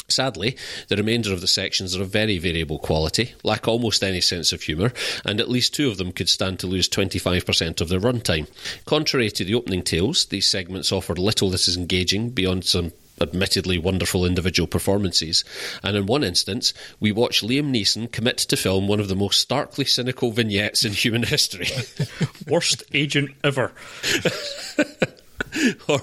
Sadly, 0.07 0.55
the 0.88 0.95
remainder 0.95 1.33
of 1.33 1.41
the 1.41 1.47
sections 1.47 1.95
are 1.95 2.01
of 2.01 2.09
very 2.09 2.38
variable 2.38 2.79
quality, 2.79 3.33
lack 3.43 3.67
almost 3.67 4.03
any 4.03 4.21
sense 4.21 4.51
of 4.51 4.63
humour, 4.63 4.91
and 5.25 5.39
at 5.39 5.49
least 5.49 5.73
two 5.73 5.89
of 5.89 5.97
them 5.97 6.12
could 6.12 6.29
stand 6.29 6.59
to 6.59 6.67
lose 6.67 6.89
25% 6.89 7.81
of 7.81 7.89
their 7.89 7.99
runtime. 7.99 8.47
Contrary 8.85 9.29
to 9.31 9.43
the 9.43 9.55
opening 9.55 9.83
tales, 9.83 10.25
these 10.25 10.47
segments 10.47 10.91
offer 10.91 11.15
little 11.15 11.49
that 11.51 11.67
is 11.67 11.77
engaging 11.77 12.29
beyond 12.29 12.65
some 12.65 12.91
admittedly 13.21 13.77
wonderful 13.77 14.25
individual 14.25 14.67
performances. 14.67 15.43
And 15.83 15.95
in 15.97 16.05
one 16.05 16.23
instance, 16.23 16.73
we 16.99 17.12
watch 17.12 17.41
Liam 17.41 17.71
Neeson 17.71 18.12
commit 18.12 18.38
to 18.38 18.57
film 18.57 18.88
one 18.88 18.99
of 18.99 19.07
the 19.07 19.15
most 19.15 19.39
starkly 19.39 19.85
cynical 19.85 20.31
vignettes 20.31 20.85
in 20.85 20.93
human 20.93 21.23
history. 21.23 21.67
Worst 22.47 22.83
agent 22.93 23.31
ever. 23.43 23.73
or, 25.88 26.01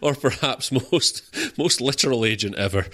or 0.00 0.14
perhaps 0.14 0.72
most 0.72 1.22
most 1.58 1.80
literal 1.80 2.24
agent 2.24 2.56
ever. 2.56 2.86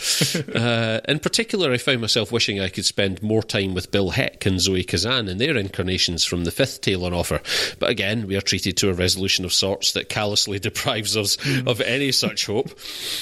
Uh, 0.49 1.01
in 1.09 1.19
particular, 1.19 1.73
I 1.73 1.79
found 1.79 2.01
myself 2.01 2.33
wishing 2.33 2.61
I 2.61 2.69
could 2.69 2.85
spend 2.85 3.23
more 3.23 3.43
time 3.43 3.75
with 3.75 3.91
Bill 3.91 4.11
Heck 4.11 4.45
and 4.47 4.61
Zoe 4.61 4.83
Kazan 4.83 5.29
in 5.29 5.39
their 5.39 5.57
incarnations 5.57 6.25
from 6.25 6.45
the 6.45 6.51
fifth 6.51 6.81
tale 6.81 7.05
on 7.05 7.13
offer. 7.13 7.41
But 7.79 7.91
again, 7.91 8.27
we 8.27 8.37
are 8.37 8.41
treated 8.41 8.77
to 8.79 8.91
a 8.91 8.95
resolution 8.95 9.45
of 9.45 9.53
sorts 9.53 9.93
that 9.93 10.09
callously 10.09 10.59
deprives 10.59 11.17
us 11.17 11.37
of 11.67 11.81
any 11.81 12.13
such 12.13 12.47
hope. 12.47 12.71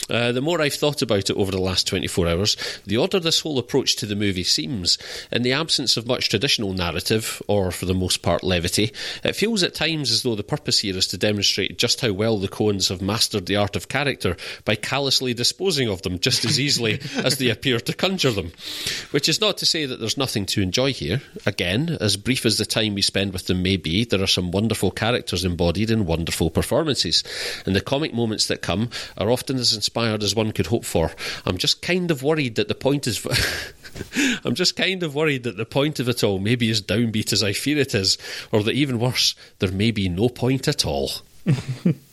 Uh, 0.09 0.33
the 0.33 0.41
more 0.41 0.61
I've 0.61 0.75
thought 0.75 1.03
about 1.03 1.31
it 1.31 1.37
over 1.37 1.51
the 1.51 1.61
last 1.61 1.87
24 1.87 2.29
hours, 2.29 2.57
the 2.87 2.97
odder 2.97 3.21
this 3.21 3.41
whole 3.41 3.59
approach 3.59 3.97
to 3.97 4.07
the 4.07 4.17
movie 4.17 4.45
seems. 4.45 4.99
In 5.31 5.43
the 5.43 5.53
absence 5.53 5.97
of 5.97 6.07
much 6.07 6.29
traditional 6.29 6.73
narrative, 6.73 7.43
or 7.49 7.71
for 7.71 7.87
the 7.87 7.95
most 7.95 8.23
part 8.23 8.45
levity, 8.45 8.93
it 9.25 9.37
feels 9.37 9.63
at 9.63 9.75
times 9.75 10.11
as 10.11 10.23
though 10.23 10.35
the 10.35 10.43
purpose 10.43 10.81
here 10.81 10.97
is 10.97 11.07
to 11.09 11.19
demonstrate 11.19 11.79
just 11.79 12.01
how 12.01 12.13
well 12.13 12.39
the 12.39 12.49
Coens 12.57 12.89
have 12.89 13.03
mastered 13.03 13.45
the 13.45 13.57
art 13.57 13.77
of 13.77 13.91
character 13.91 14.35
by 14.65 14.77
callously 14.77 15.35
disposing 15.35 15.91
of 15.91 16.01
them 16.01 16.19
just 16.19 16.43
as 16.47 16.59
easily 16.59 16.99
as 17.17 17.37
they 17.37 17.51
appear 17.51 17.79
to 17.81 17.93
conjure 17.93 18.31
them. 18.31 18.51
Which 19.11 19.29
is 19.29 19.43
not 19.43 19.59
to 19.59 19.67
say 19.67 19.85
that 19.85 20.01
there's 20.01 20.17
nothing 20.17 20.47
to 20.47 20.63
enjoy 20.63 20.95
here. 20.95 21.21
Again, 21.45 21.99
as 22.01 22.17
brief 22.17 22.47
as 22.47 22.57
the 22.57 22.65
time 22.65 22.95
we 22.95 23.03
spend 23.03 23.35
with 23.35 23.47
them 23.47 23.63
may 23.63 23.77
be, 23.77 24.07
there 24.07 24.23
are 24.23 24.27
some 24.27 24.53
wonderful 24.53 24.91
characters 24.91 25.45
embodied 25.45 25.91
in 25.91 26.07
wonderful 26.07 26.49
performances. 26.49 27.23
And 27.67 27.77
the 27.77 27.83
comic 27.83 28.15
moments 28.15 28.47
that 28.47 28.63
come 28.63 28.89
are 29.19 29.31
often 29.31 29.57
as 29.59 29.75
inspired 29.75 30.23
as 30.23 30.35
one 30.35 30.53
could 30.53 30.69
hope 30.69 30.87
for. 30.87 31.13
I'm 31.45 31.59
just 31.59 31.83
kind 31.83 32.11
of 32.11 32.23
worried 32.23 32.55
that 32.55 32.69
the 32.69 32.75
point 32.75 33.07
is. 33.07 33.27
I'm 34.47 34.55
just 34.55 34.77
kind 34.77 35.03
of 35.03 35.15
worried 35.15 35.43
that 35.43 35.59
the 35.59 35.67
point 35.67 36.01
of 36.01 36.09
it 36.09 36.25
all 36.25 36.39
may 36.39 36.55
be 36.55 36.71
as 36.71 36.81
downbeat 36.81 37.35
as 37.35 37.43
I 37.43 37.53
fear 37.53 37.77
it 37.77 37.95
is, 37.95 38.17
or 38.51 38.63
that 38.63 38.75
even 38.75 38.99
worse, 38.99 39.35
there 39.59 39.71
may 39.71 39.91
be 39.91 40.09
no 40.09 40.31
point 40.31 40.69
at 40.69 40.87
all. 40.87 41.11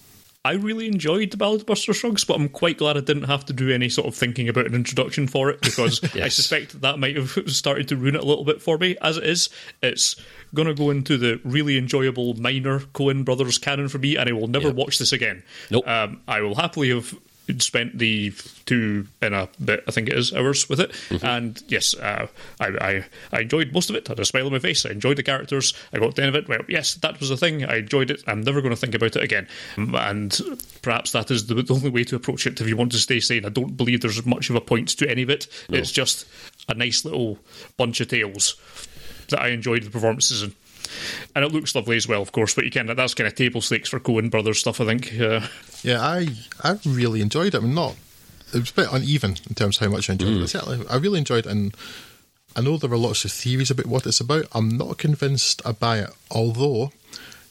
I 0.46 0.54
really 0.56 0.88
enjoyed 0.88 1.32
the 1.32 1.38
Ballad 1.38 1.62
of 1.62 1.68
Buster 1.68 1.94
Scruggs, 1.94 2.26
but 2.26 2.34
I'm 2.36 2.50
quite 2.50 2.78
glad 2.78 2.98
I 2.98 3.00
didn't 3.00 3.24
have 3.24 3.46
to 3.46 3.54
do 3.54 3.72
any 3.72 3.88
sort 3.88 4.08
of 4.08 4.16
thinking 4.16 4.50
about 4.50 4.66
an 4.66 4.76
introduction 4.76 5.26
for 5.26 5.50
it 5.50 5.62
because 5.62 6.04
I 6.16 6.28
suspect 6.28 6.82
that 6.82 7.00
might 7.00 7.16
have 7.16 7.30
started 7.48 7.88
to 7.88 7.96
ruin 7.96 8.16
it 8.16 8.22
a 8.22 8.26
little 8.26 8.44
bit 8.44 8.62
for 8.62 8.78
me. 8.78 8.98
As 9.02 9.16
it 9.16 9.24
is, 9.24 9.48
it's 9.82 10.18
going 10.54 10.68
to 10.68 10.74
go 10.74 10.90
into 10.90 11.18
the 11.18 11.40
really 11.46 11.78
enjoyable 11.78 12.34
minor 12.34 12.80
Coen 12.80 13.24
Brothers 13.24 13.58
canon 13.58 13.88
for 13.88 14.00
me, 14.00 14.18
and 14.18 14.28
I 14.30 14.34
will 14.34 14.50
never 14.50 14.68
Yeah. 14.68 14.74
watch 14.74 15.00
this 15.00 15.14
again. 15.14 15.44
Nope. 15.72 15.88
Um, 15.88 16.20
I 16.28 16.42
will 16.42 16.56
happily 16.56 16.90
have 16.90 17.18
spent 17.60 17.98
the 17.98 18.34
two 18.66 19.08
and 19.22 19.36
a 19.36 19.50
bit, 19.64 19.84
I 19.88 19.92
think 19.92 20.10
it 20.10 20.18
is, 20.18 20.34
hours 20.34 20.70
with 20.70 20.80
it. 20.80 20.92
Mm-hmm. 21.10 21.26
And 21.26 21.64
yes, 21.68 21.94
uh, 21.96 22.28
I, 22.60 22.68
I 22.68 23.06
I 23.32 23.42
enjoyed 23.42 23.74
most 23.74 23.90
of 23.90 23.96
it. 23.96 24.10
I 24.10 24.12
had 24.12 24.20
a 24.20 24.26
smile 24.26 24.46
on 24.46 24.54
my 24.54 24.60
face. 24.60 24.86
I 24.86 24.92
enjoyed 24.92 25.18
the 25.18 25.24
characters. 25.24 25.74
I 25.92 26.00
got 26.00 26.12
to 26.12 26.16
the 26.16 26.28
end 26.28 26.36
of 26.36 26.44
it. 26.44 26.48
Well, 26.48 26.62
yes, 26.68 26.96
that 26.96 27.20
was 27.20 27.30
the 27.30 27.38
thing. 27.38 27.66
I 27.66 27.78
enjoyed 27.78 28.12
it. 28.12 28.24
I'm 28.28 28.42
never 28.42 28.62
going 28.62 28.74
to 28.74 28.80
think 28.80 28.96
about 28.96 29.16
it 29.16 29.24
again. 29.24 29.48
And 29.78 30.40
perhaps 30.82 31.12
that 31.12 31.32
is 31.32 31.48
the, 31.48 31.56
the 31.56 31.74
only 31.74 31.90
way 31.90 32.04
to 32.06 32.16
approach 32.16 32.48
it 32.48 32.60
if 32.60 32.68
you 32.68 32.78
want 32.78 32.92
to 32.94 32.98
stay 32.98 33.20
sane. 33.20 33.46
I 33.46 33.50
don't 33.50 33.76
believe 33.78 34.02
there's 34.02 34.26
much 34.26 34.50
of 34.50 34.56
a 34.56 34.62
point 34.62 34.90
to 34.90 35.10
any 35.10 35.24
of 35.24 35.30
it. 35.30 35.48
It's 35.70 35.92
just 35.92 36.26
a 36.70 36.74
nice 36.74 37.04
little 37.06 37.40
bunch 37.78 38.00
of 38.02 38.08
tales 38.08 38.56
that 39.30 39.42
I 39.42 39.50
enjoyed 39.50 39.84
the 39.84 39.90
performances 39.90 40.44
in. 40.44 40.54
And 41.36 41.44
it 41.44 41.52
looks 41.52 41.76
lovely 41.76 41.96
as 41.98 42.08
well, 42.08 42.22
of 42.22 42.32
course, 42.32 42.54
but 42.54 42.66
you 42.66 42.72
can 42.72 42.88
that's 42.88 43.14
kind 43.14 43.28
of 43.28 43.36
table 43.36 43.62
stakes 43.62 43.90
for 43.90 44.00
Coen 44.00 44.30
Brothers 44.30 44.60
stuff, 44.60 44.80
I 44.82 44.86
think. 44.86 45.20
Uh, 45.20 45.42
Yeah, 45.84 46.02
I 46.02 46.28
I 46.64 46.78
really 46.86 47.22
enjoyed 47.22 47.54
it. 47.56 47.64
I'm 47.64 47.74
not. 47.74 47.96
It 48.54 48.60
was 48.60 48.70
a 48.72 48.74
bit 48.74 48.88
uneven 48.92 49.38
in 49.50 49.56
terms 49.56 49.78
of 49.78 49.86
how 49.88 49.92
much 49.92 50.10
I 50.10 50.14
enjoyed 50.14 50.42
it. 50.42 50.48
Certainly, 50.48 50.86
I 50.90 50.98
really 50.98 51.20
enjoyed 51.20 51.46
it, 51.46 51.52
and 51.52 51.76
I 52.56 52.62
know 52.62 52.78
there 52.78 52.92
are 52.92 52.98
lots 52.98 53.26
of 53.26 53.32
theories 53.32 53.72
about 53.72 53.88
what 53.88 54.06
it's 54.06 54.20
about. 54.20 54.46
I'm 54.54 54.70
not 54.78 54.98
convinced 55.00 55.62
I 55.66 55.72
buy 55.72 56.00
it. 56.00 56.12
Although, 56.30 56.92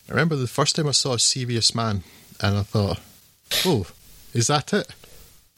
I 0.08 0.10
remember 0.12 0.36
the 0.36 0.46
first 0.46 0.76
time 0.76 0.86
I 0.86 0.92
saw 0.92 1.14
a 1.14 1.18
serious 1.18 1.74
man, 1.74 2.04
and 2.40 2.56
I 2.56 2.62
thought, 2.62 3.00
"Oh, 3.66 3.86
is 4.32 4.46
that 4.46 4.72
it?" 4.72 4.86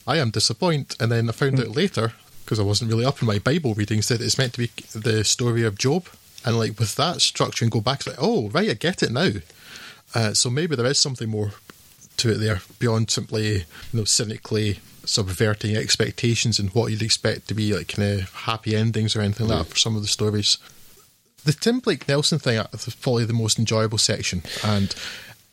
I 0.07 0.17
am 0.17 0.31
disappointed, 0.31 0.95
and 0.99 1.11
then 1.11 1.29
I 1.29 1.31
found 1.31 1.59
out 1.59 1.75
later 1.75 2.13
because 2.43 2.59
I 2.59 2.63
wasn't 2.63 2.91
really 2.91 3.05
up 3.05 3.21
in 3.21 3.27
my 3.27 3.39
Bible 3.39 3.73
readings 3.73 4.07
that 4.07 4.21
it's 4.21 4.37
meant 4.37 4.53
to 4.53 4.59
be 4.59 4.71
the 4.93 5.23
story 5.23 5.63
of 5.63 5.77
Job, 5.79 6.07
and 6.45 6.57
like 6.57 6.79
with 6.79 6.95
that 6.95 7.21
structure 7.21 7.65
and 7.65 7.71
go 7.71 7.81
back, 7.81 8.05
like, 8.07 8.17
oh 8.19 8.49
right, 8.49 8.69
I 8.69 8.73
get 8.73 9.03
it 9.03 9.11
now. 9.11 9.31
Uh, 10.13 10.33
so 10.33 10.49
maybe 10.49 10.75
there 10.75 10.85
is 10.85 10.99
something 10.99 11.29
more 11.29 11.51
to 12.17 12.31
it 12.31 12.37
there 12.37 12.61
beyond 12.79 13.11
simply 13.11 13.53
you 13.53 13.63
know 13.91 14.05
cynically 14.05 14.79
subverting 15.03 15.75
expectations 15.75 16.59
and 16.59 16.69
what 16.69 16.91
you'd 16.91 17.01
expect 17.01 17.47
to 17.47 17.53
be 17.53 17.73
like 17.73 17.89
kind 17.89 18.21
of 18.21 18.33
happy 18.33 18.75
endings 18.75 19.15
or 19.15 19.21
anything 19.21 19.47
like 19.47 19.59
that 19.59 19.67
for 19.73 19.77
some 19.77 19.95
of 19.95 20.01
the 20.01 20.07
stories. 20.07 20.57
The 21.43 21.53
Tim 21.53 21.79
Blake 21.79 22.07
Nelson 22.07 22.39
thing 22.39 22.57
uh, 22.57 22.67
is 22.73 22.95
probably 22.95 23.25
the 23.25 23.33
most 23.33 23.59
enjoyable 23.59 23.99
section 23.99 24.41
and 24.63 24.95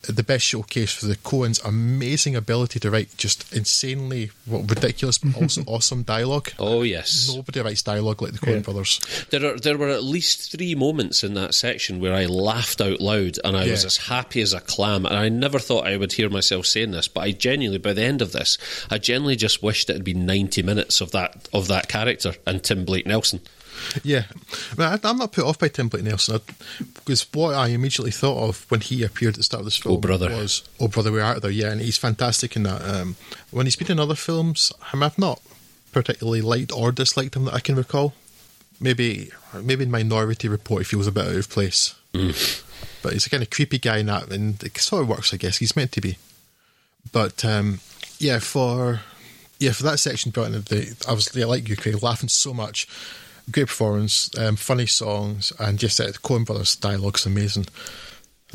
the 0.02 0.22
best 0.22 0.44
showcase 0.44 0.92
for 0.92 1.06
the 1.06 1.16
Coens' 1.16 1.64
amazing 1.64 2.34
ability 2.34 2.80
to 2.80 2.90
write 2.90 3.16
just 3.16 3.52
insanely 3.52 4.30
well, 4.46 4.62
ridiculous 4.62 5.18
but 5.18 5.36
also 5.36 5.62
awesome 5.66 6.02
dialogue. 6.02 6.50
Oh, 6.58 6.82
yes. 6.82 7.32
Nobody 7.34 7.60
writes 7.60 7.82
dialogue 7.82 8.20
like 8.20 8.32
the 8.32 8.38
Coen 8.38 8.64
brothers. 8.64 9.00
There 9.30 9.44
are 9.44 9.58
there 9.58 9.78
were 9.78 9.88
at 9.88 10.02
least 10.02 10.52
three 10.52 10.74
moments 10.74 11.22
in 11.22 11.34
that 11.34 11.54
section 11.54 12.00
where 12.00 12.14
I 12.14 12.26
laughed 12.26 12.80
out 12.80 13.00
loud 13.00 13.38
and 13.44 13.56
I 13.56 13.68
was 13.68 13.84
as 13.84 13.96
happy 13.96 14.40
as 14.40 14.52
a 14.52 14.60
clam. 14.60 15.06
And 15.06 15.16
I 15.16 15.28
never 15.28 15.58
thought 15.58 15.86
I 15.86 15.96
would 15.96 16.12
hear 16.12 16.28
myself 16.28 16.66
saying 16.66 16.90
this, 16.90 17.08
but 17.08 17.20
I 17.22 17.30
genuinely, 17.30 17.78
by 17.78 17.92
the 17.92 18.02
end 18.02 18.22
of 18.22 18.32
this, 18.32 18.58
I 18.90 18.98
genuinely 18.98 19.36
just 19.36 19.62
wished 19.62 19.88
it 19.88 19.94
had 19.94 20.04
been 20.04 20.26
ninety 20.26 20.62
minutes 20.62 21.00
of 21.00 21.12
that 21.12 21.48
of 21.52 21.68
that 21.68 21.88
character 21.88 22.34
and 22.46 22.62
Tim 22.62 22.84
Blake 22.84 23.06
Nelson. 23.06 23.40
Yeah, 24.02 24.24
I 24.78 24.98
I'm 25.02 25.18
not 25.18 25.32
put 25.32 25.44
off 25.44 25.58
by 25.58 25.68
Tim 25.68 25.88
Blake 25.88 26.04
Nelson 26.04 26.40
because 26.94 27.26
what 27.32 27.54
I 27.54 27.68
immediately 27.68 28.10
thought 28.10 28.48
of 28.48 28.70
when 28.70 28.80
he 28.80 29.02
appeared 29.02 29.34
at 29.34 29.38
the 29.38 29.42
start 29.42 29.60
of 29.60 29.64
this 29.66 29.76
film 29.76 29.96
oh, 29.96 29.98
Brother. 29.98 30.30
was 30.30 30.68
"Oh 30.80 30.88
Brother, 30.88 31.12
Where 31.12 31.24
Art 31.24 31.42
Thou?" 31.42 31.48
Yeah, 31.48 31.70
and 31.70 31.80
he's 31.80 31.98
fantastic 31.98 32.56
in 32.56 32.62
that. 32.64 32.82
Um, 32.82 33.16
when 33.50 33.66
he's 33.66 33.76
been 33.76 33.90
in 33.90 34.00
other 34.00 34.14
films, 34.14 34.72
I've 34.92 35.18
not 35.18 35.40
particularly 35.92 36.40
liked 36.40 36.72
or 36.72 36.90
disliked 36.90 37.36
him 37.36 37.44
that 37.44 37.54
I 37.54 37.60
can 37.60 37.76
recall. 37.76 38.14
Maybe, 38.80 39.30
maybe 39.54 39.84
in 39.84 39.90
Minority 39.90 40.48
Report, 40.48 40.80
he 40.80 40.84
feels 40.84 41.06
a 41.06 41.12
bit 41.12 41.26
out 41.26 41.36
of 41.36 41.50
place. 41.50 41.94
But 43.02 43.12
he's 43.12 43.26
a 43.26 43.30
kind 43.30 43.42
of 43.42 43.50
creepy 43.50 43.78
guy 43.78 43.98
in 43.98 44.06
that, 44.06 44.30
and 44.30 44.62
it 44.62 44.76
sort 44.78 45.02
of 45.02 45.08
works, 45.08 45.32
I 45.32 45.36
guess. 45.36 45.58
He's 45.58 45.76
meant 45.76 45.92
to 45.92 46.00
be. 46.00 46.18
But 47.12 47.44
um, 47.44 47.80
yeah, 48.18 48.38
for 48.38 49.00
yeah 49.58 49.72
for 49.72 49.82
that 49.84 49.98
section, 49.98 50.30
Brighton, 50.30 50.52
the, 50.52 50.96
obviously 51.08 51.08
I 51.08 51.12
was 51.12 51.36
yeah, 51.36 51.46
like 51.46 51.68
you, 51.68 51.76
Craig, 51.76 52.02
laughing 52.02 52.28
so 52.28 52.54
much. 52.54 52.86
Great 53.50 53.66
performance, 53.66 54.30
um, 54.38 54.56
funny 54.56 54.86
songs, 54.86 55.52
and 55.58 55.78
just 55.78 56.00
uh, 56.00 56.06
the 56.06 56.12
Coen 56.12 56.46
Brothers 56.46 56.76
dialogue 56.76 57.16
is 57.16 57.26
amazing. 57.26 57.66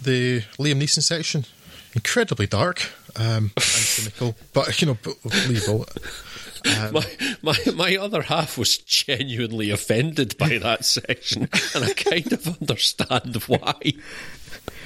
The 0.02 0.42
Liam 0.58 0.82
Neeson 0.82 1.04
section, 1.04 1.46
incredibly 1.94 2.48
dark 2.48 2.90
um, 3.18 3.52
and 3.56 3.64
cynical, 3.64 4.36
but 4.54 4.82
you 4.82 4.88
know, 4.88 4.98
believable. 5.24 5.86
Um, 6.80 6.94
my, 6.94 7.06
my 7.42 7.58
my 7.76 7.98
other 7.98 8.24
half 8.24 8.58
was 8.58 8.78
genuinely 8.78 9.72
offended 9.72 10.38
by 10.38 10.58
that 10.58 10.86
section, 10.86 11.50
and 11.76 11.84
I 11.84 11.94
kind 11.94 12.32
of 12.34 12.48
understand 12.62 13.36
why. 13.48 13.94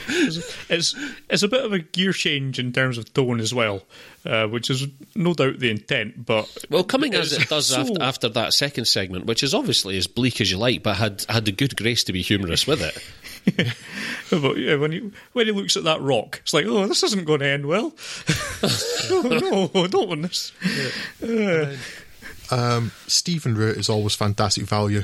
It's 0.08 0.96
it's 1.30 1.44
a 1.44 1.48
bit 1.48 1.64
of 1.64 1.74
a 1.74 1.80
gear 1.80 2.14
change 2.14 2.60
in 2.60 2.72
terms 2.74 2.98
of 2.98 3.14
tone 3.14 3.40
as 3.40 3.54
well, 3.54 3.84
uh, 4.26 4.48
which 4.48 4.70
is 4.70 4.88
no 5.16 5.34
doubt 5.34 5.60
the 5.60 5.70
intent. 5.70 6.26
But 6.26 6.56
Well, 6.70 6.84
coming 6.84 7.14
as 7.14 7.34
it 7.34 7.50
does 7.50 7.68
so- 7.68 7.82
after, 7.82 8.02
after 8.02 8.30
that 8.30 8.54
second 8.54 8.86
segment, 8.86 9.26
which 9.26 9.44
is 9.44 9.54
obviously 9.54 9.98
as 9.98 10.08
bleak 10.08 10.42
as 10.42 10.52
you 10.52 10.58
like, 10.58 10.84
but 10.84 10.98
had 10.98 11.26
had 11.30 11.46
the 11.46 11.52
good 11.52 11.76
grace 11.76 12.04
to 12.06 12.14
be 12.14 12.22
humorous 12.22 12.66
with 12.68 12.82
it. 12.82 12.98
but 14.30 14.58
yeah, 14.58 14.76
when 14.76 14.92
he 14.92 15.12
when 15.34 15.46
he 15.48 15.52
looks 15.52 15.76
at 15.78 15.84
that 15.86 16.02
rock, 16.02 16.40
it's 16.44 16.54
like, 16.54 16.66
oh, 16.66 16.88
this 16.88 17.04
isn't 17.04 17.26
going 17.26 17.40
to 17.40 17.48
end 17.48 17.66
well. 17.66 17.94
oh, 18.64 19.70
no, 19.74 19.82
I 19.82 19.88
don't 19.88 20.10
want 20.10 20.22
this. 20.24 20.52
Um, 22.52 22.92
Stephen 23.08 23.56
Root 23.56 23.78
is 23.78 23.90
always 23.90 24.14
fantastic 24.14 24.66
value. 24.66 25.04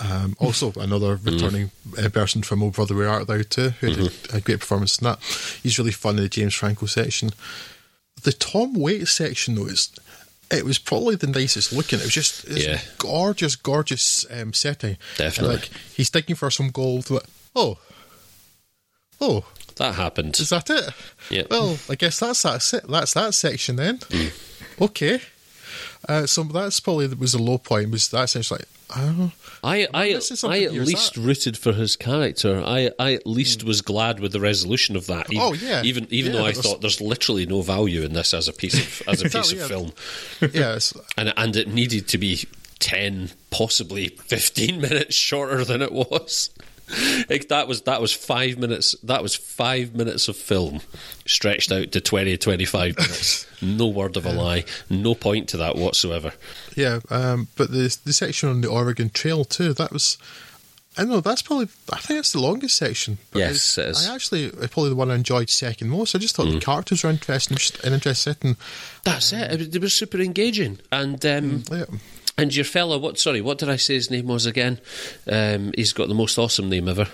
Um, 0.00 0.36
also, 0.38 0.72
another 0.76 1.16
returning 1.22 1.70
uh, 2.02 2.08
person 2.08 2.42
from 2.42 2.62
O 2.62 2.70
Brother 2.70 2.94
Where 2.94 3.08
Art 3.08 3.26
Thou 3.26 3.42
too, 3.42 3.70
who 3.80 3.94
did 3.94 4.12
a 4.32 4.40
great 4.40 4.60
performance 4.60 4.98
in 4.98 5.04
that. 5.06 5.18
He's 5.62 5.78
really 5.78 5.90
fun 5.92 6.16
in 6.16 6.22
the 6.22 6.28
James 6.28 6.54
Franco 6.54 6.86
section. 6.86 7.30
The 8.22 8.32
Tom 8.32 8.74
Waits 8.74 9.10
section, 9.12 9.54
though, 9.56 9.66
is 9.66 9.90
it 10.50 10.64
was 10.64 10.78
probably 10.78 11.14
the 11.16 11.26
nicest 11.26 11.72
looking. 11.72 11.98
It 11.98 12.04
was 12.04 12.14
just 12.14 12.44
it's 12.44 12.64
Yeah. 12.66 12.80
gorgeous, 12.98 13.56
gorgeous 13.56 14.24
um, 14.30 14.52
setting. 14.52 14.96
Definitely. 15.16 15.54
And, 15.54 15.62
like 15.62 15.70
he's 15.94 16.10
digging 16.10 16.36
for 16.36 16.50
some 16.50 16.68
gold. 16.70 17.06
but- 17.08 17.26
Oh, 17.56 17.78
oh, 19.20 19.44
That 19.76 19.94
happened. 19.96 20.38
is 20.38 20.48
that 20.50 20.70
it? 20.70 20.90
Yeah. 21.30 21.42
Well, 21.50 21.78
I 21.88 21.94
guess 21.96 22.18
that's 22.20 22.42
that. 22.42 22.62
Se- 22.62 22.80
that's 22.88 23.14
that 23.14 23.34
section 23.34 23.76
then. 23.76 23.98
Mm. 23.98 24.80
Okay. 24.80 25.20
Uh, 26.08 26.26
so 26.26 26.44
that's 26.44 26.78
probably 26.80 27.08
was 27.08 27.32
the 27.32 27.42
low 27.42 27.58
point. 27.58 27.90
Was 27.90 28.08
that 28.10 28.24
essentially 28.24 28.58
like, 28.60 28.68
oh, 28.96 29.32
I, 29.62 29.86
I, 29.92 30.04
I 30.04 30.10
at 30.12 30.72
least 30.72 31.14
that. 31.14 31.20
rooted 31.20 31.56
for 31.58 31.72
his 31.72 31.96
character. 31.96 32.62
I, 32.64 32.90
I 32.98 33.14
at 33.14 33.26
least 33.26 33.64
was 33.64 33.82
glad 33.82 34.20
with 34.20 34.32
the 34.32 34.40
resolution 34.40 34.96
of 34.96 35.06
that. 35.06 35.30
Even, 35.32 35.42
Oh, 35.42 35.52
yeah. 35.52 35.82
Even 35.82 36.06
even 36.10 36.32
Yeah, 36.32 36.38
though 36.40 36.46
I 36.46 36.52
thought 36.52 36.80
there's 36.80 37.00
literally 37.00 37.46
no 37.46 37.62
value 37.62 38.02
in 38.02 38.12
this 38.12 38.32
as 38.34 38.48
a 38.48 38.52
piece 38.52 38.74
of 39.02 39.08
as 39.08 39.20
a 39.20 39.24
piece 39.30 39.52
Exactly, 39.52 39.58
of 39.60 39.60
yeah. 39.60 39.66
film, 39.68 39.92
yeah, 40.54 40.78
and 41.18 41.32
and 41.36 41.56
it 41.56 41.68
needed 41.68 42.08
to 42.08 42.18
be 42.18 42.44
ten, 42.78 43.30
possibly 43.50 44.08
fifteen 44.08 44.80
minutes 44.80 45.14
shorter 45.16 45.64
than 45.64 45.82
it 45.82 45.92
was. 45.92 46.50
Like, 47.28 47.48
that 47.48 47.68
was 47.68 47.82
that 47.82 48.00
was 48.00 48.12
five 48.12 48.58
minutes. 48.58 48.94
That 49.02 49.22
was 49.22 49.34
five 49.34 49.94
minutes 49.94 50.28
of 50.28 50.36
film 50.36 50.80
stretched 51.26 51.70
out 51.70 51.92
to 51.92 52.00
20, 52.00 52.36
25 52.36 52.96
minutes. 52.96 53.46
no 53.60 53.86
word 53.88 54.16
of 54.16 54.24
a 54.26 54.32
lie. 54.32 54.64
No 54.88 55.14
point 55.14 55.48
to 55.50 55.56
that 55.58 55.76
whatsoever. 55.76 56.32
yeah. 56.76 57.00
Um, 57.10 57.48
but 57.56 57.70
the 57.70 57.96
the 58.04 58.12
section 58.12 58.48
on 58.48 58.60
the 58.60 58.68
Oregon 58.68 59.10
Trail 59.10 59.44
too. 59.44 59.72
That 59.74 59.92
was. 59.92 60.18
I 60.96 61.04
know 61.04 61.20
that's 61.20 61.42
probably. 61.42 61.68
I 61.92 61.98
think 61.98 62.18
that's 62.18 62.32
the 62.32 62.40
longest 62.40 62.76
section. 62.76 63.18
but 63.30 63.38
Yes, 63.38 63.78
it 63.78 63.88
is. 63.88 63.98
Mm. 63.98 64.10
I 64.10 64.14
actually 64.14 64.50
probably 64.68 64.88
the 64.90 64.96
one 64.96 65.10
I 65.10 65.14
enjoyed 65.14 65.48
second 65.48 65.90
most. 65.90 66.16
I 66.16 66.18
just 66.18 66.34
thought 66.34 66.50
the 66.50 66.58
characters 66.58 67.04
were 67.04 67.10
interesting, 67.10 67.56
an 67.84 67.92
interesting 67.92 68.32
setting. 68.34 68.56
That's 69.04 69.32
it. 69.32 69.60
It 69.60 69.76
it 69.76 69.80
was 69.82 69.94
super 69.94 70.20
engaging, 70.20 70.78
and 70.90 71.24
um, 71.24 71.62
Yeah. 71.70 71.84
And 72.38 72.54
your 72.54 72.64
fella, 72.64 72.98
what? 72.98 73.18
Sorry, 73.18 73.40
what 73.40 73.58
did 73.58 73.68
I 73.68 73.76
say 73.76 73.94
his 73.94 74.10
name 74.10 74.26
was 74.28 74.46
again? 74.46 74.80
Um, 75.30 75.72
he's 75.76 75.92
got 75.92 76.08
the 76.08 76.14
most 76.14 76.38
awesome 76.38 76.70
name 76.70 76.88
ever. 76.88 77.08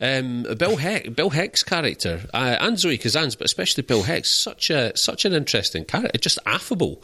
Um, 0.00 0.44
Bill 0.58 0.76
Heck, 0.76 1.16
Bill 1.16 1.30
Heck's 1.30 1.64
character, 1.64 2.20
uh, 2.32 2.56
and 2.60 2.78
Zoe 2.78 2.96
Kazan's, 2.96 3.34
but 3.34 3.46
especially 3.46 3.82
Bill 3.82 4.04
Heck's, 4.04 4.30
such 4.30 4.70
a 4.70 4.96
such 4.96 5.24
an 5.24 5.32
interesting 5.32 5.84
character, 5.84 6.16
just 6.18 6.38
affable. 6.46 7.02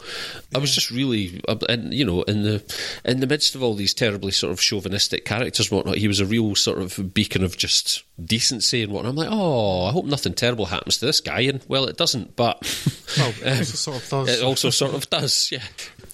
I 0.55 0.59
was 0.59 0.73
just 0.73 0.89
really, 0.89 1.41
uh, 1.47 1.57
and 1.67 1.93
you 1.93 2.05
know, 2.05 2.21
in 2.23 2.43
the 2.43 2.63
in 3.03 3.19
the 3.19 3.27
midst 3.27 3.53
of 3.55 3.61
all 3.61 3.75
these 3.75 3.93
terribly 3.93 4.31
sort 4.31 4.53
of 4.53 4.61
chauvinistic 4.61 5.25
characters, 5.25 5.69
and 5.69 5.77
whatnot, 5.77 5.97
he 5.97 6.07
was 6.07 6.21
a 6.21 6.25
real 6.25 6.55
sort 6.55 6.79
of 6.81 7.13
beacon 7.13 7.43
of 7.43 7.57
just 7.57 8.03
decency 8.23 8.81
and 8.81 8.93
whatnot. 8.93 9.09
I'm 9.09 9.15
like, 9.17 9.29
oh, 9.29 9.85
I 9.85 9.91
hope 9.91 10.05
nothing 10.05 10.33
terrible 10.33 10.67
happens 10.67 10.97
to 10.99 11.05
this 11.05 11.19
guy, 11.19 11.41
and 11.41 11.63
well, 11.67 11.85
it 11.85 11.97
doesn't, 11.97 12.37
but 12.37 12.61
Well, 13.17 13.33
it 13.43 13.57
also 13.59 13.75
sort 13.75 13.97
of 13.97 14.09
does. 14.09 14.29
it 14.29 14.43
also 14.43 14.69
sort 14.69 14.93
of 14.95 15.09
does, 15.09 15.49
yeah. 15.51 15.63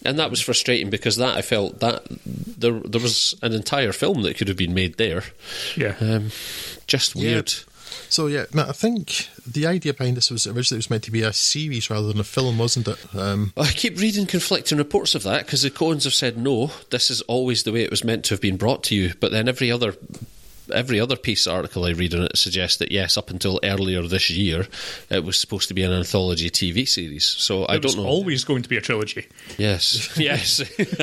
And 0.06 0.18
that 0.18 0.30
was 0.30 0.40
frustrating 0.42 0.90
because 0.90 1.18
that 1.18 1.36
I 1.38 1.42
felt 1.42 1.80
that 1.82 2.04
there 2.58 2.80
there 2.80 3.02
was 3.02 3.36
an 3.42 3.54
entire 3.54 3.92
film 3.92 4.22
that 4.24 4.38
could 4.38 4.48
have 4.48 4.58
been 4.58 4.74
made 4.74 4.98
there. 4.98 5.24
Yeah. 5.76 5.96
Um, 6.00 6.32
just 6.88 7.16
Yeah. 7.16 7.34
weird. 7.34 7.54
So 8.08 8.28
yeah, 8.28 8.46
no, 8.54 8.64
I 8.64 8.72
think 8.72 9.28
the 9.46 9.68
idea 9.68 9.94
behind 9.94 10.18
this 10.18 10.32
was 10.32 10.48
originally 10.48 10.78
it 10.78 10.86
was 10.86 10.90
meant 10.90 11.04
to 11.04 11.12
be 11.12 11.22
a 11.22 11.34
series 11.34 11.90
rather 11.90 12.08
than 12.08 12.20
a 12.20 12.24
film, 12.24 12.58
wasn't 12.58 12.88
it? 12.88 12.98
Um, 13.16 13.52
I 13.58 13.68
keep 13.72 14.00
reading 14.00 14.26
conflicting 14.26 14.78
reports 14.80 15.14
of 15.16 15.24
that 15.24 15.46
because 15.46 15.62
the 15.64 15.70
Coens 15.72 16.06
have 16.06 16.14
said 16.14 16.38
no, 16.38 16.72
this 16.92 17.10
is 17.12 17.22
always 17.22 17.64
the 17.64 17.72
way 17.72 17.84
it 17.84 17.92
was 17.92 18.04
meant 18.04 18.26
to 18.26 18.34
have 18.34 18.42
been 18.42 18.58
brought 18.58 18.84
to 18.86 18.96
you. 18.96 19.14
But 19.20 19.32
then 19.32 19.48
every 19.50 19.72
other 19.72 19.96
every 20.72 21.00
other 21.00 21.16
piece 21.16 21.48
article 21.48 21.86
I 21.86 21.92
read 21.92 22.14
on 22.14 22.24
it 22.24 22.38
suggests 22.38 22.78
that 22.78 22.92
yes, 22.92 23.18
up 23.18 23.30
until 23.30 23.60
earlier 23.64 24.02
this 24.04 24.30
year, 24.30 24.68
it 25.10 25.24
was 25.24 25.38
supposed 25.40 25.68
to 25.70 25.74
be 25.74 25.84
an 25.84 25.92
anthology 25.92 26.50
TV 26.50 26.88
series. 26.88 27.26
So 27.26 27.66
I 27.66 27.76
it 27.76 27.84
was 27.84 27.96
don't 27.96 28.04
know. 28.04 28.10
always 28.10 28.44
going 28.44 28.62
to 28.64 28.70
be 28.70 28.78
a 28.78 28.82
trilogy. 28.82 29.28
Yes, 29.58 30.10
yes. 30.18 30.62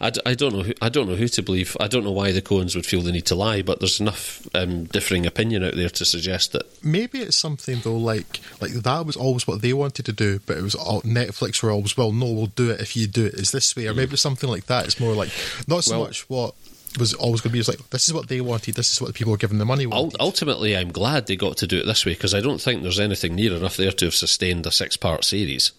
I, 0.00 0.10
d- 0.10 0.20
I 0.26 0.34
don't 0.34 0.52
know. 0.54 0.62
Who, 0.62 0.72
I 0.80 0.88
don't 0.88 1.08
know 1.08 1.16
who 1.16 1.28
to 1.28 1.42
believe. 1.42 1.76
I 1.80 1.88
don't 1.88 2.04
know 2.04 2.12
why 2.12 2.32
the 2.32 2.42
Coens 2.42 2.74
would 2.74 2.86
feel 2.86 3.02
the 3.02 3.12
need 3.12 3.26
to 3.26 3.34
lie, 3.34 3.62
but 3.62 3.80
there's 3.80 4.00
enough 4.00 4.46
um, 4.54 4.84
differing 4.84 5.26
opinion 5.26 5.64
out 5.64 5.74
there 5.74 5.88
to 5.88 6.04
suggest 6.04 6.52
that. 6.52 6.66
maybe 6.84 7.18
it's 7.20 7.36
something 7.36 7.80
though, 7.84 7.96
like 7.96 8.40
like 8.60 8.72
that 8.72 9.06
was 9.06 9.16
always 9.16 9.46
what 9.46 9.62
they 9.62 9.72
wanted 9.72 10.04
to 10.06 10.12
do, 10.12 10.40
but 10.46 10.56
it 10.58 10.62
was 10.62 10.74
all, 10.74 11.02
Netflix 11.02 11.62
were 11.62 11.70
always 11.70 11.96
well, 11.96 12.12
no, 12.12 12.26
we'll 12.30 12.46
do 12.46 12.70
it 12.70 12.80
if 12.80 12.96
you 12.96 13.06
do 13.06 13.24
it. 13.26 13.34
Is 13.34 13.52
this 13.52 13.74
way, 13.76 13.86
or 13.86 13.94
maybe 13.94 14.12
it's 14.12 14.22
something 14.22 14.48
like 14.50 14.66
that. 14.66 14.84
It's 14.86 15.00
more 15.00 15.14
like 15.14 15.30
not 15.68 15.84
so 15.84 15.96
Well- 15.98 16.06
much 16.06 16.28
what 16.28 16.54
was 16.98 17.14
always 17.14 17.40
going 17.40 17.50
to 17.50 17.52
be. 17.52 17.58
It's 17.58 17.68
like 17.68 17.90
this 17.90 18.08
is 18.08 18.14
what 18.14 18.28
they 18.28 18.40
wanted. 18.40 18.74
This 18.74 18.92
is 18.92 19.00
what 19.00 19.08
the 19.08 19.12
people 19.12 19.30
were 19.32 19.36
giving 19.36 19.58
the 19.58 19.64
money 19.64 19.86
wanted. 19.86 20.16
ultimately, 20.20 20.76
I'm 20.76 20.92
glad 20.92 21.26
they 21.26 21.36
got 21.36 21.56
to 21.58 21.66
do 21.66 21.78
it 21.78 21.86
this 21.86 22.04
way 22.04 22.12
because 22.12 22.34
I 22.34 22.40
don't 22.40 22.60
think 22.60 22.82
there's 22.82 23.00
anything 23.00 23.34
near 23.34 23.54
enough 23.54 23.76
there 23.76 23.92
to 23.92 24.04
have 24.06 24.14
sustained 24.14 24.66
a 24.66 24.70
six-part 24.70 25.24
series. 25.24 25.72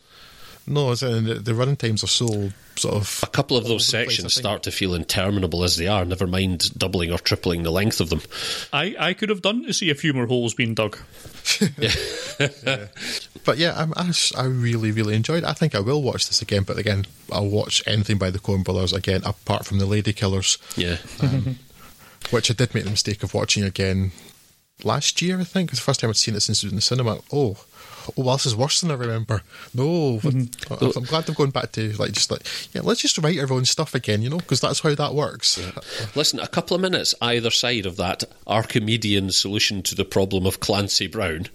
No, 0.68 0.92
it's, 0.92 1.02
uh, 1.02 1.22
the, 1.24 1.36
the 1.36 1.56
running 1.56 1.76
times 1.78 2.04
are 2.04 2.08
so 2.08 2.52
sort 2.76 2.94
of. 2.96 3.20
A 3.24 3.28
couple 3.28 3.58
of 3.58 3.64
those 3.64 3.72
over 3.94 4.02
the 4.02 4.06
place, 4.06 4.16
sections 4.18 4.34
start 4.36 4.64
to 4.64 4.72
feel 4.72 4.94
interminable 4.94 5.64
as 5.64 5.78
they 5.78 5.88
are. 5.88 6.06
Never 6.06 6.28
mind 6.28 6.78
doubling 6.78 7.12
or 7.12 7.18
tripling 7.18 7.64
the 7.64 7.72
length 7.72 8.00
of 8.02 8.10
them. 8.10 8.22
I, 8.74 8.96
I 9.00 9.14
could 9.14 9.30
have 9.30 9.42
done 9.42 9.64
to 9.66 9.74
see 9.74 9.90
a 9.90 9.96
few 9.96 10.14
more 10.14 10.28
holes 10.28 10.54
being 10.54 10.74
dug. 10.76 10.98
Yeah, 11.78 11.94
But 13.46 13.58
yeah, 13.58 13.74
I'm, 13.78 13.94
I, 13.96 14.10
s- 14.10 14.34
I 14.36 14.44
really, 14.44 14.92
really 14.92 15.16
enjoyed 15.16 15.44
it. 15.44 15.50
I 15.50 15.54
think 15.54 15.74
I 15.74 15.80
will 15.80 16.04
watch 16.04 16.28
this 16.28 16.42
again, 16.42 16.64
but 16.64 16.78
again, 16.78 17.06
I'll 17.32 17.48
watch 17.48 17.82
anything 17.88 18.18
by 18.18 18.30
the 18.30 18.40
Coen 18.40 18.64
Brothers 18.66 18.92
again, 18.92 19.22
apart 19.24 19.66
from 19.66 19.80
the 19.80 19.86
Lady 19.86 20.12
Killers, 20.12 20.58
Yeah, 20.76 20.98
which 22.32 22.52
I 22.52 22.54
did 22.54 22.76
make 22.76 22.84
the 22.84 22.90
mistake 22.90 23.24
of 23.24 23.34
watching 23.34 23.64
again 23.64 24.12
last 24.84 25.22
year, 25.22 25.40
I 25.40 25.46
think. 25.46 25.70
It's 25.72 25.80
the 25.80 25.84
first 25.86 26.02
time 26.02 26.10
I'd 26.10 26.18
seen 26.18 26.36
it 26.36 26.42
since 26.42 26.62
it 26.64 26.66
was 26.68 26.74
in 26.74 26.76
the 26.78 26.82
cinema. 26.82 27.20
Oh, 27.32 27.56
oh, 28.10 28.24
well, 28.24 28.36
this 28.36 28.46
is 28.46 28.56
worse 28.56 28.82
than 28.82 28.92
I 28.92 28.96
remember. 28.96 29.42
No, 29.74 30.20
but 30.24 30.34
I'm, 30.34 30.92
I'm 30.96 31.04
glad 31.04 31.26
they've 31.26 31.36
gone 31.36 31.52
back 31.52 31.72
to 31.74 31.92
like 31.94 32.12
just 32.12 32.32
like 32.32 32.46
yeah, 32.74 32.82
let's 32.84 33.02
just 33.02 33.18
write 33.18 33.40
our 33.40 33.52
own 33.52 33.66
stuff 33.66 33.96
again, 33.96 34.22
you 34.22 34.30
know, 34.30 34.38
because 34.38 34.62
that's 34.62 34.80
how 34.80 34.96
that 34.96 35.14
works. 35.14 35.60
Listen, 36.16 36.40
a 36.40 36.48
couple 36.48 36.76
of 36.76 36.82
minutes 36.82 37.14
either 37.22 37.52
side 37.52 37.86
of 37.86 37.98
that 37.98 38.24
Archimedean 38.46 39.32
solution 39.32 39.82
to 39.84 39.96
the 39.96 40.06
problem 40.06 40.46
of 40.46 40.60
Clancy 40.60 41.08
Brown. 41.08 41.48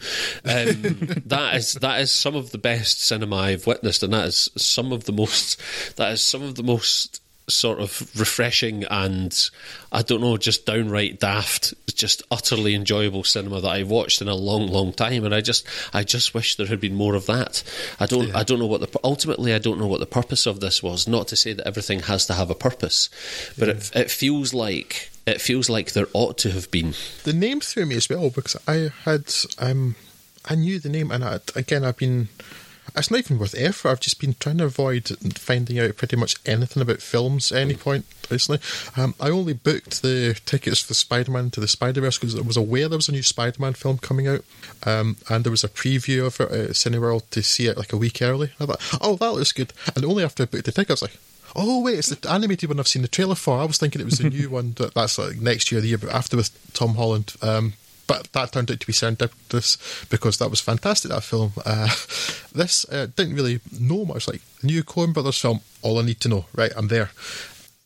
Um, 0.45 0.83
that 1.27 1.55
is 1.57 1.75
that 1.75 2.01
is 2.01 2.13
some 2.13 2.35
of 2.35 2.51
the 2.51 2.59
best 2.59 3.03
cinema 3.03 3.37
I've 3.37 3.67
witnessed, 3.67 4.03
and 4.03 4.13
that 4.13 4.27
is 4.27 4.49
some 4.57 4.93
of 4.93 5.05
the 5.05 5.13
most 5.13 5.61
that 5.97 6.13
is 6.13 6.23
some 6.23 6.43
of 6.43 6.55
the 6.55 6.63
most 6.63 7.23
sort 7.53 7.81
of 7.81 8.11
refreshing 8.19 8.85
and 8.85 9.51
I 9.91 10.03
don't 10.03 10.21
know, 10.21 10.37
just 10.37 10.67
downright 10.67 11.21
daft, 11.21 11.75
just 11.95 12.23
utterly 12.31 12.75
enjoyable 12.75 13.25
cinema 13.25 13.61
that 13.61 13.69
I've 13.69 13.91
watched 13.91 14.23
in 14.23 14.29
a 14.29 14.35
long, 14.35 14.67
long 14.69 14.93
time. 14.93 15.25
And 15.25 15.35
I 15.35 15.41
just, 15.41 15.67
I 15.93 16.03
just 16.05 16.35
wish 16.35 16.57
there 16.57 16.67
had 16.67 16.81
been 16.81 16.95
more 16.95 17.15
of 17.15 17.27
that. 17.27 17.63
I 18.01 18.07
don't, 18.07 18.35
I 18.35 18.43
don't 18.43 18.59
know 18.59 18.67
what 18.67 18.81
the 18.81 19.01
ultimately, 19.05 19.53
I 19.55 19.59
don't 19.59 19.79
know 19.79 19.87
what 19.87 20.01
the 20.01 20.07
purpose 20.07 20.47
of 20.47 20.61
this 20.61 20.83
was. 20.83 21.07
Not 21.07 21.29
to 21.29 21.37
say 21.37 21.53
that 21.53 21.67
everything 21.67 22.01
has 22.01 22.27
to 22.27 22.35
have 22.35 22.51
a 22.51 22.55
purpose, 22.55 23.11
but 23.59 23.69
it, 23.69 23.91
it 23.95 24.11
feels 24.11 24.55
like 24.55 25.11
it 25.27 25.41
feels 25.41 25.71
like 25.71 25.93
there 25.93 26.09
ought 26.15 26.37
to 26.39 26.51
have 26.51 26.71
been. 26.71 26.95
the 27.25 27.33
name 27.33 27.61
threw 27.61 27.87
me 27.87 27.95
as 27.97 28.09
well 28.09 28.31
because 28.31 28.57
I 28.67 28.91
had 29.05 29.33
um 29.59 29.95
I 30.45 30.57
knew 30.57 30.81
the 30.81 30.89
name 30.89 31.11
and 31.11 31.25
I, 31.25 31.39
again 31.55 31.85
I've 31.85 31.97
been 31.97 32.29
it's 32.95 33.11
not 33.11 33.21
even 33.21 33.39
worth 33.39 33.55
effort. 33.57 33.89
I've 33.89 34.01
just 34.01 34.21
been 34.21 34.35
trying 34.39 34.59
to 34.59 34.65
avoid 34.65 35.09
finding 35.37 35.79
out 35.79 35.97
pretty 35.97 36.17
much 36.17 36.37
anything 36.45 36.83
about 36.83 37.01
films 37.01 37.51
at 37.51 37.59
any 37.59 37.75
point 37.75 38.05
recently. 38.31 38.61
Um, 38.97 39.15
I 39.21 39.31
only 39.31 39.55
booked 39.55 40.03
the 40.03 40.39
tickets 40.45 40.81
for 40.81 40.95
Spider-Man 40.95 41.51
to 41.53 41.61
the 41.61 41.69
Spider-Verse 41.69 42.19
because 42.19 42.37
I 42.37 42.43
was 42.43 42.57
aware 42.57 42.89
there 42.89 42.99
was 42.99 43.09
a 43.09 43.13
new 43.13 43.23
Spider-Man 43.23 43.75
film 43.75 43.99
coming 43.99 44.29
out, 44.29 44.45
um, 44.85 45.17
and 45.31 45.45
there 45.45 45.51
was 45.51 45.65
a 45.65 45.69
preview 45.69 46.27
of 46.27 46.41
it 46.41 46.51
at 46.51 46.71
Cineworld 46.71 47.29
to 47.31 47.43
see 47.43 47.67
it 47.67 47.79
like 47.79 47.93
a 47.93 47.99
week 47.99 48.21
early. 48.21 48.53
I 48.61 48.67
thought, 48.67 48.99
oh, 49.01 49.17
that 49.17 49.33
looks 49.33 49.53
good, 49.53 49.73
and 49.95 50.05
only 50.05 50.25
after 50.25 50.43
I 50.43 50.47
booked 50.47 50.65
the 50.67 50.73
ticket, 50.73 50.91
I 50.91 50.95
was 50.95 51.03
like. 51.03 51.19
Oh 51.55 51.83
wait, 51.83 51.99
it's 51.99 52.09
the 52.09 52.31
animated 52.31 52.71
one 52.71 52.81
I've 52.81 52.89
seen 52.89 53.03
the 53.03 53.09
trailer 53.09 53.35
for. 53.35 53.59
I 53.59 53.67
was 53.67 53.77
thinking 53.77 54.01
it 54.01 54.07
was 54.07 54.17
the 54.17 54.31
new 54.31 54.49
one 54.49 54.73
that 54.79 54.95
that's 54.95 55.19
like 55.19 55.37
next 55.37 55.71
year, 55.71 55.83
the 55.83 55.89
year 55.89 55.99
after 56.11 56.35
with 56.35 56.73
Tom 56.73 56.95
Holland. 56.95 57.35
Um, 57.43 57.75
but 58.07 58.33
that 58.33 58.53
turned 58.53 58.71
out 58.71 58.81
to 58.81 58.87
be 58.87 58.93
serendipitous 58.93 60.09
because 60.11 60.39
that 60.39 60.51
was 60.51 60.61
fantastic. 60.61 61.11
That 61.11 61.23
film. 61.23 61.53
Uh, 61.65 61.87
this 62.55 62.85
uh, 62.91 63.07
didn't 63.17 63.35
really 63.37 63.61
know 63.79 64.05
much. 64.05 64.29
Like 64.29 64.43
new 64.63 64.83
Coen 64.83 65.13
Brothers 65.15 65.39
film. 65.39 65.61
All 65.83 65.99
I 65.99 66.03
need 66.03 66.21
to 66.21 66.29
know. 66.29 66.47
Right, 66.55 66.73
I'm 66.77 66.89
there. 66.89 67.11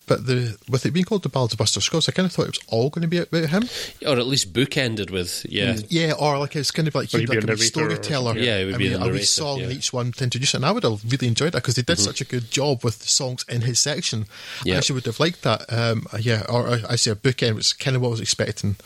but 0.06 0.26
the 0.26 0.56
with 0.68 0.86
it 0.86 0.92
being 0.92 1.04
called 1.04 1.22
the 1.24 1.28
Ballad 1.28 1.52
of 1.52 1.58
Buster 1.58 1.80
Scruggs, 1.80 2.08
I 2.08 2.12
kind 2.12 2.26
of 2.26 2.32
thought 2.32 2.46
it 2.48 2.58
was 2.58 2.66
all 2.68 2.90
going 2.90 3.02
to 3.02 3.08
be 3.08 3.18
about 3.18 3.48
him. 3.50 3.64
Or 4.06 4.16
at 4.18 4.26
least 4.26 4.52
bookended 4.52 5.10
with, 5.10 5.44
yeah. 5.48 5.76
Yeah, 5.88 6.12
or 6.18 6.38
like 6.38 6.54
it's 6.56 6.70
kind 6.70 6.86
of 6.88 6.94
like 6.94 7.12
Or 7.12 7.18
he'd 7.18 7.28
he'd 7.28 7.30
be 7.30 7.40
like 7.40 7.48
a 7.48 7.52
a 7.52 7.56
wee 7.56 7.62
or 7.62 7.64
storyteller. 7.64 8.36
yeah. 8.38 8.42
Yeah, 8.44 8.56
it 8.58 8.64
would 8.66 8.74
I 8.74 8.78
be 8.78 8.84
mean, 8.84 8.92
the 8.92 8.98
a 8.98 9.00
wee 9.02 9.06
narrator, 9.08 9.26
song 9.26 9.56
in 9.56 9.62
yeah. 9.64 9.68
Mm-hmm. 9.70 9.78
each 9.78 9.92
one 9.92 10.12
to 10.12 10.24
introduce 10.24 10.54
it. 10.54 10.58
And 10.58 10.66
I 10.66 10.70
would 10.72 10.84
have 10.84 11.02
really 11.10 11.26
enjoyed 11.28 11.52
that 11.52 11.62
because 11.62 11.74
they 11.74 11.82
did 11.82 11.98
such 11.98 12.20
a 12.20 12.24
good 12.24 12.50
job 12.50 12.84
with 12.84 13.00
the 13.00 13.08
songs 13.08 13.44
in 13.48 13.62
his 13.62 13.78
section. 13.80 14.26
I 14.60 14.68
Yeah. 14.68 14.76
actually 14.76 14.94
would 14.94 15.06
have 15.06 15.18
liked 15.20 15.42
that. 15.42 15.64
Um, 15.72 16.06
yeah, 16.20 16.44
or 16.48 16.68
I, 16.68 16.82
I 16.90 16.96
say 16.96 17.10
a 17.10 17.16
bookend, 17.16 17.56
which 17.56 17.66
is 17.66 17.72
kind 17.72 17.96
of 17.96 18.02
what 18.02 18.08
I 18.08 18.10
was 18.12 18.20
expecting. 18.20 18.76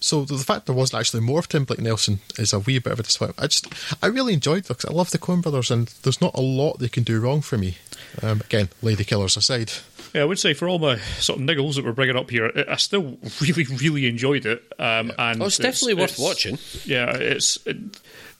So 0.00 0.24
the 0.24 0.38
fact 0.38 0.64
there 0.66 0.74
wasn't 0.74 1.00
actually 1.00 1.20
more 1.20 1.38
of 1.40 1.48
Tim 1.48 1.64
Blake 1.64 1.78
Nelson 1.80 2.20
is 2.38 2.52
a 2.54 2.58
wee 2.58 2.78
bit 2.78 2.92
of 2.92 3.00
a 3.00 3.02
disappointment. 3.02 3.42
I 3.44 3.48
just, 3.48 3.66
I 4.02 4.06
really 4.06 4.32
enjoyed 4.32 4.64
it 4.64 4.68
because 4.68 4.86
I 4.86 4.92
love 4.92 5.10
the 5.10 5.18
Coen 5.18 5.42
Brothers, 5.42 5.70
and 5.70 5.88
there's 6.02 6.20
not 6.22 6.34
a 6.34 6.40
lot 6.40 6.78
they 6.78 6.88
can 6.88 7.02
do 7.02 7.20
wrong 7.20 7.42
for 7.42 7.58
me. 7.58 7.76
Um, 8.22 8.40
again, 8.40 8.70
Lady 8.80 9.04
Killers 9.04 9.36
aside. 9.36 9.72
Yeah, 10.14 10.22
I 10.22 10.24
would 10.24 10.38
say 10.38 10.54
for 10.54 10.68
all 10.68 10.78
my 10.78 10.96
sort 11.18 11.38
of 11.38 11.44
niggles 11.46 11.74
that 11.76 11.84
we're 11.84 11.92
bringing 11.92 12.16
up 12.16 12.30
here, 12.30 12.50
I 12.56 12.72
I 12.72 12.76
still 12.76 13.18
really, 13.40 13.64
really 13.64 14.06
enjoyed 14.08 14.46
it. 14.46 14.62
Um, 14.78 15.12
and 15.18 15.42
Oh, 15.42 15.46
it's 15.46 15.58
definitely 15.58 15.94
worth 15.94 16.12
it's- 16.14 16.18
watching. 16.18 16.58
Yeah, 16.84 17.10
it's 17.14 17.58
it, 17.66 17.76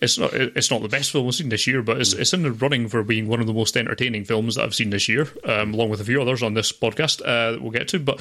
it's 0.00 0.18
not 0.18 0.32
it's 0.32 0.70
not 0.70 0.82
the 0.82 0.88
best 0.88 1.10
film 1.10 1.26
I've 1.26 1.34
seen 1.34 1.48
this 1.50 1.66
year, 1.66 1.82
but 1.82 2.00
it's, 2.00 2.12
it's 2.12 2.32
in 2.32 2.42
the 2.42 2.52
running 2.52 2.88
for 2.88 3.02
being 3.02 3.28
one 3.28 3.40
of 3.40 3.46
the 3.46 3.52
most 3.52 3.76
entertaining 3.76 4.24
films 4.24 4.54
that 4.54 4.64
I've 4.64 4.74
seen 4.74 4.90
this 4.90 5.08
year, 5.08 5.28
um, 5.44 5.74
along 5.74 5.90
with 5.90 6.00
a 6.00 6.04
few 6.04 6.20
others 6.22 6.42
on 6.42 6.54
this 6.54 6.72
podcast 6.72 7.20
uh, 7.22 7.52
that 7.52 7.60
we'll 7.62 7.70
get 7.70 7.88
to. 7.88 7.98
But 7.98 8.20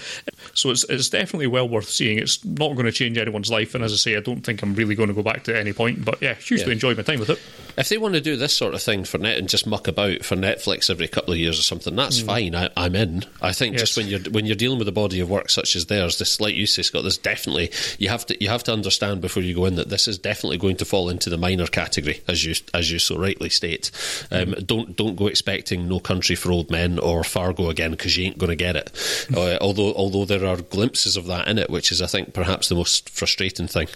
so 0.54 0.72
it's 0.72 0.84
it's 0.86 1.10
definitely 1.10 1.48
well 1.48 1.68
worth 1.70 1.90
seeing. 1.90 2.18
It's 2.20 2.44
not 2.44 2.74
going 2.74 2.86
to 2.86 2.92
change 2.92 3.18
anyone's 3.18 3.50
life, 3.50 3.76
and 3.76 3.84
as 3.84 3.94
I 3.94 3.96
say, 3.98 4.18
I 4.18 4.20
don't 4.20 4.42
think 4.42 4.62
I'm 4.62 4.76
really 4.76 4.96
going 4.96 5.10
to 5.10 5.16
go 5.16 5.24
back 5.24 5.44
to 5.46 5.58
any 5.58 5.74
point. 5.74 6.04
But 6.04 6.22
yeah, 6.22 6.34
hugely 6.36 6.68
Yeah. 6.68 6.74
enjoyed 6.74 6.98
my 6.98 7.04
time 7.04 7.20
with 7.20 7.30
it. 7.30 7.40
If 7.80 7.90
they 7.90 7.98
want 7.98 8.16
to 8.16 8.22
do 8.22 8.36
this 8.36 8.54
sort 8.54 8.74
of 8.74 8.82
thing 8.82 9.06
for 9.06 9.18
net 9.18 9.38
and 9.38 9.48
just 9.48 9.66
muck 9.66 9.88
about 9.88 10.26
for 10.26 10.36
Netflix 10.36 10.90
every 10.90 11.08
couple 11.08 11.32
of 11.34 11.40
years 11.40 11.58
or 11.58 11.64
something, 11.64 11.96
that's 11.96 12.20
fine. 12.20 12.54
I, 12.54 12.70
I'm 12.76 12.94
in. 12.94 13.24
I 13.42 13.54
think 13.54 13.78
just 13.78 13.96
when 13.96 14.08
you're 14.08 14.20
when 14.32 14.46
you're 14.46 14.56
dealing 14.56 14.80
with 14.80 14.88
a 14.90 14.92
body 14.92 15.22
of 15.22 15.30
work 15.30 15.50
such 15.50 15.76
as 15.78 15.86
theirs, 15.86 16.20
this 16.20 16.42
like 16.42 16.56
you 16.56 16.68
say, 16.68 16.82
Scott, 16.82 17.04
this 17.04 17.18
definitely 17.18 17.72
you 17.98 18.10
have 18.10 18.26
to 18.26 18.44
you 18.44 18.50
have 18.50 18.64
to 18.64 18.74
understand 18.74 19.22
before 19.22 19.42
you 19.44 19.56
go 19.56 19.64
in 19.64 19.76
that 19.76 19.88
this 19.88 20.10
is 20.10 20.18
definitely 20.18 20.58
going 20.58 20.76
to 20.76 20.86
fall 20.86 21.10
into 21.10 21.30
the 21.30 21.38
minor 21.38 21.68
category, 21.68 22.22
as 22.28 22.44
you 22.46 22.54
as 22.74 22.92
you 22.92 23.00
so 23.00 23.18
rightly 23.18 23.50
state. 23.50 23.92
Um, 24.30 24.52
Don't 24.66 24.96
don't 24.98 25.16
go 25.16 25.28
expecting 25.28 25.88
No 25.88 26.02
Country 26.02 26.36
for 26.36 26.52
Old 26.52 26.70
Men 26.70 27.00
or 27.00 27.24
Fargo 27.24 27.70
again 27.70 27.92
because 27.92 28.18
you 28.18 28.26
ain't 28.26 28.38
going 28.38 28.50
to 28.50 28.56
get 28.58 28.76
it. 28.76 28.92
uh, 29.34 29.58
although 29.62 29.94
although 29.94 30.26
there 30.26 30.46
are 30.46 30.58
glimpses 30.58 31.16
of 31.16 31.28
that 31.28 31.48
in 31.48 31.58
it, 31.58 31.70
which 31.70 31.94
is 31.94 32.02
I 32.02 32.08
think 32.08 32.34
perhaps 32.34 32.68
the 32.68 32.76
most 32.76 33.10
frustrating 33.10 33.68
thing. 33.68 33.88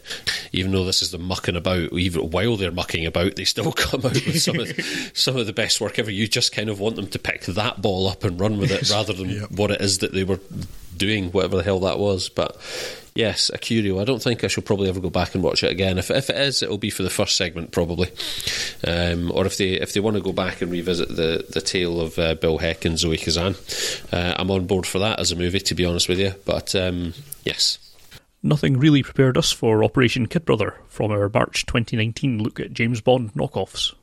Even 0.54 0.72
though 0.72 0.86
this 0.86 1.02
is 1.02 1.12
the 1.12 1.20
mucking 1.20 1.58
about, 1.58 1.92
even 1.92 2.32
while 2.32 2.56
they're 2.56 2.72
mucking 2.72 3.06
about, 3.06 3.36
they 3.36 3.44
still 3.44 3.73
come 3.76 4.06
out 4.06 4.14
with 4.14 4.42
some 4.42 4.60
of 4.60 4.72
some 5.14 5.36
of 5.38 5.46
the 5.46 5.54
best 5.54 5.82
work 5.82 6.00
ever. 6.00 6.12
You 6.12 6.28
just 6.28 6.52
kind 6.54 6.70
of 6.70 6.80
want 6.80 6.96
them 6.96 7.08
to 7.08 7.20
pick 7.20 7.42
that 7.44 7.82
ball 7.82 8.08
up 8.08 8.24
and 8.24 8.40
run 8.40 8.58
with 8.58 8.72
it 8.72 8.90
rather 8.90 9.14
than 9.14 9.30
Yep. 9.30 9.52
what 9.52 9.72
it 9.72 9.82
is 9.82 10.00
that 10.00 10.14
they 10.14 10.24
were 10.24 10.40
doing, 10.98 11.32
whatever 11.32 11.58
the 11.58 11.64
hell 11.64 11.80
that 11.82 11.98
was. 12.00 12.30
But 12.30 12.58
yes, 13.16 13.50
a 13.54 13.58
curio. 13.58 14.00
I 14.00 14.06
don't 14.06 14.22
think 14.22 14.44
I 14.44 14.48
shall 14.48 14.64
probably 14.64 14.90
ever 14.90 15.00
go 15.00 15.10
back 15.10 15.34
and 15.36 15.44
watch 15.44 15.64
it 15.64 15.72
again. 15.72 15.98
If 15.98 16.10
if 16.12 16.30
it 16.30 16.38
is, 16.38 16.62
it'll 16.64 16.78
be 16.78 16.90
for 16.90 17.04
the 17.04 17.10
first 17.10 17.36
segment 17.36 17.72
probably, 17.72 18.10
um, 18.88 19.32
or 19.32 19.46
if 19.46 19.58
they 19.58 19.72
if 19.74 19.94
they 19.94 20.00
want 20.00 20.16
to 20.18 20.22
go 20.22 20.34
back 20.34 20.62
and 20.62 20.72
revisit 20.72 21.10
the 21.10 21.46
the 21.50 21.62
tale 21.62 22.00
of 22.02 22.18
uh, 22.20 22.36
Bill 22.36 22.58
Heck 22.58 22.86
and 22.86 22.98
Zoe 22.98 23.18
Kazan, 23.18 23.56
uh, 24.12 24.36
I'm 24.38 24.52
on 24.52 24.68
board 24.68 24.86
for 24.86 25.00
that 25.00 25.20
as 25.20 25.32
a 25.32 25.36
movie. 25.36 25.60
To 25.60 25.76
be 25.76 25.86
honest 25.86 26.08
with 26.10 26.20
you, 26.20 26.34
but 26.46 26.76
um, 26.76 27.14
yes. 27.44 27.78
Nothing 28.46 28.78
really 28.78 29.04
prepared 29.04 29.38
us 29.38 29.54
for 29.54 29.86
Operation 29.86 30.28
Kid 30.28 30.44
Brother 30.44 30.76
from 30.90 31.12
our 31.12 31.30
March 31.30 31.66
2019 31.66 32.44
look 32.44 32.60
at 32.60 32.74
James 32.74 33.00
Bond 33.00 33.34
knockoffs. 33.34 33.94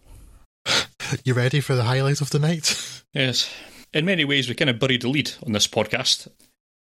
You 1.25 1.35
ready 1.35 1.61
for 1.61 1.75
the 1.75 1.85
highlight 1.85 2.23
of 2.23 2.31
the 2.31 2.39
night? 2.39 3.03
Yes. 3.13 3.53
In 3.93 4.07
many 4.07 4.25
ways, 4.25 4.49
we 4.49 4.55
kind 4.55 4.71
of 4.71 4.79
buried 4.79 5.03
the 5.03 5.09
lead 5.09 5.33
on 5.45 5.53
this 5.53 5.67
podcast. 5.67 6.29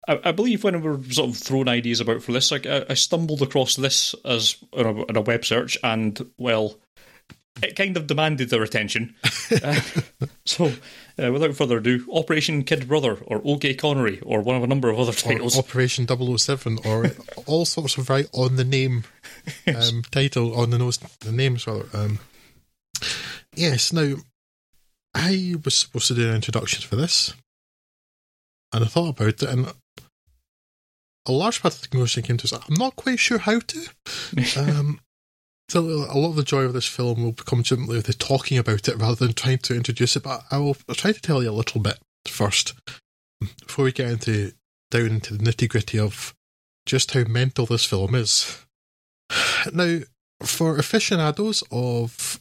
I, 0.07 0.19
I 0.25 0.31
believe 0.31 0.63
when 0.63 0.79
we 0.81 0.89
were 0.89 1.03
sort 1.09 1.31
of 1.31 1.37
throwing 1.37 1.67
ideas 1.67 1.99
about 1.99 2.23
for 2.23 2.31
this, 2.31 2.51
I, 2.51 2.85
I 2.89 2.93
stumbled 2.93 3.41
across 3.41 3.75
this 3.75 4.15
as 4.23 4.55
in 4.73 4.85
a, 4.85 5.03
in 5.05 5.17
a 5.17 5.21
web 5.21 5.43
search, 5.43 5.77
and 5.83 6.31
well, 6.37 6.77
it 7.61 7.75
kind 7.75 7.97
of 7.97 8.07
demanded 8.07 8.49
their 8.49 8.63
attention. 8.63 9.15
Uh, 9.63 9.81
so, 10.45 10.71
uh, 11.21 11.31
without 11.31 11.55
further 11.55 11.77
ado, 11.77 12.05
Operation 12.11 12.63
Kid 12.63 12.87
Brother, 12.87 13.17
or 13.25 13.41
OK 13.43 13.73
Connery, 13.73 14.19
or 14.21 14.41
one 14.41 14.55
of 14.55 14.63
a 14.63 14.67
number 14.67 14.89
of 14.89 14.99
other 14.99 15.11
Or 15.11 15.13
titles. 15.13 15.57
Operation 15.57 16.07
007, 16.07 16.79
or 16.85 17.11
all 17.45 17.65
sorts 17.65 17.97
of 17.97 18.09
right 18.09 18.27
on 18.33 18.55
the 18.55 18.63
name 18.63 19.03
um, 19.67 20.01
title, 20.11 20.55
on 20.59 20.69
the 20.69 20.77
nose, 20.77 20.97
the 21.19 21.31
names 21.31 21.67
rather. 21.67 21.85
Um, 21.93 22.19
yes, 23.55 23.91
now, 23.93 24.15
I 25.13 25.55
was 25.63 25.75
supposed 25.75 26.07
to 26.07 26.15
do 26.15 26.29
an 26.29 26.35
introduction 26.35 26.87
for 26.87 26.95
this, 26.95 27.33
and 28.73 28.83
I 28.83 28.87
thought 28.87 29.19
about 29.19 29.41
it, 29.41 29.43
and 29.43 29.73
a 31.27 31.31
large 31.31 31.61
part 31.61 31.75
of 31.75 31.81
the 31.81 31.87
conclusion 31.87 32.23
came 32.23 32.37
to 32.37 32.45
is 32.45 32.53
I'm 32.53 32.75
not 32.75 32.95
quite 32.95 33.19
sure 33.19 33.39
how 33.39 33.59
to. 33.59 33.87
Um, 34.57 34.99
so 35.69 35.79
a 35.79 36.17
lot 36.17 36.31
of 36.31 36.35
the 36.35 36.43
joy 36.43 36.63
of 36.63 36.73
this 36.73 36.87
film 36.87 37.23
will 37.23 37.33
come 37.33 37.63
simply 37.63 37.95
with 37.95 38.07
the 38.07 38.13
talking 38.13 38.57
about 38.57 38.87
it 38.87 38.97
rather 38.97 39.15
than 39.15 39.33
trying 39.33 39.59
to 39.59 39.75
introduce 39.75 40.15
it. 40.15 40.23
But 40.23 40.43
I 40.51 40.57
will 40.57 40.77
I'll 40.89 40.95
try 40.95 41.11
to 41.11 41.21
tell 41.21 41.41
you 41.41 41.49
a 41.49 41.51
little 41.51 41.81
bit 41.81 41.97
first 42.27 42.73
before 43.39 43.85
we 43.85 43.91
get 43.91 44.09
into 44.09 44.53
down 44.89 45.07
into 45.07 45.35
the 45.35 45.43
nitty 45.43 45.69
gritty 45.69 45.97
of 45.97 46.33
just 46.85 47.11
how 47.11 47.23
mental 47.23 47.65
this 47.65 47.85
film 47.85 48.15
is. 48.15 48.65
Now, 49.73 49.99
for 50.43 50.77
aficionados 50.77 51.63
of 51.71 52.39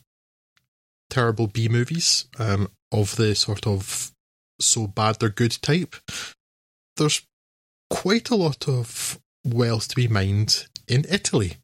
terrible 1.11 1.47
B 1.47 1.69
movies, 1.69 2.25
um, 2.39 2.69
of 2.91 3.17
the 3.17 3.35
sort 3.35 3.67
of 3.67 4.13
so 4.61 4.87
bad 4.87 5.21
they're 5.21 5.29
good 5.29 5.59
type, 5.63 5.97
there's 6.97 7.23
quite 7.91 8.31
a 8.31 8.37
lot 8.37 8.69
of 8.69 9.21
wealth 9.45 9.89
to 9.89 9.97
be 9.97 10.09
mined 10.09 10.67
in 10.89 11.05
Italy. 11.09 11.59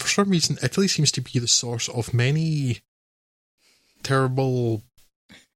For 0.00 0.08
some 0.08 0.30
reason, 0.30 0.58
Italy 0.62 0.88
seems 0.88 1.12
to 1.12 1.20
be 1.20 1.38
the 1.38 1.48
source 1.48 1.88
of 1.88 2.14
many 2.14 2.80
terrible, 4.02 4.82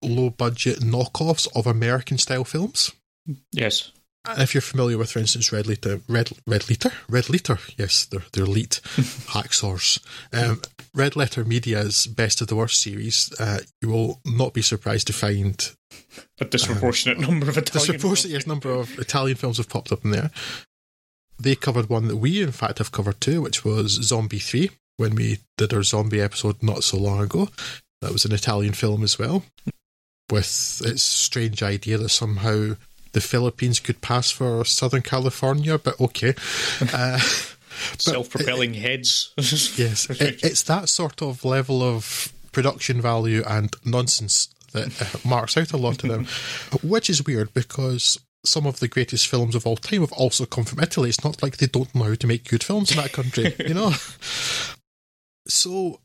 low 0.03 0.30
budget 0.30 0.80
knockoffs 0.80 1.49
of 1.57 1.66
American 1.66 2.18
style 2.18 2.45
films. 2.45 2.92
yes. 3.53 3.90
And 4.26 4.40
if 4.40 4.55
you're 4.55 4.62
familiar 4.62 4.97
with, 4.97 5.11
for 5.11 5.18
instance, 5.18 5.53
Red 5.53 5.66
Leader, 5.66 6.01
Red 6.09 6.30
Red 6.47 6.70
Leader, 6.70 6.90
Red 7.11 7.28
Leader, 7.28 7.59
yes, 7.76 8.07
they're 8.07 8.22
they're 8.32 8.45
elite 8.45 8.80
hacksaws. 8.86 9.99
Um, 10.32 10.62
Red 10.95 11.14
Letter 11.14 11.45
Media's 11.45 12.07
Best 12.07 12.40
of 12.40 12.47
the 12.47 12.57
Worst 12.57 12.80
series, 12.80 13.38
uh, 13.38 13.59
you 13.82 13.88
will 13.90 14.20
not 14.24 14.55
be 14.55 14.62
surprised 14.62 15.09
to 15.09 15.12
find 15.12 15.72
A 16.40 16.47
disproportionate 16.47 17.18
number 17.18 17.51
of 17.51 17.59
Italian. 17.59 17.90
disproportionate 17.92 18.32
yes, 18.32 18.47
number 18.47 18.70
of 18.70 18.99
Italian 18.99 19.36
films 19.36 19.59
have 19.59 19.68
popped 19.68 19.92
up 19.92 20.05
in 20.07 20.11
there. 20.12 20.30
They 21.39 21.55
covered 21.55 21.89
one 21.89 22.09
that 22.09 22.16
we, 22.16 22.43
in 22.43 22.53
fact, 22.53 22.78
have 22.78 22.93
covered 22.93 23.20
too, 23.20 23.43
which 23.43 23.64
was 23.64 23.93
Zombie 24.03 24.39
3, 24.39 24.70
when 24.97 25.14
we 25.14 25.39
did 25.57 25.72
our 25.72 25.82
zombie 25.82 26.20
episode 26.20 26.62
not 26.62 26.85
so 26.85 26.97
long 26.97 27.20
ago. 27.20 27.49
That 28.01 28.12
was 28.12 28.24
an 28.24 28.32
Italian 28.32 28.74
film 28.74 29.03
as 29.03 29.18
well, 29.18 29.45
with 30.30 30.82
its 30.85 31.03
strange 31.03 31.62
idea 31.62 31.99
that 31.99 32.11
somehow 32.11 32.76
the 33.12 33.20
Philippines 33.20 33.80
could 33.80 34.01
pass 34.01 34.30
for 34.30 34.64
Southern 34.64 35.03
California, 35.03 35.78
but 35.78 36.01
okay. 36.01 36.35
Uh, 36.93 37.18
self-propelling 37.99 38.74
heads. 38.74 39.32
Yes, 39.76 40.09
it, 40.09 40.45
it's 40.45 40.62
that 40.64 40.89
sort 40.89 41.22
of 41.22 41.45
level 41.45 41.82
of 41.82 42.32
production 42.53 43.01
value 43.01 43.43
and 43.47 43.74
nonsense 43.85 44.49
that 44.72 45.03
uh, 45.03 45.28
marks 45.28 45.57
out 45.57 45.72
a 45.72 45.76
lot 45.76 46.03
of 46.05 46.11
them, 46.11 46.26
which 46.82 47.11
is 47.11 47.26
weird 47.26 47.53
because 47.55 48.18
some 48.45 48.66
of 48.66 48.80
the 48.80 48.88
greatest 48.88 49.26
films 49.26 49.55
of 49.55 49.66
all 49.66 49.76
time 49.76 50.01
have 50.01 50.12
also 50.12 50.47
come 50.47 50.64
from 50.64 50.80
Italy. 50.80 51.09
It's 51.09 51.24
not 51.24 51.42
like 51.42 51.57
they 51.57 51.66
don't 51.66 51.95
know 51.95 52.05
how 52.05 52.14
to 52.14 52.26
make 52.26 52.49
good 52.49 52.62
films 52.62 52.90
in 52.90 52.99
that 52.99 53.12
country, 53.12 53.55
you 53.59 53.74
know? 53.74 53.92
So, 55.47 56.01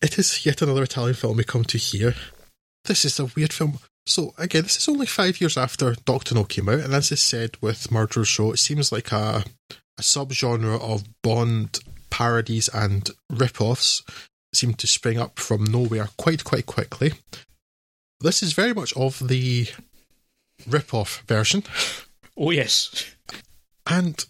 it 0.00 0.16
is 0.16 0.46
yet 0.46 0.62
another 0.62 0.84
Italian 0.84 1.16
film 1.16 1.36
we 1.38 1.42
come 1.42 1.64
to 1.64 1.76
here. 1.76 2.14
This 2.84 3.04
is 3.04 3.18
a 3.18 3.24
weird 3.34 3.52
film. 3.52 3.80
So, 4.06 4.32
again, 4.38 4.62
this 4.62 4.76
is 4.76 4.88
only 4.88 5.06
five 5.06 5.40
years 5.40 5.56
after 5.56 5.96
Doctor 6.04 6.36
No 6.36 6.44
came 6.44 6.68
out, 6.68 6.80
and 6.80 6.94
as 6.94 7.10
I 7.10 7.16
said 7.16 7.56
with 7.60 7.90
Murderer's 7.90 8.38
Row, 8.38 8.52
it 8.52 8.58
seems 8.58 8.92
like 8.92 9.10
a, 9.10 9.44
a 9.98 10.02
subgenre 10.02 10.80
of 10.80 11.02
Bond 11.22 11.80
parodies 12.10 12.68
and 12.68 13.10
rip-offs 13.28 14.04
seem 14.52 14.74
to 14.74 14.86
spring 14.86 15.18
up 15.18 15.40
from 15.40 15.64
nowhere 15.64 16.10
quite, 16.16 16.44
quite 16.44 16.66
quickly. 16.66 17.14
This 18.20 18.40
is 18.42 18.52
very 18.52 18.72
much 18.72 18.92
of 18.96 19.26
the 19.26 19.68
rip-off 20.66 21.22
version, 21.26 21.64
oh 22.36 22.50
yes. 22.50 23.14
and 23.86 24.24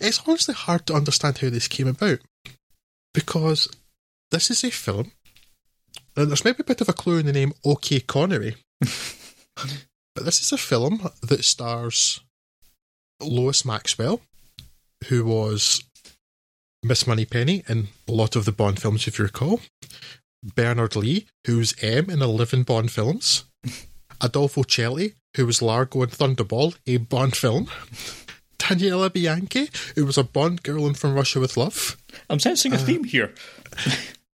it's 0.00 0.22
honestly 0.26 0.54
hard 0.54 0.86
to 0.86 0.94
understand 0.94 1.38
how 1.38 1.50
this 1.50 1.68
came 1.68 1.88
about 1.88 2.20
because 3.12 3.68
this 4.30 4.50
is 4.50 4.64
a 4.64 4.70
film. 4.70 5.12
And 6.16 6.28
there's 6.28 6.44
maybe 6.44 6.58
a 6.60 6.64
bit 6.64 6.80
of 6.80 6.88
a 6.88 6.94
clue 6.94 7.18
in 7.18 7.26
the 7.26 7.32
name 7.32 7.52
OK 7.64 8.00
Connery. 8.00 8.56
but 8.80 10.24
this 10.24 10.40
is 10.40 10.52
a 10.52 10.58
film 10.58 11.08
that 11.22 11.44
stars 11.44 12.20
Lois 13.20 13.64
Maxwell, 13.64 14.20
who 15.08 15.24
was 15.24 15.82
Miss 16.82 17.06
Moneypenny 17.06 17.64
in 17.68 17.88
a 18.08 18.12
lot 18.12 18.36
of 18.36 18.44
the 18.44 18.52
Bond 18.52 18.80
films, 18.80 19.06
if 19.06 19.18
you 19.18 19.24
recall. 19.24 19.60
Bernard 20.42 20.96
Lee, 20.96 21.26
who's 21.46 21.74
M 21.82 22.10
in 22.10 22.22
11 22.22 22.62
Bond 22.62 22.90
films. 22.90 23.44
Adolfo 24.22 24.62
Celi, 24.62 25.14
who 25.36 25.46
was 25.46 25.62
Largo 25.62 26.02
in 26.02 26.08
Thunderball, 26.10 26.76
a 26.86 26.96
Bond 26.98 27.36
film. 27.36 27.66
Daniela 28.58 29.12
Bianchi, 29.12 29.68
who 29.94 30.06
was 30.06 30.16
a 30.18 30.24
Bond 30.24 30.62
girl 30.62 30.86
in 30.86 30.94
From 30.94 31.14
Russia 31.14 31.38
with 31.40 31.56
Love. 31.56 31.96
I'm 32.30 32.40
sensing 32.40 32.72
Uh, 32.72 32.76
a 32.76 32.78
theme 32.78 33.04
here. 33.04 33.32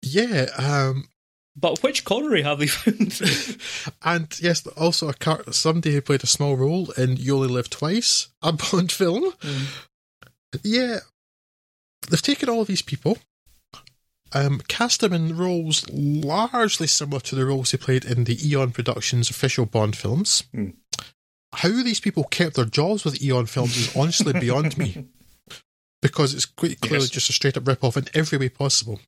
Yeah, 0.00 0.46
um, 0.56 1.08
But 1.56 1.82
which 1.82 2.04
Connery 2.04 2.42
have 2.42 2.60
they 2.60 2.68
found? 2.68 3.20
and 4.04 4.40
yes, 4.40 4.64
also 4.68 5.08
a 5.08 5.12
car- 5.14 5.42
somebody 5.50 5.92
who 5.92 6.00
played 6.00 6.22
a 6.22 6.26
small 6.28 6.56
role 6.56 6.90
in 6.92 7.16
You 7.16 7.34
Only 7.36 7.48
Live 7.48 7.68
Twice, 7.68 8.28
a 8.40 8.52
Bond 8.52 8.92
film. 8.92 9.32
Yeah, 10.62 11.00
they've 12.08 12.22
taken 12.22 12.48
all 12.48 12.60
of 12.60 12.68
these 12.68 12.80
people, 12.82 13.18
um, 14.32 14.60
cast 14.68 15.02
him 15.02 15.12
in 15.12 15.36
roles 15.36 15.88
largely 15.90 16.86
similar 16.86 17.20
to 17.20 17.34
the 17.34 17.44
roles 17.46 17.70
he 17.70 17.76
played 17.76 18.04
in 18.04 18.24
the 18.24 18.38
Eon 18.48 18.72
Productions 18.72 19.30
official 19.30 19.66
Bond 19.66 19.96
films. 19.96 20.44
Hmm. 20.52 20.70
How 21.54 21.68
these 21.68 22.00
people 22.00 22.24
kept 22.24 22.56
their 22.56 22.64
jobs 22.66 23.04
with 23.04 23.22
Eon 23.22 23.46
films 23.46 23.76
is 23.76 23.96
honestly 23.96 24.32
beyond 24.32 24.76
me. 24.78 25.06
Because 26.00 26.32
it's 26.32 26.44
quite 26.44 26.80
clearly 26.80 27.06
Yes. 27.06 27.10
just 27.10 27.28
a 27.30 27.32
straight 27.32 27.56
up 27.56 27.66
rip 27.66 27.82
off 27.82 27.96
in 27.96 28.04
every 28.14 28.38
way 28.38 28.48
possible. 28.48 29.00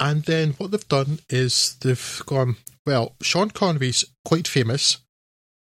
And 0.00 0.24
then 0.24 0.54
what 0.54 0.72
they've 0.72 0.88
done 0.88 1.20
is 1.30 1.76
they've 1.80 2.22
gone, 2.26 2.56
well, 2.84 3.14
Sean 3.22 3.50
Connery's 3.50 4.04
quite 4.24 4.48
famous, 4.48 4.98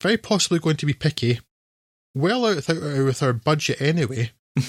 very 0.04 0.18
possibly 0.18 0.60
going 0.60 0.76
to 0.76 0.86
be 0.86 0.94
picky, 0.94 1.40
well 2.14 2.46
out 2.46 2.70
our, 2.70 3.06
with 3.06 3.24
our 3.24 3.32
budget 3.32 3.82
anyway. 3.82 4.32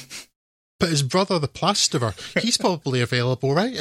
but 0.79 0.91
his 0.91 1.03
brother, 1.03 1.39
the 1.39 1.49
plasterer, 1.49 2.15
he's 2.41 2.57
probably 2.59 3.01
available, 3.01 3.55
right? 3.55 3.79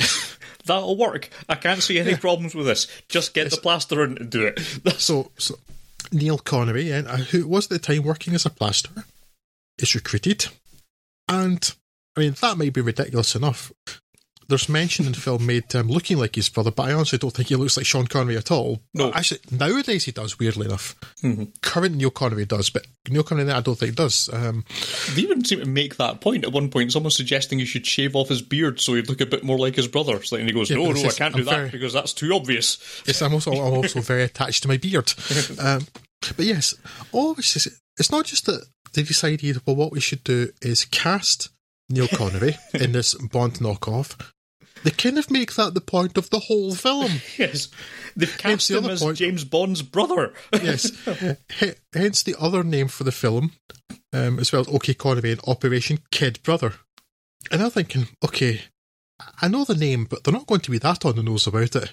That'll 0.65 0.97
work. 0.97 1.29
I 1.47 1.55
can't 1.55 1.83
see 1.83 1.99
any 1.99 2.15
problems 2.15 2.53
with 2.53 2.65
this. 2.65 2.87
Just 3.07 3.33
get 3.33 3.49
the 3.51 3.57
plaster 3.57 4.03
in 4.03 4.17
and 4.17 4.29
do 4.29 4.45
it. 4.45 4.59
so, 4.97 5.31
so 5.37 5.55
Neil 6.11 6.37
Connery, 6.37 6.91
and 6.91 7.07
uh, 7.07 7.17
who 7.17 7.47
was 7.47 7.65
at 7.65 7.69
the 7.69 7.79
time 7.79 8.03
working 8.03 8.33
as 8.33 8.45
a 8.45 8.49
plasterer, 8.49 9.05
is 9.77 9.95
recruited. 9.95 10.47
And, 11.29 11.73
I 12.15 12.21
mean, 12.21 12.35
that 12.41 12.57
may 12.57 12.69
be 12.69 12.81
ridiculous 12.81 13.35
enough. 13.35 13.71
There's 14.49 14.69
mention 14.69 15.05
in 15.05 15.11
the 15.11 15.19
film 15.19 15.45
made 15.45 15.71
him 15.71 15.87
looking 15.89 16.17
like 16.17 16.35
his 16.35 16.47
brother, 16.49 16.71
but 16.71 16.83
I 16.89 16.93
honestly 16.93 17.17
don't 17.17 17.31
think 17.33 17.49
he 17.49 17.55
looks 17.55 17.75
like 17.75 17.85
Sean 17.85 18.07
Connery 18.07 18.37
at 18.37 18.49
all. 18.51 18.81
No. 18.93 19.11
Actually, 19.11 19.41
nowadays 19.51 20.05
he 20.05 20.11
does, 20.11 20.39
weirdly 20.39 20.67
enough. 20.67 20.95
Current 21.61 21.95
Neil 21.95 22.09
Connery 22.11 22.45
does, 22.45 22.69
but 22.69 22.85
Neil 23.09 23.23
Connery, 23.23 23.51
I 23.51 23.59
don't 23.61 23.77
think 23.77 23.95
does. 23.95 24.29
Um, 24.31 24.63
They 25.15 25.23
even 25.23 25.43
seem 25.43 25.59
to 25.59 25.65
make 25.65 25.97
that 25.97 26.21
point 26.21 26.45
at 26.45 26.53
one 26.53 26.69
point. 26.69 26.91
Someone 26.93 27.11
suggesting 27.11 27.59
he 27.59 27.65
should 27.65 27.85
shave 27.85 28.15
off 28.15 28.29
his 28.29 28.41
beard 28.41 28.79
so 28.79 28.93
he'd 28.93 29.09
look 29.09 29.21
a 29.21 29.25
bit 29.25 29.43
more 29.43 29.57
like 29.57 29.75
his 29.75 29.87
brother. 29.87 30.23
So 30.23 30.37
then 30.37 30.45
he 30.47 30.53
goes, 30.53 30.69
Yeah, 30.69 30.77
"No, 30.77 30.91
no, 30.91 30.99
I 31.01 31.09
can't 31.09 31.33
I'm 31.35 31.39
do 31.41 31.43
that 31.45 31.55
very- 31.55 31.69
because 31.69 31.91
that's 31.93 32.13
too 32.13 32.33
obvious." 32.33 32.77
Yes, 33.05 33.21
I'm 33.21 33.33
also 33.33 33.51
I'm 33.51 33.73
also 33.73 33.99
very 34.01 34.23
attached 34.23 34.61
to 34.63 34.67
my 34.69 34.77
beard. 34.77 35.13
Um, 35.59 35.87
but 36.35 36.45
yes, 36.45 36.73
all 37.11 37.31
of 37.31 37.37
this 37.37 37.55
is, 37.57 37.79
it's 37.99 38.11
not 38.11 38.25
just 38.25 38.45
that 38.47 38.65
they 38.93 39.03
decided, 39.03 39.61
well, 39.65 39.75
what 39.75 39.91
we 39.91 39.99
should 39.99 40.23
do 40.23 40.49
is 40.61 40.85
cast 40.85 41.49
Neil 41.89 42.07
Connery 42.07 42.55
in 42.73 42.91
this 42.91 43.13
Bond 43.13 43.55
knockoff. 43.55 44.15
They 44.87 44.91
kind 44.91 45.19
of 45.19 45.29
make 45.29 45.53
that 45.55 45.73
the 45.73 45.81
point 45.81 46.17
of 46.17 46.29
the 46.29 46.39
whole 46.39 46.73
film. 46.73 47.11
Yes, 47.37 47.67
they've 48.15 48.37
cast 48.37 48.69
the 48.69 48.77
him 48.77 48.85
as 48.85 49.01
point- 49.01 49.17
James 49.17 49.43
Bond's 49.43 49.81
brother. 49.81 50.31
Yes. 50.63 50.93
H- 51.61 51.75
hence 51.93 52.23
the 52.23 52.37
other 52.39 52.63
name 52.63 52.87
for 52.87 53.03
the 53.03 53.11
film, 53.11 53.51
um, 54.13 54.39
as 54.39 54.53
well 54.53 54.61
as 54.61 54.69
OK 54.69 54.93
Connery 54.93 55.33
and 55.33 55.41
Operation 55.45 55.99
Kid 56.09 56.39
Brother. 56.41 56.75
And 57.51 57.61
I'm 57.61 57.69
thinking, 57.69 58.07
okay, 58.23 58.61
I 59.41 59.49
know 59.49 59.65
the 59.65 59.75
name, 59.75 60.05
but 60.05 60.23
they're 60.23 60.31
not 60.33 60.47
going 60.47 60.61
to 60.61 60.71
be 60.71 60.77
that 60.77 61.03
on 61.03 61.17
the 61.17 61.23
nose 61.23 61.47
about 61.47 61.75
it. 61.75 61.91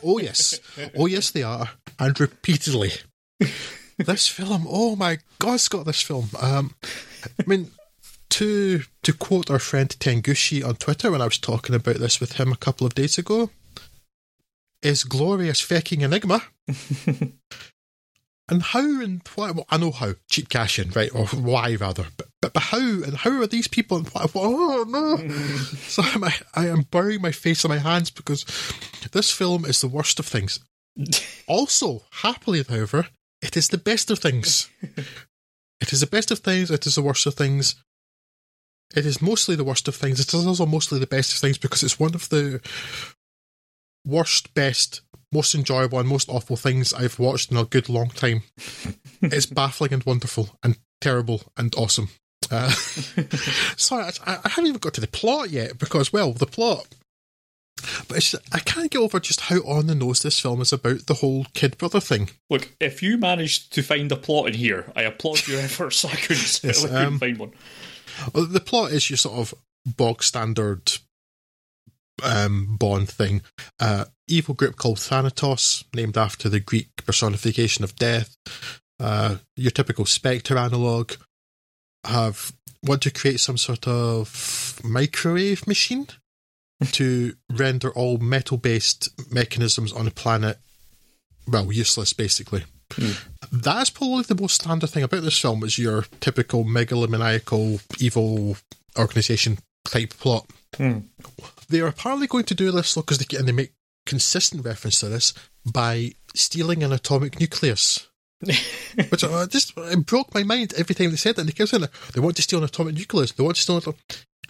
oh, 0.04 0.18
yes. 0.18 0.58
Oh, 0.96 1.06
yes, 1.06 1.30
they 1.30 1.44
are. 1.44 1.70
And 2.00 2.18
repeatedly. 2.18 2.90
this 3.96 4.26
film, 4.26 4.66
oh 4.68 4.96
my 4.96 5.18
God, 5.38 5.60
Scott, 5.60 5.86
this 5.86 6.02
film. 6.02 6.30
Um, 6.40 6.74
I 7.38 7.44
mean, 7.46 7.70
to 8.34 8.82
to 9.04 9.12
quote 9.12 9.48
our 9.48 9.60
friend 9.60 9.88
Tengushi 9.90 10.66
on 10.66 10.74
Twitter 10.74 11.12
when 11.12 11.22
I 11.22 11.26
was 11.26 11.38
talking 11.38 11.72
about 11.76 11.96
this 11.96 12.18
with 12.18 12.32
him 12.32 12.50
a 12.50 12.56
couple 12.56 12.84
of 12.84 12.96
days 12.96 13.16
ago, 13.16 13.50
is 14.82 15.04
glorious 15.04 15.60
fucking 15.60 16.00
enigma. 16.00 16.42
and 17.06 18.62
how 18.62 18.80
and 18.80 19.22
why? 19.36 19.52
Well, 19.52 19.66
I 19.70 19.76
know 19.76 19.92
how 19.92 20.14
cheap 20.28 20.48
cash 20.48 20.80
in, 20.80 20.90
right, 20.90 21.14
or 21.14 21.26
why 21.26 21.76
rather, 21.76 22.06
but 22.16 22.26
but, 22.40 22.52
but 22.54 22.62
how 22.64 22.78
and 22.78 23.14
how 23.18 23.40
are 23.40 23.46
these 23.46 23.68
people? 23.68 23.98
And 23.98 24.08
why, 24.08 24.26
oh 24.34 24.84
no! 24.88 25.16
so 25.86 26.02
I'm, 26.04 26.24
I, 26.24 26.34
I 26.54 26.66
am 26.66 26.82
burying 26.90 27.22
my 27.22 27.30
face 27.30 27.64
in 27.64 27.68
my 27.68 27.78
hands 27.78 28.10
because 28.10 28.44
this 29.12 29.30
film 29.30 29.64
is 29.64 29.80
the 29.80 29.86
worst 29.86 30.18
of 30.18 30.26
things. 30.26 30.58
also, 31.46 32.02
happily, 32.10 32.64
however, 32.68 33.06
it 33.40 33.56
is 33.56 33.68
the 33.68 33.78
best 33.78 34.10
of 34.10 34.18
things. 34.18 34.68
it 35.80 35.92
is 35.92 36.00
the 36.00 36.08
best 36.08 36.32
of 36.32 36.40
things. 36.40 36.72
It 36.72 36.84
is 36.84 36.96
the 36.96 37.02
worst 37.02 37.26
of 37.26 37.34
things. 37.34 37.76
It 38.94 39.06
is 39.06 39.20
mostly 39.20 39.56
the 39.56 39.64
worst 39.64 39.88
of 39.88 39.94
things. 39.94 40.20
It 40.20 40.32
is 40.32 40.46
also 40.46 40.66
mostly 40.66 40.98
the 40.98 41.06
best 41.06 41.32
of 41.32 41.38
things 41.38 41.58
because 41.58 41.82
it's 41.82 41.98
one 41.98 42.14
of 42.14 42.28
the 42.28 42.60
worst, 44.06 44.54
best, 44.54 45.00
most 45.32 45.54
enjoyable, 45.54 45.98
and 45.98 46.08
most 46.08 46.28
awful 46.28 46.56
things 46.56 46.92
I've 46.92 47.18
watched 47.18 47.50
in 47.50 47.56
a 47.56 47.64
good 47.64 47.88
long 47.88 48.10
time. 48.10 48.42
it's 49.22 49.46
baffling 49.46 49.92
and 49.92 50.04
wonderful 50.04 50.50
and 50.62 50.78
terrible 51.00 51.42
and 51.56 51.74
awesome. 51.76 52.08
Uh, 52.50 52.68
sorry, 53.76 54.10
I, 54.26 54.38
I 54.44 54.48
haven't 54.48 54.66
even 54.66 54.78
got 54.78 54.94
to 54.94 55.00
the 55.00 55.06
plot 55.06 55.50
yet 55.50 55.78
because, 55.78 56.12
well, 56.12 56.32
the 56.32 56.46
plot. 56.46 56.86
But 58.08 58.18
it's, 58.18 58.34
I 58.52 58.60
can't 58.60 58.90
get 58.90 59.00
over 59.00 59.18
just 59.20 59.42
how 59.42 59.56
on 59.58 59.88
the 59.88 59.94
nose 59.94 60.22
this 60.22 60.38
film 60.38 60.60
is 60.60 60.72
about 60.72 61.06
the 61.06 61.14
whole 61.14 61.46
kid 61.54 61.76
brother 61.76 62.00
thing. 62.00 62.30
Look, 62.48 62.70
if 62.80 63.02
you 63.02 63.18
managed 63.18 63.72
to 63.74 63.82
find 63.82 64.10
a 64.12 64.16
plot 64.16 64.48
in 64.48 64.54
here, 64.54 64.90
I 64.94 65.02
applaud 65.02 65.46
your 65.46 65.60
efforts. 65.60 66.04
I 66.04 66.14
couldn't, 66.14 66.60
Yes, 66.62 66.84
I 66.84 66.88
couldn't 66.88 67.04
um, 67.04 67.18
find 67.18 67.38
one. 67.38 67.52
Well, 68.32 68.46
the 68.46 68.60
plot 68.60 68.92
is 68.92 69.10
your 69.10 69.16
sort 69.16 69.38
of 69.38 69.54
bog 69.84 70.22
standard 70.22 70.92
um, 72.22 72.76
Bond 72.76 73.08
thing. 73.08 73.42
Uh, 73.80 74.06
evil 74.28 74.54
group 74.54 74.76
called 74.76 74.98
Thanatos, 74.98 75.84
named 75.94 76.16
after 76.16 76.48
the 76.48 76.60
Greek 76.60 77.04
personification 77.04 77.84
of 77.84 77.96
death. 77.96 78.36
Uh, 79.00 79.36
your 79.56 79.70
typical 79.70 80.06
Spectre 80.06 80.56
analog 80.56 81.12
have 82.04 82.52
want 82.82 83.02
to 83.02 83.10
create 83.10 83.40
some 83.40 83.56
sort 83.56 83.88
of 83.88 84.78
microwave 84.84 85.66
machine 85.66 86.06
to 86.92 87.34
render 87.50 87.90
all 87.90 88.18
metal-based 88.18 89.32
mechanisms 89.32 89.92
on 89.92 90.06
a 90.06 90.10
planet 90.10 90.58
well 91.46 91.72
useless, 91.72 92.12
basically. 92.12 92.64
That's 93.52 93.90
probably 93.90 94.22
the 94.22 94.40
most 94.40 94.62
standard 94.62 94.90
thing 94.90 95.02
about 95.02 95.22
this 95.22 95.38
film 95.38 95.62
is 95.64 95.78
your 95.78 96.04
typical 96.20 96.64
megalomaniacal 96.64 97.80
evil 98.00 98.56
organization 98.98 99.58
type 99.84 100.10
plot. 100.10 100.46
They 101.68 101.80
are 101.80 101.86
apparently 101.86 102.26
going 102.26 102.44
to 102.44 102.54
do 102.54 102.70
this 102.70 102.94
because 102.94 103.18
they 103.18 103.36
and 103.36 103.46
they 103.46 103.52
make 103.52 103.72
consistent 104.06 104.64
reference 104.64 105.00
to 105.00 105.08
this 105.08 105.34
by 105.64 106.12
stealing 106.34 106.82
an 106.82 106.92
atomic 106.92 107.40
nucleus. 107.40 108.08
Which 109.08 109.24
uh, 109.24 109.46
just 109.46 109.72
it 109.76 110.06
broke 110.06 110.34
my 110.34 110.42
mind 110.42 110.74
every 110.76 110.94
time 110.94 111.10
they 111.10 111.16
said 111.16 111.36
that. 111.36 111.42
And 111.42 111.48
they 111.48 111.52
kept 111.52 111.70
saying 111.70 111.84
they 112.12 112.20
want 112.20 112.36
to 112.36 112.42
steal 112.42 112.58
an 112.58 112.66
atomic 112.66 112.94
nucleus. 112.94 113.32
They 113.32 113.42
want 113.42 113.56
to 113.56 113.62
steal 113.62 113.76
an 113.76 113.94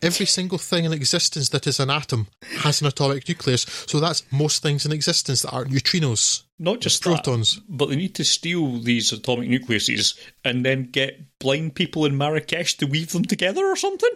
every 0.02 0.26
single 0.26 0.58
thing 0.58 0.84
in 0.84 0.92
existence 0.92 1.48
that 1.50 1.66
is 1.66 1.80
an 1.80 1.90
atom 1.90 2.26
has 2.58 2.80
an 2.80 2.86
atomic 2.86 3.28
nucleus. 3.28 3.62
So 3.86 4.00
that's 4.00 4.24
most 4.30 4.62
things 4.62 4.84
in 4.84 4.92
existence 4.92 5.42
that 5.42 5.50
aren't 5.50 5.70
neutrinos. 5.70 6.43
Not 6.58 6.80
just 6.80 7.02
protons. 7.02 7.56
that, 7.56 7.62
but 7.68 7.88
they 7.88 7.96
need 7.96 8.14
to 8.14 8.24
steal 8.24 8.78
these 8.78 9.12
atomic 9.12 9.48
nucleuses 9.48 10.16
and 10.44 10.64
then 10.64 10.84
get 10.90 11.20
blind 11.40 11.74
people 11.74 12.04
in 12.06 12.16
Marrakesh 12.16 12.76
to 12.76 12.86
weave 12.86 13.10
them 13.12 13.24
together 13.24 13.66
or 13.66 13.74
something. 13.76 14.10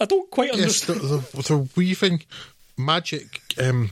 I 0.00 0.06
don't 0.06 0.30
quite 0.30 0.54
Yes, 0.56 0.88
understand. 0.88 1.00
they're, 1.00 1.18
they're, 1.18 1.42
they're 1.58 1.68
weaving 1.76 2.22
magic 2.78 3.40
um, 3.60 3.90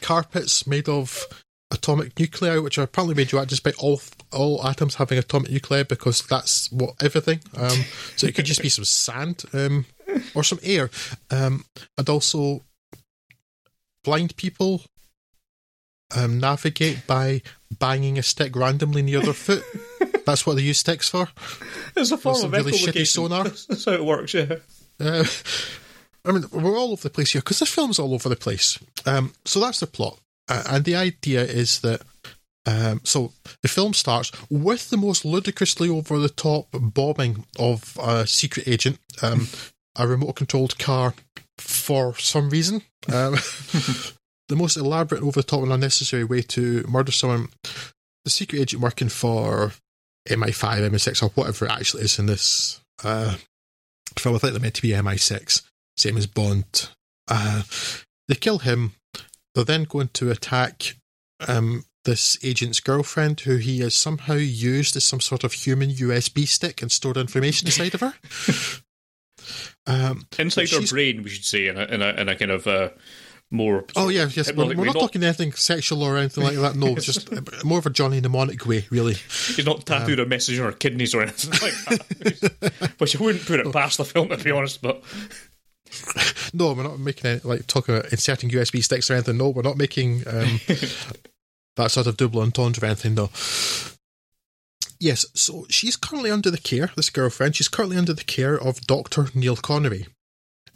carpets 0.00 0.64
made 0.66 0.88
of 0.88 1.26
atomic 1.72 2.16
nuclei, 2.20 2.58
which 2.58 2.78
are 2.78 2.82
apparently 2.84 3.14
radioactive, 3.14 3.48
despite 3.50 3.76
all 3.82 4.00
all 4.30 4.64
atoms 4.66 4.94
having 4.94 5.18
atomic 5.18 5.50
nuclei, 5.50 5.82
because 5.82 6.22
that's 6.22 6.70
what 6.70 6.94
everything. 7.02 7.40
Um, 7.56 7.78
so 8.16 8.26
it 8.28 8.34
could 8.34 8.44
just 8.46 8.62
be 8.62 8.68
some 8.68 8.84
sand 8.84 9.42
um, 9.52 9.86
or 10.34 10.44
some 10.44 10.60
air, 10.62 10.88
um, 11.30 11.64
and 11.98 12.08
also 12.08 12.62
blind 14.04 14.36
people 14.36 14.82
um, 16.16 16.38
navigate 16.38 17.06
by 17.06 17.42
banging 17.78 18.18
a 18.18 18.22
stick 18.22 18.54
randomly 18.56 19.02
near 19.02 19.20
their 19.20 19.32
foot. 19.32 19.64
That's 20.26 20.46
what 20.46 20.56
they 20.56 20.62
use 20.62 20.78
sticks 20.78 21.08
for. 21.08 21.28
It's 21.96 22.10
a 22.10 22.18
form 22.18 22.44
of 22.44 22.52
really 22.52 22.72
shitty 22.72 23.06
sonar. 23.06 23.44
That's 23.68 23.84
how 23.84 23.92
it 23.92 24.04
works, 24.04 24.34
yeah. 24.34 24.56
Uh, 25.00 25.24
I 26.24 26.32
mean, 26.32 26.44
we're 26.52 26.78
all 26.78 26.92
over 26.92 27.02
the 27.02 27.10
place 27.10 27.32
here 27.32 27.40
because 27.40 27.58
this 27.58 27.74
film's 27.74 27.98
all 27.98 28.14
over 28.14 28.28
the 28.28 28.36
place. 28.36 28.78
Um, 29.06 29.32
so 29.44 29.58
that's 29.58 29.80
the 29.80 29.88
plot, 29.88 30.20
uh, 30.48 30.62
and 30.70 30.84
the 30.84 30.96
idea 30.96 31.42
is 31.42 31.80
that. 31.80 32.02
Um, 32.64 33.00
so 33.02 33.32
the 33.62 33.68
film 33.68 33.92
starts 33.92 34.30
with 34.48 34.90
the 34.90 34.96
most 34.96 35.24
ludicrously 35.24 35.88
over 35.88 36.20
the 36.20 36.28
top 36.28 36.68
bombing 36.72 37.44
of 37.58 37.98
a 38.00 38.24
secret 38.24 38.68
agent, 38.68 39.00
um, 39.20 39.48
a 39.96 40.06
remote 40.06 40.36
controlled 40.36 40.78
car 40.78 41.14
for 41.58 42.14
some 42.18 42.50
reason. 42.50 42.82
Um, 43.12 43.34
the 44.48 44.56
most 44.56 44.76
elaborate, 44.76 45.22
over 45.22 45.40
the 45.40 45.42
top, 45.42 45.62
and 45.62 45.72
unnecessary 45.72 46.24
way 46.24 46.42
to 46.42 46.84
murder 46.88 47.12
someone 47.12 47.48
the 48.24 48.30
secret 48.30 48.60
agent 48.60 48.82
working 48.82 49.08
for 49.08 49.72
MI5, 50.28 50.90
MI6, 50.90 51.22
or 51.22 51.28
whatever 51.30 51.66
it 51.66 51.72
actually 51.72 52.04
is 52.04 52.18
in 52.18 52.26
this 52.26 52.80
uh, 53.02 53.36
film. 54.16 54.36
I 54.36 54.38
think 54.38 54.52
they're 54.52 54.62
meant 54.62 54.74
to 54.74 54.82
be 54.82 54.90
MI6, 54.90 55.62
same 55.96 56.16
as 56.16 56.26
Bond. 56.26 56.88
Uh, 57.28 57.62
they 58.28 58.34
kill 58.34 58.58
him. 58.58 58.92
They're 59.54 59.64
then 59.64 59.84
going 59.84 60.08
to 60.14 60.30
attack 60.30 60.96
um, 61.46 61.84
this 62.04 62.38
agent's 62.44 62.80
girlfriend, 62.80 63.40
who 63.40 63.56
he 63.56 63.80
has 63.80 63.94
somehow 63.94 64.34
used 64.34 64.96
as 64.96 65.04
some 65.04 65.20
sort 65.20 65.44
of 65.44 65.52
human 65.52 65.90
USB 65.90 66.46
stick 66.46 66.82
and 66.82 66.90
stored 66.90 67.16
information 67.16 67.68
inside 67.68 67.94
of 67.94 68.00
her. 68.00 68.14
Um, 69.86 70.28
Inside 70.38 70.70
her 70.70 70.86
brain, 70.86 71.24
we 71.24 71.30
should 71.30 71.44
say, 71.44 71.66
in 71.66 71.76
a, 71.76 71.84
in 71.86 72.02
a, 72.02 72.08
in 72.10 72.28
a 72.28 72.36
kind 72.36 72.52
of 72.52 72.66
uh, 72.68 72.90
more. 73.52 73.84
Oh 73.96 74.08
yeah, 74.08 74.28
yes. 74.32 74.52
We're, 74.52 74.68
we're 74.68 74.76
way, 74.76 74.86
not, 74.86 74.94
talking 74.94 75.22
anything 75.22 75.52
sexual 75.52 76.02
or 76.02 76.16
anything 76.16 76.44
like 76.44 76.56
that. 76.56 76.76
No, 76.76 76.94
just 76.96 77.30
more 77.64 77.78
of 77.78 77.86
a 77.86 77.90
Johnny 77.90 78.20
Mnemonic 78.20 78.66
way, 78.66 78.86
really. 78.90 79.14
He's 79.14 79.66
not 79.66 79.86
tattooed 79.86 80.20
a 80.20 80.26
message 80.26 80.58
on 80.58 80.66
her 80.66 80.72
kidneys 80.72 81.14
or 81.14 81.22
anything 81.22 81.50
like 81.50 82.00
that. 82.00 82.92
Which 82.98 83.16
I 83.16 83.22
wouldn't 83.22 83.46
put 83.46 83.60
it 83.60 83.72
past 83.72 83.98
the 83.98 84.04
film, 84.04 84.28
to 84.28 84.36
be 84.38 84.50
honest. 84.50 84.82
But 84.82 85.02
No, 86.54 86.72
we're 86.72 86.82
not 86.82 86.98
making 86.98 87.30
any, 87.30 87.40
like 87.44 87.66
talking 87.66 87.94
about 87.94 88.12
inserting 88.12 88.50
USB 88.50 88.82
sticks 88.82 89.10
or 89.10 89.14
anything. 89.14 89.38
No, 89.38 89.50
we're 89.50 89.62
not 89.62 89.76
making 89.76 90.22
um, 90.26 90.60
that 91.76 91.90
sort 91.90 92.06
of 92.06 92.16
double 92.16 92.40
entendre 92.40 92.84
or 92.84 92.86
anything. 92.86 93.14
No. 93.14 93.30
Yes, 94.98 95.26
so 95.34 95.66
she's 95.68 95.96
currently 95.96 96.30
under 96.30 96.50
the 96.50 96.58
care. 96.58 96.90
This 96.94 97.10
girlfriend, 97.10 97.56
she's 97.56 97.68
currently 97.68 97.96
under 97.96 98.12
the 98.12 98.24
care 98.24 98.58
of 98.58 98.86
Doctor 98.86 99.28
Neil 99.34 99.56
Connery. 99.56 100.06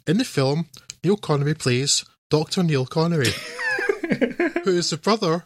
In 0.05 0.17
the 0.17 0.25
film, 0.25 0.67
Neil 1.03 1.17
Connery 1.17 1.53
plays 1.53 2.03
Doctor 2.29 2.63
Neil 2.63 2.85
Connery, 2.85 3.29
who 4.63 4.71
is 4.71 4.89
the 4.89 4.99
brother 5.01 5.45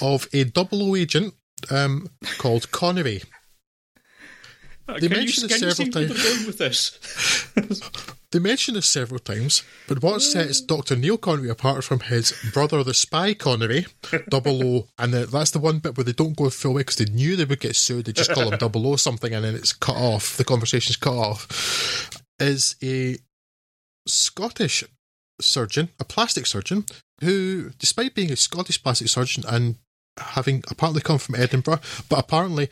of 0.00 0.28
a 0.32 0.44
double 0.44 0.82
O 0.82 0.96
agent 0.96 1.34
um, 1.70 2.08
called 2.38 2.70
Connery. 2.70 3.22
Uh, 4.88 4.94
can 4.94 5.02
you, 5.04 5.08
mentioned 5.10 5.50
it 5.50 5.58
several 5.58 5.88
times. 5.88 6.46
with 6.46 6.58
this? 6.58 8.10
They 8.32 8.38
mention 8.38 8.74
this 8.74 8.86
several 8.86 9.18
times, 9.18 9.64
but 9.88 10.04
what 10.04 10.22
sets 10.22 10.62
uh. 10.62 10.64
Dr. 10.68 10.94
Neil 10.94 11.18
Connery 11.18 11.50
apart 11.50 11.82
from 11.82 11.98
his 11.98 12.32
brother, 12.52 12.84
the 12.84 12.94
spy 12.94 13.34
Connery, 13.34 13.86
Double 14.28 14.62
O, 14.64 14.88
and 14.98 15.12
the, 15.12 15.26
that's 15.26 15.50
the 15.50 15.58
one 15.58 15.80
bit 15.80 15.96
where 15.96 16.04
they 16.04 16.12
don't 16.12 16.36
go 16.36 16.48
full 16.48 16.74
way 16.74 16.82
because 16.82 16.94
they 16.96 17.06
knew 17.06 17.34
they 17.34 17.44
would 17.44 17.58
get 17.58 17.74
sued. 17.74 18.04
They 18.04 18.12
just 18.12 18.30
call 18.30 18.52
him 18.52 18.58
Double 18.58 18.86
O 18.86 18.94
something, 18.94 19.34
and 19.34 19.44
then 19.44 19.56
it's 19.56 19.72
cut 19.72 19.96
off. 19.96 20.36
The 20.36 20.44
conversation's 20.44 20.96
cut 20.96 21.14
off. 21.14 22.08
Is 22.38 22.76
a 22.84 23.16
Scottish 24.06 24.84
surgeon, 25.40 25.90
a 25.98 26.04
plastic 26.04 26.46
surgeon, 26.46 26.84
who, 27.22 27.70
despite 27.78 28.14
being 28.14 28.30
a 28.32 28.36
Scottish 28.36 28.82
plastic 28.82 29.08
surgeon 29.08 29.44
and 29.48 29.76
having 30.18 30.62
apparently 30.70 31.00
come 31.02 31.18
from 31.18 31.34
Edinburgh, 31.36 31.80
but 32.08 32.18
apparently 32.18 32.68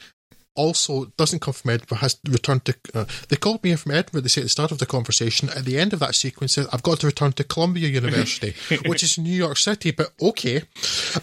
also 0.54 1.04
doesn't 1.16 1.38
come 1.40 1.54
from 1.54 1.70
Edinburgh, 1.70 1.98
has 1.98 2.18
returned 2.28 2.64
to. 2.64 2.74
Uh, 2.92 3.04
they 3.28 3.36
called 3.36 3.62
me 3.62 3.70
in 3.70 3.76
from 3.76 3.92
Edinburgh, 3.92 4.22
they 4.22 4.28
say 4.28 4.40
at 4.40 4.44
the 4.44 4.48
start 4.48 4.72
of 4.72 4.78
the 4.78 4.86
conversation. 4.86 5.48
At 5.50 5.64
the 5.64 5.78
end 5.78 5.92
of 5.92 6.00
that 6.00 6.16
sequence, 6.16 6.54
says, 6.54 6.66
I've 6.72 6.82
got 6.82 6.98
to 7.00 7.06
return 7.06 7.32
to 7.34 7.44
Columbia 7.44 7.88
University, 7.88 8.54
which 8.86 9.04
is 9.04 9.16
in 9.18 9.24
New 9.24 9.36
York 9.36 9.56
City, 9.56 9.92
but 9.92 10.12
okay. 10.20 10.62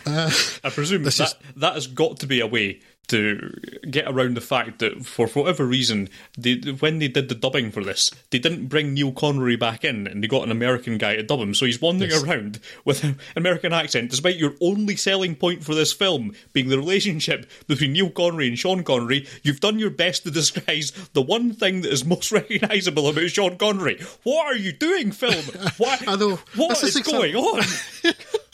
Uh, 0.06 0.32
I 0.64 0.70
presume 0.70 1.04
This 1.04 1.18
that 1.18 1.28
is- 1.28 1.36
that 1.58 1.74
has 1.74 1.88
got 1.88 2.20
to 2.20 2.28
be 2.28 2.40
a 2.40 2.48
way 2.48 2.80
to 3.08 3.54
get 3.90 4.08
around 4.08 4.36
the 4.36 4.42
fact 4.42 4.80
that 4.80 5.06
for 5.06 5.28
whatever 5.28 5.66
reason, 5.66 6.10
they, 6.38 6.56
when 6.80 7.00
they 7.00 7.08
did 7.08 7.30
the 7.30 7.36
dubbing 7.36 7.72
for 7.72 7.84
this, 7.84 8.12
they 8.32 8.40
didn't 8.40 8.68
bring 8.68 8.94
Neil 8.94 9.12
Connery 9.12 9.56
back 9.56 9.84
in, 9.84 10.08
and 10.08 10.24
they 10.24 10.28
got 10.28 10.44
an 10.44 10.52
American 10.52 10.98
guy 10.98 11.16
to 11.16 11.24
dub 11.24 11.40
him. 11.40 11.54
So 11.54 11.66
he's 11.66 11.82
wandering 11.82 12.12
Yes. 12.12 12.24
around 12.24 12.60
with 12.84 13.04
an 13.04 13.18
American 13.36 13.74
accent, 13.74 14.10
despite 14.12 14.38
your 14.38 14.54
only 14.62 14.96
selling 14.96 15.36
point 15.36 15.64
for 15.64 15.74
this 15.76 15.94
film 15.94 16.34
being 16.54 16.70
the 16.70 16.78
relationship 16.78 17.50
between 17.68 17.94
Neil 17.94 18.10
Connery 18.10 18.48
and 18.48 18.58
Sean 18.60 18.84
Connery. 18.84 19.28
You've 19.44 19.60
done 19.60 19.80
your 19.80 19.90
best 19.90 20.24
to 20.24 20.32
disguise 20.32 20.92
the 21.14 21.22
one 21.22 21.54
thing 21.54 21.82
that 21.82 21.92
is 21.92 22.06
most 22.06 22.32
recognisable 22.32 23.08
about 23.10 23.30
Sean 23.30 23.58
Connery. 23.58 24.00
What 24.24 24.46
are 24.48 24.56
you 24.56 24.72
doing, 24.72 25.12
film? 25.12 25.36
What, 25.78 26.06
know. 26.06 26.40
What 26.56 26.82
is 26.84 26.96
going 27.02 27.36
on? 27.36 27.62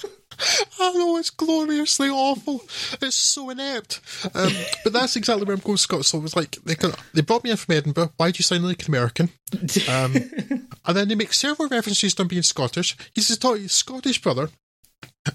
I 0.80 0.94
know 0.94 1.18
it's 1.18 1.30
gloriously 1.30 2.10
awful. 2.10 2.62
It's 3.02 3.16
so 3.16 3.50
inept. 3.50 4.02
Um, 4.34 4.52
but 4.84 4.94
that's 4.94 5.16
exactly 5.16 5.46
where 5.46 5.56
I'm 5.56 5.62
going, 5.62 5.78
Scott. 5.78 6.06
So 6.06 6.18
it 6.18 6.22
was 6.22 6.36
like 6.36 6.58
they 6.64 6.76
could, 6.76 6.96
they 7.14 7.22
brought 7.22 7.44
me 7.44 7.52
in 7.52 7.58
from 7.58 7.76
Edinburgh. 7.76 8.14
Why 8.18 8.32
do 8.32 8.38
you 8.38 8.44
sound 8.44 8.66
like 8.66 8.82
an 8.82 8.90
American? 8.90 9.30
Um, 9.90 10.16
and 10.86 10.98
then 10.98 11.08
they 11.08 11.16
make 11.16 11.34
several 11.34 11.70
references 11.70 12.14
to 12.16 12.24
him 12.24 12.28
being 12.28 12.42
Scottish. 12.42 12.98
He's 13.14 13.28
his 13.28 13.40
his 13.42 13.72
Scottish 13.72 14.22
brother. 14.22 14.50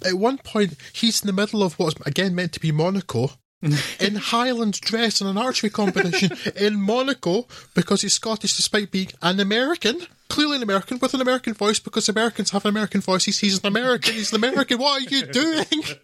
At 0.04 0.14
one 0.14 0.38
point, 0.38 0.74
he's 0.92 1.22
in 1.22 1.26
the 1.26 1.32
middle 1.32 1.62
of 1.62 1.78
what's 1.78 1.94
again 2.06 2.34
meant 2.34 2.52
to 2.52 2.60
be 2.60 2.72
Monaco. 2.72 3.30
in 4.00 4.16
Highland 4.16 4.78
dress 4.80 5.22
in 5.22 5.26
an 5.26 5.38
archery 5.38 5.70
competition 5.70 6.30
in 6.56 6.80
Monaco 6.80 7.46
because 7.74 8.02
he's 8.02 8.12
Scottish 8.12 8.54
despite 8.56 8.90
being 8.90 9.08
an 9.22 9.40
American. 9.40 10.00
Clearly 10.28 10.56
an 10.56 10.62
American 10.62 10.98
with 10.98 11.14
an 11.14 11.20
American 11.20 11.54
voice 11.54 11.78
because 11.78 12.08
Americans 12.08 12.50
have 12.50 12.64
an 12.64 12.70
American 12.70 13.00
voice. 13.00 13.24
He's, 13.24 13.38
he's 13.38 13.60
an 13.60 13.66
American. 13.66 14.14
He's 14.14 14.32
an 14.32 14.36
American. 14.36 14.78
What 14.78 15.02
are 15.02 15.08
you 15.08 15.26
doing? 15.26 15.66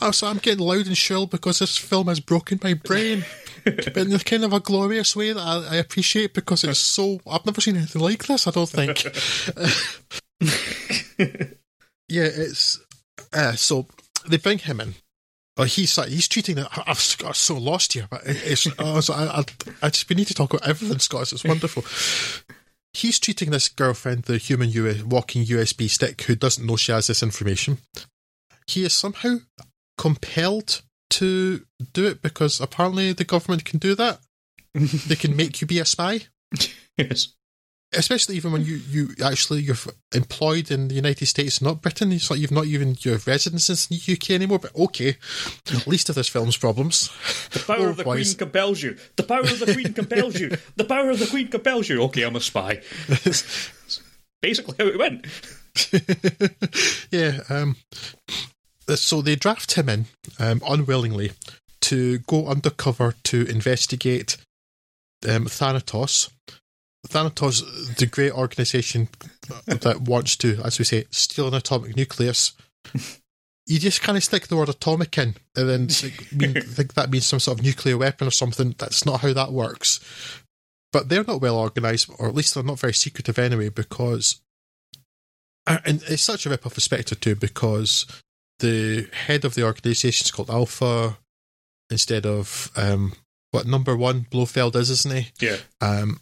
Oh, 0.00 0.10
so 0.10 0.26
I'm 0.26 0.38
getting 0.38 0.64
loud 0.64 0.86
and 0.86 0.96
shrill 0.96 1.26
because 1.26 1.60
this 1.60 1.78
film 1.78 2.08
has 2.08 2.20
broken 2.20 2.60
my 2.62 2.74
brain. 2.74 3.24
but 3.64 3.96
in 3.96 4.12
a 4.12 4.18
kind 4.18 4.44
of 4.44 4.52
a 4.52 4.60
glorious 4.60 5.16
way 5.16 5.32
that 5.32 5.40
I, 5.40 5.68
I 5.72 5.76
appreciate 5.76 6.34
because 6.34 6.64
it's 6.64 6.78
so. 6.78 7.20
I've 7.26 7.46
never 7.46 7.60
seen 7.60 7.76
anything 7.76 8.02
like 8.02 8.26
this, 8.26 8.46
I 8.46 8.50
don't 8.50 8.68
think. 8.68 9.04
yeah, 12.08 12.24
it's. 12.24 12.80
Uh, 13.32 13.52
so 13.52 13.86
they 14.28 14.36
bring 14.36 14.58
him 14.58 14.80
in. 14.80 14.94
Oh, 15.56 15.64
he's 15.64 15.96
like, 15.96 16.10
he's 16.10 16.28
treating 16.28 16.58
it. 16.58 16.66
I've 16.86 17.16
got 17.18 17.34
so 17.34 17.56
lost 17.56 17.94
here, 17.94 18.06
but 18.10 18.22
it's. 18.26 18.66
oh, 18.78 19.00
so 19.00 19.14
I, 19.14 19.38
I, 19.38 19.44
I 19.82 19.88
just 19.88 20.08
we 20.08 20.16
need 20.16 20.28
to 20.28 20.34
talk 20.34 20.52
about 20.52 20.68
everything, 20.68 20.98
Scott. 20.98 21.32
It's 21.32 21.44
wonderful. 21.44 21.84
He's 22.96 23.18
treating 23.18 23.50
this 23.50 23.68
girlfriend, 23.68 24.22
the 24.22 24.38
human 24.38 24.70
U- 24.70 25.04
walking 25.06 25.44
USB 25.44 25.90
stick, 25.90 26.22
who 26.22 26.34
doesn't 26.34 26.64
know 26.66 26.76
she 26.76 26.92
has 26.92 27.08
this 27.08 27.22
information. 27.22 27.76
He 28.66 28.84
is 28.86 28.94
somehow 28.94 29.40
compelled 29.98 30.80
to 31.10 31.66
do 31.92 32.06
it 32.06 32.22
because 32.22 32.58
apparently 32.58 33.12
the 33.12 33.24
government 33.24 33.66
can 33.66 33.78
do 33.78 33.94
that. 33.96 34.20
they 34.74 35.14
can 35.14 35.36
make 35.36 35.60
you 35.60 35.66
be 35.66 35.78
a 35.78 35.84
spy, 35.84 36.20
yes. 36.96 37.34
Especially 37.92 38.36
even 38.36 38.52
when 38.52 38.64
you, 38.64 38.76
you 38.88 39.08
actually 39.24 39.60
you're 39.60 39.76
employed 40.14 40.70
in 40.70 40.88
the 40.88 40.94
United 40.94 41.26
States, 41.26 41.62
not 41.62 41.82
Britain. 41.82 42.12
It's 42.12 42.30
like 42.30 42.40
you've 42.40 42.50
not 42.50 42.66
even 42.66 42.96
your 43.00 43.18
residence 43.26 43.68
in 43.68 43.96
the 43.96 44.12
UK 44.14 44.30
anymore. 44.30 44.58
But 44.58 44.74
okay, 44.76 45.16
at 45.72 45.86
least 45.86 46.08
of 46.08 46.14
this 46.14 46.28
film's 46.28 46.56
problems. 46.56 47.10
The 47.52 47.60
power 47.60 47.88
of 47.88 47.96
the 47.96 48.04
Queen 48.04 48.34
compels 48.34 48.82
you. 48.82 48.96
The 49.16 49.22
power 49.22 49.40
of 49.40 49.58
the 49.58 49.72
Queen 49.72 49.92
compels 49.92 50.40
you. 50.40 50.56
The 50.76 50.84
power 50.84 51.10
of 51.10 51.18
the 51.18 51.26
Queen 51.26 51.48
compels 51.48 51.88
you. 51.88 52.02
Okay, 52.04 52.22
I'm 52.22 52.36
a 52.36 52.40
spy. 52.40 52.82
Basically, 54.42 54.76
how 54.78 54.86
it 54.86 54.98
went. 54.98 55.26
yeah. 57.10 57.40
Um, 57.48 57.76
so 58.94 59.22
they 59.22 59.36
draft 59.36 59.74
him 59.74 59.88
in 59.88 60.06
um, 60.38 60.62
unwillingly 60.66 61.32
to 61.82 62.18
go 62.20 62.46
undercover 62.46 63.14
to 63.24 63.46
investigate 63.46 64.36
um, 65.28 65.46
Thanatos. 65.46 66.30
Thanatos, 67.06 67.94
the 67.96 68.06
great 68.06 68.32
organization 68.32 69.08
that 69.66 70.02
wants 70.02 70.36
to, 70.36 70.60
as 70.64 70.78
we 70.78 70.84
say, 70.84 71.04
steal 71.10 71.48
an 71.48 71.54
atomic 71.54 71.96
nucleus. 71.96 72.52
You 73.68 73.80
just 73.80 74.00
kind 74.00 74.16
of 74.16 74.22
stick 74.22 74.46
the 74.46 74.56
word 74.56 74.68
atomic 74.68 75.18
in, 75.18 75.34
and 75.56 75.68
then 75.68 75.88
think, 75.88 76.32
mean, 76.32 76.54
think 76.62 76.94
that 76.94 77.10
means 77.10 77.26
some 77.26 77.40
sort 77.40 77.58
of 77.58 77.64
nuclear 77.64 77.98
weapon 77.98 78.28
or 78.28 78.30
something. 78.30 78.76
That's 78.78 79.04
not 79.04 79.22
how 79.22 79.32
that 79.32 79.50
works. 79.50 79.98
But 80.92 81.08
they're 81.08 81.24
not 81.24 81.40
well 81.40 81.56
organized, 81.56 82.08
or 82.16 82.28
at 82.28 82.34
least 82.36 82.54
they're 82.54 82.62
not 82.62 82.78
very 82.78 82.92
secretive 82.92 83.40
anyway, 83.40 83.70
because 83.70 84.40
uh, 85.66 85.78
and 85.84 86.02
it's 86.06 86.22
such 86.22 86.46
a 86.46 86.50
rip 86.50 86.64
off 86.64 86.76
of 86.76 86.82
Spectre 86.82 87.14
too 87.14 87.34
because 87.34 88.06
the 88.60 89.08
head 89.12 89.44
of 89.44 89.54
the 89.54 89.64
organisation 89.64 90.24
is 90.24 90.30
called 90.30 90.50
Alpha 90.50 91.18
instead 91.90 92.24
of 92.24 92.70
um, 92.76 93.14
what 93.50 93.66
number 93.66 93.96
one 93.96 94.26
Blofeld 94.30 94.76
is, 94.76 94.90
isn't 94.90 95.14
he? 95.14 95.32
Yeah. 95.40 95.56
Um, 95.80 96.20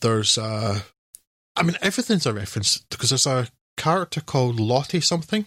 there's 0.00 0.38
uh, 0.38 0.80
I 1.56 1.62
mean 1.62 1.76
everything's 1.82 2.26
a 2.26 2.32
reference 2.32 2.78
because 2.90 3.10
there's 3.10 3.26
a 3.26 3.48
character 3.76 4.20
called 4.20 4.58
Lottie 4.60 5.00
something. 5.00 5.46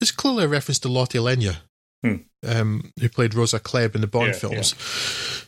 It's 0.00 0.10
clearly 0.12 0.44
a 0.44 0.48
reference 0.48 0.78
to 0.80 0.88
Lottie 0.88 1.18
Lenya, 1.18 1.56
Hmm. 2.04 2.16
um, 2.46 2.92
who 3.00 3.08
played 3.08 3.34
Rosa 3.34 3.58
Klebb 3.58 3.94
in 3.96 4.00
the 4.00 4.06
Bond 4.06 4.28
Yeah, 4.28 4.32
films. 4.38 5.44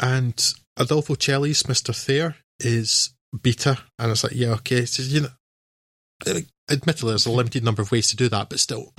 And 0.00 0.54
Adolfo 0.76 1.14
Celi's 1.14 1.64
Mr. 1.64 1.94
Thayer 1.94 2.36
is 2.60 3.10
Beta, 3.42 3.78
and 3.98 4.10
it's 4.12 4.22
like, 4.24 4.34
yeah, 4.34 4.50
okay, 4.52 4.84
so, 4.84 5.02
you 5.02 5.22
know, 5.22 6.40
admittedly, 6.70 7.10
there's 7.10 7.26
a 7.26 7.30
limited 7.32 7.64
number 7.64 7.82
of 7.82 7.90
ways 7.92 8.08
to 8.10 8.16
do 8.16 8.28
that, 8.28 8.48
but 8.48 8.60
still. 8.60 8.92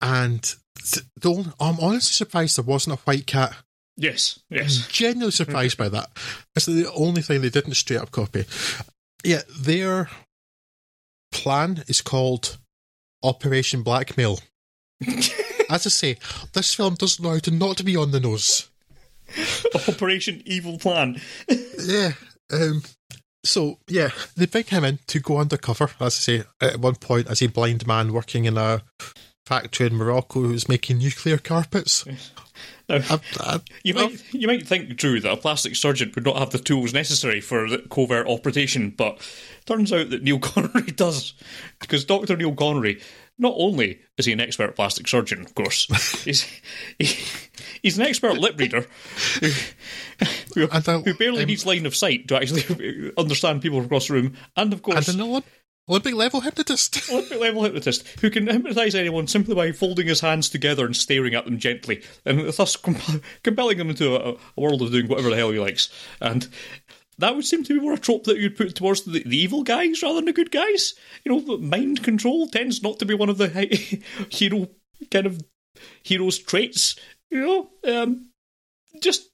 And 0.00 0.42
th- 0.78 1.06
the 1.20 1.30
only, 1.30 1.52
I'm 1.60 1.78
honestly 1.80 2.12
surprised 2.12 2.56
there 2.58 2.64
wasn't 2.64 2.98
a 2.98 3.02
white 3.02 3.26
cat. 3.26 3.54
Yes. 3.96 4.40
Yes. 4.50 4.86
Genuinely 4.88 5.30
surprised 5.30 5.78
by 5.78 5.88
that. 5.88 6.10
It's 6.56 6.66
the 6.66 6.90
only 6.92 7.22
thing 7.22 7.40
they 7.40 7.50
didn't 7.50 7.74
straight 7.74 8.00
up 8.00 8.10
copy. 8.10 8.44
Yeah, 9.22 9.42
their 9.58 10.10
plan 11.32 11.84
is 11.88 12.00
called 12.00 12.58
Operation 13.22 13.82
Blackmail. 13.82 14.40
as 15.70 15.86
I 15.86 15.90
say, 15.90 16.16
this 16.52 16.74
film 16.74 16.94
doesn't 16.94 17.22
know 17.22 17.30
how 17.30 17.38
to 17.38 17.50
not 17.50 17.76
to 17.78 17.84
be 17.84 17.96
on 17.96 18.10
the 18.10 18.20
nose. 18.20 18.70
Operation 19.88 20.42
Evil 20.44 20.78
Plan. 20.78 21.20
Yeah. 21.86 22.12
Um, 22.50 22.82
so 23.44 23.78
yeah, 23.88 24.08
they 24.36 24.46
bring 24.46 24.64
him 24.64 24.84
in 24.84 25.00
to 25.08 25.20
go 25.20 25.36
undercover, 25.38 25.90
as 26.00 26.00
I 26.00 26.08
say, 26.08 26.44
at 26.62 26.78
one 26.78 26.94
point 26.94 27.28
as 27.28 27.42
a 27.42 27.48
blind 27.48 27.86
man 27.86 28.12
working 28.12 28.46
in 28.46 28.56
a 28.56 28.82
factory 29.44 29.88
in 29.88 29.96
Morocco 29.96 30.40
who's 30.40 30.68
making 30.68 30.98
nuclear 30.98 31.36
carpets. 31.36 32.04
Now, 32.88 32.96
I, 33.08 33.20
I, 33.40 33.60
you 33.82 33.94
might 33.94 34.34
you 34.34 34.46
might 34.46 34.66
think, 34.66 34.96
Drew, 34.96 35.20
that 35.20 35.32
a 35.32 35.36
plastic 35.36 35.74
surgeon 35.76 36.12
would 36.14 36.24
not 36.24 36.36
have 36.36 36.50
the 36.50 36.58
tools 36.58 36.92
necessary 36.92 37.40
for 37.40 37.68
the 37.68 37.78
covert 37.78 38.26
operation, 38.26 38.90
but 38.90 39.18
turns 39.64 39.92
out 39.92 40.10
that 40.10 40.22
Neil 40.22 40.38
Connery 40.40 40.90
does, 40.90 41.34
because 41.80 42.04
Doctor 42.04 42.36
Neil 42.36 42.54
Connery. 42.54 43.00
Not 43.36 43.54
only 43.56 43.98
is 44.16 44.26
he 44.26 44.32
an 44.32 44.38
expert 44.38 44.76
plastic 44.76 45.08
surgeon, 45.08 45.40
of 45.40 45.56
course, 45.56 45.86
he's 46.24 46.46
he, 46.98 47.16
he's 47.82 47.98
an 47.98 48.06
expert 48.06 48.38
lip 48.38 48.56
reader 48.56 48.86
who, 49.40 49.48
who, 50.54 50.66
who 50.68 51.14
barely 51.14 51.42
um, 51.42 51.48
needs 51.48 51.66
line 51.66 51.84
of 51.84 51.96
sight 51.96 52.28
to 52.28 52.36
actually 52.36 53.10
understand 53.18 53.60
people 53.60 53.80
across 53.80 54.06
the 54.06 54.14
room, 54.14 54.34
and 54.56 54.72
of 54.72 54.82
course, 54.82 55.08
and 55.08 55.20
an 55.20 55.26
Olymp- 55.26 55.44
Olympic 55.88 56.14
level 56.14 56.40
hypnotist. 56.40 57.08
Olympic 57.10 57.40
level 57.40 57.62
hypnotist 57.62 58.06
who 58.20 58.30
can 58.30 58.46
hypnotise 58.46 58.94
anyone 58.94 59.26
simply 59.26 59.54
by 59.54 59.72
folding 59.72 60.06
his 60.06 60.20
hands 60.20 60.48
together 60.48 60.86
and 60.86 60.96
staring 60.96 61.34
at 61.34 61.44
them 61.44 61.58
gently, 61.58 62.02
and 62.24 62.52
thus 62.52 62.76
comp- 62.76 63.22
compelling 63.42 63.78
them 63.78 63.90
into 63.90 64.14
a, 64.14 64.32
a 64.34 64.60
world 64.60 64.82
of 64.82 64.92
doing 64.92 65.08
whatever 65.08 65.30
the 65.30 65.36
hell 65.36 65.50
he 65.50 65.58
likes. 65.58 65.90
And 66.20 66.48
that 67.18 67.36
would 67.36 67.44
seem 67.44 67.64
to 67.64 67.74
be 67.74 67.80
more 67.80 67.92
a 67.92 67.98
trope 67.98 68.24
that 68.24 68.38
you'd 68.38 68.56
put 68.56 68.74
towards 68.74 69.02
the, 69.02 69.22
the 69.22 69.36
evil 69.36 69.62
guys 69.62 70.02
rather 70.02 70.16
than 70.16 70.24
the 70.24 70.32
good 70.32 70.50
guys. 70.50 70.94
You 71.24 71.32
know, 71.32 71.58
mind 71.58 72.02
control 72.02 72.48
tends 72.48 72.82
not 72.82 72.98
to 72.98 73.06
be 73.06 73.14
one 73.14 73.28
of 73.28 73.38
the 73.38 73.48
hero 74.30 74.68
kind 75.10 75.26
of 75.26 75.40
hero's 76.02 76.38
traits. 76.38 76.96
You 77.30 77.40
know, 77.40 78.02
um, 78.02 78.30
just 79.00 79.30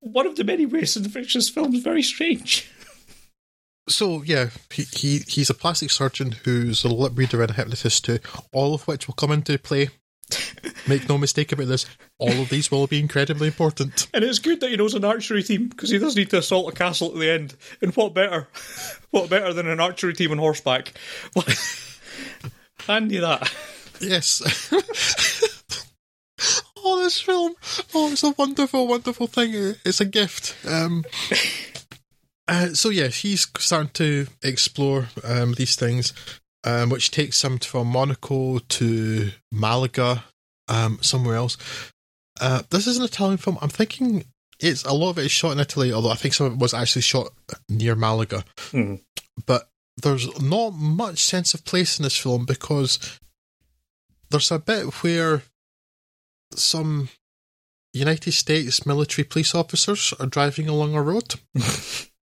one 0.00 0.26
of 0.26 0.36
the 0.36 0.44
many 0.44 0.66
ways 0.66 0.96
in 0.96 1.04
which 1.04 1.34
this 1.34 1.48
film 1.48 1.74
is 1.74 1.82
very 1.82 2.02
strange. 2.02 2.70
So 3.88 4.22
yeah, 4.22 4.50
he, 4.72 4.82
he 4.82 5.18
he's 5.26 5.50
a 5.50 5.54
plastic 5.54 5.90
surgeon 5.90 6.32
who's 6.44 6.84
a 6.84 6.88
lip 6.88 7.12
reader 7.14 7.42
and 7.42 7.50
a 7.50 7.54
hypnotist 7.54 8.04
too. 8.04 8.18
All 8.52 8.74
of 8.74 8.86
which 8.88 9.06
will 9.06 9.14
come 9.14 9.32
into 9.32 9.58
play. 9.58 9.90
Make 10.88 11.08
no 11.08 11.18
mistake 11.18 11.52
about 11.52 11.68
this. 11.68 11.86
All 12.18 12.30
of 12.30 12.48
these 12.48 12.70
will 12.70 12.86
be 12.86 12.98
incredibly 12.98 13.46
important. 13.46 14.08
And 14.12 14.24
it's 14.24 14.40
good 14.40 14.60
that 14.60 14.70
he 14.70 14.76
knows 14.76 14.94
an 14.94 15.04
archery 15.04 15.42
team 15.42 15.68
because 15.68 15.90
he 15.90 15.98
does 15.98 16.16
need 16.16 16.30
to 16.30 16.38
assault 16.38 16.72
a 16.72 16.76
castle 16.76 17.12
at 17.12 17.18
the 17.18 17.30
end. 17.30 17.54
And 17.80 17.94
what 17.94 18.14
better? 18.14 18.48
What 19.10 19.30
better 19.30 19.54
than 19.54 19.66
an 19.66 19.80
archery 19.80 20.12
team 20.12 20.32
on 20.32 20.38
horseback? 20.38 20.92
Handy 22.86 23.18
that. 23.18 23.50
Yes. 23.98 24.42
oh, 26.76 27.02
this 27.02 27.18
film! 27.18 27.54
Oh, 27.94 28.12
it's 28.12 28.22
a 28.24 28.32
wonderful, 28.32 28.86
wonderful 28.86 29.26
thing. 29.26 29.52
It's 29.86 30.02
a 30.02 30.04
gift. 30.04 30.54
Um, 30.68 31.04
uh, 32.48 32.68
so 32.68 32.90
yeah, 32.90 33.08
he's 33.08 33.46
starting 33.58 33.90
to 33.94 34.26
explore 34.42 35.08
um, 35.24 35.54
these 35.54 35.76
things, 35.76 36.12
um, 36.64 36.90
which 36.90 37.10
takes 37.10 37.42
him 37.42 37.58
from 37.58 37.88
Monaco 37.88 38.58
to 38.58 39.30
Malaga, 39.50 40.24
um, 40.68 40.98
somewhere 41.00 41.36
else. 41.36 41.56
Uh, 42.40 42.62
this 42.70 42.86
is 42.86 42.98
an 42.98 43.04
Italian 43.04 43.38
film. 43.38 43.58
I'm 43.60 43.68
thinking 43.68 44.24
it's 44.60 44.84
a 44.84 44.92
lot 44.92 45.10
of 45.10 45.18
it 45.18 45.26
is 45.26 45.32
shot 45.32 45.52
in 45.52 45.60
Italy, 45.60 45.92
although 45.92 46.10
I 46.10 46.14
think 46.14 46.34
some 46.34 46.46
of 46.46 46.52
it 46.54 46.58
was 46.58 46.74
actually 46.74 47.02
shot 47.02 47.28
near 47.68 47.94
Malaga. 47.94 48.44
Hmm. 48.70 48.96
But 49.46 49.68
there's 50.02 50.40
not 50.40 50.70
much 50.70 51.22
sense 51.22 51.54
of 51.54 51.64
place 51.64 51.98
in 51.98 52.04
this 52.04 52.16
film 52.16 52.44
because 52.44 53.18
there's 54.30 54.50
a 54.50 54.58
bit 54.58 54.86
where 55.02 55.42
some 56.52 57.08
United 57.92 58.32
States 58.32 58.86
military 58.86 59.24
police 59.24 59.54
officers 59.54 60.12
are 60.20 60.26
driving 60.26 60.68
along 60.68 60.94
a 60.94 61.02
road. 61.02 61.34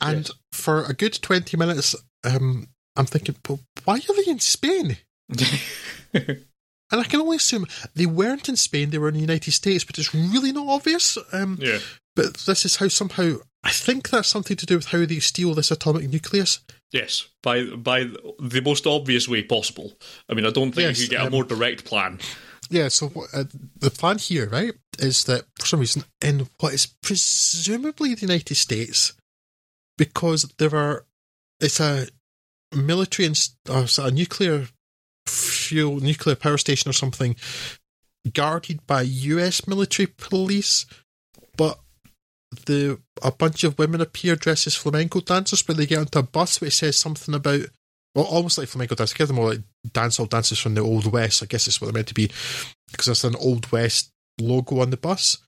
and 0.00 0.30
for 0.52 0.84
a 0.84 0.94
good 0.94 1.20
20 1.20 1.56
minutes, 1.56 1.94
um, 2.24 2.68
I'm 2.96 3.06
thinking, 3.06 3.36
well, 3.48 3.60
why 3.84 3.96
are 3.96 4.16
they 4.24 4.30
in 4.30 4.40
Spain? 4.40 4.98
And 6.90 7.00
I 7.00 7.04
can 7.04 7.20
only 7.20 7.36
assume 7.36 7.66
they 7.94 8.06
weren't 8.06 8.48
in 8.48 8.56
Spain, 8.56 8.90
they 8.90 8.98
were 8.98 9.08
in 9.08 9.14
the 9.14 9.20
United 9.20 9.52
States, 9.52 9.84
but 9.84 9.98
it's 9.98 10.14
really 10.14 10.52
not 10.52 10.68
obvious. 10.68 11.18
Um, 11.32 11.58
yeah. 11.60 11.78
But 12.16 12.34
this 12.38 12.64
is 12.64 12.76
how 12.76 12.88
somehow, 12.88 13.36
I 13.62 13.70
think 13.70 14.08
that's 14.08 14.28
something 14.28 14.56
to 14.56 14.66
do 14.66 14.76
with 14.76 14.86
how 14.86 15.04
they 15.04 15.18
steal 15.18 15.54
this 15.54 15.70
atomic 15.70 16.10
nucleus. 16.10 16.60
Yes. 16.90 17.28
By 17.42 17.64
by 17.64 18.04
the 18.38 18.62
most 18.64 18.86
obvious 18.86 19.28
way 19.28 19.42
possible. 19.42 19.92
I 20.28 20.34
mean, 20.34 20.46
I 20.46 20.50
don't 20.50 20.72
think 20.72 20.88
Yes, 20.88 21.00
you 21.00 21.08
could 21.08 21.16
get 21.16 21.22
a 21.22 21.26
um, 21.26 21.32
more 21.32 21.44
direct 21.44 21.84
plan. 21.84 22.18
Yeah, 22.70 22.88
so 22.88 23.10
uh, 23.32 23.44
the 23.78 23.90
plan 23.90 24.18
here, 24.18 24.48
right, 24.48 24.72
is 24.98 25.24
that 25.24 25.44
for 25.58 25.66
some 25.66 25.80
reason, 25.80 26.04
in 26.22 26.48
what 26.60 26.74
is 26.74 26.86
presumably 27.02 28.14
the 28.14 28.22
United 28.22 28.56
States, 28.56 29.14
because 29.98 30.50
there 30.56 30.74
are, 30.74 31.04
it's 31.60 31.80
a 31.80 32.06
military, 32.74 33.26
and 33.26 33.36
it's 33.36 33.98
uh, 33.98 34.04
a 34.04 34.10
nuclear 34.10 34.68
fuel, 35.26 36.00
nuclear 36.00 36.36
power 36.36 36.56
station 36.56 36.88
or 36.88 36.94
something, 36.94 37.36
guarded 38.32 38.86
by 38.86 39.02
US 39.02 39.66
military 39.66 40.06
police, 40.06 40.86
but 41.56 41.78
the 42.64 42.98
a 43.22 43.30
bunch 43.30 43.64
of 43.64 43.78
women 43.78 44.00
appear 44.00 44.36
dressed 44.36 44.66
as 44.66 44.74
flamenco 44.74 45.20
dancers, 45.20 45.62
but 45.62 45.76
they 45.76 45.86
get 45.86 45.98
onto 45.98 46.18
a 46.18 46.22
bus 46.22 46.60
which 46.60 46.76
says 46.76 46.96
something 46.96 47.34
about 47.34 47.66
well, 48.14 48.24
almost 48.24 48.58
like 48.58 48.68
flamenco 48.68 48.94
dancers. 48.94 49.14
I 49.14 49.18
guess 49.18 49.28
they're 49.28 49.44
like 49.44 49.60
dancehall 49.88 50.30
dancers 50.30 50.58
from 50.58 50.74
the 50.74 50.80
Old 50.80 51.12
West. 51.12 51.42
I 51.42 51.46
guess 51.46 51.66
it's 51.66 51.80
what 51.80 51.86
they're 51.86 51.94
meant 51.94 52.08
to 52.08 52.14
be 52.14 52.30
because 52.90 53.06
there's 53.06 53.24
an 53.24 53.36
Old 53.36 53.70
West 53.70 54.10
logo 54.40 54.80
on 54.80 54.90
the 54.90 54.96
bus. 54.96 55.38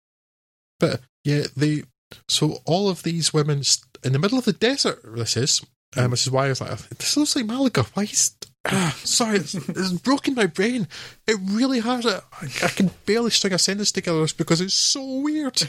But 0.78 1.00
yeah, 1.24 1.44
they 1.56 1.84
so 2.28 2.58
all 2.64 2.88
of 2.88 3.02
these 3.02 3.32
women 3.32 3.62
st- 3.64 3.86
in 4.04 4.12
the 4.12 4.18
middle 4.18 4.38
of 4.38 4.44
the 4.44 4.52
desert. 4.52 5.00
This 5.04 5.36
is, 5.36 5.62
um, 5.96 6.10
this 6.10 6.26
is 6.26 6.30
why 6.30 6.46
I 6.46 6.48
was 6.50 6.60
like, 6.60 6.76
this 6.88 7.16
looks 7.16 7.36
like 7.36 7.46
Malaga. 7.46 7.84
Why 7.94 8.04
is 8.04 8.34
ah, 8.66 8.96
sorry, 9.04 9.38
it's, 9.38 9.54
it's 9.54 9.92
broken 9.92 10.34
my 10.34 10.46
brain. 10.46 10.88
It 11.26 11.38
really 11.42 11.80
has. 11.80 12.06
I, 12.06 12.20
I 12.62 12.68
can 12.68 12.90
barely 13.06 13.30
string 13.30 13.52
a 13.52 13.58
sentence 13.58 13.92
together 13.92 14.26
because 14.36 14.60
it's 14.60 14.74
so 14.74 15.20
weird. 15.20 15.62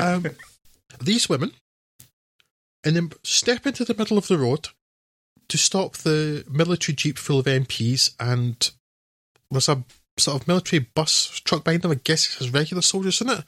Um, 0.00 0.26
these 1.00 1.28
women, 1.28 1.52
and 2.84 2.96
then 2.96 3.12
step 3.22 3.66
into 3.66 3.84
the 3.84 3.94
middle 3.94 4.18
of 4.18 4.28
the 4.28 4.38
road 4.38 4.68
to 5.48 5.58
stop 5.58 5.98
the 5.98 6.44
military 6.50 6.96
jeep 6.96 7.18
full 7.18 7.38
of 7.38 7.46
MPs, 7.46 8.14
and 8.18 8.70
there's 9.50 9.68
a 9.68 9.84
sort 10.18 10.40
of 10.40 10.48
military 10.48 10.80
bus 10.94 11.40
truck 11.44 11.64
behind 11.64 11.82
them. 11.82 11.92
I 11.92 12.00
guess 12.02 12.26
it 12.26 12.38
has 12.38 12.52
regular 12.52 12.82
soldiers 12.82 13.20
in 13.20 13.30
it, 13.30 13.44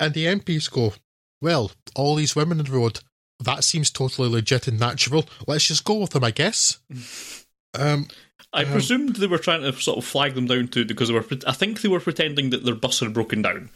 and 0.00 0.14
the 0.14 0.26
MPs 0.26 0.70
go, 0.70 0.94
"Well, 1.40 1.72
all 1.94 2.14
these 2.14 2.34
women 2.36 2.58
in 2.60 2.66
the 2.66 2.72
road." 2.72 3.00
That 3.40 3.62
seems 3.62 3.90
totally 3.90 4.28
legit 4.28 4.66
and 4.66 4.80
natural. 4.80 5.24
Let's 5.46 5.66
just 5.68 5.84
go 5.84 5.94
with 5.94 6.10
them, 6.10 6.24
I 6.24 6.30
guess. 6.32 6.78
Um, 7.78 8.08
I 8.54 8.64
presumed 8.64 9.16
they 9.16 9.26
were 9.26 9.36
trying 9.38 9.60
to 9.60 9.74
sort 9.78 9.98
of 9.98 10.04
flag 10.06 10.34
them 10.34 10.46
down 10.46 10.68
to 10.68 10.86
because 10.86 11.08
they 11.08 11.14
were. 11.14 11.24
I 11.46 11.52
think 11.52 11.82
they 11.82 11.88
were 11.88 12.00
pretending 12.00 12.48
that 12.50 12.64
their 12.64 12.74
bus 12.74 13.00
had 13.00 13.12
broken 13.12 13.42
down, 13.42 13.68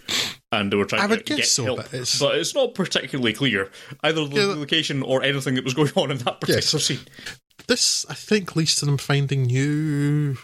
and 0.50 0.72
they 0.72 0.76
were 0.78 0.86
trying 0.86 1.02
I 1.02 1.16
to 1.16 1.22
guess 1.22 1.36
get 1.36 1.46
so, 1.46 1.64
help. 1.64 1.76
but 1.76 1.86
it's- 1.92 2.18
but 2.18 2.36
it's 2.38 2.54
not 2.54 2.74
particularly 2.74 3.34
clear 3.34 3.70
either 4.02 4.26
the 4.26 4.34
Yeah. 4.40 4.46
location 4.46 5.02
or 5.02 5.22
anything 5.22 5.56
that 5.56 5.64
was 5.64 5.74
going 5.74 5.92
on 5.94 6.10
in 6.10 6.16
that 6.18 6.40
particular 6.40 6.60
Yes. 6.80 6.84
scene. 6.86 7.00
this, 7.68 8.06
I 8.08 8.14
think, 8.14 8.56
leads 8.56 8.76
to 8.76 8.86
them 8.86 8.96
finding 8.96 9.42
new 9.42 10.38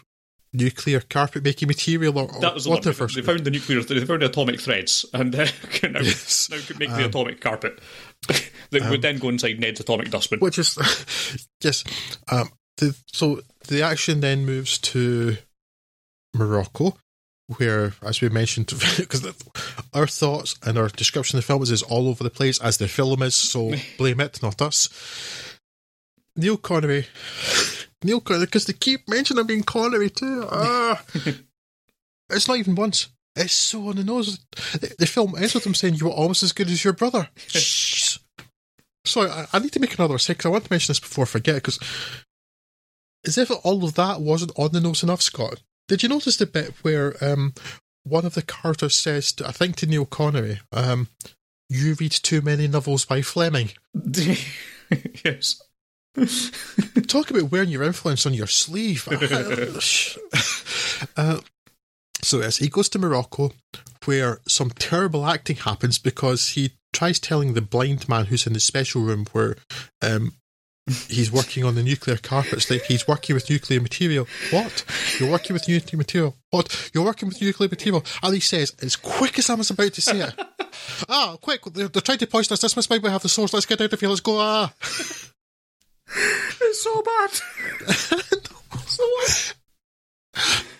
nuclear 0.52 1.00
carpet 1.00 1.44
making 1.44 1.68
material 1.68 2.18
or, 2.18 2.32
or 2.34 2.40
That 2.40 2.54
was 2.54 2.64
the 2.64 2.70
one. 2.70 2.78
whatever. 2.78 3.06
They 3.06 3.22
found 3.22 3.40
the 3.44 3.50
nuclear. 3.50 3.82
They 3.82 4.04
found 4.04 4.22
the 4.22 4.26
atomic 4.26 4.60
threads, 4.60 5.04
and 5.12 5.34
uh, 5.36 5.46
now, 5.82 6.00
Yes. 6.00 6.48
now 6.50 6.58
could 6.66 6.78
make 6.78 6.90
the 6.90 7.04
atomic 7.06 7.40
carpet 7.40 7.78
that 8.70 8.90
would 8.90 9.02
then 9.02 9.18
go 9.18 9.28
inside 9.28 9.60
Ned's 9.60 9.80
atomic 9.80 10.10
dustbin. 10.10 10.40
which 10.40 10.58
is 10.58 10.76
yes. 11.62 11.84
Um, 12.30 12.48
the, 12.78 12.96
so 13.12 13.40
the 13.66 13.82
action 13.82 14.20
then 14.20 14.46
moves 14.46 14.78
to 14.78 15.36
Morocco, 16.34 16.96
where, 17.56 17.94
as 18.02 18.20
we 18.20 18.28
mentioned, 18.28 18.66
because 18.96 19.26
our 19.94 20.06
thoughts 20.06 20.54
and 20.64 20.78
our 20.78 20.88
description 20.88 21.38
of 21.38 21.44
the 21.44 21.46
film 21.46 21.62
is 21.62 21.82
all 21.82 22.08
over 22.08 22.22
the 22.24 22.30
place, 22.30 22.60
as 22.60 22.76
the 22.78 22.88
film 22.88 23.22
is. 23.22 23.34
So 23.34 23.72
blame 23.98 24.20
it, 24.20 24.42
not 24.42 24.62
us. 24.62 24.88
Neil 26.36 26.56
Connery, 26.56 27.06
Neil 28.02 28.20
Connery, 28.20 28.46
because 28.46 28.66
they 28.66 28.72
keep 28.72 29.08
mentioning 29.08 29.40
him 29.40 29.46
being 29.46 29.62
Connery 29.62 30.10
too. 30.10 30.46
Ah. 30.50 31.02
it's 32.30 32.48
not 32.48 32.58
even 32.58 32.74
once. 32.74 33.08
It's 33.34 33.52
so 33.52 33.88
on 33.88 33.96
the 33.96 34.04
nose. 34.04 34.38
The, 34.72 34.94
the 34.98 35.06
film 35.06 35.34
ends 35.36 35.54
with 35.54 35.66
him 35.66 35.74
saying, 35.74 35.94
"You 35.94 36.06
were 36.06 36.12
almost 36.12 36.42
as 36.42 36.52
good 36.52 36.68
as 36.68 36.84
your 36.84 36.92
brother." 36.92 37.28
Jeez. 37.36 38.18
Sorry, 39.04 39.30
I, 39.30 39.46
I 39.52 39.58
need 39.58 39.72
to 39.72 39.80
make 39.80 39.94
another 39.94 40.18
say 40.18 40.34
because 40.34 40.46
I 40.46 40.50
want 40.50 40.64
to 40.64 40.72
mention 40.72 40.90
this 40.90 41.00
before 41.00 41.22
I 41.22 41.26
forget. 41.26 41.56
Because 41.56 41.78
as 43.26 43.38
if 43.38 43.50
all 43.64 43.84
of 43.84 43.94
that 43.94 44.20
wasn't 44.20 44.52
on 44.56 44.72
the 44.72 44.80
nose 44.80 45.02
enough, 45.02 45.22
Scott. 45.22 45.62
Did 45.86 46.02
you 46.02 46.08
notice 46.08 46.36
the 46.36 46.46
bit 46.46 46.74
where 46.82 47.14
um, 47.24 47.54
one 48.02 48.26
of 48.26 48.34
the 48.34 48.42
characters 48.42 48.94
says, 48.94 49.32
to, 49.32 49.48
I 49.48 49.52
think 49.52 49.76
to 49.76 49.86
Neil 49.86 50.04
Connery, 50.04 50.60
um, 50.72 51.08
"You 51.68 51.94
read 51.94 52.12
too 52.12 52.42
many 52.42 52.68
novels 52.68 53.04
by 53.04 53.22
Fleming." 53.22 53.70
yes. 55.24 55.62
Talk 57.06 57.30
about 57.30 57.50
wearing 57.50 57.70
your 57.70 57.84
influence 57.84 58.26
on 58.26 58.34
your 58.34 58.46
sleeve. 58.46 59.06
uh, 61.16 61.40
So 62.22 62.40
yes, 62.40 62.56
he 62.56 62.68
goes 62.68 62.88
to 62.90 62.98
Morocco, 62.98 63.52
where 64.04 64.40
some 64.46 64.70
terrible 64.70 65.26
acting 65.26 65.56
happens 65.56 65.98
because 65.98 66.50
he 66.50 66.72
tries 66.92 67.20
telling 67.20 67.54
the 67.54 67.62
blind 67.62 68.08
man 68.08 68.26
who's 68.26 68.46
in 68.46 68.52
the 68.54 68.60
special 68.60 69.02
room 69.02 69.26
where 69.32 69.56
um, 70.02 70.32
he's 71.08 71.30
working 71.30 71.64
on 71.64 71.74
the 71.74 71.82
nuclear 71.82 72.16
carpets 72.16 72.70
like 72.70 72.82
he's 72.82 73.06
working 73.06 73.34
with 73.34 73.48
nuclear 73.48 73.80
material. 73.80 74.26
What? 74.50 74.84
You're 75.20 75.30
working 75.30 75.54
with 75.54 75.68
nuclear 75.68 75.98
material? 75.98 76.36
What? 76.50 76.90
You're 76.92 77.04
working 77.04 77.28
with 77.28 77.40
nuclear 77.40 77.68
material? 77.68 78.04
And 78.22 78.34
he 78.34 78.40
says, 78.40 78.74
as 78.82 78.96
quick 78.96 79.38
as 79.38 79.50
I 79.50 79.54
was 79.54 79.70
about 79.70 79.92
to 79.92 80.02
say 80.02 80.20
it, 80.20 80.34
ah, 81.08 81.36
quick! 81.40 81.62
They're, 81.64 81.88
they're 81.88 82.02
trying 82.02 82.18
to 82.18 82.26
poison 82.26 82.54
us. 82.54 82.62
This 82.62 82.74
must 82.74 82.90
be 82.90 82.98
we 82.98 83.10
have 83.10 83.22
the 83.22 83.28
source. 83.28 83.52
Let's 83.52 83.66
get 83.66 83.80
out 83.80 83.92
of 83.92 84.00
here. 84.00 84.08
Let's 84.08 84.20
go. 84.20 84.38
Ah. 84.40 84.72
It's 86.16 86.82
so 86.82 87.02
bad. 87.02 87.30
It's 88.72 88.96
the 88.96 89.10
worst, 89.18 89.54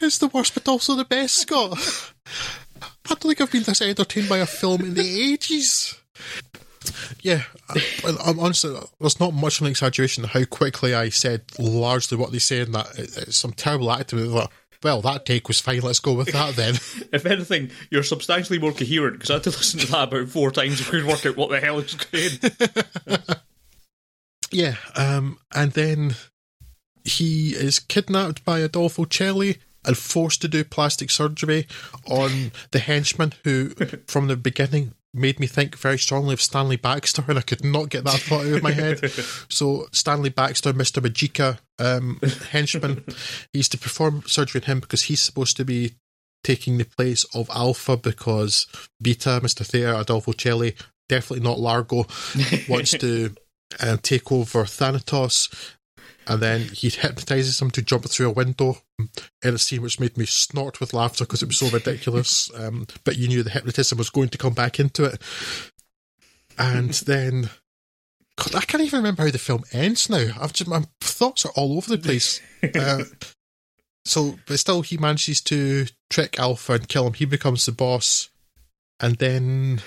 it's 0.01 0.19
the 0.19 0.29
worst, 0.29 0.55
but 0.55 0.69
also 0.69 0.95
the 0.95 1.05
best, 1.05 1.37
Scott. 1.37 1.79
I 2.81 2.87
don't 3.09 3.23
think 3.23 3.41
I've 3.41 3.53
been 3.53 3.63
this 3.63 3.83
entertained 3.83 4.29
by 4.29 4.39
a 4.39 4.47
film 4.47 4.83
in 4.83 4.95
the 4.95 5.33
ages. 5.33 5.99
Yeah, 7.21 7.43
I, 7.69 7.81
I'm 8.25 8.39
honestly, 8.39 8.75
there's 9.01 9.21
not 9.21 9.35
much 9.35 9.59
of 9.61 9.67
an 9.67 9.71
exaggeration 9.71 10.25
how 10.25 10.45
quickly 10.45 10.95
I 10.95 11.09
said 11.09 11.43
largely 11.59 12.17
what 12.17 12.33
they 12.33 12.39
say 12.39 12.61
in 12.61 12.73
that. 12.73 12.99
It, 12.99 13.17
it's 13.17 13.37
some 13.37 13.53
terrible 13.53 13.91
acting. 13.91 14.31
Like, 14.31 14.51
well, 14.83 15.01
that 15.03 15.27
take 15.27 15.49
was 15.49 15.61
fine. 15.61 15.81
Let's 15.81 16.01
go 16.01 16.13
with 16.13 16.33
that 16.33 16.55
then. 16.55 16.75
If 17.13 17.27
anything, 17.27 17.71
you're 17.91 18.03
substantially 18.03 18.59
more 18.59 18.73
coherent 18.73 19.15
because 19.15 19.31
I 19.31 19.35
had 19.35 19.45
to 19.45 19.51
listen 19.51 19.81
to 19.81 19.87
that 19.89 20.09
about 20.09 20.29
four 20.29 20.51
times 20.51 20.79
before 20.79 20.99
I 20.99 21.03
could 21.03 21.09
work 21.09 21.27
out 21.27 21.37
what 21.37 21.51
the 21.51 21.61
hell 21.61 21.81
he's 21.81 21.97
saying. 22.11 23.39
yeah, 24.51 24.77
um, 24.97 25.39
and 25.55 25.73
then 25.73 26.15
he 27.05 27.51
is 27.51 27.79
kidnapped 27.79 28.45
by 28.45 28.61
Adolfo 28.61 29.05
Celi 29.05 29.59
and 29.85 29.97
forced 29.97 30.43
to 30.43 30.49
do 30.49 30.65
plastic 30.65 31.11
surgery 31.11 31.67
on 32.07 32.53
the 32.73 32.79
henchman 32.79 33.33
who, 33.45 33.71
from 34.07 34.29
the 34.29 34.37
beginning, 34.37 34.95
made 35.15 35.41
me 35.41 35.47
think 35.47 35.77
very 35.77 35.99
strongly 35.99 36.35
of 36.35 36.43
Stanley 36.43 36.77
Baxter, 36.77 37.25
and 37.27 37.39
I 37.39 37.43
could 37.43 37.65
not 37.65 37.89
get 37.89 38.05
that 38.05 38.21
thought 38.21 38.47
out 38.47 38.53
of 38.53 38.63
my 38.63 38.73
head. 38.73 39.01
So 39.49 39.89
Stanley 39.93 40.29
Baxter, 40.29 40.73
Mr. 40.73 41.03
Majika, 41.03 41.59
um, 41.79 42.21
henchman, 42.51 43.05
he's 43.53 43.69
to 43.71 43.79
perform 43.79 44.23
surgery 44.27 44.61
on 44.61 44.67
him 44.67 44.81
because 44.81 45.03
he's 45.03 45.21
supposed 45.21 45.57
to 45.57 45.65
be 45.65 45.95
taking 46.45 46.79
the 46.79 46.85
place 46.85 47.25
of 47.35 47.51
Alpha 47.51 47.97
because 47.97 48.67
Beta, 49.01 49.41
Mr. 49.43 49.67
Thayer, 49.67 49.95
Adolfo 49.95 50.33
Celi, 50.33 50.77
definitely 51.09 51.45
not 51.45 51.59
Largo, 51.59 52.07
wants 52.69 52.93
to 52.93 53.35
uh, 53.81 53.97
take 54.03 54.31
over 54.33 54.65
Thanatos. 54.65 55.49
And 56.27 56.43
then 56.43 56.61
he 56.61 56.89
hypnotizes 56.91 57.61
him 57.61 57.71
to 57.73 57.83
jump 57.83 58.05
through 58.09 58.29
a 58.29 58.33
window 58.33 58.79
in 59.43 59.55
a 59.55 59.59
scene 59.59 59.83
which 59.83 60.01
made 60.01 60.17
me 60.17 60.27
snort 60.27 60.81
with 60.81 60.93
laughter 60.93 61.25
because 61.25 61.43
it 61.43 61.49
was 61.49 61.59
so 61.59 61.69
ridiculous. 61.71 62.51
Um, 62.59 62.87
but 63.05 63.17
you 63.17 63.29
knew 63.29 63.43
the 63.43 63.51
hypnotism 63.51 63.99
was 63.99 64.11
going 64.11 64.31
to 64.31 64.39
come 64.39 64.53
back 64.53 64.81
into 64.81 65.05
it. 65.05 65.23
And 66.59 66.91
then, 67.07 67.51
God, 68.37 68.55
I 68.55 68.61
can't 68.61 68.83
even 68.83 68.99
remember 68.99 69.25
how 69.25 69.31
the 69.31 69.39
film 69.39 69.65
ends 69.73 70.11
now. 70.11 70.29
I've 70.41 70.53
just 70.53 70.69
my 70.69 70.85
thoughts 71.01 71.47
are 71.47 71.53
all 71.55 71.77
over 71.77 71.89
the 71.89 71.99
place. 71.99 72.41
Uh, 72.75 73.05
so, 74.05 74.39
but 74.47 74.59
still, 74.59 74.83
he 74.83 74.97
manages 74.97 75.41
to 75.43 75.87
trick 76.11 76.39
Alpha 76.39 76.73
and 76.73 76.89
kill 76.89 77.07
him. 77.07 77.13
He 77.13 77.27
becomes 77.27 77.67
the 77.67 77.73
boss. 77.73 78.31
And 79.01 79.17
then, 79.17 79.81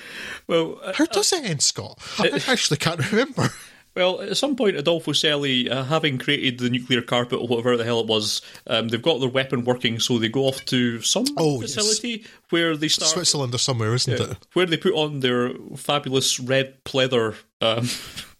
well, 0.48 0.80
uh, 0.84 0.94
how 0.94 1.06
does 1.06 1.34
it 1.34 1.44
end, 1.44 1.62
Scott? 1.62 2.00
I 2.18 2.42
actually 2.48 2.78
can't 2.78 3.12
remember. 3.12 3.50
Well, 3.94 4.22
at 4.22 4.38
some 4.38 4.56
point, 4.56 4.78
Adolfo 4.78 5.12
Celi, 5.12 5.70
uh, 5.70 5.84
having 5.84 6.18
created 6.18 6.60
the 6.60 6.70
nuclear 6.70 7.02
carpet 7.02 7.40
or 7.42 7.48
whatever 7.48 7.76
the 7.76 7.84
hell 7.84 8.00
it 8.00 8.08
was, 8.08 8.42
um, 8.68 8.88
they've 8.88 9.02
got 9.02 9.20
their 9.20 9.28
weapon 9.30 9.66
working, 9.66 10.00
so 10.00 10.18
they 10.18 10.30
go 10.30 10.44
off 10.46 10.64
to 10.66 11.02
some 11.02 11.26
Oh, 11.38 11.60
yes. 11.60 11.74
facility 11.76 12.26
where 12.52 12.78
they 12.78 12.88
start 12.88 13.12
Switzerland 13.12 13.54
or 13.54 13.58
somewhere, 13.58 13.94
isn't 13.94 14.14
it? 14.20 14.38
where 14.54 14.66
they 14.66 14.78
put 14.78 14.94
on 14.94 15.20
their 15.20 15.52
fabulous 15.76 16.40
red 16.40 16.82
pleather 16.86 17.36
um, 17.60 17.84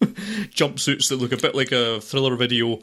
jumpsuits 0.54 1.08
that 1.10 1.16
look 1.16 1.32
a 1.32 1.36
bit 1.36 1.54
like 1.54 1.72
a 1.72 2.00
thriller 2.00 2.36
video, 2.36 2.80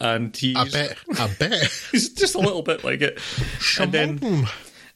and 0.00 0.34
he's 0.36 0.56
I 0.56 0.64
bet. 0.68 0.98
I 1.18 1.28
bet. 1.38 1.62
he's 1.92 2.10
just 2.10 2.34
a 2.34 2.38
little 2.38 2.62
bit 2.62 2.82
like 2.84 3.02
it, 3.02 3.18
and 3.78 3.92
then 3.92 4.46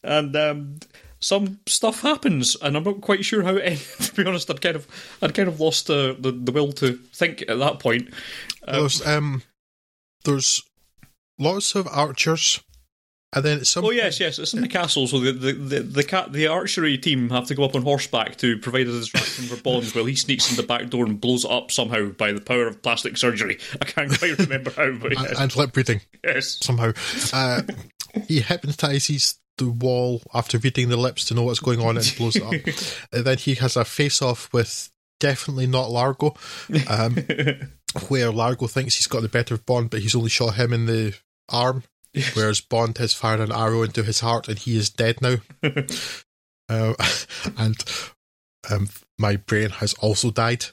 and 0.03 0.35
um, 0.37 0.77
some 1.21 1.61
stuff 1.67 2.01
happens, 2.01 2.57
and 2.61 2.77
I'm 2.77 2.85
not 2.85 3.01
quite 3.01 3.25
sure 3.25 3.43
how 3.43 3.57
it 3.57 3.63
ended. 3.65 3.87
To 4.01 4.15
be 4.15 4.27
honest, 4.27 4.51
I'd 4.51 4.61
kind 4.61 4.77
of 4.77 4.87
I'd 5.23 5.35
kind 5.35 5.49
of 5.49 5.61
lost 5.61 5.87
the, 5.87 6.17
the, 6.19 6.33
the 6.33 6.53
will 6.53 6.73
to 6.73 6.95
think 7.15 7.43
at 7.43 7.59
that 7.59 7.79
point. 7.79 8.13
there's 8.67 9.07
um, 9.07 9.43
there's 10.25 10.63
lots 11.39 11.75
of 11.75 11.87
archers, 11.89 12.61
and 13.35 13.45
then 13.45 13.65
some 13.65 13.85
Oh 13.85 13.91
yes, 13.91 14.19
yes, 14.19 14.39
it's 14.39 14.55
in 14.55 14.63
the 14.63 14.69
castle. 14.69 15.07
So 15.07 15.21
the 15.21 15.33
the 15.33 15.53
the 15.53 15.81
the, 15.81 16.05
cat, 16.05 16.33
the 16.33 16.47
archery 16.47 16.97
team 16.97 17.29
have 17.31 17.47
to 17.49 17.55
go 17.55 17.65
up 17.65 17.75
on 17.75 17.83
horseback 17.83 18.37
to 18.39 18.59
provide 18.59 18.89
a 18.89 18.93
distraction 18.93 19.45
for 19.45 19.63
Bond, 19.63 19.85
while 19.93 20.07
he 20.07 20.17
sneaks 20.17 20.51
in 20.51 20.57
the 20.57 20.63
back 20.63 20.89
door 20.89 21.05
and 21.05 21.21
blows 21.21 21.45
it 21.45 21.51
up 21.51 21.71
somehow 21.71 22.09
by 22.11 22.33
the 22.33 22.41
power 22.41 22.67
of 22.67 22.83
plastic 22.83 23.19
surgery. 23.19 23.59
I 23.81 23.85
can't 23.85 24.19
quite 24.19 24.39
remember 24.39 24.71
how, 24.71 24.93
but 24.93 25.13
and, 25.17 25.21
yes, 25.21 25.39
and 25.39 25.57
lip 25.57 25.77
reading 25.77 26.01
yes. 26.25 26.59
somehow. 26.63 26.93
Uh, 27.33 27.63
he 28.27 28.41
hypnotizes 28.41 29.39
the 29.61 29.71
wall 29.71 30.23
after 30.35 30.59
reading 30.59 30.89
the 30.89 30.97
lips 30.97 31.25
to 31.27 31.35
know 31.35 31.43
what's 31.43 31.61
going 31.61 31.81
on 31.81 31.97
and 31.97 32.15
blows 32.17 32.37
it 32.37 32.43
up. 32.43 33.09
and 33.13 33.25
then 33.25 33.39
he 33.39 33.55
has 33.57 33.77
a 33.77 33.85
face 33.85 34.21
off 34.23 34.53
with 34.53 34.91
definitely 35.21 35.67
not 35.67 35.91
Largo, 35.91 36.35
um, 36.89 37.17
where 38.09 38.33
Largo 38.33 38.67
thinks 38.67 38.97
he's 38.97 39.07
got 39.07 39.23
the 39.23 39.29
better 39.29 39.55
of 39.55 39.67
Bond, 39.67 39.91
but 39.91 40.01
he's 40.01 40.17
only 40.17 40.31
shot 40.31 40.57
him 40.57 40.73
in 40.73 40.87
the 40.87 41.15
arm, 41.49 41.85
whereas 42.35 42.61
Bond 42.61 42.99
has 42.99 43.15
fired 43.15 43.41
an 43.41 43.53
arrow 43.53 43.83
into 43.83 44.03
his 44.03 44.21
heart 44.21 44.49
and 44.49 44.59
he 44.59 44.77
is 44.77 44.91
dead 44.91 45.21
now. 45.21 45.37
uh, 46.69 46.95
and 47.57 47.77
um, 48.71 48.89
my 49.19 49.37
brain 49.37 49.71
has 49.71 49.95
also 49.95 50.31
died 50.31 50.65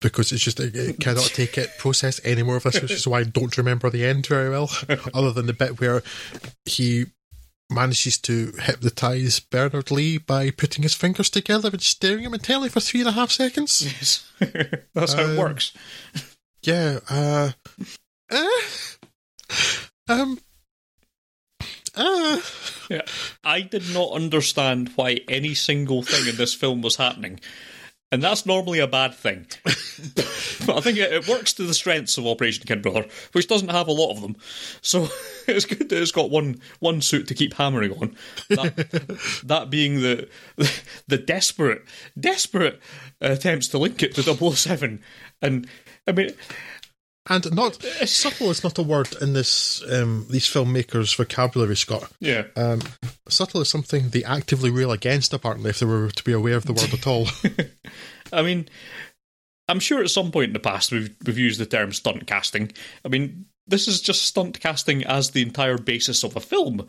because 0.00 0.32
it's 0.32 0.42
just 0.42 0.60
it, 0.60 0.74
it 0.76 1.00
cannot 1.00 1.24
take 1.24 1.58
it 1.58 1.76
process 1.78 2.20
any 2.24 2.42
more 2.42 2.56
of 2.56 2.62
this, 2.62 2.80
which 2.80 2.92
is 2.92 3.06
why 3.06 3.20
I 3.20 3.24
don't 3.24 3.58
remember 3.58 3.90
the 3.90 4.04
end 4.04 4.26
very 4.26 4.50
well, 4.50 4.70
other 5.12 5.32
than 5.32 5.46
the 5.46 5.52
bit 5.52 5.80
where 5.80 6.02
he 6.64 7.06
manages 7.70 8.18
to 8.18 8.52
hypnotize 8.60 9.40
Bernard 9.40 9.90
Lee 9.90 10.18
by 10.18 10.50
putting 10.50 10.82
his 10.82 10.94
fingers 10.94 11.28
together 11.30 11.70
and 11.70 11.82
staring 11.82 12.20
at 12.20 12.26
him 12.26 12.34
intently 12.34 12.68
for 12.68 12.80
three 12.80 13.00
and 13.00 13.08
a 13.08 13.12
half 13.12 13.30
seconds. 13.30 13.82
Yes. 13.84 14.30
That's 14.94 15.12
how 15.14 15.22
it 15.22 15.30
Um, 15.30 15.36
works. 15.36 15.72
Yeah, 16.62 17.00
uh, 17.08 17.52
uh 18.30 18.48
um, 20.08 20.38
uh, 21.94 22.40
Yeah. 22.90 23.02
I 23.44 23.62
did 23.62 23.92
not 23.92 24.12
understand 24.12 24.92
why 24.96 25.20
any 25.28 25.54
single 25.54 26.02
thing 26.02 26.28
in 26.28 26.36
this 26.36 26.54
film 26.54 26.82
was 26.82 26.96
happening. 26.96 27.40
And 28.16 28.22
that's 28.22 28.46
normally 28.46 28.78
a 28.78 28.86
bad 28.86 29.12
thing. 29.12 29.46
but 29.64 30.78
I 30.78 30.80
think 30.80 30.96
it, 30.96 31.12
it 31.12 31.28
works 31.28 31.52
to 31.52 31.64
the 31.64 31.74
strengths 31.74 32.16
of 32.16 32.26
Operation 32.26 32.64
Kid 32.66 32.80
Brother, 32.80 33.04
which 33.32 33.46
doesn't 33.46 33.68
have 33.68 33.88
a 33.88 33.92
lot 33.92 34.10
of 34.10 34.22
them. 34.22 34.36
So 34.80 35.08
it's 35.46 35.66
good 35.66 35.90
that 35.90 36.00
it's 36.00 36.12
got 36.12 36.30
one 36.30 36.58
one 36.80 37.02
suit 37.02 37.28
to 37.28 37.34
keep 37.34 37.52
hammering 37.52 37.92
on. 37.92 38.16
That, 38.48 39.42
that 39.44 39.68
being 39.68 40.00
the 40.00 40.30
the 41.06 41.18
desperate, 41.18 41.84
desperate 42.18 42.80
uh, 43.20 43.32
attempts 43.32 43.68
to 43.68 43.78
link 43.78 44.02
it 44.02 44.14
to 44.14 44.22
007. 44.22 45.02
And 45.42 45.68
I 46.08 46.12
mean, 46.12 46.30
and 47.28 47.54
not 47.54 47.82
subtle 48.04 48.50
is 48.50 48.62
not 48.62 48.78
a 48.78 48.82
word 48.82 49.08
in 49.20 49.32
this 49.32 49.82
um 49.90 50.26
these 50.30 50.46
filmmakers' 50.46 51.16
vocabulary, 51.16 51.76
Scott. 51.76 52.10
yeah. 52.20 52.44
Um, 52.56 52.80
subtle 53.28 53.60
is 53.60 53.68
something 53.68 54.10
they 54.10 54.24
actively 54.24 54.70
rail 54.70 54.92
against, 54.92 55.32
apparently, 55.32 55.70
if 55.70 55.80
they 55.80 55.86
were 55.86 56.10
to 56.10 56.24
be 56.24 56.32
aware 56.32 56.56
of 56.56 56.64
the 56.64 56.72
word 56.72 56.92
at 56.92 57.06
all. 57.06 57.26
I 58.32 58.42
mean, 58.42 58.68
I'm 59.68 59.80
sure 59.80 60.02
at 60.02 60.10
some 60.10 60.30
point 60.30 60.48
in 60.48 60.52
the 60.52 60.60
past 60.60 60.92
we've 60.92 61.14
we've 61.24 61.38
used 61.38 61.60
the 61.60 61.66
term 61.66 61.92
stunt 61.92 62.26
casting. 62.26 62.72
I 63.04 63.08
mean, 63.08 63.46
this 63.66 63.88
is 63.88 64.00
just 64.00 64.22
stunt 64.22 64.60
casting 64.60 65.04
as 65.04 65.30
the 65.30 65.42
entire 65.42 65.78
basis 65.78 66.22
of 66.22 66.36
a 66.36 66.40
film, 66.40 66.86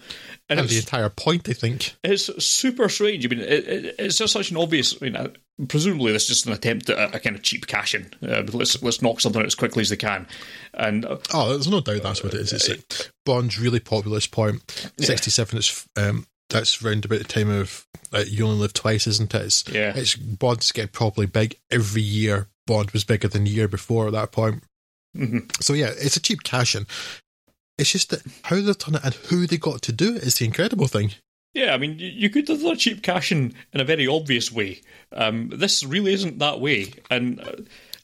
and, 0.49 0.59
and 0.59 0.69
the 0.69 0.77
entire 0.77 1.09
point, 1.09 1.47
I 1.49 1.53
think. 1.53 1.95
it's 2.03 2.43
super 2.45 2.87
strange. 2.89 3.25
I 3.25 3.29
mean, 3.29 3.39
it, 3.39 3.67
it, 3.67 3.95
it's 3.99 4.17
just 4.17 4.33
such 4.33 4.51
an 4.51 4.57
obvious. 4.57 4.95
I 5.01 5.05
mean, 5.05 5.15
uh, 5.15 5.29
presumably 5.67 6.11
this 6.11 6.23
is 6.23 6.29
just 6.29 6.45
an 6.45 6.53
attempt 6.53 6.89
at 6.89 6.97
a, 7.13 7.17
a 7.17 7.19
kind 7.19 7.35
of 7.35 7.41
cheap 7.43 7.67
cash 7.67 7.95
in. 7.95 8.09
Uh, 8.21 8.43
let's 8.53 8.81
let's 8.83 9.01
knock 9.01 9.19
something 9.21 9.41
out 9.41 9.47
as 9.47 9.55
quickly 9.55 9.81
as 9.81 9.89
they 9.89 9.95
can, 9.97 10.27
and 10.73 11.05
uh, 11.05 11.17
Oh, 11.33 11.49
there's 11.49 11.67
no 11.67 11.81
doubt 11.81 12.03
that's 12.03 12.23
what 12.23 12.33
it 12.33 12.41
is. 12.41 12.53
It's 12.53 12.67
it. 12.69 13.11
Bond's 13.25 13.59
really 13.59 13.79
popular 13.79 14.15
at 14.15 14.17
this 14.17 14.27
point. 14.27 14.91
67 14.99 15.57
is 15.59 15.87
um, 15.97 16.25
that's 16.49 16.81
round 16.81 17.03
about 17.05 17.17
the 17.19 17.25
time 17.25 17.49
of 17.49 17.85
uh, 18.13 18.23
You 18.27 18.45
Only 18.45 18.59
Live 18.61 18.73
Twice, 18.73 19.05
isn't 19.07 19.33
it? 19.35 19.41
It's, 19.41 19.67
Yeah. 19.67 19.93
it's 19.95 20.15
Bond's 20.15 20.71
getting 20.71 20.91
probably 20.91 21.25
big 21.25 21.55
every 21.71 22.01
year. 22.03 22.47
Bond 22.67 22.91
was 22.91 23.03
bigger 23.03 23.27
than 23.27 23.45
the 23.45 23.49
year 23.49 23.67
before 23.67 24.07
at 24.07 24.13
that 24.13 24.31
point. 24.31 24.63
Mhm. 25.17 25.63
So 25.63 25.73
yeah, 25.73 25.91
it's 25.97 26.17
a 26.17 26.21
cheap 26.21 26.43
cash 26.43 26.75
in. 26.75 26.85
It's 27.77 27.91
just 27.91 28.09
that 28.09 28.21
how 28.43 28.55
they've 28.55 28.77
done 28.77 28.95
it 28.95 29.03
and 29.03 29.13
who 29.13 29.47
they 29.47 29.57
got 29.57 29.81
to 29.83 29.91
do 29.91 30.15
it 30.15 30.23
is 30.23 30.35
the 30.35 30.45
incredible 30.45 30.87
thing. 30.87 31.11
Yeah, 31.53 31.73
I 31.73 31.77
mean, 31.77 31.95
you, 31.97 32.29
could 32.29 32.47
have 32.49 32.61
done 32.61 32.73
a 32.73 32.75
cheap 32.75 33.01
cash 33.01 33.31
in 33.31 33.53
in 33.73 33.81
a 33.81 33.85
very 33.85 34.07
obvious 34.07 34.51
way. 34.51 34.81
Um, 35.11 35.49
this 35.49 35.83
really 35.83 36.13
isn't 36.13 36.39
that 36.39 36.59
way, 36.59 36.93
and 37.09 37.39
uh, 37.39 37.53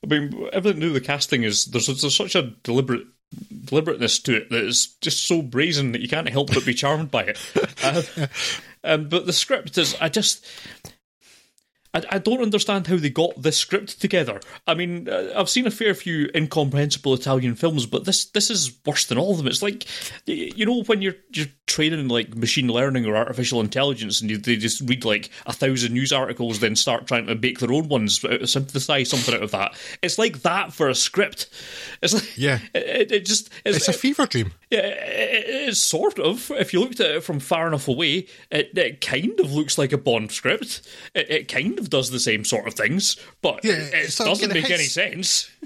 I 0.04 0.08
mean, 0.08 0.50
everything 0.52 0.82
to 0.82 0.88
do 0.88 0.94
with 0.94 1.04
the 1.04 1.08
casting 1.08 1.44
is 1.44 1.66
there's, 1.66 1.86
there's 1.86 2.16
such 2.16 2.36
a 2.36 2.54
deliberate 2.64 3.06
deliberateness 3.66 4.20
to 4.20 4.36
it 4.38 4.50
that 4.50 4.64
is 4.64 4.96
just 5.02 5.26
so 5.26 5.42
brazen 5.42 5.92
that 5.92 6.02
you 6.02 6.08
can't 6.08 6.30
help 6.30 6.54
but 6.54 6.66
be 6.66 6.74
charmed 6.74 7.12
by 7.12 7.24
it. 7.24 7.40
Uh, 7.84 8.02
um, 8.86 9.10
but 9.10 9.26
the 9.26 9.34
script 9.34 9.78
is, 9.78 9.94
I 10.00 10.08
just. 10.08 10.46
I, 11.94 12.04
I 12.12 12.18
don't 12.20 12.42
understand 12.42 12.88
how 12.88 12.98
they 12.98 13.10
got 13.10 13.42
this 13.42 13.58
script 13.58 14.02
together. 14.02 14.40
I 14.68 14.74
mean, 14.74 15.08
uh, 15.08 15.34
I've 15.36 15.50
seen 15.50 15.68
a 15.68 15.72
fair 15.72 15.94
few 15.94 16.30
incomprehensible 16.34 17.14
Italian 17.14 17.56
films, 17.56 17.86
but 17.86 18.06
this 18.06 18.26
this 18.26 18.50
is 18.50 18.72
worse 18.86 19.06
than 19.06 19.18
all 19.18 19.32
of 19.32 19.38
them. 19.38 19.48
It's 19.48 19.62
like, 19.62 19.86
you 20.26 20.66
know, 20.66 20.84
when 20.84 21.02
you're 21.02 21.16
you're 21.32 21.48
training 21.66 22.08
like 22.10 22.36
machine 22.36 22.68
learning 22.68 23.06
or 23.06 23.16
artificial 23.16 23.62
intelligence, 23.62 24.22
and 24.22 24.30
they 24.30 24.56
just 24.58 24.82
read 24.82 25.06
like 25.06 25.30
a 25.46 25.54
thousand 25.54 25.94
news 25.94 26.12
articles, 26.12 26.60
then 26.60 26.76
start 26.76 27.08
trying 27.08 27.26
to 27.28 27.36
make 27.36 27.60
their 27.60 27.72
own 27.72 27.88
ones, 27.88 28.24
uh, 28.26 28.46
synthesize 28.46 29.10
something 29.10 29.34
out 29.36 29.44
of 29.44 29.52
that. 29.52 29.74
It's 30.02 30.18
like 30.18 30.42
that 30.42 30.74
for 30.74 30.90
a 30.90 30.96
script. 30.96 31.50
It's 32.02 32.14
like, 32.14 32.38
Yeah. 32.38 32.60
it, 32.74 33.12
it 33.12 33.26
just 33.26 33.50
It's 33.66 33.88
a 33.88 33.94
fever 33.94 34.26
dream. 34.26 34.52
yeah, 34.70 34.80
it, 34.80 35.50
it 35.50 35.70
is 35.70 35.82
sort 35.82 36.20
of. 36.20 36.52
If 36.52 36.74
you 36.74 36.80
looked 36.82 37.00
at 37.00 37.12
it 37.12 37.24
from 37.24 37.40
far 37.40 37.68
enough 37.68 37.88
away, 37.88 38.28
it, 38.52 39.02
kind 39.02 39.40
of 39.40 39.54
looks 39.54 39.78
like 39.78 39.94
a 39.94 39.98
Bond 39.98 40.32
script. 40.32 40.82
It, 41.16 41.48
kind 41.48 41.80
of 41.80 41.90
does 41.90 42.10
the 42.12 42.20
same 42.20 42.46
sort 42.46 42.68
of 42.68 42.74
things, 42.74 43.18
but 43.42 43.64
Yeah, 43.64 43.74
it, 43.74 43.94
it's 43.94 44.20
like 44.20 44.30
doesn't 44.30 44.54
make 44.54 44.70
any 44.70 44.86
sense. 44.86 45.50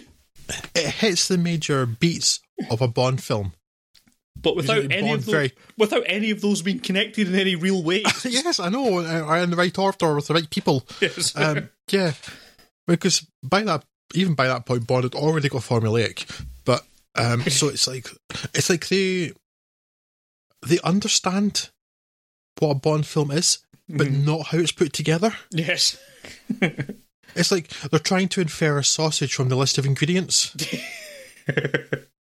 It 0.73 0.91
hits 0.91 1.27
the 1.27 1.37
major 1.37 1.85
beats 1.85 2.39
of 2.71 2.81
a 2.81 2.87
Bond 2.87 3.21
film. 3.21 3.51
But 4.41 4.55
without 4.55 4.91
any 4.91 5.11
of 5.11 5.25
those, 5.25 5.33
very- 5.33 5.51
without 5.77 6.03
any 6.05 6.31
of 6.31 6.41
those 6.41 6.61
being 6.61 6.79
connected 6.79 7.27
in 7.27 7.35
any 7.35 7.55
real 7.55 7.81
way. 7.83 8.03
yes, 8.23 8.59
I 8.59 8.69
know. 8.69 8.99
Are 9.05 9.37
in 9.37 9.49
the 9.49 9.55
right 9.55 9.77
order 9.77 10.15
with 10.15 10.27
the 10.27 10.33
right 10.33 10.49
people. 10.49 10.83
Yes. 11.01 11.35
Um, 11.35 11.69
yeah, 11.91 12.13
because 12.87 13.25
by 13.43 13.63
that, 13.63 13.83
even 14.13 14.33
by 14.35 14.47
that 14.47 14.65
point, 14.65 14.87
Bond 14.87 15.03
had 15.03 15.15
already 15.15 15.49
got 15.49 15.61
formulaic. 15.61 16.25
But 16.65 16.83
um, 17.15 17.41
so 17.43 17.69
it's 17.69 17.87
like 17.87 18.09
it's 18.53 18.69
like 18.69 18.87
they 18.87 19.31
they 20.65 20.79
understand 20.83 21.69
what 22.59 22.71
a 22.71 22.75
Bond 22.75 23.05
film 23.05 23.31
is, 23.31 23.59
but 23.89 24.11
not 24.11 24.47
how 24.47 24.57
it's 24.57 24.71
put 24.71 24.93
together. 24.93 25.33
yes. 25.51 25.97
It's 27.35 27.51
like 27.51 27.67
they're 27.91 27.99
trying 27.99 28.29
to 28.29 28.41
infer 28.41 28.79
a 28.79 28.83
sausage 28.83 29.35
from 29.35 29.49
the 29.49 29.55
list 29.55 29.77
of 29.77 29.85
ingredients 29.85 30.55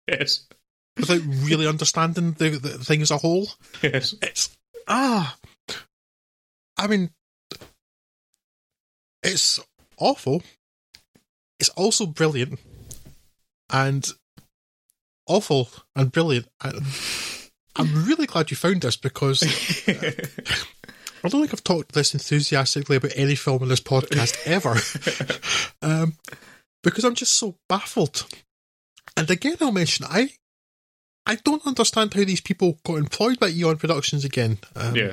yes. 0.09 0.47
Without 1.01 1.23
really 1.25 1.67
understanding 1.67 2.33
the, 2.33 2.51
the 2.51 2.79
thing 2.79 3.03
as 3.03 3.11
a 3.11 3.19
whole. 3.19 3.49
Yes. 3.83 4.15
It's 4.23 4.57
ah, 4.89 5.37
I 6.77 6.87
mean, 6.87 7.11
it's 9.23 9.61
awful. 9.99 10.43
It's 11.59 11.69
also 11.71 12.07
brilliant, 12.07 12.59
and 13.69 14.09
awful 15.27 15.69
and 15.95 16.11
brilliant. 16.11 16.49
And 16.63 16.83
I'm 17.77 18.05
really 18.07 18.27
glad 18.27 18.51
you 18.51 18.57
found 18.57 18.83
this 18.83 18.97
because 18.97 19.43
uh, 19.43 19.93
I 21.25 21.29
don't 21.29 21.43
think 21.43 21.53
I've 21.53 21.65
talked 21.65 21.93
this 21.93 22.15
enthusiastically 22.15 22.97
about 22.97 23.13
any 23.15 23.35
film 23.35 23.63
in 23.63 23.69
this 23.69 23.81
podcast 23.81 24.39
ever. 24.47 24.77
um, 25.83 26.17
because 26.83 27.05
I'm 27.05 27.15
just 27.15 27.37
so 27.37 27.57
baffled. 27.69 28.27
And 29.17 29.31
again, 29.31 29.57
I'll 29.61 29.73
mention 29.73 30.07
I 30.09 30.31
I 31.27 31.37
don't 31.37 31.67
understand 31.67 32.15
how 32.15 32.25
these 32.25 32.41
people 32.41 32.79
got 32.85 32.97
employed 32.97 33.39
by 33.39 33.49
Eon 33.49 33.77
Productions 33.77 34.25
again. 34.25 34.59
Um, 34.75 34.97
yeah. 34.97 35.13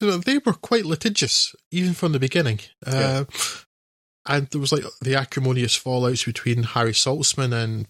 you 0.00 0.08
know, 0.08 0.16
they 0.18 0.38
were 0.38 0.54
quite 0.54 0.84
litigious 0.86 1.54
even 1.70 1.94
from 1.94 2.12
the 2.12 2.18
beginning. 2.18 2.60
Uh, 2.84 3.24
and 4.26 4.46
there 4.48 4.60
was 4.60 4.72
like 4.72 4.84
the 5.00 5.14
acrimonious 5.16 5.78
fallouts 5.78 6.24
between 6.24 6.62
Harry 6.62 6.92
Saltzman 6.92 7.52
and 7.52 7.86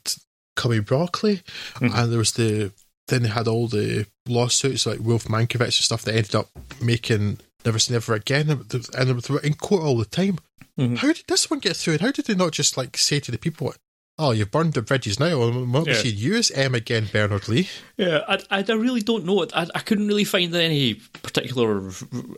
Cubby 0.57 0.81
Broccoli, 0.81 1.43
Mhm. 1.75 1.95
and 1.95 2.11
there 2.13 2.19
was 2.19 2.33
the 2.33 2.73
then 3.09 3.23
they 3.25 3.29
had 3.29 3.49
all 3.49 3.67
the 3.69 4.07
lawsuits 4.27 4.87
like 4.87 5.01
Wolf 5.01 5.25
Mankowitz 5.25 5.61
and 5.61 5.73
stuff 5.75 6.03
that 6.03 6.15
ended 6.15 6.35
up 6.37 6.51
making 6.81 7.39
Never 7.65 7.79
Say 7.79 7.95
Never 7.95 8.15
Again, 8.15 8.49
and 8.51 8.63
they 8.71 9.33
were 9.33 9.41
in 9.41 9.55
court 9.55 9.83
all 9.83 9.97
the 9.99 10.05
time. 10.05 10.39
Mhm. 10.79 10.99
How 10.99 11.13
did 11.13 11.25
this 11.29 11.51
one 11.51 11.59
get 11.59 11.77
through? 11.77 11.95
And 11.95 12.03
how 12.03 12.13
did 12.13 12.27
they 12.27 12.35
not 12.35 12.53
just 12.53 12.77
like 12.77 12.97
say 12.97 13.19
to 13.21 13.31
the 13.33 13.39
people, 13.39 13.75
"Oh, 14.19 14.31
you've 14.33 14.51
burned 14.51 14.75
the 14.75 14.83
bridges 14.83 15.19
now. 15.19 15.39
We'll 15.39 15.67
not 15.67 15.87
Yeah. 15.87 15.95
seeing 15.95 16.17
you 16.17 16.37
as 16.37 16.51
M 16.53 16.75
again, 16.75 17.09
Bernard 17.13 17.49
Lee." 17.49 17.69
Yeah, 17.97 18.21
I, 18.29 18.39
I, 18.51 18.65
I 18.69 18.73
really 18.75 19.01
don't 19.01 19.25
know. 19.25 19.47
I, 19.55 19.67
I 19.75 19.81
couldn't 19.81 20.07
really 20.09 20.25
find 20.25 20.55
any 20.55 20.95
particular 21.23 21.91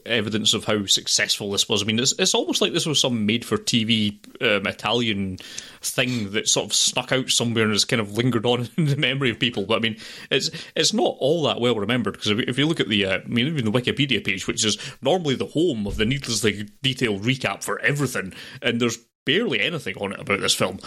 evidence 0.06 0.54
of 0.54 0.64
how 0.64 0.86
successful 0.86 1.50
this 1.50 1.68
was. 1.68 1.82
I 1.82 1.86
mean, 1.86 1.98
it's, 1.98 2.12
it's 2.18 2.34
almost 2.34 2.60
like 2.60 2.72
this 2.72 2.86
was 2.86 3.00
some 3.00 3.26
made-for-TV 3.26 4.42
um, 4.42 4.66
Italian 4.66 5.38
thing 5.80 6.30
that 6.32 6.48
sort 6.48 6.66
of 6.66 6.72
snuck 6.74 7.12
out 7.12 7.28
somewhere 7.28 7.64
and 7.64 7.72
has 7.72 7.84
kind 7.84 8.00
of 8.00 8.12
lingered 8.12 8.46
on 8.46 8.68
in 8.76 8.86
the 8.86 8.96
memory 8.96 9.30
of 9.30 9.38
people. 9.38 9.66
But 9.66 9.76
I 9.76 9.80
mean, 9.80 9.96
it's 10.30 10.50
it's 10.74 10.92
not 10.92 11.16
all 11.18 11.42
that 11.44 11.60
well 11.60 11.76
remembered 11.76 12.12
because 12.14 12.30
if, 12.30 12.38
if 12.40 12.58
you 12.58 12.66
look 12.66 12.80
at 12.80 12.88
the, 12.88 13.04
uh, 13.06 13.18
I 13.18 13.26
mean, 13.26 13.46
even 13.46 13.64
the 13.64 13.72
Wikipedia 13.72 14.24
page, 14.24 14.46
which 14.46 14.64
is 14.64 14.78
normally 15.02 15.34
the 15.34 15.46
home 15.46 15.86
of 15.86 15.96
the 15.96 16.04
needlessly 16.04 16.68
detailed 16.82 17.22
recap 17.22 17.62
for 17.62 17.78
everything, 17.80 18.32
and 18.62 18.80
there's 18.80 18.98
barely 19.24 19.60
anything 19.60 19.96
on 19.96 20.12
it 20.12 20.20
about 20.20 20.40
this 20.40 20.54
film, 20.54 20.78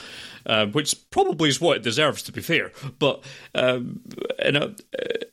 uh, 0.45 0.65
which 0.67 1.09
probably 1.11 1.49
is 1.49 1.61
what 1.61 1.77
it 1.77 1.83
deserves, 1.83 2.21
to 2.23 2.31
be 2.31 2.41
fair. 2.41 2.71
But 2.99 3.23
um, 3.55 4.01
and, 4.39 4.57
uh, 4.57 4.69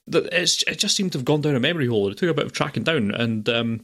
it's, 0.06 0.62
it 0.64 0.78
just 0.78 0.96
seemed 0.96 1.12
to 1.12 1.18
have 1.18 1.24
gone 1.24 1.40
down 1.40 1.56
a 1.56 1.60
memory 1.60 1.86
hole. 1.86 2.08
It 2.08 2.18
took 2.18 2.30
a 2.30 2.34
bit 2.34 2.46
of 2.46 2.52
tracking 2.52 2.84
down, 2.84 3.10
and 3.10 3.48
um, 3.48 3.80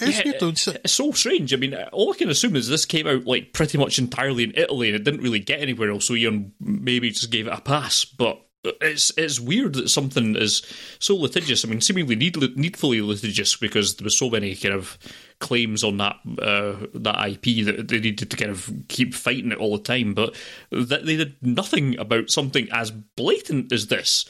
It's 0.00 0.24
Yeah, 0.64 0.78
it's 0.82 0.92
so 0.92 1.12
strange. 1.12 1.52
I 1.52 1.56
mean, 1.56 1.74
all 1.92 2.12
I 2.12 2.16
can 2.16 2.30
assume 2.30 2.56
is 2.56 2.68
this 2.68 2.86
came 2.86 3.06
out 3.06 3.26
like 3.26 3.52
pretty 3.52 3.76
much 3.78 3.98
entirely 3.98 4.44
in 4.44 4.52
Italy, 4.56 4.88
and 4.88 4.96
it 4.96 5.04
didn't 5.04 5.20
really 5.20 5.40
get 5.40 5.60
anywhere 5.60 5.90
else. 5.90 6.06
So 6.06 6.14
Eon 6.14 6.52
maybe 6.60 7.10
just 7.10 7.30
gave 7.30 7.46
it 7.46 7.52
a 7.52 7.60
pass, 7.60 8.04
but. 8.04 8.40
It's 8.64 9.10
it's 9.16 9.40
weird 9.40 9.74
that 9.74 9.88
something 9.88 10.36
is 10.36 10.62
so 11.00 11.16
litigious. 11.16 11.64
I 11.64 11.68
mean, 11.68 11.80
seemingly 11.80 12.14
need, 12.14 12.36
needfully 12.56 13.02
litigious 13.02 13.56
because 13.56 13.96
there 13.96 14.04
was 14.04 14.16
so 14.16 14.30
many 14.30 14.54
kind 14.54 14.74
of 14.74 14.98
claims 15.40 15.82
on 15.82 15.96
that 15.96 16.16
uh, 16.38 16.86
that 16.94 17.28
IP 17.28 17.66
that 17.66 17.88
they 17.88 17.98
needed 17.98 18.30
to 18.30 18.36
kind 18.36 18.52
of 18.52 18.70
keep 18.86 19.14
fighting 19.14 19.50
it 19.50 19.58
all 19.58 19.76
the 19.76 19.82
time. 19.82 20.14
But 20.14 20.36
that 20.70 21.04
they 21.04 21.16
did 21.16 21.34
nothing 21.42 21.98
about 21.98 22.30
something 22.30 22.68
as 22.70 22.92
blatant 22.92 23.72
as 23.72 23.88
this 23.88 24.26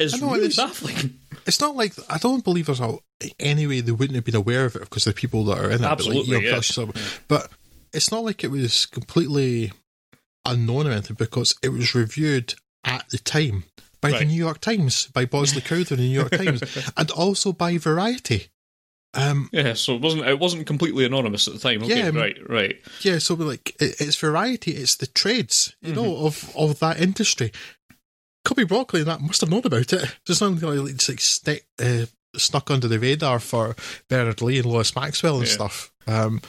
is 0.00 0.20
know, 0.20 0.32
really 0.32 0.46
it's- 0.46 0.56
baffling. 0.56 1.20
It's 1.46 1.60
not 1.60 1.76
like 1.76 1.92
I 2.08 2.18
don't 2.18 2.42
believe 2.42 2.66
there's 2.66 2.80
a 2.80 2.98
any 3.38 3.68
way 3.68 3.80
they 3.80 3.92
wouldn't 3.92 4.16
have 4.16 4.24
been 4.24 4.34
aware 4.34 4.64
of 4.64 4.74
it 4.74 4.80
because 4.80 5.04
the 5.04 5.12
people 5.12 5.44
that 5.44 5.58
are 5.58 5.70
in 5.70 5.84
it. 5.84 5.86
Absolutely, 5.86 6.38
but, 6.40 6.52
like, 6.52 6.76
yeah. 6.76 7.02
but 7.28 7.50
it's 7.92 8.10
not 8.10 8.24
like 8.24 8.42
it 8.42 8.50
was 8.50 8.86
completely 8.86 9.70
unknown 10.44 10.88
or 10.88 10.90
anything 10.90 11.16
because 11.16 11.54
it 11.62 11.68
was 11.68 11.94
reviewed 11.94 12.54
at 12.84 13.08
the 13.10 13.18
time 13.18 13.64
by 14.00 14.10
the 14.18 14.24
New 14.24 14.34
York 14.34 14.60
Times, 14.60 15.06
by 15.08 15.24
Bosley 15.24 15.60
Crowther 15.62 15.94
in 15.94 16.00
the 16.00 16.06
New 16.08 16.14
York 16.20 16.30
Times, 16.32 16.62
and 16.96 17.10
also 17.10 17.52
by 17.52 17.78
Variety. 17.78 18.48
Um, 19.14 19.48
Yeah, 19.52 19.72
so 19.74 19.94
it 19.94 20.02
wasn't 20.02 20.26
it 20.26 20.38
wasn't 20.38 20.66
completely 20.66 21.04
anonymous 21.06 21.48
at 21.48 21.54
the 21.54 21.60
time. 21.60 21.82
Okay, 21.82 21.98
Yeah, 21.98 22.10
right, 22.10 22.36
right. 22.50 22.76
yeah, 23.00 23.18
so 23.18 23.34
like 23.34 23.70
it, 23.80 24.00
it's 24.00 24.16
Variety, 24.16 24.72
it's 24.72 24.96
the 24.96 25.06
trades, 25.06 25.74
you 25.80 25.94
know, 25.94 26.04
Mm-hmm. 26.04 26.26
of 26.26 26.56
of 26.56 26.78
that 26.80 27.00
industry. 27.00 27.50
Cubby 28.44 28.64
Broccoli 28.64 29.00
and 29.00 29.08
that 29.08 29.20
must 29.20 29.40
have 29.40 29.50
known 29.50 29.62
about 29.64 29.92
it. 29.92 30.16
There's 30.26 30.38
something 30.38 30.68
like 30.68 30.94
it's 30.94 31.08
like 31.08 31.20
stick, 31.20 31.66
uh, 31.82 32.06
snuck 32.36 32.70
under 32.70 32.86
the 32.88 32.98
radar 33.00 33.40
for 33.40 33.74
Bernard 34.08 34.40
Lee 34.42 34.58
and 34.58 34.66
Lois 34.66 34.94
Maxwell 34.94 35.38
and 35.38 35.46
Yeah. 35.48 35.52
stuff. 35.54 35.92
Um, 36.06 36.40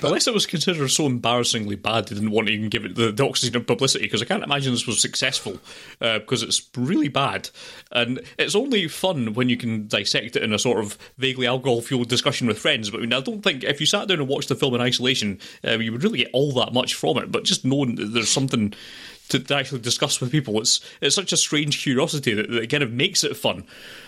Unless 0.00 0.28
it 0.28 0.34
was 0.34 0.46
considered 0.46 0.88
so 0.88 1.06
embarrassingly 1.06 1.74
bad, 1.74 2.06
they 2.06 2.14
didn't 2.14 2.30
want 2.30 2.46
to 2.46 2.54
even 2.54 2.68
give 2.68 2.84
it 2.84 2.94
the, 2.94 3.10
the 3.10 3.26
oxygen 3.26 3.56
of 3.56 3.66
publicity. 3.66 4.04
Because 4.04 4.22
I 4.22 4.26
can't 4.26 4.44
imagine 4.44 4.72
this 4.72 4.86
was 4.86 5.00
successful, 5.00 5.58
uh, 6.00 6.20
because 6.20 6.44
it's 6.44 6.68
really 6.76 7.08
bad, 7.08 7.50
and 7.90 8.20
it's 8.38 8.54
only 8.54 8.86
fun 8.86 9.34
when 9.34 9.48
you 9.48 9.56
can 9.56 9.88
dissect 9.88 10.36
it 10.36 10.44
in 10.44 10.52
a 10.52 10.58
sort 10.58 10.78
of 10.78 10.96
vaguely 11.18 11.48
alcohol-fueled 11.48 12.08
discussion 12.08 12.46
with 12.46 12.60
friends. 12.60 12.90
But 12.90 12.98
I 12.98 13.00
mean, 13.00 13.12
I 13.12 13.20
don't 13.20 13.42
think 13.42 13.64
if 13.64 13.80
you 13.80 13.86
sat 13.86 14.06
down 14.06 14.20
and 14.20 14.28
watched 14.28 14.48
the 14.48 14.54
film 14.54 14.74
in 14.74 14.80
isolation, 14.80 15.40
uh, 15.66 15.78
you 15.78 15.90
would 15.90 16.04
really 16.04 16.18
get 16.18 16.30
all 16.32 16.52
that 16.52 16.72
much 16.72 16.94
from 16.94 17.18
it. 17.18 17.32
But 17.32 17.42
just 17.42 17.64
knowing 17.64 17.96
that 17.96 18.06
there's 18.06 18.30
something 18.30 18.74
to, 19.28 19.38
to 19.38 19.54
actually 19.56 19.80
discuss 19.80 20.20
with 20.20 20.30
people, 20.30 20.60
it's 20.60 20.80
it's 21.00 21.14
such 21.14 21.32
a 21.32 21.36
strange 21.36 21.82
curiosity 21.82 22.34
that, 22.34 22.50
that 22.50 22.62
it 22.62 22.66
kind 22.68 22.82
of 22.82 22.92
makes 22.92 23.24
it 23.24 23.36
fun. 23.36 23.64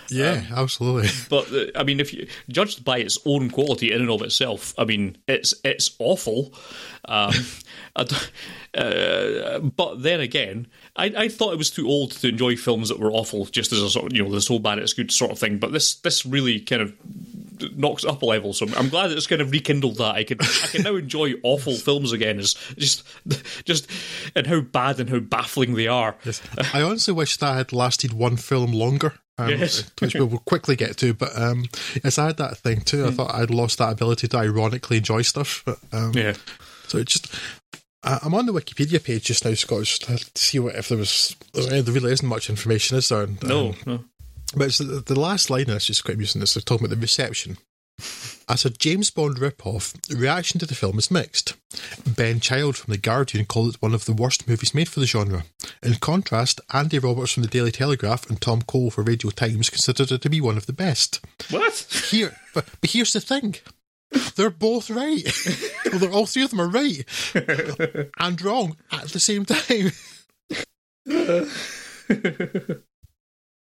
yeah, 0.09 0.43
absolutely. 0.55 1.09
But 1.29 1.51
uh, 1.53 1.79
I 1.79 1.83
mean, 1.83 1.99
if 1.99 2.13
you 2.13 2.27
judged 2.49 2.83
by 2.83 2.97
its 2.99 3.17
own 3.25 3.49
quality 3.49 3.91
in 3.91 4.01
and 4.01 4.09
of 4.09 4.21
itself, 4.21 4.73
I 4.77 4.85
mean, 4.85 5.17
it's 5.27 5.53
it's 5.63 5.95
awful. 5.99 6.53
Um, 7.05 7.33
I 7.95 8.03
d- 8.03 8.15
uh, 8.77 9.59
but 9.59 10.01
then 10.01 10.19
again, 10.19 10.67
I, 10.95 11.05
I 11.17 11.27
thought 11.27 11.53
it 11.53 11.57
was 11.57 11.71
too 11.71 11.87
old 11.87 12.11
to 12.11 12.29
enjoy 12.29 12.55
films 12.55 12.89
that 12.89 12.99
were 12.99 13.11
awful, 13.11 13.45
just 13.45 13.71
as 13.71 13.81
a 13.81 13.89
sort 13.89 14.07
of 14.07 14.15
you 14.15 14.23
know, 14.23 14.31
the 14.31 14.41
so 14.41 14.59
bad 14.59 14.79
it's 14.79 14.93
good 14.93 15.11
sort 15.11 15.31
of 15.31 15.39
thing. 15.39 15.57
But 15.57 15.71
this 15.71 15.95
this 15.95 16.25
really 16.25 16.59
kind 16.59 16.81
of 16.81 16.93
knocks 17.75 18.03
it 18.03 18.09
up 18.09 18.21
a 18.21 18.25
level. 18.25 18.53
So 18.53 18.65
I'm 18.77 18.89
glad 18.89 19.07
that 19.09 19.17
it's 19.17 19.27
kind 19.27 19.41
of 19.41 19.51
rekindled 19.51 19.97
that. 19.97 20.15
I 20.15 20.23
can 20.23 20.37
I 20.41 20.67
can 20.71 20.83
now 20.83 20.95
enjoy 20.95 21.33
awful 21.43 21.75
films 21.75 22.11
again. 22.11 22.39
Is 22.39 22.53
just 22.77 23.03
just 23.65 23.89
and 24.35 24.47
how 24.47 24.61
bad 24.61 24.99
and 24.99 25.09
how 25.09 25.19
baffling 25.19 25.75
they 25.75 25.87
are. 25.87 26.15
Yes. 26.25 26.41
I 26.73 26.81
honestly 26.81 27.13
wish 27.13 27.37
that 27.37 27.55
had 27.55 27.73
lasted 27.73 28.13
one 28.13 28.37
film 28.37 28.71
longer. 28.71 29.13
Um, 29.37 29.49
Yes. 29.49 29.89
which 29.99 30.13
we 30.13 30.19
will 30.21 30.39
quickly 30.39 30.75
get 30.75 30.97
to, 30.97 31.13
but 31.13 31.35
um, 31.39 31.65
yes, 32.03 32.17
I 32.19 32.27
had 32.27 32.37
that 32.37 32.57
thing 32.57 32.81
too. 32.81 33.05
I 33.07 33.11
thought 33.11 33.33
I'd 33.33 33.49
lost 33.49 33.77
that 33.79 33.91
ability 33.91 34.27
to 34.27 34.37
ironically 34.37 34.97
enjoy 34.97 35.21
stuff. 35.23 35.63
But, 35.65 35.79
um, 35.91 36.11
Yeah. 36.13 36.33
So 36.87 36.97
it 36.99 37.07
just 37.07 37.33
I- 38.03 38.19
I'm 38.23 38.33
on 38.33 38.45
the 38.47 38.51
Wikipedia 38.53 39.01
page 39.03 39.25
just 39.25 39.45
now, 39.45 39.53
Scott, 39.53 39.83
just 39.83 40.03
to 40.03 40.17
see 40.35 40.59
what 40.59 40.75
if 40.75 40.89
there 40.89 40.97
was. 40.97 41.35
There 41.53 41.81
really 41.83 42.11
isn't 42.11 42.27
much 42.27 42.49
information, 42.49 42.97
is 42.97 43.09
there? 43.09 43.21
And, 43.23 43.41
No, 43.43 43.69
um, 43.69 43.75
no. 43.85 44.03
But 44.55 44.67
it's 44.67 44.77
the, 44.77 45.03
the 45.05 45.19
last 45.19 45.49
line, 45.49 45.69
it's 45.69 45.85
just 45.85 46.03
quite 46.03 46.15
amusing. 46.15 46.41
This 46.41 46.53
they're 46.53 46.61
talking 46.61 46.85
about 46.85 46.95
the 46.95 47.01
reception. 47.01 47.57
As 48.49 48.65
a 48.65 48.69
James 48.69 49.11
Bond 49.11 49.37
ripoff, 49.37 49.93
the 50.07 50.15
reaction 50.15 50.59
to 50.59 50.65
the 50.65 50.75
film 50.75 50.97
is 50.97 51.11
mixed. 51.11 51.55
Ben 52.05 52.39
Child 52.39 52.75
from 52.75 52.91
The 52.91 52.97
Guardian 52.97 53.45
called 53.45 53.75
it 53.75 53.81
one 53.81 53.93
of 53.93 54.05
the 54.05 54.13
worst 54.13 54.47
movies 54.47 54.73
made 54.73 54.89
for 54.89 54.99
the 54.99 55.05
genre. 55.05 55.43
In 55.83 55.95
contrast, 55.95 56.59
Andy 56.73 56.99
Roberts 56.99 57.33
from 57.33 57.43
The 57.43 57.49
Daily 57.49 57.71
Telegraph 57.71 58.29
and 58.29 58.41
Tom 58.41 58.63
Cole 58.63 58.89
for 58.89 59.03
Radio 59.03 59.29
Times 59.29 59.69
considered 59.69 60.11
it 60.11 60.21
to 60.21 60.29
be 60.29 60.41
one 60.41 60.57
of 60.57 60.65
the 60.65 60.73
best. 60.73 61.21
What? 61.49 61.75
Here, 62.09 62.35
but, 62.53 62.65
but 62.81 62.89
here's 62.89 63.13
the 63.13 63.21
thing. 63.21 63.55
They're 64.35 64.49
both 64.49 64.89
right. 64.89 65.23
well, 65.85 65.99
they're, 65.99 66.11
all 66.11 66.25
three 66.25 66.43
of 66.43 66.49
them 66.49 66.61
are 66.61 66.67
right 66.67 67.05
and 68.19 68.41
wrong 68.41 68.77
at 68.91 69.09
the 69.09 69.19
same 69.19 69.45
time. 69.45 69.91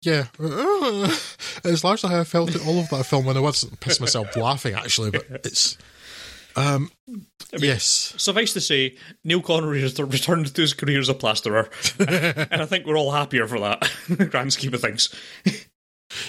yeah. 0.04 0.26
It's 1.66 1.84
largely 1.84 2.10
how 2.10 2.20
I 2.20 2.24
felt 2.26 2.54
at 2.56 2.66
all 2.68 2.80
of 2.80 2.90
that 2.90 3.06
film 3.06 3.26
when 3.26 3.38
I 3.38 3.40
wasn't 3.40 3.80
pissing 3.80 4.02
myself 4.02 4.36
laughing, 4.36 4.74
actually, 4.74 5.12
but 5.12 5.26
it's. 5.46 5.78
Um, 6.56 6.92
yes. 7.58 8.14
Suffice 8.18 8.54
to 8.54 8.62
say, 8.62 8.96
Neil 9.24 9.42
Connery 9.42 9.82
has 9.82 9.98
returned 10.00 10.54
to 10.54 10.62
his 10.62 10.74
career 10.74 11.00
as 11.00 11.10
a 11.10 11.14
plasterer, 11.14 11.70
and 12.00 12.62
I 12.62 12.66
think 12.66 12.86
we're 12.86 12.98
all 12.98 13.12
happier 13.12 13.48
for 13.48 13.60
that, 13.62 13.90
in 14.10 14.16
the 14.18 14.26
grand 14.26 14.54
scheme 14.54 14.74
of 14.74 14.82
things. 14.82 15.14
Yeah, 15.46 15.52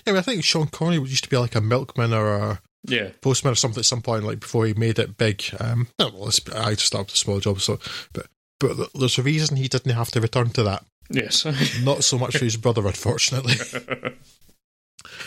I, 0.06 0.10
mean, 0.10 0.16
I 0.18 0.22
think 0.22 0.44
Sean 0.44 0.68
Connery 0.68 0.96
used 1.00 1.24
to 1.24 1.30
be 1.30 1.36
like 1.36 1.54
a 1.56 1.60
milkman 1.60 2.12
or 2.14 2.34
a 2.34 2.60
Yeah. 2.86 3.10
postman 3.20 3.52
or 3.52 3.56
something 3.56 3.80
at 3.80 3.86
some 3.86 4.02
point, 4.02 4.24
like 4.24 4.40
before 4.40 4.66
he 4.66 4.74
made 4.74 4.98
it 4.98 5.16
big. 5.18 5.42
Um, 5.58 5.88
well, 5.98 6.30
I 6.54 6.70
just 6.74 6.86
started 6.86 7.12
a 7.12 7.16
small 7.16 7.40
job, 7.40 7.60
so 7.60 7.78
but 8.12 8.26
but 8.60 8.90
there's 8.94 9.18
a 9.18 9.22
reason 9.22 9.56
he 9.56 9.68
didn't 9.68 9.92
have 9.92 10.10
to 10.12 10.20
return 10.20 10.50
to 10.50 10.62
that. 10.62 10.84
Yes. 11.10 11.44
Not 11.82 12.04
so 12.04 12.18
much 12.18 12.36
for 12.38 12.44
his 12.44 12.56
brother, 12.56 12.86
unfortunately. 12.86 13.54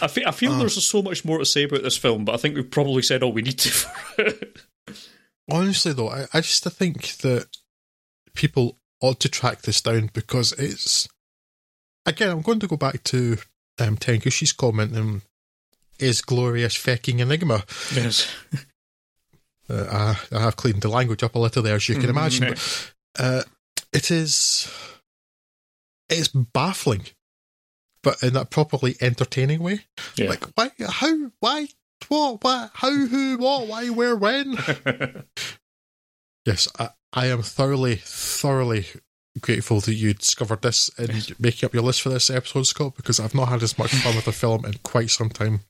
I 0.01 0.07
feel, 0.07 0.27
I 0.27 0.31
feel 0.31 0.51
Uh. 0.53 0.59
there's 0.59 0.83
so 0.85 1.01
much 1.01 1.23
more 1.25 1.37
to 1.39 1.45
say 1.45 1.63
about 1.63 1.83
this 1.83 1.97
film, 1.97 2.25
but 2.25 2.33
I 2.35 2.37
think 2.37 2.55
we've 2.55 2.69
probably 2.69 3.01
said 3.01 3.23
all 3.23 3.31
we 3.31 3.41
need 3.41 3.59
to 3.59 3.69
for 3.71 4.21
it. 4.23 4.61
Honestly, 5.49 5.93
though, 5.93 6.09
I, 6.09 6.25
I 6.33 6.41
just 6.41 6.63
think 6.63 7.17
that 7.17 7.47
people 8.33 8.77
ought 9.01 9.19
to 9.21 9.29
track 9.29 9.61
this 9.61 9.81
down 9.81 10.09
because 10.13 10.51
it's. 10.53 11.07
Again, 12.05 12.29
I'm 12.29 12.41
going 12.41 12.59
to 12.59 12.67
go 12.67 12.77
back 12.77 13.03
to 13.05 13.37
um, 13.79 13.97
Tenkushi's 13.97 14.53
comment 14.53 14.93
and 14.95 15.21
is 15.99 16.21
glorious 16.21 16.75
fecking 16.75 17.19
enigma. 17.19 17.63
Yes. 17.93 18.31
Uh, 19.69 20.15
I, 20.31 20.35
I 20.35 20.39
have 20.41 20.55
cleaned 20.55 20.81
the 20.81 20.89
language 20.89 21.23
up 21.23 21.35
a 21.35 21.39
little 21.39 21.61
there, 21.63 21.75
as 21.75 21.89
you 21.89 21.95
can 21.95 22.05
Mhm, 22.05 22.09
imagine. 22.09 22.47
But, 22.49 22.93
uh, 23.19 23.43
it 23.93 24.09
is. 24.11 24.69
It's 26.09 26.29
baffling, 26.29 27.05
but 28.03 28.21
in 28.23 28.34
that 28.34 28.49
properly 28.49 28.95
entertaining 29.01 29.61
way. 29.61 29.81
Yeah. 30.15 30.29
Like, 30.29 30.45
why? 30.55 30.71
How? 30.88 31.31
Why? 31.39 31.67
What? 32.07 32.43
What? 32.43 32.71
How? 32.73 32.91
Who? 32.91 33.38
What? 33.38 33.67
Why? 33.67 33.89
Where? 33.89 34.15
When? 34.15 34.57
yes, 36.45 36.67
I, 36.79 36.89
I 37.13 37.27
am 37.27 37.41
thoroughly, 37.41 37.95
thoroughly 37.97 38.85
grateful 39.41 39.79
that 39.81 39.93
you 39.93 40.13
discovered 40.13 40.61
this 40.61 40.89
and 40.97 41.34
making 41.39 41.67
up 41.67 41.73
your 41.73 41.84
list 41.84 42.01
for 42.01 42.09
this 42.09 42.29
episode, 42.29 42.63
Scott, 42.63 42.95
because 42.95 43.19
I've 43.19 43.35
not 43.35 43.49
had 43.49 43.63
as 43.63 43.77
much 43.77 43.91
fun 43.93 44.15
with 44.15 44.25
the 44.25 44.31
film 44.31 44.65
in 44.65 44.73
quite 44.84 45.09
some 45.09 45.29
time. 45.29 45.61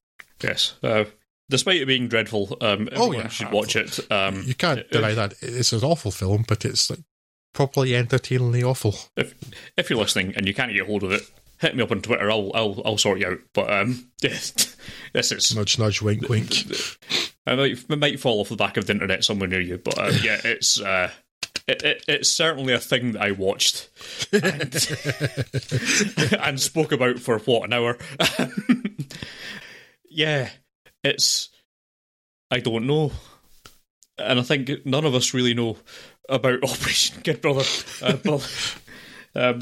yes. 0.41 0.75
Uh, 0.83 1.05
despite 1.49 1.81
it 1.81 1.85
being 1.85 2.07
dreadful, 2.07 2.57
um, 2.61 2.87
everyone 2.91 3.13
yeah, 3.17 3.27
should 3.27 3.51
watch 3.51 3.75
it. 3.75 3.99
Um, 4.11 4.43
You 4.45 4.55
can't 4.55 4.89
deny 4.91 5.13
that 5.13 5.33
it's 5.41 5.73
an 5.73 5.83
awful 5.83 6.11
film, 6.11 6.45
but 6.47 6.63
it's 6.65 6.89
like 6.89 6.99
properly 7.57 7.95
entertainingly 7.95 8.61
awful. 8.61 8.93
If, 9.15 9.33
if 9.75 9.89
you're 9.89 9.97
listening 9.97 10.35
and 10.35 10.47
you 10.47 10.53
can't 10.53 10.71
get 10.71 10.85
hold 10.85 11.01
of 11.01 11.11
it, 11.11 11.23
hit 11.57 11.75
me 11.75 11.81
up 11.81 11.89
on 11.89 12.03
Twitter. 12.03 12.29
I'll 12.29 12.51
I'll, 12.53 12.83
I'll 12.85 12.97
sort 12.99 13.17
you 13.17 13.29
out. 13.29 13.39
But 13.51 13.73
um, 13.73 14.11
this 14.21 14.77
is 15.13 15.55
Nudge, 15.55 15.79
nudge, 15.79 15.99
wink, 15.99 16.29
wink. 16.29 16.53
I 17.47 17.55
might, 17.55 17.83
it 17.89 17.99
might 17.99 18.19
fall 18.19 18.41
off 18.41 18.49
the 18.49 18.55
back 18.55 18.77
of 18.77 18.85
the 18.85 18.93
internet 18.93 19.23
somewhere 19.23 19.49
near 19.49 19.59
you, 19.59 19.79
but 19.79 19.97
uh, 19.97 20.11
yeah, 20.21 20.39
it's 20.43 20.79
uh, 20.79 21.09
it, 21.67 21.81
it, 21.81 22.05
it's 22.07 22.29
certainly 22.29 22.73
a 22.73 22.79
thing 22.79 23.13
that 23.13 23.23
I 23.23 23.31
watched 23.31 23.89
and, 24.31 24.75
and 26.39 26.61
spoke 26.61 26.91
about 26.91 27.17
for 27.17 27.39
what 27.39 27.63
an 27.63 27.73
hour. 27.73 27.97
yeah, 30.11 30.51
it's 31.03 31.49
I 32.51 32.59
don't 32.59 32.85
know, 32.85 33.13
and 34.19 34.39
I 34.39 34.43
think 34.43 34.85
none 34.85 35.05
of 35.05 35.15
us 35.15 35.33
really 35.33 35.55
know 35.55 35.77
about 36.29 36.63
Operation 36.63 37.21
Good 37.23 37.41
Brother. 37.41 37.63
Uh, 38.01 38.17
but, 38.23 38.77
um, 39.35 39.59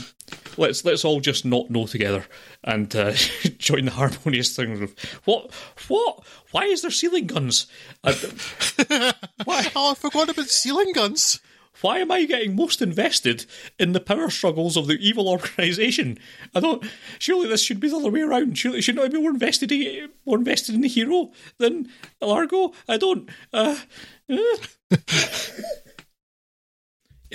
let's 0.58 0.86
let's 0.86 1.04
all 1.04 1.20
just 1.20 1.44
not 1.46 1.70
know 1.70 1.86
together 1.86 2.26
and 2.64 2.96
uh, 2.96 3.12
join 3.58 3.86
the 3.86 3.92
harmonious 3.92 4.56
thing 4.56 4.84
of 4.84 4.96
what 5.26 5.54
what 5.88 6.26
why 6.52 6.64
is 6.66 6.82
there 6.82 6.92
ceiling 6.92 7.28
guns? 7.28 7.68
Uh, 8.04 8.14
why 9.44 9.70
Oh, 9.76 9.92
I 9.92 9.96
forgot 9.96 10.30
about 10.30 10.48
ceiling 10.48 10.94
guns. 10.94 11.42
why 11.82 11.98
am 12.00 12.10
I 12.10 12.24
getting 12.24 12.56
most 12.56 12.82
invested 12.82 13.46
in 13.78 13.92
the 13.92 14.00
power 14.00 14.30
struggles 14.30 14.78
of 14.78 14.88
the 14.88 14.94
evil 14.94 15.28
organisation? 15.28 16.18
I 16.54 16.62
don't. 16.62 16.86
Surely 17.20 17.50
this 17.50 17.62
should 17.62 17.82
be 17.82 17.90
the 17.90 17.98
other 17.98 18.12
way 18.12 18.22
around. 18.22 18.58
Surely 18.58 18.80
should 18.82 18.96
not 18.96 19.06
I 19.06 19.10
be 19.10 19.20
more 19.20 19.32
invested 19.32 19.74
in, 19.74 20.10
more 20.26 20.38
invested 20.38 20.74
in 20.76 20.82
the 20.82 20.88
hero 20.88 21.32
than 21.58 21.90
Largo? 22.22 22.72
I 22.88 22.96
don't. 22.98 23.30
Uh, 23.52 23.76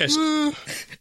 yes, 0.01 0.17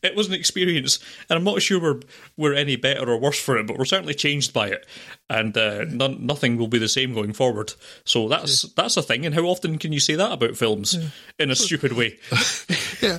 it 0.03 0.15
was 0.15 0.27
an 0.27 0.33
experience, 0.33 0.99
and 1.29 1.37
I'm 1.37 1.43
not 1.43 1.61
sure 1.61 1.81
we're 1.81 2.01
we're 2.37 2.53
any 2.53 2.75
better 2.75 3.09
or 3.09 3.17
worse 3.17 3.39
for 3.39 3.57
it, 3.57 3.67
but 3.67 3.77
we're 3.77 3.85
certainly 3.85 4.13
changed 4.13 4.53
by 4.53 4.69
it, 4.69 4.85
and 5.29 5.57
uh, 5.57 5.85
none, 5.85 6.25
nothing 6.25 6.57
will 6.57 6.67
be 6.67 6.79
the 6.79 6.89
same 6.89 7.13
going 7.13 7.33
forward. 7.33 7.73
So 8.05 8.27
that's 8.27 8.63
that's 8.73 8.97
a 8.97 9.01
thing. 9.01 9.25
And 9.25 9.35
how 9.35 9.43
often 9.43 9.77
can 9.77 9.91
you 9.91 9.99
say 9.99 10.15
that 10.15 10.31
about 10.31 10.57
films 10.57 10.97
in 11.37 11.51
a 11.51 11.55
stupid 11.55 11.93
way? 11.93 12.17
Yeah, 13.01 13.17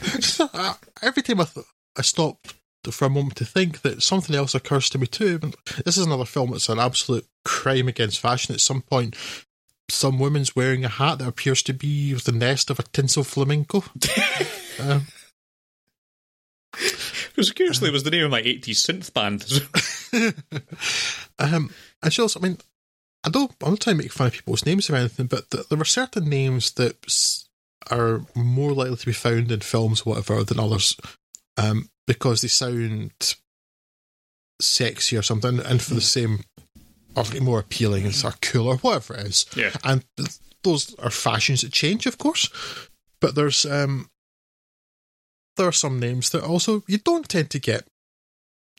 uh, 0.53 0.75
every 1.01 1.23
time 1.23 1.41
I, 1.41 1.45
th- 1.45 1.65
I 1.97 2.03
stop 2.03 2.49
for 2.91 3.07
a 3.07 3.11
moment 3.11 3.37
to 3.37 3.47
think 3.47 3.81
that 3.81 4.03
something 4.03 4.37
else 4.37 4.55
occurs 4.55 4.91
to 4.91 4.99
me 4.99 5.07
too. 5.07 5.39
This 5.85 5.97
is 5.97 6.05
another 6.05 6.27
film 6.27 6.51
that's 6.51 6.69
an 6.69 6.79
absolute 6.79 7.27
crime 7.47 7.89
against 7.89 8.21
fashion. 8.21 8.55
At 8.55 8.61
some 8.61 8.83
point, 8.83 9.17
some 9.89 10.19
woman's 10.19 10.57
wearing 10.57 10.85
a 10.85 10.89
hat 10.89 11.19
that 11.19 11.29
appears 11.29 11.63
to 11.65 11.73
be 11.73 12.15
the 12.15 12.33
nest 12.33 12.71
of 12.71 12.79
a 12.79 12.83
tinsel 12.83 13.25
flamingo. 13.25 13.85
um, 14.81 15.07
Because 17.31 17.53
curiously, 17.53 17.89
it 17.89 17.93
was 17.93 18.03
the 18.03 18.11
name 18.11 18.25
of 18.25 18.31
my 18.31 18.43
80s 18.43 18.85
synth 18.85 19.15
band. 19.15 19.45
um, 21.39 21.71
and 22.03 22.13
she 22.13 22.21
also, 22.21 22.41
I 22.41 22.43
mean, 22.43 22.59
I 23.25 23.31
don't, 23.31 23.53
I'm 23.63 23.71
not 23.71 23.81
trying 23.81 23.97
to 23.97 24.03
make 24.03 24.13
fun 24.13 24.27
of 24.27 24.33
people's 24.33 24.67
names 24.67 24.91
or 24.91 24.97
anything, 24.97 25.27
but 25.27 25.51
th- 25.51 25.69
there 25.69 25.81
are 25.81 25.85
certain 25.85 26.29
names 26.29 26.73
that 26.73 26.97
are 27.91 28.23
more 28.35 28.73
likely 28.73 28.97
to 28.97 29.07
be 29.07 29.13
found 29.13 29.51
in 29.53 29.61
films, 29.61 30.03
or 30.03 30.11
whatever, 30.11 30.43
than 30.45 30.61
others, 30.61 30.97
um, 31.57 31.89
because 32.07 32.43
they 32.43 32.49
sound 32.49 33.13
sexy 34.61 35.17
or 35.17 35.23
something, 35.23 35.61
and 35.61 35.81
for 35.81 35.95
the 35.95 36.01
same, 36.01 36.41
or 37.17 37.25
more 37.41 37.61
appealing 37.61 38.05
and 38.05 38.15
sort 38.15 38.35
of 38.35 38.41
cool 38.41 38.69
or 38.69 38.77
whatever 38.79 39.15
it 39.15 39.27
is. 39.27 39.47
yeah. 39.57 39.71
And 39.85 40.05
th- 40.17 40.39
those 40.63 40.95
are 40.97 41.11
fashions 41.11 41.63
that 41.63 41.73
change, 41.73 42.07
of 42.07 42.19
course, 42.19 42.51
but 43.21 43.35
there's 43.35 43.65
um, 43.65 44.11
there 45.61 45.69
are 45.69 45.73
some 45.73 46.01
names 46.01 46.31
that 46.31 46.43
also 46.43 46.83
you 46.89 46.97
don't 46.97 47.29
tend 47.29 47.51
to 47.51 47.59
get 47.59 47.87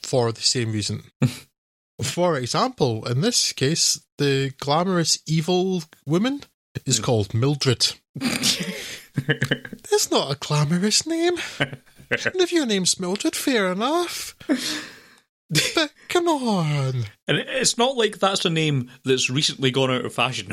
for 0.01 0.31
the 0.31 0.41
same 0.41 0.71
reason. 0.71 1.03
for 2.01 2.35
example, 2.35 3.05
in 3.07 3.21
this 3.21 3.53
case, 3.53 4.01
the 4.17 4.51
glamorous 4.59 5.19
evil 5.27 5.83
woman 6.07 6.41
is 6.87 6.99
called 6.99 7.35
Mildred. 7.35 7.93
That's 8.15 10.09
not 10.09 10.31
a 10.31 10.37
glamorous 10.39 11.05
name. 11.05 11.35
and 11.59 12.35
if 12.35 12.51
your 12.51 12.65
name's 12.65 12.99
Mildred, 12.99 13.35
fair 13.35 13.71
enough. 13.71 14.35
But 15.49 15.93
come 16.07 16.27
on. 16.27 17.05
And 17.27 17.37
it's 17.37 17.77
not 17.77 17.95
like 17.95 18.19
that's 18.19 18.45
a 18.45 18.49
name 18.49 18.89
that's 19.03 19.29
recently 19.29 19.69
gone 19.69 19.91
out 19.91 20.05
of 20.05 20.13
fashion. 20.13 20.47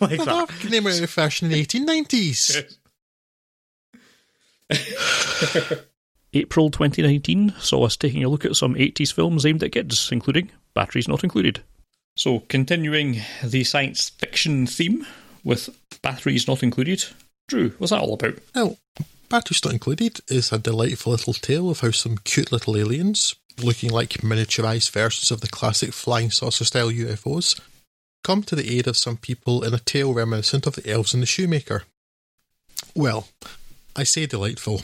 like 0.00 0.24
that. 0.24 0.48
Name 0.70 0.86
out 0.86 1.02
of 1.02 1.10
fashion 1.10 1.46
in 1.46 1.52
the 1.52 1.66
1890s. 1.66 2.76
April 6.34 6.70
2019 6.70 7.54
saw 7.58 7.84
us 7.84 7.96
taking 7.96 8.22
a 8.22 8.28
look 8.28 8.44
at 8.44 8.56
some 8.56 8.74
80s 8.74 9.12
films 9.12 9.46
aimed 9.46 9.62
at 9.62 9.72
kids, 9.72 10.10
including 10.12 10.50
Batteries 10.74 11.08
Not 11.08 11.24
Included. 11.24 11.62
So, 12.16 12.40
continuing 12.48 13.20
the 13.42 13.64
science 13.64 14.10
fiction 14.10 14.66
theme 14.66 15.06
with 15.44 15.70
Batteries 16.02 16.46
Not 16.46 16.62
Included, 16.62 17.04
Drew, 17.48 17.70
what's 17.78 17.90
that 17.90 18.00
all 18.00 18.14
about? 18.14 18.34
Now, 18.54 18.76
Batteries 19.28 19.64
Not 19.64 19.72
Included 19.72 20.20
is 20.28 20.52
a 20.52 20.58
delightful 20.58 21.12
little 21.12 21.34
tale 21.34 21.70
of 21.70 21.80
how 21.80 21.92
some 21.92 22.18
cute 22.18 22.52
little 22.52 22.76
aliens, 22.76 23.34
looking 23.62 23.90
like 23.90 24.20
miniaturized 24.20 24.90
versions 24.90 25.30
of 25.30 25.40
the 25.40 25.48
classic 25.48 25.92
flying 25.92 26.30
saucer 26.30 26.64
style 26.64 26.90
UFOs, 26.90 27.58
come 28.22 28.42
to 28.42 28.56
the 28.56 28.78
aid 28.78 28.86
of 28.86 28.96
some 28.96 29.16
people 29.16 29.64
in 29.64 29.72
a 29.72 29.78
tale 29.78 30.12
reminiscent 30.12 30.66
of 30.66 30.74
the 30.74 30.90
elves 30.90 31.14
and 31.14 31.22
the 31.22 31.26
shoemaker. 31.26 31.84
Well, 32.94 33.28
I 33.98 34.04
say 34.04 34.26
delightful. 34.26 34.82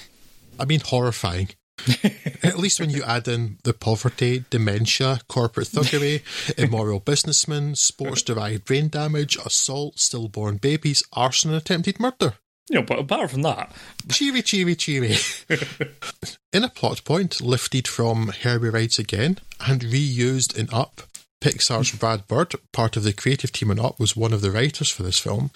I 0.58 0.64
mean 0.64 0.80
horrifying. 0.80 1.50
At 2.42 2.58
least 2.58 2.80
when 2.80 2.90
you 2.90 3.04
add 3.04 3.28
in 3.28 3.58
the 3.62 3.72
poverty, 3.72 4.44
dementia, 4.50 5.20
corporate 5.28 5.68
thuggery, 5.68 6.22
immoral 6.58 6.98
businessmen, 6.98 7.76
sports 7.76 8.22
derived 8.22 8.64
brain 8.64 8.88
damage, 8.88 9.36
assault, 9.36 10.00
stillborn 10.00 10.56
babies, 10.56 11.04
arson, 11.12 11.50
and 11.50 11.56
attempted 11.56 12.00
murder. 12.00 12.34
You 12.68 12.80
know, 12.80 12.82
but 12.82 12.98
apart 12.98 13.30
from 13.30 13.42
that, 13.42 13.70
Cheery, 14.10 14.42
cheery, 14.42 14.74
cheery. 14.74 15.14
in 16.52 16.64
a 16.64 16.68
plot 16.68 17.04
point 17.04 17.40
lifted 17.40 17.86
from 17.86 18.32
Herbie 18.42 18.70
Rides 18.70 18.98
Again 18.98 19.38
and 19.64 19.82
reused 19.82 20.56
in 20.56 20.68
Up, 20.72 21.02
Pixar's 21.40 21.90
mm-hmm. 21.90 21.98
Brad 21.98 22.26
Bird, 22.26 22.56
part 22.72 22.96
of 22.96 23.04
the 23.04 23.12
creative 23.12 23.52
team 23.52 23.70
in 23.70 23.78
Up, 23.78 24.00
was 24.00 24.16
one 24.16 24.32
of 24.32 24.40
the 24.40 24.50
writers 24.50 24.90
for 24.90 25.04
this 25.04 25.20
film. 25.20 25.52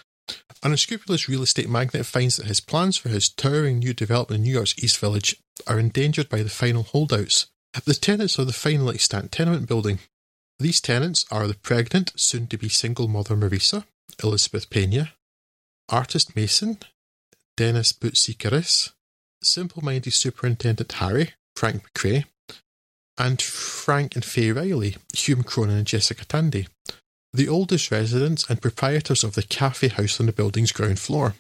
An 0.63 0.73
unscrupulous 0.73 1.29
real 1.29 1.43
estate 1.43 1.69
magnate 1.69 2.07
finds 2.07 2.37
that 2.37 2.47
his 2.47 2.61
plans 2.61 2.97
for 2.97 3.09
his 3.09 3.29
towering 3.29 3.79
new 3.79 3.95
development 3.95 4.39
in 4.39 4.45
New 4.45 4.53
York's 4.53 4.75
East 4.83 4.99
Village 4.99 5.37
are 5.67 5.79
endangered 5.79 6.29
by 6.29 6.43
the 6.43 6.51
final 6.51 6.83
holdouts, 6.83 7.47
the 7.85 7.95
tenants 7.95 8.39
of 8.39 8.47
the 8.47 8.53
final 8.53 8.91
extant 8.91 9.31
tenement 9.31 9.69
building. 9.69 10.01
These 10.59 10.81
tenants 10.81 11.25
are 11.31 11.47
the 11.47 11.55
pregnant, 11.55 12.13
soon 12.17 12.49
to 12.49 12.59
be 12.59 12.69
single 12.69 13.07
mother 13.07 13.37
Marisa, 13.37 13.85
Elizabeth 14.23 14.69
Pena, 14.69 15.13
artist 15.89 16.35
Mason, 16.35 16.79
Dennis 17.57 17.93
Boutsikaris, 17.93 18.93
simple 19.43 19.85
minded 19.85 20.13
Superintendent 20.13 20.93
Harry, 20.93 21.35
Frank 21.55 21.85
McRae, 21.93 22.25
and 23.17 23.41
Frank 23.41 24.15
and 24.15 24.25
Faye 24.25 24.53
Riley, 24.53 24.97
Hume 25.15 25.43
Cronyn 25.43 25.79
and 25.79 25.87
Jessica 25.87 26.25
Tandy, 26.25 26.69
the 27.33 27.49
oldest 27.49 27.91
residents 27.91 28.49
and 28.49 28.63
proprietors 28.63 29.23
of 29.23 29.35
the 29.35 29.43
cafe 29.43 29.89
house 29.89 30.19
on 30.21 30.27
the 30.27 30.33
building's 30.33 30.73
ground 30.73 30.99
floor. 30.99 31.35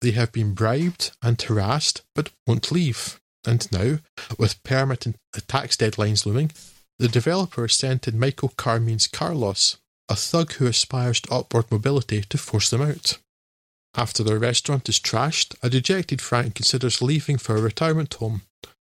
They 0.00 0.10
have 0.12 0.32
been 0.32 0.54
bribed 0.54 1.12
and 1.22 1.40
harassed, 1.40 2.02
but 2.14 2.30
won't 2.46 2.72
leave. 2.72 3.20
And 3.46 3.70
now, 3.72 3.98
with 4.38 4.62
permit 4.62 5.06
and 5.06 5.16
tax 5.48 5.76
deadlines 5.76 6.26
looming, 6.26 6.52
the 6.98 7.08
developer 7.08 7.66
sent 7.68 8.06
in 8.06 8.18
Michael 8.18 8.52
Carmine's 8.56 9.06
Carlos, 9.06 9.78
a 10.08 10.14
thug 10.14 10.52
who 10.54 10.66
aspires 10.66 11.20
to 11.22 11.34
upward 11.34 11.70
mobility, 11.70 12.22
to 12.22 12.38
force 12.38 12.70
them 12.70 12.82
out. 12.82 13.18
After 13.94 14.22
their 14.22 14.38
restaurant 14.38 14.88
is 14.88 14.98
trashed, 14.98 15.56
a 15.62 15.68
dejected 15.68 16.20
Frank 16.20 16.54
considers 16.54 17.02
leaving 17.02 17.38
for 17.38 17.56
a 17.56 17.60
retirement 17.60 18.14
home, 18.14 18.42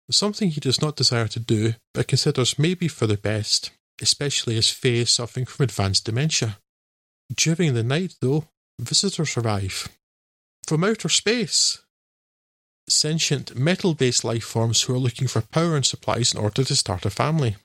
something 0.10 0.50
he 0.50 0.60
does 0.60 0.82
not 0.82 0.96
desire 0.96 1.28
to 1.28 1.40
do, 1.40 1.74
but 1.94 2.08
considers 2.08 2.60
maybe 2.60 2.88
for 2.88 3.08
the 3.08 3.18
best, 3.18 3.72
especially 4.02 4.58
as 4.58 4.70
Faye 4.70 5.02
is 5.02 5.10
suffering 5.10 5.46
from 5.46 5.64
advanced 5.64 6.06
dementia. 6.06 6.60
During 7.34 7.74
the 7.74 7.84
night, 7.84 8.16
though, 8.22 8.48
visitors 8.80 9.38
arrive. 9.38 9.90
From 10.68 10.84
outer 10.84 11.10
space! 11.10 11.80
Sentient, 12.88 13.56
metal 13.56 13.94
based 13.96 14.24
life 14.24 14.44
forms 14.44 14.84
who 14.84 14.94
are 14.94 15.00
looking 15.00 15.28
for 15.28 15.42
power 15.42 15.76
and 15.76 15.86
supplies 15.86 16.34
in 16.34 16.40
order 16.40 16.64
to 16.64 16.76
start 16.76 17.06
a 17.06 17.10
family. 17.10 17.56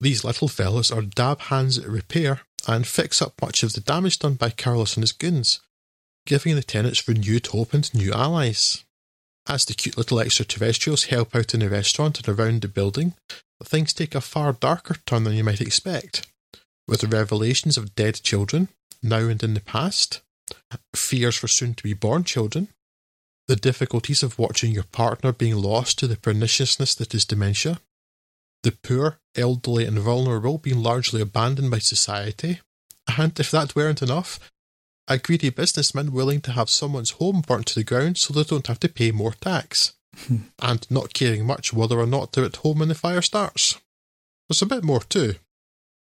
These 0.00 0.24
little 0.24 0.48
fellas 0.48 0.90
are 0.90 1.02
dab 1.02 1.40
hands 1.40 1.78
at 1.78 1.88
repair 1.88 2.42
and 2.68 2.86
fix 2.86 3.22
up 3.22 3.40
much 3.40 3.62
of 3.62 3.72
the 3.72 3.80
damage 3.80 4.18
done 4.18 4.34
by 4.34 4.50
Carlos 4.50 4.94
and 4.96 5.02
his 5.02 5.12
goons, 5.12 5.60
giving 6.26 6.54
the 6.54 6.62
tenants 6.62 7.08
renewed 7.08 7.46
hope 7.46 7.72
and 7.72 7.92
new 7.94 8.12
allies. 8.12 8.84
As 9.46 9.64
the 9.64 9.74
cute 9.74 9.96
little 9.96 10.20
extraterrestrials 10.20 11.04
help 11.04 11.34
out 11.34 11.54
in 11.54 11.60
the 11.60 11.70
restaurant 11.70 12.18
and 12.18 12.28
around 12.28 12.62
the 12.62 12.68
building, 12.68 13.14
things 13.64 13.92
take 13.92 14.14
a 14.14 14.20
far 14.20 14.52
darker 14.52 14.96
turn 15.06 15.24
than 15.24 15.34
you 15.34 15.44
might 15.44 15.60
expect, 15.60 16.26
with 16.86 17.04
revelations 17.04 17.76
of 17.76 17.94
dead 17.94 18.16
children, 18.22 18.68
now 19.02 19.18
and 19.18 19.42
in 19.42 19.54
the 19.54 19.60
past, 19.60 20.20
fears 20.94 21.36
for 21.36 21.48
soon 21.48 21.74
to 21.74 21.82
be 21.82 21.94
born 21.94 22.24
children, 22.24 22.68
the 23.48 23.56
difficulties 23.56 24.22
of 24.22 24.38
watching 24.38 24.72
your 24.72 24.84
partner 24.84 25.32
being 25.32 25.56
lost 25.56 25.98
to 25.98 26.06
the 26.06 26.16
perniciousness 26.16 26.94
that 26.94 27.14
is 27.14 27.24
dementia, 27.24 27.80
the 28.62 28.72
poor, 28.72 29.18
elderly, 29.36 29.84
and 29.84 29.98
vulnerable 29.98 30.58
being 30.58 30.82
largely 30.82 31.20
abandoned 31.20 31.70
by 31.70 31.78
society, 31.78 32.60
and 33.16 33.38
if 33.38 33.50
that 33.50 33.76
weren't 33.76 34.02
enough, 34.02 34.40
a 35.08 35.18
greedy 35.18 35.50
businessman 35.50 36.10
willing 36.10 36.40
to 36.40 36.52
have 36.52 36.68
someone's 36.68 37.12
home 37.12 37.40
burnt 37.46 37.66
to 37.66 37.76
the 37.76 37.84
ground 37.84 38.18
so 38.18 38.34
they 38.34 38.42
don't 38.42 38.66
have 38.66 38.80
to 38.80 38.88
pay 38.88 39.12
more 39.12 39.32
tax, 39.32 39.95
and 40.60 40.90
not 40.90 41.14
caring 41.14 41.46
much 41.46 41.72
whether 41.72 41.98
or 41.98 42.06
not 42.06 42.32
they're 42.32 42.44
at 42.44 42.56
home 42.56 42.78
when 42.78 42.88
the 42.88 42.94
fire 42.94 43.22
starts. 43.22 43.80
There's 44.48 44.62
a 44.62 44.66
bit 44.66 44.84
more 44.84 45.00
too. 45.00 45.34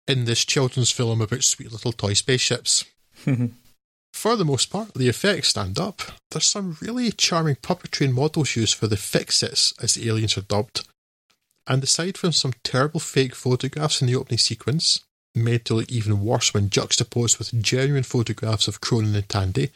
In 0.06 0.24
this 0.24 0.44
children's 0.44 0.90
film 0.90 1.20
about 1.20 1.44
sweet 1.44 1.72
little 1.72 1.92
toy 1.92 2.14
spaceships. 2.14 2.84
For 4.12 4.36
the 4.36 4.44
most 4.44 4.70
part, 4.70 4.94
the 4.94 5.08
effects 5.08 5.48
stand 5.48 5.78
up. 5.78 6.00
There's 6.30 6.46
some 6.46 6.76
really 6.80 7.12
charming 7.12 7.56
puppetry 7.56 8.06
and 8.06 8.14
models 8.14 8.56
used 8.56 8.74
for 8.74 8.88
the 8.88 8.96
fix-its, 8.96 9.74
as 9.80 9.94
the 9.94 10.08
aliens 10.08 10.36
are 10.36 10.42
dubbed. 10.42 10.88
And 11.66 11.84
aside 11.84 12.18
from 12.18 12.32
some 12.32 12.54
terrible 12.64 13.00
fake 13.00 13.34
photographs 13.34 14.00
in 14.00 14.08
the 14.08 14.16
opening 14.16 14.38
sequence, 14.38 15.04
made 15.34 15.64
to 15.66 15.74
look 15.74 15.92
even 15.92 16.24
worse 16.24 16.52
when 16.52 16.70
juxtaposed 16.70 17.38
with 17.38 17.62
genuine 17.62 18.02
photographs 18.02 18.66
of 18.66 18.80
Cronyn 18.80 19.14
and 19.14 19.28
Tandy, 19.28 19.70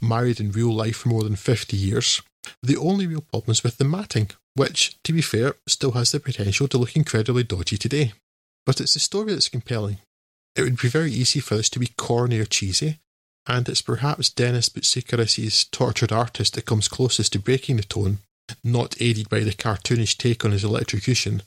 married 0.00 0.40
in 0.40 0.52
real 0.52 0.74
life 0.74 0.96
for 0.96 1.08
more 1.08 1.22
than 1.22 1.36
50 1.36 1.76
years, 1.76 2.20
the 2.62 2.76
only 2.76 3.06
real 3.06 3.20
problem 3.20 3.52
is 3.52 3.62
with 3.62 3.78
the 3.78 3.84
matting, 3.84 4.30
which, 4.54 4.96
to 5.02 5.12
be 5.12 5.22
fair, 5.22 5.54
still 5.66 5.92
has 5.92 6.12
the 6.12 6.20
potential 6.20 6.68
to 6.68 6.78
look 6.78 6.96
incredibly 6.96 7.42
dodgy 7.42 7.76
today. 7.76 8.12
But 8.64 8.80
it's 8.80 8.94
the 8.94 9.00
story 9.00 9.32
that's 9.32 9.48
compelling. 9.48 9.98
It 10.56 10.62
would 10.62 10.80
be 10.80 10.88
very 10.88 11.12
easy 11.12 11.40
for 11.40 11.56
this 11.56 11.68
to 11.70 11.78
be 11.78 11.92
corny 11.96 12.38
or 12.38 12.46
cheesy, 12.46 12.98
and 13.46 13.68
it's 13.68 13.82
perhaps 13.82 14.30
Dennis 14.30 14.68
Boutsikaris' 14.68 15.70
tortured 15.70 16.12
artist 16.12 16.54
that 16.54 16.66
comes 16.66 16.88
closest 16.88 17.32
to 17.32 17.38
breaking 17.38 17.76
the 17.76 17.82
tone, 17.82 18.18
not 18.64 19.00
aided 19.00 19.28
by 19.28 19.40
the 19.40 19.52
cartoonish 19.52 20.16
take 20.16 20.44
on 20.44 20.52
his 20.52 20.64
electrocution. 20.64 21.42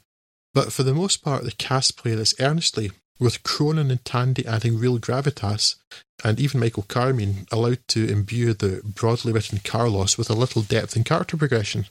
But 0.53 0.71
for 0.71 0.83
the 0.83 0.93
most 0.93 1.23
part, 1.23 1.43
the 1.43 1.51
cast 1.51 1.97
play 1.97 2.15
this 2.15 2.33
earnestly, 2.39 2.91
with 3.19 3.43
Cronyn 3.43 3.91
and 3.91 4.03
Tandy 4.05 4.45
adding 4.45 4.79
real 4.79 4.99
gravitas, 4.99 5.75
and 6.23 6.39
even 6.39 6.59
Michael 6.59 6.85
Carmine 6.87 7.47
allowed 7.51 7.79
to 7.89 8.07
imbue 8.07 8.53
the 8.53 8.81
broadly 8.83 9.31
written 9.31 9.59
Carlos 9.63 10.17
with 10.17 10.29
a 10.29 10.35
little 10.35 10.61
depth 10.61 10.95
and 10.95 11.05
character 11.05 11.37
progression. 11.37 11.85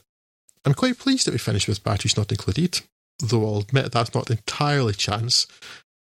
I'm 0.65 0.73
quite 0.73 0.99
pleased 0.99 1.27
that 1.27 1.31
we 1.31 1.37
finished 1.37 1.67
with 1.67 1.83
Batteries 1.83 2.17
Not 2.17 2.31
Included, 2.31 2.81
though 3.19 3.45
I'll 3.45 3.59
admit 3.59 3.91
that's 3.91 4.13
not 4.13 4.29
entirely 4.29 4.93
chance, 4.93 5.47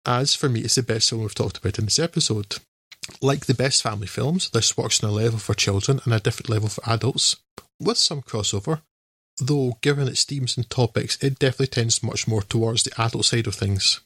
as 0.04 0.34
for 0.34 0.48
me 0.48 0.60
it's 0.60 0.74
the 0.74 0.82
best 0.82 1.10
film 1.10 1.22
we've 1.22 1.34
talked 1.34 1.58
about 1.58 1.78
in 1.78 1.86
this 1.86 1.98
episode. 1.98 2.56
Like 3.20 3.46
the 3.46 3.54
best 3.54 3.82
family 3.82 4.06
films, 4.06 4.50
this 4.50 4.76
works 4.76 5.02
on 5.02 5.10
a 5.10 5.12
level 5.12 5.38
for 5.38 5.54
children 5.54 6.00
and 6.04 6.12
a 6.12 6.20
different 6.20 6.48
level 6.48 6.68
for 6.68 6.88
adults, 6.88 7.36
with 7.80 7.98
some 7.98 8.22
crossover, 8.22 8.82
though 9.40 9.78
given 9.80 10.08
its 10.08 10.24
themes 10.24 10.56
and 10.56 10.68
topics, 10.68 11.16
it 11.22 11.38
definitely 11.38 11.66
tends 11.68 12.02
much 12.02 12.28
more 12.28 12.42
towards 12.42 12.84
the 12.84 13.00
adult 13.00 13.24
side 13.24 13.46
of 13.46 13.54
things. 13.54 14.00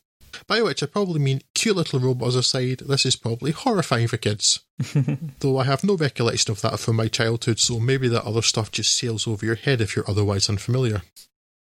By 0.46 0.62
which 0.62 0.82
I 0.82 0.86
probably 0.86 1.20
mean 1.20 1.42
cute 1.54 1.76
little 1.76 2.00
robots 2.00 2.34
aside, 2.34 2.78
this 2.80 3.06
is 3.06 3.16
probably 3.16 3.52
horrifying 3.52 4.08
for 4.08 4.16
kids. 4.16 4.60
Though 5.40 5.58
I 5.58 5.64
have 5.64 5.84
no 5.84 5.96
recollection 5.96 6.52
of 6.52 6.60
that 6.62 6.78
from 6.78 6.96
my 6.96 7.08
childhood, 7.08 7.58
so 7.58 7.78
maybe 7.78 8.08
that 8.08 8.24
other 8.24 8.42
stuff 8.42 8.70
just 8.70 8.96
sails 8.96 9.26
over 9.26 9.44
your 9.44 9.54
head 9.54 9.80
if 9.80 9.96
you're 9.96 10.08
otherwise 10.08 10.48
unfamiliar. 10.48 11.02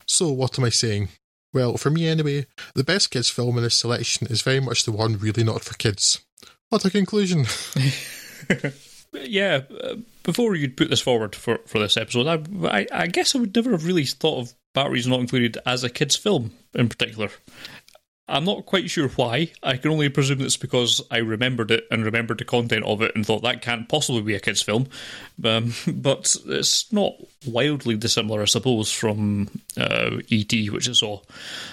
So, 0.06 0.30
what 0.30 0.58
am 0.58 0.64
I 0.64 0.70
saying? 0.70 1.08
Well, 1.52 1.76
for 1.76 1.90
me 1.90 2.08
anyway, 2.08 2.46
the 2.74 2.84
best 2.84 3.10
kids 3.10 3.28
film 3.28 3.56
in 3.58 3.62
this 3.62 3.76
selection 3.76 4.26
is 4.28 4.42
very 4.42 4.60
much 4.60 4.84
the 4.84 4.92
one 4.92 5.18
really 5.18 5.44
not 5.44 5.62
for 5.62 5.74
kids. 5.74 6.20
What 6.70 6.84
a 6.84 6.90
conclusion! 6.90 7.44
yeah, 9.12 9.60
uh, 9.82 9.96
before 10.22 10.54
you'd 10.54 10.76
put 10.76 10.90
this 10.90 11.00
forward 11.00 11.34
for, 11.34 11.58
for 11.66 11.78
this 11.78 11.96
episode, 11.96 12.26
I, 12.26 12.68
I, 12.68 12.86
I 12.92 13.06
guess 13.06 13.34
I 13.34 13.38
would 13.38 13.54
never 13.54 13.72
have 13.72 13.86
really 13.86 14.04
thought 14.04 14.40
of 14.40 14.54
Batteries 14.74 15.06
Not 15.06 15.20
Included 15.20 15.58
as 15.66 15.84
a 15.84 15.90
kids' 15.90 16.16
film 16.16 16.52
in 16.74 16.88
particular. 16.88 17.28
I'm 18.28 18.44
not 18.44 18.66
quite 18.66 18.88
sure 18.88 19.08
why. 19.08 19.52
I 19.62 19.76
can 19.76 19.90
only 19.90 20.08
presume 20.08 20.40
it's 20.40 20.56
because 20.56 21.02
I 21.10 21.18
remembered 21.18 21.70
it 21.70 21.84
and 21.90 22.04
remembered 22.04 22.38
the 22.38 22.44
content 22.44 22.84
of 22.84 23.02
it 23.02 23.12
and 23.14 23.26
thought 23.26 23.42
that 23.42 23.62
can't 23.62 23.88
possibly 23.88 24.22
be 24.22 24.34
a 24.34 24.40
kids' 24.40 24.62
film. 24.62 24.86
Um, 25.44 25.74
but 25.86 26.36
it's 26.46 26.92
not 26.92 27.14
wildly 27.46 27.96
dissimilar, 27.96 28.42
I 28.42 28.46
suppose, 28.46 28.92
from 28.92 29.50
uh, 29.76 30.18
E.T., 30.28 30.70
which 30.70 30.88
I 30.88 30.92
saw. 30.92 31.20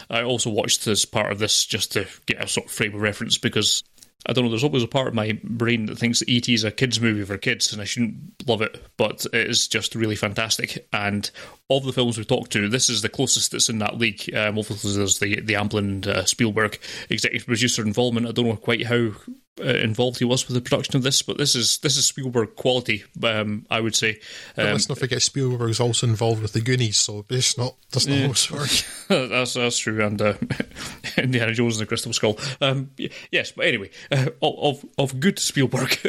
I 0.10 0.24
also 0.24 0.50
watched 0.50 0.88
as 0.88 1.06
part 1.06 1.32
of 1.32 1.40
this 1.40 1.66
just 1.66 1.92
to 1.94 2.08
get 2.26 2.44
a 2.44 2.48
sort 2.48 2.66
of 2.66 2.72
frame 2.72 2.96
of 2.96 3.02
reference 3.02 3.38
because 3.38 3.84
I 4.26 4.34
don't 4.34 4.44
know. 4.44 4.50
There's 4.50 4.66
always 4.66 4.84
a 4.84 4.88
part 4.88 5.08
of 5.08 5.14
my 5.14 5.40
brain 5.44 5.86
that 5.86 5.98
thinks 5.98 6.20
that 6.20 6.30
ET 6.30 6.50
is 6.50 6.66
a 6.66 6.72
kids' 6.72 7.00
movie 7.00 7.24
for 7.24 7.38
kids, 7.38 7.72
and 7.72 7.82
I 7.82 7.86
shouldn't 7.86 8.48
love 8.48 8.62
it, 8.62 8.84
but 8.98 9.26
it 9.34 9.50
is 9.50 9.68
just 9.68 9.96
really 9.96 10.16
fantastic. 10.16 10.88
And 10.92 11.30
of 11.70 11.86
the 11.86 11.94
films 11.94 12.18
we've 12.18 12.28
talked 12.28 12.52
to, 12.52 12.68
this 12.68 12.90
is 12.90 13.02
the 13.02 13.10
closest 13.10 13.52
that's 13.52 13.70
in 13.70 13.80
that 13.80 13.98
league. 13.98 14.34
Um, 14.36 14.60
obviously, 14.60 14.94
there's 14.94 15.20
the 15.20 15.40
the 15.40 15.54
Amblin 15.54 16.06
uh, 16.06 16.26
Spielberg 16.26 16.80
executive 17.10 17.48
producer 17.48 17.82
involvement. 17.82 18.28
I 18.28 18.32
don't 18.32 18.48
know 18.48 18.56
quite 18.58 18.86
how 18.86 19.12
involved 19.62 20.20
he 20.20 20.26
was 20.26 20.48
with 20.48 20.56
the 20.56 20.62
production 20.62 20.96
of 20.96 21.04
this, 21.04 21.22
but 21.22 21.38
this 21.38 21.56
is 21.56 21.78
this 21.80 21.98
is 21.98 22.06
Spielberg 22.06 22.56
quality. 22.56 23.04
Um, 23.24 23.66
I 23.70 23.80
would 23.80 23.96
say. 23.96 24.20
Um, 24.58 24.66
let's 24.66 24.90
not 24.90 24.98
forget 24.98 25.22
Spielberg's 25.22 25.80
also 25.80 26.08
involved 26.08 26.42
with 26.42 26.54
the 26.54 26.62
Goonies, 26.62 26.98
so 26.98 27.26
it's 27.30 27.58
not 27.58 27.76
doesn't 27.92 28.12
Yeah. 28.12 28.24
always 28.24 28.52
work. 28.52 28.70
that's 29.30 29.54
that's 29.54 29.78
true, 29.78 30.04
and 30.06 30.22
uh, 30.22 30.34
Indiana 31.18 31.54
Jones 31.54 31.76
and 31.78 31.82
the 31.82 31.88
Crystal 31.88 32.14
Skull. 32.14 32.38
Um, 32.62 32.92
yes, 33.32 33.52
but 33.52 33.66
anyway, 33.66 33.90
uh, 34.12 34.28
of 34.42 34.86
of 34.98 35.20
good 35.20 35.40
Spielberg, 35.40 35.90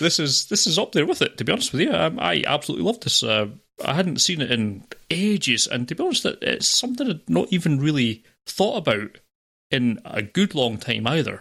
this 0.00 0.18
is 0.18 0.46
this 0.46 0.66
is 0.66 0.78
up 0.78 0.92
there 0.92 1.06
with 1.06 1.22
it. 1.22 1.38
To 1.38 1.44
be 1.44 1.52
honest 1.52 1.72
with 1.72 1.82
you, 1.82 1.92
um, 1.92 2.18
I 2.20 2.42
absolutely 2.46 2.86
love 2.86 3.00
this. 3.00 3.22
Uh, 3.22 3.48
I 3.84 3.94
hadn't 3.94 4.20
seen 4.20 4.40
it 4.40 4.50
in 4.52 4.84
ages, 5.10 5.66
and 5.66 5.88
to 5.88 5.94
be 5.94 6.02
honest, 6.02 6.24
it's 6.24 6.66
something 6.68 7.08
I'd 7.08 7.28
not 7.28 7.48
even 7.52 7.80
really 7.80 8.24
thought 8.46 8.76
about 8.76 9.18
in 9.74 10.00
a 10.04 10.22
good 10.22 10.54
long 10.54 10.78
time 10.78 11.06
either, 11.06 11.40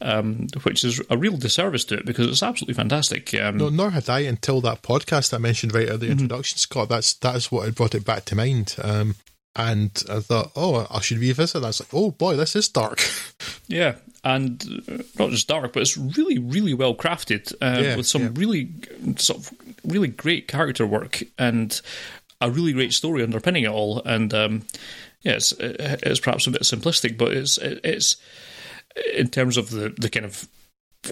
um, 0.00 0.48
which 0.64 0.84
is 0.84 1.00
a 1.08 1.16
real 1.16 1.36
disservice 1.36 1.84
to 1.86 1.98
it 1.98 2.06
because 2.06 2.26
it's 2.26 2.42
absolutely 2.42 2.74
fantastic. 2.74 3.32
Um, 3.34 3.56
no, 3.56 3.68
nor 3.68 3.90
had 3.90 4.10
I 4.10 4.20
until 4.20 4.60
that 4.62 4.82
podcast 4.82 5.32
I 5.32 5.38
mentioned 5.38 5.74
right 5.74 5.88
at 5.88 6.00
the 6.00 6.06
mm-hmm. 6.06 6.12
introduction, 6.12 6.58
Scott. 6.58 6.88
That's 6.88 7.14
that's 7.14 7.52
what 7.52 7.64
had 7.64 7.74
brought 7.74 7.94
it 7.94 8.04
back 8.04 8.24
to 8.26 8.36
mind. 8.36 8.76
Um, 8.82 9.14
and 9.56 10.02
I 10.08 10.20
thought, 10.20 10.52
oh, 10.54 10.86
I 10.90 11.00
should 11.00 11.18
revisit. 11.18 11.62
Was 11.62 11.80
like, 11.80 11.92
oh 11.92 12.10
boy, 12.10 12.36
this 12.36 12.56
is 12.56 12.68
dark. 12.68 13.00
Yeah, 13.70 13.96
and 14.24 14.64
uh, 14.88 15.02
not 15.18 15.30
just 15.30 15.46
dark, 15.46 15.74
but 15.74 15.82
it's 15.82 15.98
really, 15.98 16.38
really 16.38 16.72
well 16.72 16.94
crafted 16.94 17.52
uh, 17.60 17.82
yeah, 17.82 17.96
with 17.96 18.06
some 18.06 18.22
yeah. 18.22 18.28
really 18.32 18.70
sort 19.16 19.40
of 19.40 19.52
really 19.84 20.08
great 20.08 20.48
character 20.48 20.86
work 20.86 21.22
and 21.38 21.78
a 22.40 22.50
really 22.50 22.72
great 22.72 22.94
story 22.94 23.22
underpinning 23.22 23.64
it 23.64 23.70
all. 23.70 24.02
And 24.04 24.32
um, 24.32 24.62
yeah, 25.22 25.32
it's, 25.32 25.52
it's 25.58 26.20
perhaps 26.20 26.46
a 26.46 26.50
bit 26.50 26.62
simplistic, 26.62 27.18
but 27.18 27.32
it's 27.32 27.58
it's 27.58 28.16
in 29.14 29.28
terms 29.28 29.56
of 29.56 29.70
the 29.70 29.94
the 29.98 30.08
kind 30.08 30.26
of 30.26 30.48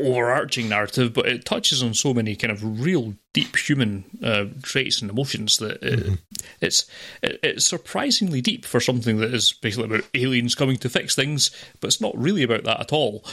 overarching 0.01 0.69
narrative, 0.69 1.13
but 1.13 1.27
it 1.27 1.45
touches 1.45 1.83
on 1.83 1.95
so 1.95 2.13
many 2.13 2.35
kind 2.37 2.51
of 2.51 2.83
real 2.83 3.15
deep 3.33 3.57
human 3.57 4.05
uh, 4.23 4.47
traits 4.63 5.01
and 5.01 5.11
emotions 5.11 5.59
that 5.59 5.83
it, 5.83 6.01
mm-hmm. 6.01 6.15
it's 6.61 6.87
it, 7.23 7.39
it's 7.43 7.67
surprisingly 7.67 8.41
deep 8.41 8.65
for 8.65 8.81
something 8.81 9.19
that 9.19 9.33
is 9.33 9.53
basically 9.53 9.87
about 9.87 10.09
aliens 10.15 10.55
coming 10.55 10.77
to 10.77 10.89
fix 10.89 11.15
things, 11.15 11.51
but 11.81 11.89
it's 11.89 12.01
not 12.01 12.17
really 12.17 12.43
about 12.43 12.65
that 12.65 12.81
at 12.81 12.93
all. 12.93 13.25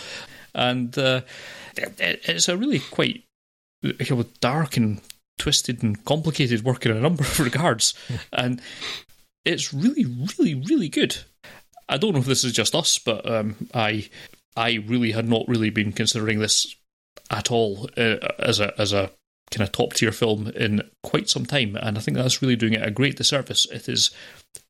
And 0.56 0.96
uh, 0.98 1.22
it, 1.76 2.22
it's 2.24 2.48
a 2.48 2.58
really 2.58 2.80
quite 2.80 3.24
you 3.82 3.96
know, 4.10 4.26
dark 4.40 4.78
and 4.78 5.02
twisted 5.40 5.84
and 5.84 6.04
complicated 6.06 6.64
work 6.64 6.86
in 6.86 6.92
a 6.92 7.02
number 7.02 7.24
of 7.24 7.40
regards, 7.40 7.94
mm. 8.08 8.20
and 8.32 8.62
it's 9.46 9.74
really, 9.74 10.06
really, 10.06 10.56
really 10.56 10.90
good. 10.90 11.18
I 11.90 11.98
don't 11.98 12.14
know 12.14 12.20
if 12.20 12.26
this 12.26 12.44
is 12.44 12.54
just 12.54 12.76
us, 12.76 12.98
but 12.98 13.30
um, 13.30 13.56
I 13.74 14.10
I 14.56 14.84
really 14.88 15.12
had 15.12 15.28
not 15.28 15.48
really 15.48 15.70
been 15.70 15.92
considering 15.92 16.40
this 16.40 16.76
at 17.30 17.52
all 17.52 17.90
uh, 17.98 18.18
as 18.40 18.60
a 18.60 18.80
as 18.80 18.94
a 18.94 19.12
kind 19.52 19.68
of 19.68 19.72
top 19.72 19.94
tier 19.94 20.12
film 20.12 20.48
in 20.48 20.82
quite 21.04 21.30
some 21.30 21.46
time, 21.46 21.76
and 21.76 21.98
I 21.98 22.02
think 22.02 22.18
that's 22.18 22.42
really 22.42 22.56
doing 22.56 22.74
it 22.74 22.86
a 22.86 22.92
great 22.92 23.18
disservice. 23.18 23.66
It 23.72 23.90
is 23.90 24.12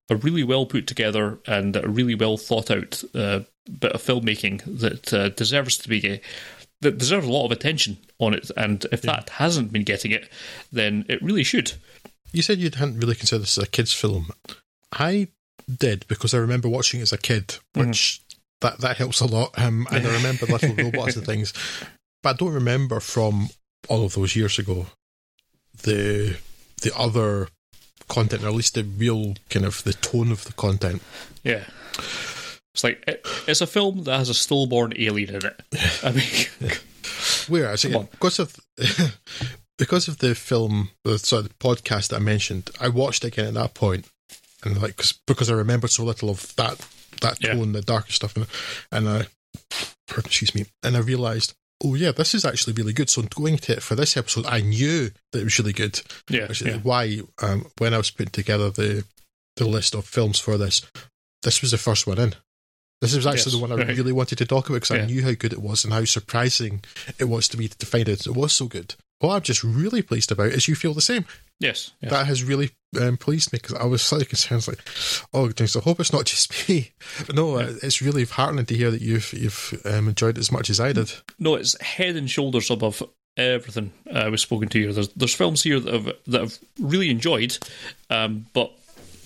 a 0.10 0.16
really 0.16 0.44
well 0.44 0.66
put 0.66 0.88
together 0.88 1.40
and 1.48 1.76
a 1.76 1.88
really 1.88 2.16
well 2.16 2.38
thought 2.38 2.70
out 2.70 3.04
uh, 3.16 3.42
bit 3.80 3.94
of 3.94 4.02
filmmaking 4.02 4.80
that 4.80 5.14
uh, 5.14 5.30
deserves 5.30 5.78
to 5.78 5.90
be 5.90 6.20
that 6.82 6.98
deserves 6.98 7.26
a 7.26 7.32
lot 7.32 7.46
of 7.46 7.52
attention 7.52 7.98
on 8.20 8.34
it. 8.34 8.52
And 8.58 8.86
if 8.92 9.06
yeah. 9.06 9.14
that 9.14 9.30
hasn't 9.30 9.72
been 9.72 9.84
getting 9.84 10.12
it, 10.12 10.30
then 10.72 11.06
it 11.08 11.22
really 11.22 11.44
should. 11.44 11.74
You 12.34 12.42
said 12.42 12.60
you 12.60 12.70
hadn't 12.70 13.00
really 13.00 13.16
considered 13.16 13.44
this 13.44 13.58
as 13.58 13.64
a 13.64 13.68
kids' 13.68 13.94
film. 13.94 14.32
I 14.94 15.28
did 15.78 16.06
because 16.08 16.34
I 16.34 16.38
remember 16.38 16.70
watching 16.70 17.00
it 17.00 17.04
as 17.04 17.14
a 17.14 17.18
kid, 17.18 17.48
mm-hmm. 17.48 17.88
which 17.88 18.22
that 18.62 18.80
that 18.80 18.98
helps 18.98 19.20
a 19.22 19.26
lot. 19.26 19.58
Um, 19.58 19.88
and 19.92 20.06
I 20.06 20.14
remember 20.14 20.46
little 20.46 20.76
robots 20.78 21.16
and 21.16 21.26
things, 21.26 21.54
but 22.22 22.36
I 22.36 22.38
don't 22.38 22.54
remember 22.54 23.00
from 23.00 23.50
all 23.90 24.06
of 24.06 24.14
those 24.14 24.36
years 24.36 24.60
ago 24.60 24.88
the 25.84 26.38
the 26.82 26.96
other 26.98 27.50
content, 28.08 28.44
or 28.44 28.48
at 28.48 28.54
least 28.54 28.76
the 28.76 28.84
real 28.84 29.36
kind 29.50 29.66
of 29.66 29.84
the 29.84 29.94
tone 29.94 30.32
of 30.32 30.46
the 30.46 30.54
content. 30.54 31.02
Yeah. 31.44 31.64
It's 32.74 32.84
like 32.84 33.04
it, 33.08 33.26
it's 33.48 33.62
a 33.62 33.68
film 33.68 34.04
that 34.04 34.18
has 34.18 34.30
a 34.30 34.34
stillborn 34.34 34.94
alien 34.98 35.36
in 35.36 35.46
it. 35.46 35.62
I 36.04 36.12
mean, 36.12 36.72
whereas 37.48 37.86
again, 37.86 38.08
because 38.12 38.40
of 38.40 38.56
because 39.78 40.08
of 40.08 40.18
the 40.18 40.34
film, 40.34 40.90
sorry, 41.18 41.44
the 41.44 41.50
podcast 41.50 42.10
that 42.10 42.18
I 42.18 42.20
mentioned, 42.20 42.72
I 42.82 42.88
watched 42.90 43.24
it 43.24 43.28
again 43.28 43.48
at 43.48 43.54
that 43.54 43.74
point, 43.76 44.08
and 44.66 44.82
like 44.82 44.98
cause, 44.98 45.14
because 45.28 45.50
I 45.50 45.54
remembered 45.54 45.92
so 45.92 46.04
little 46.04 46.30
of 46.30 46.56
that 46.56 46.86
that 47.22 47.40
tone, 47.40 47.68
yeah. 47.68 47.80
the 47.80 47.82
darker 47.82 48.12
stuff, 48.12 48.36
and, 48.36 48.48
and 48.92 49.10
I, 49.10 49.26
excuse 50.18 50.54
me, 50.56 50.66
and 50.84 50.96
I 50.96 51.00
realised, 51.00 51.54
oh 51.84 51.96
yeah, 51.96 52.12
this 52.12 52.34
is 52.34 52.46
actually 52.46 52.74
really 52.74 52.94
good. 52.94 53.10
So 53.10 53.22
going 53.24 53.58
to 53.58 53.74
it 53.74 53.84
for 53.84 53.96
this 53.96 54.18
episode, 54.18 54.46
I 54.46 54.62
knew 54.62 55.12
that 55.32 55.40
it 55.40 55.44
was 55.44 55.60
really 55.60 55.74
good. 55.74 56.02
Yeah, 56.30 56.48
Which 56.48 56.62
yeah. 56.62 56.78
why 56.78 57.22
um, 57.42 57.68
when 57.78 57.94
I 57.94 57.98
was 57.98 58.12
putting 58.12 58.32
together 58.32 58.70
the 58.70 59.06
the 59.58 59.68
list 59.68 59.94
of 59.94 60.06
films 60.06 60.40
for 60.40 60.58
this, 60.58 60.82
this 61.44 61.62
was 61.62 61.72
the 61.72 61.78
first 61.78 62.08
one 62.08 62.20
in. 62.20 62.34
This 63.02 63.16
was 63.16 63.28
actually 63.28 63.52
yes, 63.52 63.56
the 63.56 63.68
one 63.68 63.72
I 63.74 63.76
right. 63.76 63.98
really 63.98 64.14
wanted 64.14 64.38
to 64.38 64.46
talk 64.46 64.70
about 64.70 64.76
because 64.76 64.96
yeah. 64.96 65.04
I 65.04 65.06
knew 65.06 65.24
how 65.24 65.34
good 65.34 65.52
it 65.52 65.62
was 65.62 65.84
and 65.84 65.94
how 65.94 66.06
surprising 66.06 66.84
it 67.20 67.26
was 67.26 67.50
to 67.50 67.58
me 67.58 67.68
to 67.68 67.86
find 67.86 68.08
it. 68.08 68.26
it 68.26 68.34
was 68.34 68.54
so 68.54 68.66
good. 68.68 68.96
What 69.20 69.36
I'm 69.36 69.42
just 69.42 69.62
really 69.62 70.02
pleased 70.02 70.32
about 70.32 70.48
is 70.48 70.70
you 70.70 70.76
feel 70.76 70.94
the 70.94 71.02
same. 71.02 71.26
Yes, 71.64 71.92
yes. 72.02 72.12
that 72.12 72.28
has 72.28 72.44
really 72.44 72.72
um, 73.00 73.16
pleased 73.16 73.54
me 73.54 73.60
because 73.62 73.76
I 73.76 73.86
was 73.86 74.02
slightly 74.02 74.26
concerned, 74.26 74.68
like, 74.68 74.86
oh, 75.34 75.46
I 75.48 75.80
hope 75.80 76.00
it's 76.02 76.12
not 76.12 76.26
just 76.26 76.68
me. 76.70 76.92
But 77.26 77.38
no, 77.38 77.58
yeah. 77.58 77.72
it's 77.82 78.02
really 78.02 78.26
heartening 78.26 78.66
to 78.66 78.76
hear 78.76 78.92
that 78.92 79.02
you've 79.02 79.32
you've 79.32 79.82
um, 79.86 80.10
enjoyed 80.10 80.38
it 80.38 80.42
as 80.42 80.52
much 80.52 80.70
as 80.70 80.82
I 80.82 80.92
did. 80.92 81.14
No, 81.40 81.56
it's 81.56 81.82
head 81.82 82.18
and 82.18 82.30
shoulders 82.30 82.70
above 82.70 83.02
everything 83.38 83.94
uh, 84.12 84.28
we've 84.30 84.42
spoken 84.42 84.68
to 84.68 84.80
here. 84.80 84.92
There's 84.92 85.08
there's 85.10 85.34
films 85.34 85.64
here 85.64 85.80
that 85.80 85.94
I've 85.94 86.12
that 86.28 86.42
I've 86.42 86.60
really 86.80 87.10
enjoyed, 87.10 87.58
um, 88.10 88.46
but 88.54 88.74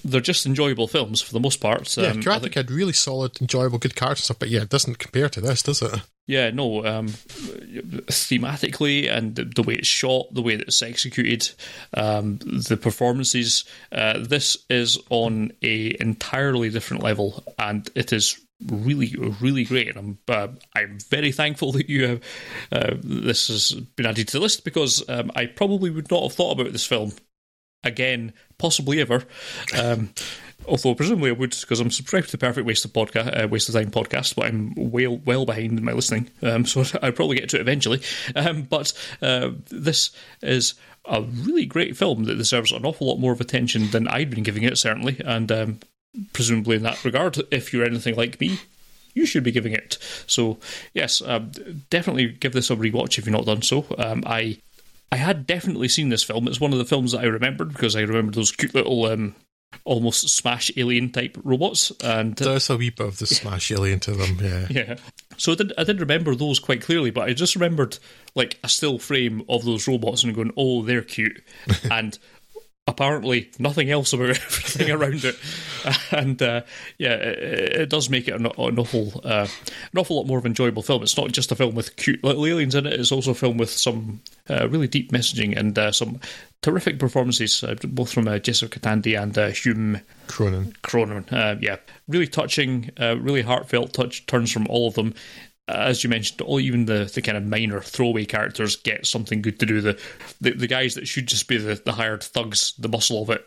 they're 0.07 0.21
just 0.21 0.45
enjoyable 0.45 0.87
films 0.87 1.21
for 1.21 1.33
the 1.33 1.39
most 1.39 1.57
part. 1.57 1.97
Um, 1.97 2.03
yeah, 2.03 2.13
Karate 2.13 2.51
Kid, 2.51 2.71
really 2.71 2.93
solid, 2.93 3.39
enjoyable, 3.41 3.77
good 3.77 3.95
character 3.95 4.23
stuff, 4.23 4.39
but 4.39 4.49
yeah, 4.49 4.61
it 4.61 4.69
doesn't 4.69 4.99
compare 4.99 5.29
to 5.29 5.41
this, 5.41 5.63
does 5.63 5.81
it? 5.81 6.01
Yeah, 6.27 6.49
no. 6.49 6.85
Um, 6.85 7.07
thematically 7.07 9.09
and 9.09 9.35
the, 9.35 9.45
the, 9.45 9.63
way 9.63 9.75
it's 9.75 9.87
shot, 9.87 10.33
the 10.33 10.41
way 10.41 10.57
that 10.57 10.67
it's 10.67 10.81
executed, 10.81 11.49
um, 11.93 12.39
the 12.39 12.75
performances, 12.75 13.63
uh, 13.93 14.19
this 14.19 14.57
is 14.69 14.99
on 15.09 15.53
a 15.61 15.95
entirely 16.01 16.69
different 16.69 17.03
level, 17.03 17.43
and 17.57 17.89
it 17.95 18.11
is 18.11 18.41
really, 18.65 19.15
really 19.39 19.63
great. 19.63 19.95
And 19.95 19.97
I'm 19.97 20.17
uh, 20.27 20.49
I'm 20.75 20.97
very 21.09 21.31
thankful 21.31 21.71
that 21.73 21.89
you 21.89 22.07
have 22.07 22.21
uh, 22.73 22.95
this 23.01 23.47
has 23.47 23.71
been 23.71 24.05
added 24.05 24.27
to 24.27 24.33
the 24.33 24.41
list 24.41 24.65
because 24.65 25.07
um, 25.09 25.31
I 25.35 25.45
probably 25.45 25.89
would 25.89 26.11
not 26.11 26.23
have 26.23 26.33
thought 26.33 26.59
about 26.59 26.73
this 26.73 26.85
film 26.85 27.13
again, 27.83 28.33
possibly 28.57 28.99
ever. 28.99 29.23
Um, 29.77 30.13
although 30.67 30.95
presumably 30.95 31.29
I 31.29 31.33
would, 31.33 31.55
because 31.59 31.79
I'm 31.79 31.91
subscribed 31.91 32.27
to 32.27 32.31
the 32.33 32.37
Perfect 32.37 32.67
Waste 32.67 32.85
of 32.85 32.93
Podcast, 32.93 33.43
uh, 33.43 33.47
Waste 33.47 33.69
of 33.69 33.75
Time 33.75 33.91
podcast, 33.91 34.35
but 34.35 34.47
I'm 34.47 34.73
well 34.75 35.17
well 35.17 35.45
behind 35.45 35.77
in 35.77 35.85
my 35.85 35.93
listening, 35.93 36.29
um, 36.43 36.65
so 36.65 36.83
I'll 37.01 37.11
probably 37.11 37.37
get 37.37 37.49
to 37.49 37.57
it 37.57 37.61
eventually. 37.61 38.01
Um, 38.35 38.63
but 38.63 38.93
uh, 39.21 39.51
this 39.69 40.11
is 40.41 40.75
a 41.05 41.21
really 41.21 41.65
great 41.65 41.95
film 41.95 42.25
that 42.25 42.35
deserves 42.35 42.71
an 42.71 42.85
awful 42.85 43.07
lot 43.07 43.19
more 43.19 43.31
of 43.31 43.41
attention 43.41 43.89
than 43.91 44.07
I'd 44.07 44.29
been 44.29 44.43
giving 44.43 44.63
it, 44.63 44.77
certainly, 44.77 45.21
and 45.25 45.51
um, 45.51 45.79
presumably 46.33 46.75
in 46.75 46.83
that 46.83 47.03
regard, 47.05 47.37
if 47.51 47.71
you're 47.71 47.85
anything 47.85 48.15
like 48.15 48.39
me, 48.39 48.59
you 49.13 49.25
should 49.25 49.43
be 49.43 49.51
giving 49.51 49.73
it. 49.73 49.97
So, 50.27 50.59
yes, 50.93 51.21
um, 51.25 51.51
definitely 51.89 52.27
give 52.27 52.53
this 52.53 52.69
a 52.69 52.75
rewatch 52.75 53.17
if 53.17 53.25
you've 53.25 53.29
not 53.29 53.45
done 53.45 53.61
so. 53.61 53.85
Um, 53.97 54.23
I 54.27 54.59
I 55.11 55.17
had 55.17 55.47
definitely 55.47 55.87
seen 55.87 56.09
this 56.09 56.23
film. 56.23 56.47
It's 56.47 56.59
one 56.59 56.73
of 56.73 56.79
the 56.79 56.85
films 56.85 57.13
that 57.13 57.21
I 57.21 57.25
remembered 57.25 57.69
because 57.69 57.95
I 57.95 58.01
remember 58.01 58.31
those 58.33 58.51
cute 58.51 58.75
little 58.75 59.05
um, 59.05 59.35
almost 59.83 60.29
smash 60.29 60.71
alien 60.77 61.11
type 61.11 61.37
robots 61.43 61.91
and 62.01 62.35
there's 62.35 62.69
a 62.69 62.77
wee 62.77 62.89
bit 62.89 63.07
of 63.07 63.19
the 63.19 63.25
smash 63.25 63.71
alien 63.71 63.99
to 64.01 64.11
them 64.11 64.37
yeah. 64.41 64.67
Yeah. 64.69 64.95
So 65.37 65.51
I 65.53 65.55
did, 65.55 65.73
I 65.77 65.83
did 65.83 65.99
remember 65.99 66.35
those 66.35 66.59
quite 66.59 66.81
clearly 66.81 67.11
but 67.11 67.29
i 67.29 67.33
just 67.33 67.55
remembered 67.55 67.97
like 68.35 68.59
a 68.63 68.69
still 68.69 68.97
frame 68.97 69.43
of 69.49 69.65
those 69.65 69.87
robots 69.87 70.23
and 70.23 70.33
going 70.33 70.51
oh 70.57 70.83
they're 70.83 71.01
cute. 71.01 71.43
And 71.91 72.17
apparently 72.87 73.51
nothing 73.59 73.91
else 73.91 74.13
about 74.13 74.29
everything 74.29 74.89
around 74.89 75.23
it, 75.25 75.35
and 76.11 76.41
uh, 76.41 76.61
yeah, 76.97 77.13
it, 77.13 77.81
it, 77.81 77.89
does 77.89 78.09
make 78.09 78.27
it 78.27 78.33
an, 78.33 78.45
an 78.45 78.79
awful, 78.79 79.21
uh, 79.23 79.47
an 79.91 79.99
awful 79.99 80.15
lot 80.15 80.27
more 80.27 80.37
of 80.37 80.45
an 80.45 80.51
enjoyable 80.51 80.81
film. 80.81 81.03
It's 81.03 81.17
not 81.17 81.31
just 81.31 81.51
a 81.51 81.55
film 81.55 81.75
with 81.75 81.95
cute 81.97 82.23
little 82.23 82.45
aliens 82.45 82.75
in 82.75 82.85
it; 82.85 82.93
it's 82.93 83.11
also 83.11 83.31
a 83.31 83.35
film 83.35 83.57
with 83.57 83.69
some 83.69 84.21
uh, 84.49 84.67
really 84.69 84.87
deep 84.87 85.11
messaging 85.11 85.57
and 85.57 85.77
uh, 85.77 85.91
some 85.91 86.19
terrific 86.61 86.97
performances, 86.97 87.63
uh, 87.63 87.75
both 87.83 88.11
from 88.11 88.27
uh, 88.27 88.39
Jessica 88.39 88.79
Tandy 88.79 89.15
and 89.15 89.35
Hume 89.35 90.01
Cronyn. 90.27 90.73
Cronyn, 90.81 91.61
yeah, 91.61 91.77
really 92.07 92.27
touching, 92.27 92.91
really 92.99 93.41
heartfelt 93.41 93.93
touch 93.93 94.25
turns 94.25 94.51
from 94.51 94.67
all 94.67 94.87
of 94.87 94.95
them 94.95 95.13
as 95.67 96.03
you 96.03 96.09
mentioned, 96.09 96.41
all 96.41 96.59
even 96.59 96.85
the, 96.85 97.09
the 97.13 97.21
kind 97.21 97.37
of 97.37 97.45
minor 97.45 97.81
throwaway 97.81 98.25
characters 98.25 98.77
get 98.77 99.05
something 99.05 99.41
good 99.41 99.59
to 99.59 99.65
do. 99.65 99.81
The 99.81 99.99
the, 100.39 100.51
the 100.51 100.67
guys 100.67 100.95
that 100.95 101.07
should 101.07 101.27
just 101.27 101.47
be 101.47 101.57
the, 101.57 101.75
the 101.75 101.91
hired 101.91 102.23
thugs, 102.23 102.73
the 102.79 102.87
muscle 102.87 103.21
of 103.21 103.29
it, 103.29 103.45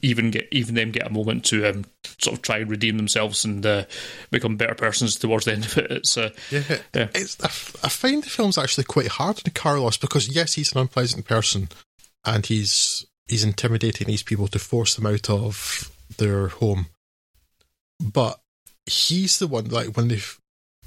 even 0.00 0.30
get 0.30 0.48
even 0.50 0.74
them 0.74 0.90
get 0.90 1.06
a 1.06 1.10
moment 1.10 1.44
to 1.46 1.68
um, 1.68 1.84
sort 2.18 2.36
of 2.36 2.42
try 2.42 2.58
and 2.58 2.70
redeem 2.70 2.96
themselves 2.96 3.44
and 3.44 3.64
uh, 3.66 3.84
become 4.30 4.56
better 4.56 4.74
persons 4.74 5.16
towards 5.16 5.44
the 5.44 5.52
end 5.52 5.64
of 5.66 5.78
it. 5.78 5.90
It's 5.90 6.16
uh, 6.16 6.30
yeah, 6.50 6.62
yeah. 6.94 7.08
It's, 7.14 7.36
I, 7.42 7.86
I 7.86 7.88
find 7.88 8.22
the 8.22 8.30
film's 8.30 8.58
actually 8.58 8.84
quite 8.84 9.08
hard 9.08 9.42
on 9.44 9.52
Carlos 9.54 9.96
because 9.96 10.28
yes, 10.28 10.54
he's 10.54 10.72
an 10.72 10.80
unpleasant 10.80 11.26
person 11.26 11.68
and 12.24 12.46
he's 12.46 13.06
he's 13.26 13.44
intimidating 13.44 14.06
these 14.06 14.22
people 14.22 14.48
to 14.48 14.58
force 14.58 14.94
them 14.94 15.06
out 15.06 15.28
of 15.28 15.90
their 16.16 16.48
home, 16.48 16.86
but 18.00 18.40
he's 18.86 19.38
the 19.38 19.46
one 19.46 19.66
like 19.66 19.96
when 19.96 20.08
they 20.08 20.20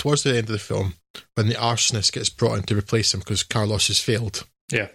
towards 0.02 0.24
the 0.24 0.32
end 0.32 0.40
of 0.40 0.48
the 0.48 0.58
film, 0.60 0.96
when 1.36 1.48
the 1.48 1.54
arsonist 1.56 2.12
gets 2.14 2.30
brought 2.30 2.58
in 2.58 2.64
to 2.64 2.76
replace 2.78 3.14
him 3.14 3.20
because 3.20 3.44
Carlos 3.44 3.88
has 3.88 4.00
failed. 4.00 4.46
Yeah. 4.72 4.88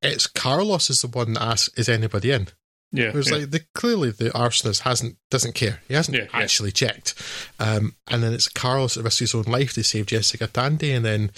It's 0.00 0.26
Carlos 0.26 0.88
is 0.88 1.02
the 1.02 1.08
one 1.08 1.34
that 1.34 1.42
asks, 1.42 1.76
is 1.76 1.88
anybody 1.88 2.30
in? 2.30 2.48
Yeah, 2.90 3.10
There's 3.10 3.30
yeah. 3.30 3.38
like 3.38 3.50
the 3.50 3.60
clearly 3.74 4.10
the 4.10 4.30
arsonist 4.30 4.80
hasn't 4.82 5.16
doesn't 5.30 5.54
care. 5.54 5.80
He 5.88 5.94
hasn't 5.94 6.16
Yeah, 6.16 6.24
yeah. 6.32 6.40
actually 6.40 6.72
checked. 6.72 7.14
Um, 7.58 7.94
and 8.08 8.22
then 8.22 8.32
it's 8.32 8.48
Carlos 8.48 8.94
that 8.94 9.02
risks 9.02 9.18
his 9.18 9.34
own 9.34 9.42
life 9.44 9.72
to 9.74 9.82
save 9.84 10.06
Jessica 10.06 10.46
Tandy, 10.46 10.92
and 10.92 11.04
then 11.04 11.30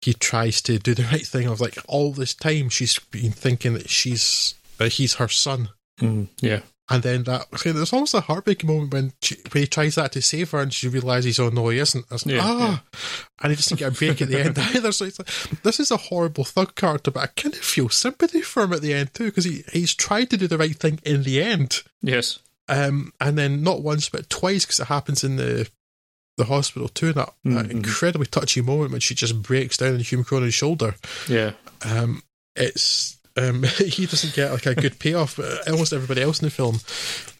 he 0.00 0.14
tries 0.14 0.60
to 0.62 0.78
do 0.78 0.94
the 0.94 1.02
right 1.12 1.26
thing. 1.26 1.46
Of 1.46 1.60
like, 1.60 1.76
all 1.86 2.12
this 2.12 2.34
time 2.34 2.70
she's 2.70 2.98
been 2.98 3.30
thinking 3.30 3.74
that 3.74 3.90
she's 3.90 4.54
that 4.78 4.94
he's 4.94 5.14
her 5.16 5.28
son. 5.28 5.68
Mm, 6.00 6.28
yeah. 6.40 6.60
And 6.92 7.02
then 7.02 7.22
that 7.24 7.46
there's 7.64 7.92
almost 7.92 8.14
a 8.14 8.20
heartbreaking 8.20 8.68
moment 8.68 8.92
when 8.92 9.12
she, 9.22 9.36
when 9.50 9.62
he 9.62 9.66
tries 9.66 9.94
that 9.94 10.12
to 10.12 10.22
save 10.22 10.50
her, 10.50 10.60
and 10.60 10.72
she 10.72 10.88
realizes, 10.88 11.38
oh 11.40 11.48
no, 11.48 11.68
he 11.68 11.78
isn't. 11.78 12.04
I 12.10 12.14
was 12.14 12.26
like, 12.26 12.34
Yeah, 12.36 12.40
ah, 12.44 12.82
and 13.42 13.50
he 13.50 13.56
doesn't 13.56 13.78
get 13.78 13.92
a 13.92 13.96
break 13.96 14.20
at 14.22 14.28
the 14.28 14.40
end 14.40 14.58
either. 14.74 14.92
So 14.92 15.04
it's 15.06 15.18
like, 15.18 15.62
this 15.62 15.80
is 15.80 15.90
a 15.90 15.96
horrible 15.96 16.44
thug 16.44 16.74
character, 16.74 17.10
but 17.10 17.22
I 17.22 17.26
kind 17.28 17.54
of 17.54 17.60
feel 17.60 17.88
sympathy 17.88 18.42
for 18.42 18.64
him 18.64 18.72
at 18.72 18.82
the 18.82 18.92
end 18.94 19.14
too 19.14 19.26
because 19.26 19.44
he 19.44 19.64
he's 19.72 19.94
tried 19.94 20.30
to 20.30 20.36
do 20.36 20.46
the 20.46 20.58
right 20.58 20.76
thing 20.76 21.00
in 21.04 21.22
the 21.22 21.42
end. 21.42 21.82
Yes. 22.02 22.38
Um, 22.68 23.12
and 23.20 23.36
then 23.36 23.62
not 23.62 23.82
once 23.82 24.08
but 24.08 24.30
twice 24.30 24.64
because 24.64 24.80
it 24.80 24.86
happens 24.86 25.24
in 25.24 25.36
the 25.36 25.68
the 26.38 26.44
hospital 26.44 26.88
too. 26.88 27.12
That, 27.12 27.32
that 27.44 27.66
Mhm. 27.66 27.70
incredibly 27.70 28.26
touchy 28.26 28.62
moment 28.62 28.92
when 28.92 29.00
she 29.00 29.14
just 29.14 29.42
breaks 29.42 29.76
down 29.76 29.94
on 29.94 30.00
Hume 30.00 30.24
Cronyn's 30.24 30.54
shoulder. 30.54 30.94
Yeah. 31.28 31.52
Um, 31.84 32.22
it's 32.56 33.18
um, 33.36 33.62
he 33.78 34.06
doesn't 34.06 34.34
get 34.34 34.52
like 34.52 34.66
a 34.66 34.74
good 34.74 34.98
payoff, 34.98 35.36
but 35.36 35.68
almost 35.70 35.92
everybody 35.92 36.22
else 36.22 36.40
in 36.40 36.46
the 36.46 36.50
film 36.50 36.78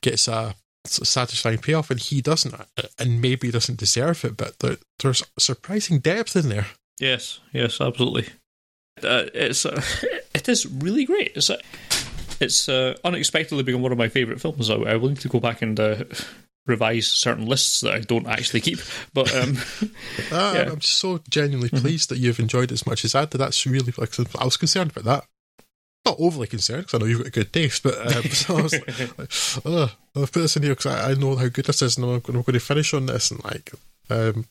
gets 0.01 0.29
a 0.29 0.55
satisfying 0.85 1.59
payoff, 1.59 1.91
and 1.91 2.01
he 2.01 2.21
doesn't, 2.21 2.55
and 2.99 3.21
maybe 3.21 3.51
doesn't 3.51 3.79
deserve 3.79 4.25
it. 4.25 4.37
But 4.37 4.59
there, 4.59 4.77
there's 4.99 5.23
surprising 5.39 6.01
depth 6.01 6.35
in 6.37 6.49
there. 6.49 6.67
Yes. 6.99 7.41
Yes. 7.53 7.81
Absolutely. 7.81 8.29
Uh, 9.03 9.27
it's 9.35 9.65
uh, 9.65 9.81
it 10.35 10.49
is 10.49 10.67
really 10.67 11.05
great. 11.05 11.33
It's 11.35 11.51
uh, 11.51 11.59
it's 12.41 12.69
uh, 12.69 12.97
unexpectedly 13.05 13.63
become 13.63 13.83
one 13.83 13.93
of 13.93 13.99
my 13.99 14.09
favourite 14.09 14.41
films. 14.41 14.71
I, 14.71 14.75
I 14.75 14.97
will 14.97 15.11
need 15.11 15.21
to 15.21 15.29
go 15.29 15.41
back 15.41 15.63
and 15.63 15.79
uh, 15.79 16.05
revise 16.67 17.07
certain 17.09 17.47
lists 17.47 17.81
that 17.81 17.95
I 17.95 18.01
don't 18.01 18.27
actually 18.27 18.61
keep. 18.61 18.79
But 19.15 19.35
um, 19.35 19.57
Uh, 20.31 20.53
Yeah. 20.55 20.71
I'm 20.73 20.81
so 20.81 21.21
genuinely 21.31 21.69
pleased 21.71 22.09
that 22.11 22.19
you've 22.19 22.41
enjoyed 22.41 22.71
it 22.71 22.73
as 22.73 22.87
much 22.87 23.05
as 23.05 23.15
I 23.15 23.25
did. 23.25 23.39
That's 23.39 23.67
really 23.67 23.93
like 23.97 24.13
I 24.39 24.45
was 24.45 24.57
concerned 24.57 24.91
about 24.91 25.05
that. 25.05 25.25
Not 26.05 26.17
overly 26.19 26.49
concerned 26.49 26.87
because 26.87 26.95
I 26.95 26.99
know 26.99 27.07
you've 27.09 27.19
got 27.19 27.29
a 27.29 27.31
good 27.31 27.53
taste, 27.53 27.83
but 27.83 27.95
um, 28.17 28.23
so 28.25 28.57
I 28.57 28.63
was 28.63 28.73
like, 28.73 29.19
like 29.19 29.33
oh, 29.65 29.91
I'll 30.17 30.23
put 30.23 30.35
this 30.35 30.57
in 30.57 30.63
here 30.63 30.73
because 30.73 30.87
I, 30.87 31.11
I 31.11 31.15
know 31.15 31.37
how 31.37 31.49
good 31.49 31.67
this 31.67 31.83
is, 31.83 31.97
and 31.97 32.05
I'm 32.05 32.21
going, 32.21 32.37
I'm 32.37 32.43
going 32.43 32.55
to 32.55 32.61
finish 32.61 32.93
on 32.95 33.07
this 33.07 33.31
and 33.31 33.43
like. 33.45 33.73
Um, 34.11 34.47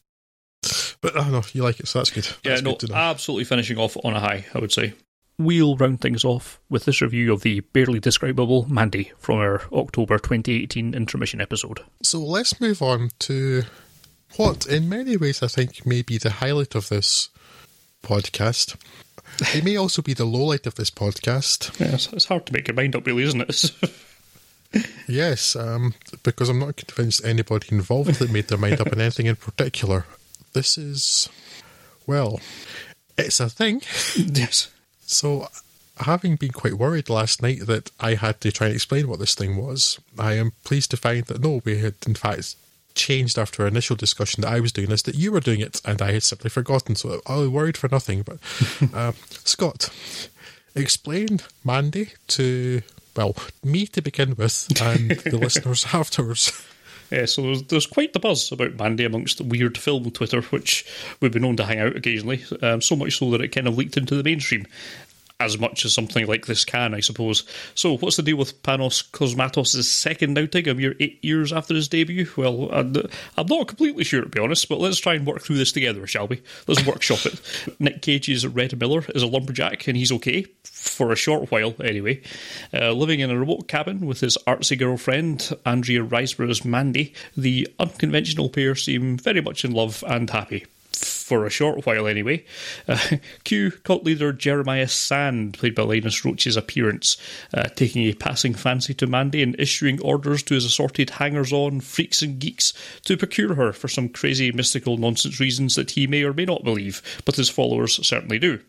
but 1.02 1.18
I 1.18 1.24
don't 1.24 1.32
know 1.32 1.42
you 1.54 1.64
like 1.64 1.80
it, 1.80 1.88
so 1.88 2.00
that's 2.00 2.12
good. 2.12 2.28
yeah, 2.44 2.52
That's 2.52 2.62
no, 2.62 2.76
good 2.76 2.92
absolutely 2.92 3.46
finishing 3.46 3.78
off 3.78 3.98
on 4.04 4.14
a 4.16 4.20
high. 4.20 4.46
I 4.54 4.60
would 4.60 4.72
say. 4.72 4.94
We'll 5.40 5.76
round 5.76 6.02
things 6.02 6.24
off 6.24 6.60
with 6.70 6.86
this 6.86 7.02
review 7.02 7.34
of 7.34 7.42
the 7.42 7.62
barely 7.62 8.00
describable 8.00 8.68
Mandy 8.70 9.12
from 9.18 9.38
our 9.40 9.64
October 9.74 10.20
2018 10.20 10.94
intermission 10.94 11.42
episode. 11.42 11.80
So 12.04 12.20
let's 12.20 12.62
move 12.62 12.84
on 12.84 13.10
to 13.20 13.64
what, 14.36 14.68
in 14.68 14.88
many 14.88 15.18
ways, 15.18 15.42
I 15.42 15.48
think 15.48 15.84
may 15.84 16.04
be 16.04 16.20
the 16.20 16.30
highlight 16.30 16.76
of 16.76 16.90
this 16.90 17.30
podcast. 18.04 18.76
It 19.54 19.64
may 19.64 19.76
also 19.76 20.02
be 20.02 20.14
the 20.14 20.26
lowlight 20.26 20.68
of 20.68 20.76
this 20.76 20.92
podcast. 20.92 21.80
Yeah, 21.80 21.96
it's, 21.96 22.12
it's 22.14 22.26
hard 22.26 22.46
to 22.46 22.54
make 22.54 22.68
your 22.68 22.76
mind 22.76 22.96
up, 22.96 23.06
really, 23.06 23.24
isn't 23.24 23.42
it? 23.42 23.72
Yes, 25.08 25.56
um, 25.56 25.94
because 26.24 26.48
I'm 26.48 26.60
not 26.60 26.78
convinced 26.78 27.26
anybody 27.26 27.68
involved 27.72 28.16
that 28.16 28.32
made 28.32 28.48
their 28.48 28.58
mind 28.58 28.80
up 28.80 28.92
on 28.92 29.02
anything 29.02 29.26
in 29.26 29.36
particular. 29.36 30.06
This 30.54 30.78
is, 30.78 31.28
well, 32.08 32.40
it's 33.18 33.40
a 33.40 33.50
thing. 33.50 33.82
yes. 34.16 34.70
So, 35.06 35.50
having 35.98 36.38
been 36.38 36.52
quite 36.52 36.76
worried 36.76 37.10
last 37.10 37.42
night 37.42 37.68
that 37.68 37.92
I 38.00 38.16
had 38.16 38.40
to 38.42 38.52
try 38.52 38.68
and 38.68 38.76
explain 38.76 39.10
what 39.10 39.20
this 39.20 39.36
thing 39.36 39.58
was, 39.58 40.00
I 40.18 40.34
am 40.34 40.54
pleased 40.64 40.92
to 40.92 40.98
find 40.98 41.26
that 41.26 41.42
no, 41.42 41.62
we 41.66 41.80
had 41.80 41.96
in 42.08 42.16
fact 42.16 42.56
changed 42.96 43.38
after 43.38 43.64
our 43.64 43.68
initial 43.68 43.96
discussion 43.96 44.42
that 44.42 44.52
I 44.52 44.60
was 44.60 44.72
doing 44.72 44.90
this, 44.90 45.02
that 45.04 45.16
you 45.16 45.32
were 45.32 45.40
doing 45.40 45.60
it, 45.60 45.82
and 45.86 46.02
I 46.02 46.12
had 46.14 46.24
simply 46.24 46.50
forgotten. 46.50 46.96
So 46.96 47.22
I 47.26 47.38
was 47.38 47.50
worried 47.50 47.78
for 47.78 47.90
nothing. 47.92 48.24
But 48.24 48.38
uh, 48.94 49.12
Scott, 49.30 49.90
explain 50.76 51.40
Mandy 51.64 52.14
to 52.30 52.82
well 53.16 53.36
me 53.64 53.86
to 53.88 54.02
begin 54.02 54.36
with, 54.36 54.68
and 54.82 55.12
the 55.12 55.38
listeners 55.42 55.88
afterwards. 55.94 56.66
Yeah, 57.12 57.26
so 57.26 57.42
there's, 57.42 57.64
there's 57.64 57.86
quite 57.88 58.14
the 58.14 58.22
buzz 58.22 58.54
about 58.54 58.78
Mandy 58.78 59.04
amongst 59.04 59.38
the 59.38 59.44
weird 59.44 59.78
film 59.78 60.10
Twitter, 60.12 60.42
which 60.44 60.86
we've 61.20 61.34
been 61.34 61.42
known 61.42 61.58
to 61.58 61.66
hang 61.66 61.80
out 61.80 61.98
occasionally, 61.98 62.46
um, 62.62 62.82
so 62.82 62.96
much 62.96 63.18
so 63.18 63.30
that 63.32 63.42
it 63.42 63.50
kind 63.50 63.68
of 63.68 63.78
leaked 63.78 63.98
into 63.98 64.16
the 64.16 64.24
mainstream. 64.24 64.66
As 65.42 65.58
much 65.58 65.86
as 65.86 65.94
something 65.94 66.28
like 66.28 66.46
this 66.46 66.64
can, 66.64 66.94
I 66.94 67.00
suppose. 67.00 67.44
So, 67.74 67.98
what's 67.98 68.18
the 68.18 68.22
deal 68.22 68.38
with 68.38 68.62
Panos 68.62 69.10
Cosmatos' 69.10 69.84
second 69.86 70.38
outing 70.38 70.68
a 70.68 70.76
mere 70.76 70.96
eight 71.00 71.18
years 71.24 71.52
after 71.52 71.74
his 71.74 71.88
debut? 71.88 72.28
Well, 72.38 72.70
I'm 72.72 72.96
I'm 73.38 73.48
not 73.48 73.68
completely 73.68 74.04
sure, 74.04 74.22
to 74.22 74.30
be 74.30 74.40
honest, 74.40 74.70
but 74.70 74.80
let's 74.80 75.00
try 75.00 75.16
and 75.16 75.26
work 75.26 75.42
through 75.42 75.58
this 75.58 75.72
together, 75.72 76.06
shall 76.06 76.28
we? 76.28 76.44
Let's 76.68 76.86
workshop 76.86 77.26
it. 77.26 77.42
Nick 77.80 78.04
Cage's 78.04 78.46
Red 78.46 78.80
Miller 78.80 79.04
is 79.16 79.24
a 79.24 79.28
lumberjack, 79.28 79.88
and 79.88 79.98
he's 79.98 80.12
okay, 80.12 80.46
for 80.64 81.12
a 81.12 81.16
short 81.16 81.50
while 81.50 81.74
anyway. 81.84 82.22
Uh, 82.72 82.92
living 82.92 83.20
in 83.20 83.32
a 83.32 83.40
remote 83.40 83.68
cabin 83.68 84.06
with 84.06 84.20
his 84.20 84.38
artsy 84.46 84.78
girlfriend, 84.78 85.58
Andrea 85.66 86.04
Riseborough's 86.04 86.64
Mandy, 86.64 87.16
the 87.36 87.68
unconventional 87.80 88.50
pair 88.50 88.76
seem 88.76 89.18
very 89.18 89.42
much 89.42 89.66
in 89.66 89.72
love 89.72 90.04
and 90.08 90.30
happy. 90.30 90.68
For 91.32 91.46
a 91.46 91.50
short 91.50 91.86
while, 91.86 92.08
anyway. 92.08 92.44
Uh, 92.90 93.00
Q 93.46 93.72
cult 93.86 94.04
leader 94.04 94.34
Jeremiah 94.34 94.90
Sand, 94.90 95.54
played 95.54 95.74
by 95.74 95.84
Linus 95.84 96.26
Roache's 96.26 96.58
appearance, 96.58 97.16
uh, 97.54 97.70
taking 97.70 98.04
a 98.04 98.14
passing 98.14 98.54
fancy 98.54 98.94
to 98.96 99.08
Mandy 99.08 99.42
and 99.42 99.58
issuing 99.58 100.02
orders 100.02 100.44
to 100.44 100.56
his 100.56 100.66
assorted 100.66 101.12
hangers 101.12 101.54
on, 101.54 101.80
freaks, 101.80 102.22
and 102.22 102.38
geeks 102.38 102.74
to 103.06 103.16
procure 103.16 103.56
her 103.56 103.72
for 103.72 103.88
some 103.88 104.10
crazy 104.10 104.52
mystical 104.52 104.98
nonsense 104.98 105.40
reasons 105.40 105.76
that 105.76 105.92
he 105.92 106.06
may 106.06 106.24
or 106.24 106.34
may 106.34 106.44
not 106.44 106.66
believe, 106.66 107.02
but 107.24 107.38
his 107.38 107.50
followers 107.50 108.06
certainly 108.06 108.38
do. 108.38 108.60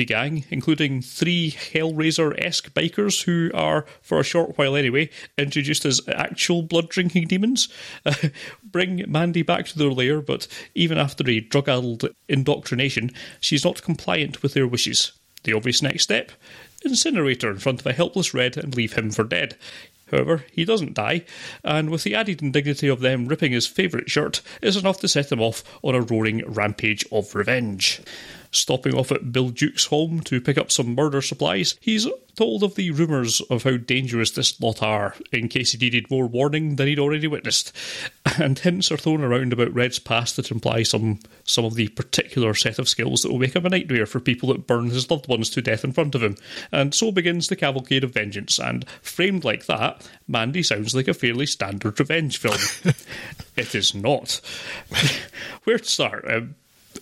The 0.00 0.06
gang, 0.06 0.46
including 0.48 1.02
three 1.02 1.50
Hellraiser 1.50 2.34
esque 2.42 2.72
bikers 2.72 3.24
who 3.24 3.50
are, 3.52 3.84
for 4.00 4.18
a 4.18 4.24
short 4.24 4.56
while 4.56 4.74
anyway, 4.74 5.10
introduced 5.36 5.84
as 5.84 6.00
actual 6.08 6.62
blood 6.62 6.88
drinking 6.88 7.26
demons, 7.26 7.68
bring 8.64 9.04
Mandy 9.06 9.42
back 9.42 9.66
to 9.66 9.78
their 9.78 9.90
lair, 9.90 10.22
but 10.22 10.46
even 10.74 10.96
after 10.96 11.28
a 11.28 11.40
drug 11.40 11.68
addled 11.68 12.06
indoctrination, 12.30 13.10
she's 13.40 13.62
not 13.62 13.82
compliant 13.82 14.42
with 14.42 14.54
their 14.54 14.66
wishes. 14.66 15.12
The 15.44 15.52
obvious 15.52 15.82
next 15.82 16.04
step? 16.04 16.32
Incinerate 16.82 17.42
her 17.42 17.50
in 17.50 17.58
front 17.58 17.80
of 17.80 17.86
a 17.86 17.92
helpless 17.92 18.32
Red 18.32 18.56
and 18.56 18.74
leave 18.74 18.94
him 18.94 19.10
for 19.10 19.24
dead. 19.24 19.58
However, 20.10 20.46
he 20.50 20.64
doesn't 20.64 20.94
die, 20.94 21.26
and 21.62 21.90
with 21.90 22.04
the 22.04 22.14
added 22.14 22.40
indignity 22.40 22.88
of 22.88 23.00
them 23.00 23.26
ripping 23.26 23.52
his 23.52 23.66
favourite 23.66 24.10
shirt, 24.10 24.40
is 24.62 24.78
enough 24.78 25.00
to 25.00 25.08
set 25.08 25.30
him 25.30 25.42
off 25.42 25.62
on 25.82 25.94
a 25.94 26.00
roaring 26.00 26.42
rampage 26.46 27.04
of 27.12 27.34
revenge. 27.34 28.00
Stopping 28.52 28.94
off 28.94 29.12
at 29.12 29.32
Bill 29.32 29.50
Duke's 29.50 29.86
home 29.86 30.20
to 30.22 30.40
pick 30.40 30.58
up 30.58 30.72
some 30.72 30.94
murder 30.94 31.22
supplies, 31.22 31.76
he's 31.80 32.06
told 32.36 32.62
of 32.62 32.74
the 32.74 32.90
rumours 32.90 33.40
of 33.42 33.64
how 33.64 33.76
dangerous 33.76 34.30
this 34.30 34.60
lot 34.60 34.82
are, 34.82 35.14
in 35.30 35.48
case 35.48 35.72
he 35.72 35.78
needed 35.78 36.10
more 36.10 36.26
warning 36.26 36.76
than 36.76 36.88
he'd 36.88 36.98
already 36.98 37.26
witnessed. 37.26 37.72
And 38.38 38.58
hints 38.58 38.90
are 38.90 38.96
thrown 38.96 39.22
around 39.22 39.52
about 39.52 39.74
Red's 39.74 39.98
past 39.98 40.36
that 40.36 40.50
imply 40.50 40.82
some 40.84 41.18
some 41.44 41.64
of 41.64 41.74
the 41.74 41.88
particular 41.88 42.54
set 42.54 42.78
of 42.78 42.88
skills 42.88 43.22
that 43.22 43.30
will 43.30 43.38
make 43.38 43.54
him 43.54 43.66
a 43.66 43.68
nightmare 43.68 44.06
for 44.06 44.20
people 44.20 44.48
that 44.50 44.66
burn 44.66 44.88
his 44.88 45.10
loved 45.10 45.28
ones 45.28 45.50
to 45.50 45.60
death 45.60 45.84
in 45.84 45.92
front 45.92 46.14
of 46.14 46.22
him. 46.22 46.36
And 46.72 46.94
so 46.94 47.12
begins 47.12 47.48
the 47.48 47.56
cavalcade 47.56 48.04
of 48.04 48.12
vengeance, 48.14 48.58
and 48.58 48.88
framed 49.02 49.44
like 49.44 49.66
that, 49.66 50.08
Mandy 50.28 50.62
sounds 50.62 50.94
like 50.94 51.08
a 51.08 51.14
fairly 51.14 51.46
standard 51.46 51.98
revenge 51.98 52.38
film. 52.38 52.94
it 53.56 53.74
is 53.74 53.94
not. 53.94 54.40
Where 55.64 55.78
to 55.78 55.84
start? 55.84 56.24
Um, 56.30 56.54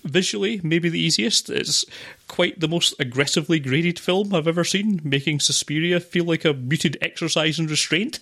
visually 0.04 0.60
maybe 0.62 0.88
the 0.88 1.00
easiest. 1.00 1.50
It's 1.50 1.84
quite 2.26 2.60
the 2.60 2.68
most 2.68 2.94
aggressively 2.98 3.58
graded 3.58 3.98
film 3.98 4.34
I've 4.34 4.48
ever 4.48 4.64
seen, 4.64 5.00
making 5.04 5.40
Suspiria 5.40 6.00
feel 6.00 6.24
like 6.24 6.44
a 6.44 6.54
muted 6.54 6.96
exercise 7.00 7.58
in 7.58 7.66
restraint. 7.66 8.20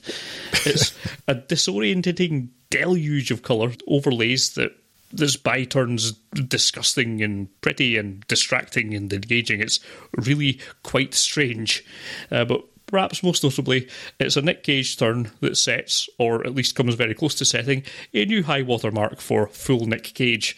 It's 0.65 0.97
a 1.28 1.35
disorientating 1.35 2.48
deluge 2.70 3.31
of 3.31 3.43
colour 3.43 3.73
overlays 3.86 4.55
that 4.55 4.73
this 5.12 5.36
by 5.36 5.65
turns 5.65 6.12
disgusting 6.12 7.23
and 7.23 7.48
pretty 7.61 7.97
and 7.97 8.27
distracting 8.27 8.94
and 8.94 9.12
engaging. 9.12 9.61
It's 9.61 9.81
really 10.16 10.61
quite 10.82 11.15
strange. 11.15 11.85
Uh, 12.31 12.44
but 12.44 12.65
perhaps 12.86 13.23
most 13.23 13.44
notably, 13.44 13.89
it's 14.19 14.36
a 14.36 14.43
Nick 14.43 14.62
Cage 14.62 14.97
turn 14.97 15.31
that 15.40 15.57
sets, 15.57 16.09
or 16.19 16.47
at 16.47 16.55
least 16.55 16.74
comes 16.74 16.94
very 16.94 17.15
close 17.15 17.35
to 17.36 17.44
setting, 17.44 17.82
a 18.15 18.24
new 18.24 18.43
high 18.43 18.62
watermark 18.62 19.20
for 19.20 19.48
full 19.48 19.86
Nick 19.86 20.15
Cage. 20.15 20.57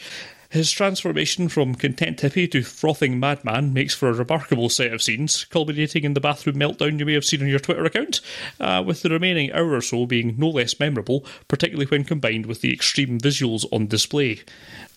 His 0.50 0.70
transformation 0.70 1.50
from 1.50 1.74
content 1.74 2.20
hippie 2.20 2.50
to 2.52 2.62
frothing 2.62 3.20
madman 3.20 3.74
makes 3.74 3.94
for 3.94 4.08
a 4.08 4.14
remarkable 4.14 4.70
set 4.70 4.94
of 4.94 5.02
scenes, 5.02 5.44
culminating 5.44 6.04
in 6.04 6.14
the 6.14 6.20
bathroom 6.20 6.56
meltdown 6.56 6.98
you 6.98 7.04
may 7.04 7.12
have 7.12 7.24
seen 7.26 7.42
on 7.42 7.48
your 7.48 7.58
Twitter 7.58 7.84
account, 7.84 8.22
uh, 8.58 8.82
with 8.84 9.02
the 9.02 9.10
remaining 9.10 9.52
hour 9.52 9.72
or 9.72 9.82
so 9.82 10.06
being 10.06 10.36
no 10.38 10.48
less 10.48 10.80
memorable, 10.80 11.26
particularly 11.48 11.86
when 11.86 12.02
combined 12.02 12.46
with 12.46 12.62
the 12.62 12.72
extreme 12.72 13.20
visuals 13.20 13.66
on 13.70 13.88
display. 13.88 14.40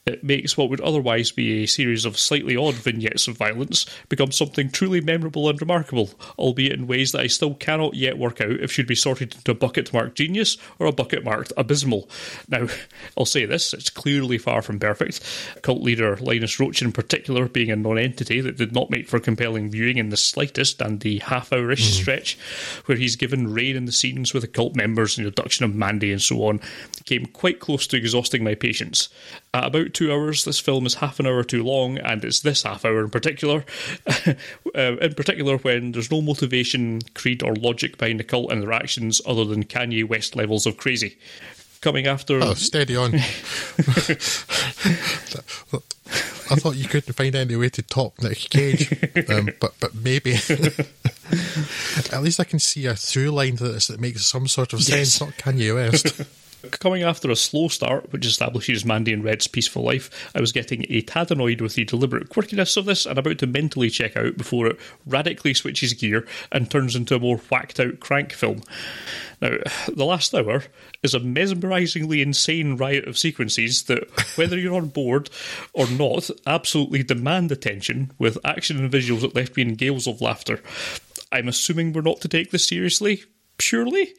It 0.05 0.23
makes 0.23 0.57
what 0.57 0.71
would 0.71 0.81
otherwise 0.81 1.31
be 1.31 1.61
a 1.61 1.67
series 1.67 2.05
of 2.05 2.17
slightly 2.17 2.57
odd 2.57 2.73
vignettes 2.73 3.27
of 3.27 3.37
violence 3.37 3.85
become 4.09 4.31
something 4.31 4.71
truly 4.71 4.99
memorable 4.99 5.47
and 5.47 5.61
remarkable, 5.61 6.09
albeit 6.39 6.71
in 6.71 6.87
ways 6.87 7.11
that 7.11 7.21
I 7.21 7.27
still 7.27 7.53
cannot 7.53 7.93
yet 7.93 8.17
work 8.17 8.41
out 8.41 8.49
if 8.61 8.71
should 8.71 8.87
be 8.87 8.95
sorted 8.95 9.35
into 9.35 9.51
a 9.51 9.55
bucket 9.55 9.93
marked 9.93 10.17
genius 10.17 10.57
or 10.79 10.87
a 10.87 10.91
bucket 10.91 11.23
marked 11.23 11.53
abysmal. 11.55 12.09
Now, 12.47 12.67
I'll 13.15 13.25
say 13.25 13.45
this, 13.45 13.75
it's 13.75 13.91
clearly 13.91 14.39
far 14.39 14.63
from 14.63 14.79
perfect. 14.79 15.21
Cult 15.61 15.83
leader 15.83 16.17
Linus 16.17 16.57
Roache 16.57 16.81
in 16.81 16.91
particular 16.91 17.47
being 17.47 17.69
a 17.69 17.75
non-entity 17.75 18.41
that 18.41 18.57
did 18.57 18.73
not 18.73 18.89
make 18.89 19.07
for 19.07 19.19
compelling 19.19 19.69
viewing 19.69 19.97
in 19.97 20.09
the 20.09 20.17
slightest 20.17 20.81
and 20.81 21.01
the 21.01 21.19
half-hourish 21.19 21.87
mm. 21.87 22.01
stretch 22.01 22.39
where 22.85 22.97
he's 22.97 23.15
given 23.15 23.53
rein 23.53 23.75
in 23.75 23.85
the 23.85 23.91
scenes 23.91 24.33
with 24.33 24.41
the 24.41 24.47
cult 24.47 24.75
members 24.75 25.15
and 25.15 25.25
the 25.25 25.29
abduction 25.29 25.63
of 25.63 25.75
Mandy 25.75 26.11
and 26.11 26.21
so 26.23 26.43
on 26.47 26.59
came 27.05 27.27
quite 27.27 27.59
close 27.59 27.85
to 27.85 27.97
exhausting 27.97 28.43
my 28.43 28.55
patience. 28.55 29.09
At 29.53 29.65
about 29.65 29.90
two 29.93 30.11
hours, 30.11 30.43
this 30.45 30.59
film 30.59 30.85
is 30.85 30.95
half 30.95 31.19
an 31.19 31.27
hour 31.27 31.43
too 31.43 31.63
long, 31.63 31.97
and 31.99 32.23
it's 32.23 32.39
this 32.41 32.63
half 32.63 32.85
hour 32.85 33.01
in 33.01 33.09
particular, 33.09 33.63
uh, 34.07 34.33
in 34.75 35.13
particular 35.13 35.57
when 35.57 35.91
there's 35.91 36.11
no 36.11 36.21
motivation, 36.21 37.01
creed, 37.13 37.43
or 37.43 37.55
logic 37.55 37.97
behind 37.97 38.19
the 38.19 38.23
cult 38.23 38.51
and 38.51 38.61
their 38.61 38.73
actions 38.73 39.21
other 39.25 39.45
than 39.45 39.63
Kanye 39.63 40.07
West 40.07 40.35
levels 40.35 40.65
of 40.65 40.77
crazy. 40.77 41.17
Coming 41.81 42.05
after. 42.05 42.43
Oh, 42.43 42.53
steady 42.53 42.95
on. 42.95 43.15
I 46.51 46.55
thought 46.55 46.75
you 46.75 46.87
couldn't 46.87 47.13
find 47.13 47.33
any 47.33 47.55
way 47.55 47.69
to 47.69 47.81
top 47.81 48.21
Nick 48.21 48.37
Cage, 48.37 48.91
um, 49.29 49.49
but 49.59 49.73
but 49.79 49.95
maybe. 49.95 50.33
At 52.11 52.21
least 52.21 52.39
I 52.39 52.43
can 52.43 52.59
see 52.59 52.85
a 52.85 52.95
through 52.95 53.31
line 53.31 53.55
to 53.57 53.63
this 53.63 53.87
that 53.87 53.99
makes 53.99 54.27
some 54.27 54.47
sort 54.47 54.73
of 54.73 54.83
sense, 54.83 55.19
yes. 55.19 55.21
not 55.21 55.31
Kanye 55.37 55.73
West. 55.73 56.21
Coming 56.69 57.01
after 57.01 57.31
a 57.31 57.35
slow 57.35 57.69
start, 57.69 58.11
which 58.13 58.25
establishes 58.25 58.85
Mandy 58.85 59.13
and 59.13 59.23
Red's 59.23 59.47
peaceful 59.47 59.83
life, 59.83 60.29
I 60.35 60.39
was 60.39 60.51
getting 60.51 60.85
a 60.89 61.01
tad 61.01 61.31
annoyed 61.31 61.59
with 61.59 61.73
the 61.73 61.85
deliberate 61.85 62.29
quirkiness 62.29 62.77
of 62.77 62.85
this 62.85 63.05
and 63.07 63.17
about 63.17 63.39
to 63.39 63.47
mentally 63.47 63.89
check 63.89 64.15
out 64.15 64.37
before 64.37 64.67
it 64.67 64.79
radically 65.07 65.55
switches 65.55 65.93
gear 65.93 66.27
and 66.51 66.69
turns 66.69 66.95
into 66.95 67.15
a 67.15 67.19
more 67.19 67.37
whacked 67.37 67.79
out 67.79 67.99
crank 67.99 68.31
film. 68.31 68.61
Now, 69.41 69.57
the 69.87 70.05
last 70.05 70.35
hour 70.35 70.63
is 71.01 71.15
a 71.15 71.19
mesmerisingly 71.19 72.21
insane 72.21 72.77
riot 72.77 73.07
of 73.07 73.17
sequences 73.17 73.83
that, 73.83 74.07
whether 74.37 74.57
you're 74.57 74.75
on 74.75 74.89
board 74.89 75.31
or 75.73 75.89
not, 75.89 76.29
absolutely 76.45 77.01
demand 77.01 77.51
attention, 77.51 78.11
with 78.19 78.37
action 78.45 78.77
and 78.77 78.91
visuals 78.91 79.21
that 79.21 79.35
left 79.35 79.57
me 79.57 79.63
in 79.63 79.75
gales 79.75 80.05
of 80.05 80.21
laughter. 80.21 80.61
I'm 81.31 81.47
assuming 81.47 81.93
we're 81.93 82.01
not 82.01 82.21
to 82.21 82.27
take 82.27 82.51
this 82.51 82.67
seriously, 82.67 83.23
purely. 83.61 84.13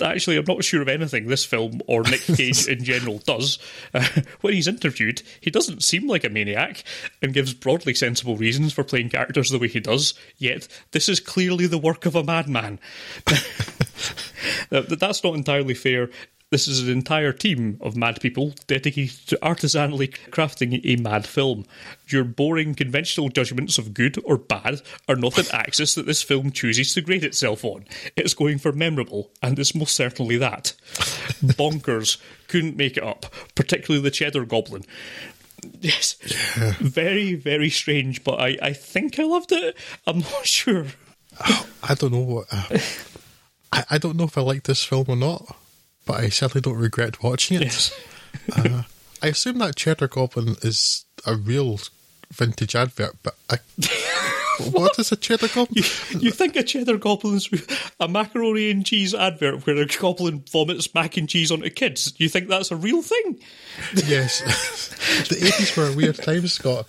Actually, 0.00 0.36
I'm 0.36 0.44
not 0.46 0.64
sure 0.64 0.82
of 0.82 0.88
anything 0.88 1.26
this 1.26 1.44
film 1.44 1.80
or 1.86 2.02
Nick 2.02 2.20
Cage 2.36 2.66
in 2.66 2.84
general 2.84 3.18
does. 3.18 3.58
Uh, 3.94 4.06
when 4.40 4.54
he's 4.54 4.68
interviewed, 4.68 5.22
he 5.40 5.50
doesn't 5.50 5.82
seem 5.82 6.06
like 6.06 6.24
a 6.24 6.28
maniac 6.28 6.84
and 7.22 7.34
gives 7.34 7.54
broadly 7.54 7.94
sensible 7.94 8.36
reasons 8.36 8.72
for 8.72 8.84
playing 8.84 9.10
characters 9.10 9.50
the 9.50 9.58
way 9.58 9.68
he 9.68 9.80
does, 9.80 10.14
yet, 10.36 10.68
this 10.92 11.08
is 11.08 11.20
clearly 11.20 11.66
the 11.66 11.78
work 11.78 12.06
of 12.06 12.14
a 12.14 12.22
madman. 12.22 12.78
That's 14.70 15.24
not 15.24 15.34
entirely 15.34 15.74
fair 15.74 16.10
this 16.50 16.68
is 16.68 16.80
an 16.80 16.90
entire 16.90 17.32
team 17.32 17.76
of 17.80 17.96
mad 17.96 18.20
people 18.20 18.54
dedicated 18.68 19.26
to 19.26 19.38
artisanally 19.42 20.14
crafting 20.30 20.80
a 20.84 21.00
mad 21.00 21.26
film. 21.26 21.64
Your 22.06 22.22
boring 22.22 22.74
conventional 22.74 23.28
judgments 23.30 23.78
of 23.78 23.94
good 23.94 24.16
or 24.24 24.38
bad 24.38 24.80
are 25.08 25.16
not 25.16 25.38
an 25.38 25.46
axis 25.52 25.96
that 25.96 26.06
this 26.06 26.22
film 26.22 26.52
chooses 26.52 26.94
to 26.94 27.00
grade 27.00 27.24
itself 27.24 27.64
on. 27.64 27.84
It's 28.14 28.32
going 28.34 28.58
for 28.58 28.70
memorable, 28.70 29.32
and 29.42 29.58
it's 29.58 29.74
most 29.74 29.96
certainly 29.96 30.36
that. 30.36 30.74
Bonkers. 31.42 32.18
Couldn't 32.46 32.76
make 32.76 32.96
it 32.96 33.02
up, 33.02 33.26
particularly 33.56 34.04
the 34.04 34.12
Cheddar 34.12 34.44
Goblin. 34.44 34.84
Yes. 35.80 36.16
Yeah. 36.56 36.74
Very, 36.78 37.34
very 37.34 37.70
strange, 37.70 38.22
but 38.22 38.38
I, 38.38 38.56
I 38.62 38.72
think 38.72 39.18
I 39.18 39.24
loved 39.24 39.50
it. 39.50 39.76
I'm 40.06 40.20
not 40.20 40.46
sure. 40.46 40.86
I 41.82 41.94
don't 41.96 42.12
know 42.12 42.20
what. 42.20 42.46
Uh, 42.52 42.78
I, 43.72 43.84
I 43.90 43.98
don't 43.98 44.16
know 44.16 44.24
if 44.24 44.38
I 44.38 44.42
like 44.42 44.62
this 44.62 44.84
film 44.84 45.06
or 45.08 45.16
not 45.16 45.56
but 46.06 46.20
I 46.20 46.28
certainly 46.30 46.62
don't 46.62 46.78
regret 46.78 47.22
watching 47.22 47.58
it. 47.58 47.64
Yes. 47.64 48.00
uh, 48.56 48.84
I 49.22 49.28
assume 49.28 49.58
that 49.58 49.76
Cheddar 49.76 50.08
Goblin 50.08 50.56
is 50.62 51.04
a 51.26 51.34
real 51.34 51.80
vintage 52.30 52.74
advert, 52.74 53.16
but 53.22 53.34
I. 53.50 53.58
what 54.70 54.98
is 54.98 55.12
a 55.12 55.16
cheddar 55.16 55.48
goblin? 55.48 55.84
You, 56.10 56.20
you 56.20 56.30
think 56.30 56.56
a 56.56 56.62
cheddar 56.62 56.96
goblin 56.96 57.34
is 57.34 57.50
a 58.00 58.08
macaroni 58.08 58.70
and 58.70 58.86
cheese 58.86 59.14
advert 59.14 59.66
where 59.66 59.76
a 59.76 59.86
goblin 59.86 60.44
vomits 60.50 60.94
mac 60.94 61.16
and 61.16 61.28
cheese 61.28 61.50
onto 61.50 61.68
kids? 61.70 62.14
You 62.16 62.28
think 62.28 62.48
that's 62.48 62.70
a 62.70 62.76
real 62.76 63.02
thing? 63.02 63.38
Yes. 63.94 64.40
the 65.28 65.36
80s 65.36 65.76
were 65.76 65.92
a 65.92 65.96
weird 65.96 66.16
time, 66.16 66.46
Scott. 66.46 66.86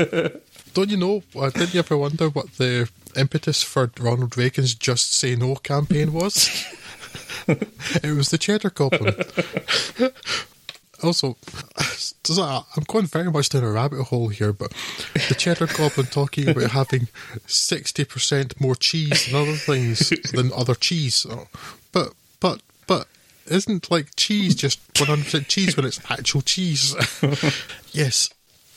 Don't 0.74 0.90
you 0.90 0.98
know? 0.98 1.24
Uh, 1.36 1.50
didn't 1.50 1.74
you 1.74 1.80
ever 1.80 1.98
wonder 1.98 2.30
what 2.30 2.54
the 2.54 2.90
impetus 3.16 3.64
for 3.64 3.92
Ronald 4.00 4.38
Reagan's 4.38 4.76
Just 4.76 5.14
Say 5.14 5.36
No 5.36 5.56
campaign 5.56 6.14
was? 6.14 6.50
it 8.04 8.16
was 8.16 8.30
the 8.30 8.38
cheddar 8.38 8.70
goblin. 8.70 9.16
also, 11.04 11.38
I'm 12.76 12.84
going 12.88 13.06
very 13.06 13.32
much 13.32 13.50
down 13.50 13.64
a 13.64 13.72
rabbit 13.72 14.04
hole 14.04 14.30
here, 14.30 14.54
but 14.54 14.74
the 15.30 15.36
cheddar 15.36 15.68
goblin 15.68 16.08
talking 16.08 16.50
about 16.50 16.72
having 16.72 17.08
60% 17.48 18.60
more 18.60 18.76
cheese 18.76 19.28
and 19.28 19.36
other 19.36 19.54
things 19.56 20.10
than 20.32 20.52
other 20.54 20.76
cheese. 20.76 21.26
But, 21.92 22.14
but, 22.40 22.62
but, 22.86 23.08
isn't 23.46 23.90
like 23.90 24.16
cheese 24.16 24.56
just 24.56 24.94
100% 24.96 25.48
cheese 25.48 25.78
when 25.78 25.86
it's 25.86 26.02
actual 26.10 26.42
cheese? 26.42 26.96
yes, 27.92 28.30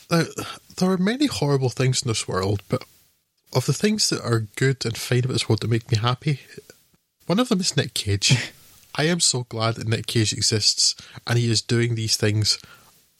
there 0.08 0.90
are 0.90 0.98
many 0.98 1.26
horrible 1.26 1.70
things 1.70 2.02
in 2.02 2.08
this 2.08 2.28
world, 2.28 2.62
but 2.68 2.84
of 3.52 3.66
the 3.66 3.72
things 3.72 4.08
that 4.10 4.22
are 4.22 4.46
good 4.56 4.84
and 4.84 4.96
fine 4.96 5.20
about 5.20 5.32
this 5.32 5.48
world 5.48 5.60
that 5.60 5.70
make 5.70 5.90
me 5.90 5.98
happy, 5.98 6.40
one 7.26 7.40
of 7.40 7.48
them 7.48 7.60
is 7.60 7.76
Nick 7.76 7.94
Cage. 7.94 8.52
I 8.94 9.04
am 9.04 9.20
so 9.20 9.44
glad 9.48 9.76
that 9.76 9.88
Nick 9.88 10.06
Cage 10.06 10.32
exists 10.32 10.94
and 11.26 11.38
he 11.38 11.50
is 11.50 11.62
doing 11.62 11.94
these 11.94 12.16
things 12.16 12.58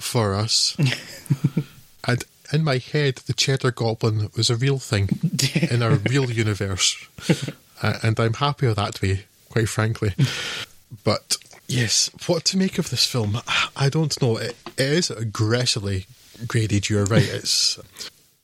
for 0.01 0.35
us. 0.35 0.77
and 2.07 2.25
in 2.53 2.65
my 2.65 2.79
head, 2.79 3.17
the 3.27 3.33
Cheddar 3.33 3.71
Goblin 3.73 4.31
was 4.37 4.51
a 4.51 4.57
real 4.57 4.79
thing 4.79 5.09
in 5.71 5.83
a 5.83 5.91
real 5.91 6.31
universe. 6.31 6.97
Uh, 7.83 7.99
and 8.03 8.19
I'm 8.19 8.35
happy 8.35 8.67
with 8.67 8.77
that 8.77 9.01
way, 9.01 9.25
quite 9.49 9.69
frankly. 9.69 10.15
But 11.05 11.37
yes, 11.67 12.11
what 12.27 12.45
to 12.47 12.59
make 12.59 12.79
of 12.79 12.91
this 12.91 13.07
film? 13.07 13.39
I 13.77 13.89
don't 13.89 14.21
know. 14.21 14.37
it, 14.37 14.57
it 14.77 14.93
is 14.93 15.11
aggressively 15.11 16.07
graded. 16.47 16.89
You're 16.89 17.05
right. 17.05 17.29
It's 17.29 17.79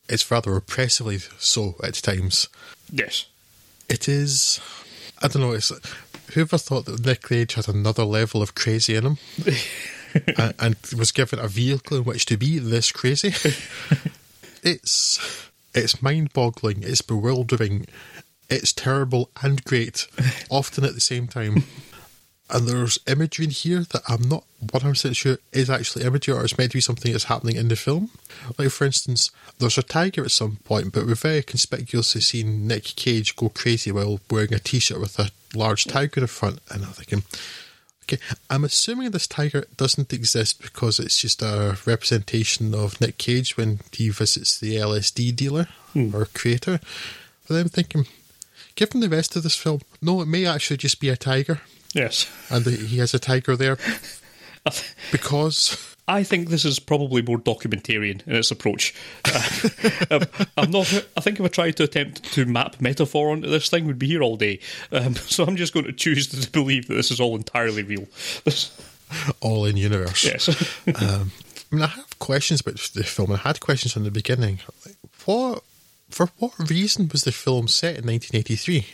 it's 0.08 0.30
rather 0.30 0.54
oppressively 0.54 1.18
so 1.38 1.74
at 1.82 1.94
times. 1.94 2.48
Yes, 2.90 3.26
it 3.88 4.08
is. 4.08 4.60
I 5.22 5.28
don't 5.28 5.42
know. 5.42 5.52
It's 5.52 5.72
whoever 6.32 6.58
thought 6.58 6.86
that 6.86 7.04
Nick 7.04 7.28
Cage 7.28 7.54
had 7.54 7.68
another 7.68 8.04
level 8.04 8.42
of 8.42 8.54
crazy 8.54 8.94
in 8.94 9.04
him 9.04 9.18
and, 10.38 10.54
and, 10.58 10.76
was 10.96 11.12
given 11.12 11.38
a 11.38 11.48
vehicle 11.48 11.98
in 11.98 12.04
which 12.04 12.26
to 12.26 12.36
be 12.36 12.58
this 12.58 12.92
crazy? 12.92 13.28
it's 14.62 15.50
it's 15.74 16.02
mind 16.02 16.32
boggling, 16.32 16.82
it's 16.82 17.02
bewildering, 17.02 17.86
it's 18.48 18.72
terrible 18.72 19.30
and 19.42 19.62
great, 19.64 20.06
often 20.50 20.84
at 20.84 20.94
the 20.94 21.00
same 21.00 21.28
time. 21.28 21.64
And 22.48 22.68
there's 22.68 22.98
imagery 23.08 23.46
in 23.46 23.50
here 23.50 23.80
that 23.80 24.02
I'm 24.08 24.28
not 24.28 24.44
100% 24.64 25.16
sure 25.16 25.38
is 25.52 25.68
actually 25.68 26.04
imagery 26.04 26.34
or 26.34 26.44
it's 26.44 26.56
meant 26.56 26.70
to 26.72 26.76
be 26.76 26.80
something 26.80 27.10
that's 27.10 27.24
happening 27.24 27.56
in 27.56 27.68
the 27.68 27.76
film. 27.76 28.10
Like, 28.56 28.70
for 28.70 28.84
instance, 28.84 29.30
there's 29.58 29.78
a 29.78 29.82
tiger 29.82 30.24
at 30.24 30.30
some 30.30 30.58
point, 30.64 30.92
but 30.92 31.06
we're 31.06 31.16
very 31.16 31.42
conspicuously 31.42 32.20
seeing 32.20 32.66
Nick 32.66 32.84
Cage 32.84 33.34
go 33.34 33.48
crazy 33.48 33.90
while 33.90 34.20
wearing 34.30 34.54
a 34.54 34.60
t 34.60 34.78
shirt 34.78 35.00
with 35.00 35.18
a 35.18 35.30
large 35.56 35.84
tiger 35.86 36.20
in 36.20 36.22
the 36.22 36.28
front. 36.28 36.60
And 36.70 36.84
I'm 36.84 36.92
thinking, 36.92 37.24
okay, 38.04 38.22
I'm 38.48 38.64
assuming 38.64 39.10
this 39.10 39.26
tiger 39.26 39.64
doesn't 39.76 40.12
exist 40.12 40.62
because 40.62 41.00
it's 41.00 41.18
just 41.18 41.42
a 41.42 41.78
representation 41.84 42.74
of 42.74 43.00
Nick 43.00 43.18
Cage 43.18 43.56
when 43.56 43.80
he 43.90 44.10
visits 44.10 44.58
the 44.58 44.76
LSD 44.76 45.34
dealer 45.34 45.66
hmm. 45.92 46.14
or 46.14 46.26
creator. 46.26 46.78
But 47.48 47.56
I'm 47.56 47.68
thinking, 47.68 48.06
given 48.76 49.00
the 49.00 49.08
rest 49.08 49.34
of 49.34 49.42
this 49.42 49.56
film, 49.56 49.80
no, 50.00 50.20
it 50.20 50.26
may 50.26 50.46
actually 50.46 50.76
just 50.76 51.00
be 51.00 51.08
a 51.08 51.16
tiger. 51.16 51.60
Yes. 51.96 52.30
And 52.50 52.66
he 52.66 52.98
has 52.98 53.14
a 53.14 53.18
tiger 53.18 53.56
there 53.56 53.78
because. 55.12 55.94
I 56.08 56.22
think 56.22 56.50
this 56.50 56.64
is 56.64 56.78
probably 56.78 57.20
more 57.22 57.38
documentarian 57.38 58.24
in 58.28 58.36
its 58.36 58.52
approach. 58.52 58.94
Uh, 59.24 60.24
I'm 60.56 60.70
not. 60.70 61.06
I 61.16 61.20
think 61.20 61.40
if 61.40 61.44
I 61.44 61.48
tried 61.48 61.76
to 61.78 61.82
attempt 61.82 62.22
to 62.34 62.44
map 62.46 62.80
metaphor 62.80 63.30
onto 63.30 63.48
this 63.48 63.68
thing, 63.68 63.86
we'd 63.86 63.98
be 63.98 64.06
here 64.06 64.22
all 64.22 64.36
day. 64.36 64.60
Um, 64.92 65.14
so 65.16 65.44
I'm 65.44 65.56
just 65.56 65.74
going 65.74 65.86
to 65.86 65.92
choose 65.92 66.28
to 66.28 66.50
believe 66.50 66.86
that 66.86 66.94
this 66.94 67.10
is 67.10 67.18
all 67.18 67.34
entirely 67.34 67.82
real. 67.82 68.06
all 69.40 69.64
in 69.64 69.76
universe. 69.76 70.24
Yes. 70.24 70.48
um, 71.00 71.32
I 71.72 71.74
mean, 71.74 71.82
I 71.82 71.88
have 71.88 72.18
questions 72.20 72.60
about 72.60 72.76
the 72.76 73.02
film. 73.02 73.32
I 73.32 73.38
had 73.38 73.58
questions 73.58 73.94
from 73.94 74.04
the 74.04 74.12
beginning. 74.12 74.60
What, 75.24 75.64
for 76.08 76.28
what 76.38 76.52
reason 76.70 77.08
was 77.10 77.24
the 77.24 77.32
film 77.32 77.66
set 77.66 77.96
in 77.96 78.06
1983? 78.06 78.86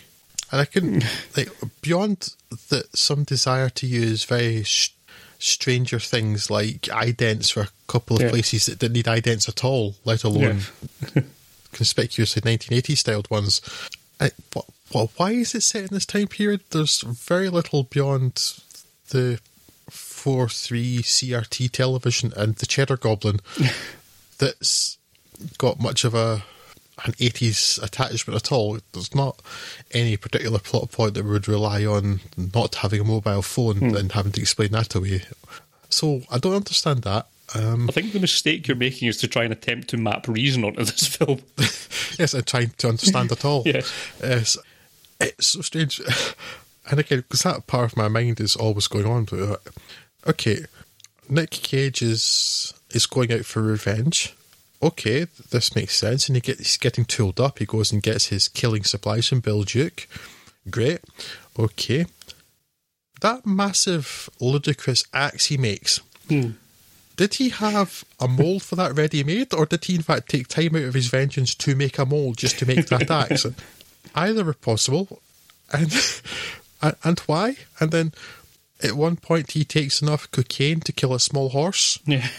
And 0.52 0.60
I 0.60 0.64
couldn't 0.66 1.04
like 1.36 1.48
beyond 1.80 2.34
that 2.68 2.94
some 2.96 3.24
desire 3.24 3.70
to 3.70 3.86
use 3.86 4.24
very 4.24 4.62
sh- 4.62 4.90
Stranger 5.38 5.98
Things 5.98 6.50
like 6.50 6.82
idents 6.82 7.50
for 7.52 7.62
a 7.62 7.68
couple 7.88 8.16
of 8.16 8.22
Yeah. 8.22 8.28
places 8.30 8.66
that 8.66 8.78
didn't 8.78 8.92
need 8.92 9.06
idents 9.06 9.48
at 9.48 9.64
all, 9.64 9.96
let 10.04 10.22
alone 10.24 10.60
conspicuously 11.72 12.42
1980s 12.42 12.98
styled 12.98 13.30
ones. 13.30 13.60
I, 14.20 14.30
wh- 14.54 14.68
wh- 14.94 15.18
why 15.18 15.32
is 15.32 15.54
it 15.54 15.62
set 15.62 15.82
in 15.84 15.88
this 15.90 16.06
time 16.06 16.28
period? 16.28 16.60
There's 16.70 17.00
very 17.00 17.48
little 17.48 17.84
beyond 17.84 18.54
the 19.08 19.40
4 19.90 20.48
3 20.48 20.98
CRT 21.02 21.70
television 21.72 22.32
and 22.36 22.54
the 22.56 22.66
Cheddar 22.66 22.98
Goblin 22.98 23.40
that's 24.38 24.98
got 25.58 25.80
much 25.80 26.04
of 26.04 26.14
a 26.14 26.44
an 27.04 27.12
80s 27.14 27.82
attachment 27.82 28.36
at 28.36 28.52
all. 28.52 28.78
There's 28.92 29.14
not 29.14 29.40
any 29.92 30.16
particular 30.16 30.58
plot 30.58 30.90
point 30.92 31.14
that 31.14 31.24
would 31.24 31.48
rely 31.48 31.84
on 31.84 32.20
not 32.36 32.76
having 32.76 33.00
a 33.00 33.04
mobile 33.04 33.42
phone 33.42 33.96
and 33.96 34.12
having 34.12 34.32
to 34.32 34.40
explain 34.40 34.72
that 34.72 34.94
away. 34.94 35.22
So 35.88 36.22
I 36.30 36.38
don't 36.38 36.54
understand 36.54 37.02
that. 37.02 37.26
Um, 37.54 37.88
I 37.88 37.92
think 37.92 38.12
the 38.12 38.20
mistake 38.20 38.66
you're 38.66 38.76
making 38.76 39.08
is 39.08 39.18
to 39.18 39.28
try 39.28 39.44
and 39.44 39.52
attempt 39.52 39.88
to 39.88 39.96
map 39.96 40.26
reason 40.26 40.64
onto 40.64 40.84
this 40.84 41.06
film. 41.16 41.40
yes, 42.18 42.34
I'm 42.34 42.44
trying 42.44 42.70
to 42.78 42.88
understand 42.88 43.32
at 43.32 43.44
all. 43.44 43.62
Yes. 43.66 43.92
Yes. 44.22 44.56
It's 45.20 45.46
so 45.48 45.60
strange. 45.60 46.00
And 46.90 46.98
again, 46.98 47.18
because 47.20 47.42
that 47.42 47.66
part 47.66 47.84
of 47.92 47.96
my 47.96 48.08
mind 48.08 48.40
is 48.40 48.56
always 48.56 48.88
going 48.88 49.06
on. 49.06 49.24
But, 49.24 49.40
uh, 49.40 49.56
okay, 50.26 50.64
Nick 51.28 51.50
Cage 51.50 52.02
is 52.02 52.74
is 52.90 53.06
going 53.06 53.32
out 53.32 53.44
for 53.44 53.62
revenge. 53.62 54.34
Okay, 54.82 55.26
this 55.50 55.76
makes 55.76 55.94
sense. 55.94 56.28
And 56.28 56.36
he 56.36 56.40
get, 56.40 56.58
he's 56.58 56.76
getting 56.76 57.04
tooled 57.04 57.38
up. 57.38 57.58
He 57.58 57.66
goes 57.66 57.92
and 57.92 58.02
gets 58.02 58.26
his 58.26 58.48
killing 58.48 58.82
supplies 58.82 59.28
from 59.28 59.40
Bill 59.40 59.62
Duke. 59.62 60.08
Great. 60.68 61.00
Okay. 61.58 62.06
That 63.20 63.46
massive, 63.46 64.28
ludicrous 64.40 65.04
axe 65.14 65.46
he 65.46 65.56
makes. 65.56 66.00
Hmm. 66.28 66.50
Did 67.16 67.34
he 67.34 67.50
have 67.50 68.04
a 68.18 68.26
mold 68.26 68.62
for 68.62 68.74
that 68.76 68.96
ready 68.96 69.22
made, 69.22 69.52
or 69.54 69.66
did 69.66 69.84
he 69.84 69.94
in 69.94 70.02
fact 70.02 70.30
take 70.30 70.48
time 70.48 70.74
out 70.74 70.82
of 70.82 70.94
his 70.94 71.08
vengeance 71.08 71.54
to 71.56 71.76
make 71.76 71.98
a 71.98 72.06
mold 72.06 72.38
just 72.38 72.58
to 72.58 72.66
make 72.66 72.86
that 72.86 73.10
axe? 73.10 73.46
Either 74.14 74.48
are 74.48 74.54
possible, 74.54 75.20
and, 75.72 75.92
and 77.04 77.20
why? 77.20 77.56
And 77.78 77.90
then 77.90 78.12
at 78.82 78.94
one 78.94 79.16
point 79.16 79.52
he 79.52 79.64
takes 79.64 80.02
enough 80.02 80.30
cocaine 80.30 80.80
to 80.80 80.92
kill 80.92 81.14
a 81.14 81.20
small 81.20 81.50
horse. 81.50 81.98
Yeah. 82.06 82.28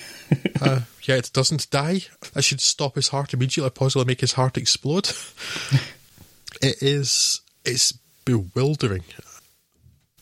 Uh, 0.62 0.82
yeah, 1.04 1.16
it 1.18 1.30
doesn't 1.32 1.70
die. 1.70 2.02
I 2.36 2.42
should 2.42 2.60
stop 2.62 2.96
his 2.96 3.10
heart 3.10 3.36
immediately, 3.36 3.70
possibly 3.70 4.06
make 4.06 4.22
his 4.22 4.34
heart 4.34 4.58
explode. 4.58 5.10
it 6.62 6.82
is 6.82 7.42
it's 7.66 7.92
bewildering. 8.26 9.04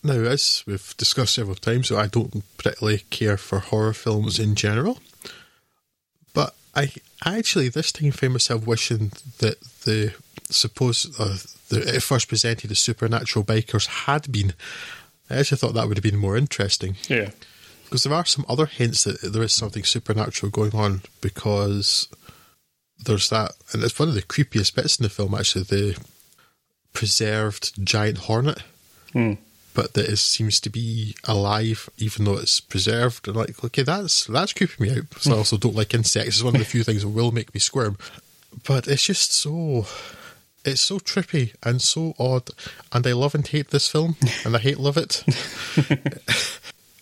Now, 0.03 0.15
as 0.15 0.63
we've 0.65 0.93
discussed 0.97 1.35
several 1.35 1.55
times, 1.55 1.87
so 1.87 1.97
I 1.97 2.07
don't 2.07 2.43
particularly 2.57 3.05
care 3.09 3.37
for 3.37 3.59
horror 3.59 3.93
films 3.93 4.39
in 4.39 4.55
general. 4.55 4.99
But 6.33 6.55
I 6.75 6.91
actually 7.23 7.69
this 7.69 7.91
time 7.91 8.11
found 8.11 8.33
myself 8.33 8.65
wishing 8.65 9.11
that 9.37 9.61
the 9.85 10.13
suppose 10.49 11.07
uh, 11.19 11.37
the 11.69 11.95
it 11.95 12.03
first 12.03 12.27
presented 12.27 12.71
as 12.71 12.79
supernatural 12.79 13.45
bikers 13.45 13.85
had 13.87 14.31
been. 14.31 14.53
I 15.31 15.39
actually 15.39 15.57
thought 15.57 15.73
that 15.73 15.87
would 15.87 15.97
have 15.97 16.03
been 16.03 16.17
more 16.17 16.37
interesting. 16.37 16.95
Yeah. 17.07 17.31
because 17.85 18.03
there 18.03 18.13
are 18.13 18.25
some 18.25 18.45
other 18.47 18.65
hints 18.65 19.03
that 19.03 19.21
there 19.21 19.43
is 19.43 19.53
something 19.53 19.83
supernatural 19.83 20.49
going 20.51 20.75
on 20.75 21.01
because 21.21 22.07
there's 23.03 23.29
that 23.29 23.51
and 23.73 23.83
it's 23.83 23.97
one 23.97 24.09
of 24.09 24.15
the 24.15 24.21
creepiest 24.21 24.75
bits 24.75 24.97
in 24.99 25.03
the 25.03 25.09
film 25.09 25.33
actually 25.33 25.63
the 25.63 25.97
preserved 26.93 27.83
giant 27.85 28.17
hornet. 28.19 28.63
Hmm. 29.13 29.33
but 29.73 29.93
that 29.93 30.07
it 30.07 30.17
seems 30.17 30.59
to 30.61 30.69
be 30.69 31.15
alive 31.27 31.89
even 31.97 32.23
though 32.25 32.37
it's 32.37 32.59
preserved. 32.61 33.27
And 33.27 33.35
like 33.37 33.63
okay 33.63 33.83
that's 33.83 34.25
that's 34.25 34.53
creeping 34.53 34.87
me 34.87 34.97
out. 34.97 35.05
So 35.19 35.33
I 35.33 35.37
also 35.41 35.57
don't 35.57 35.75
like 35.75 35.93
insects. 35.93 36.35
It's 36.35 36.43
one 36.43 36.55
of 36.55 36.59
the 36.59 36.65
few 36.65 36.83
things 36.83 37.01
that 37.01 37.09
will 37.09 37.31
make 37.31 37.53
me 37.53 37.59
squirm. 37.59 37.97
But 38.67 38.87
it's 38.87 39.03
just 39.03 39.33
so 39.33 39.85
it's 40.63 40.81
so 40.81 40.99
trippy 40.99 41.53
and 41.63 41.81
so 41.81 42.13
odd 42.19 42.49
and 42.91 43.05
I 43.05 43.13
love 43.13 43.35
and 43.35 43.47
hate 43.47 43.69
this 43.69 43.87
film 43.87 44.15
and 44.45 44.55
I 44.55 44.59
hate 44.59 44.79
love 44.79 44.97
it 44.97 45.23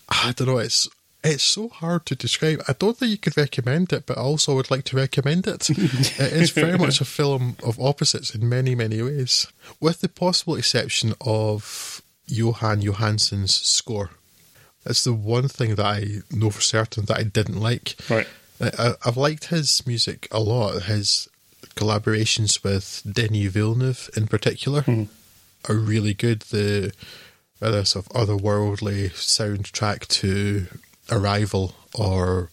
I 0.09 0.33
don't 0.33 0.47
know. 0.47 0.57
It's 0.57 0.87
it's 1.21 1.43
so 1.43 1.67
hard 1.67 2.05
to 2.05 2.15
describe. 2.15 2.63
I 2.67 2.73
don't 2.73 2.97
think 2.97 3.11
you 3.11 3.17
could 3.17 3.35
recommend 3.35 3.91
it, 3.91 4.05
but 4.05 4.17
I 4.17 4.21
also 4.21 4.55
would 4.55 4.71
like 4.71 4.85
to 4.85 4.95
recommend 4.95 5.47
it. 5.47 5.69
it 5.69 6.19
is 6.19 6.51
very 6.51 6.77
much 6.77 7.01
a 7.01 7.05
film 7.05 7.57
of 7.63 7.79
opposites 7.79 8.33
in 8.33 8.47
many 8.47 8.75
many 8.75 9.01
ways, 9.01 9.47
with 9.79 10.01
the 10.01 10.09
possible 10.09 10.55
exception 10.55 11.13
of 11.21 12.01
Jóhann 12.27 12.81
Jóhannsson's 12.81 13.55
score. 13.55 14.11
It's 14.85 15.03
the 15.03 15.13
one 15.13 15.47
thing 15.47 15.75
that 15.75 15.85
I 15.85 16.21
know 16.31 16.49
for 16.49 16.61
certain 16.61 17.05
that 17.05 17.17
I 17.17 17.23
didn't 17.23 17.59
like. 17.59 17.95
Right. 18.09 18.27
I, 18.61 18.95
I've 19.05 19.17
liked 19.17 19.45
his 19.45 19.85
music 19.85 20.27
a 20.31 20.39
lot. 20.39 20.83
His 20.83 21.28
collaborations 21.79 22.63
with 22.63 23.01
Denis 23.09 23.51
Villeneuve, 23.51 24.09
in 24.17 24.27
particular, 24.27 24.81
hmm. 24.81 25.03
are 25.69 25.75
really 25.75 26.13
good. 26.13 26.41
The 26.41 26.91
whether 27.59 27.79
it's 27.79 27.95
of 27.95 28.07
otherworldly 28.09 29.11
soundtrack 29.11 30.07
to 30.07 30.67
Arrival 31.11 31.75
or 31.93 32.49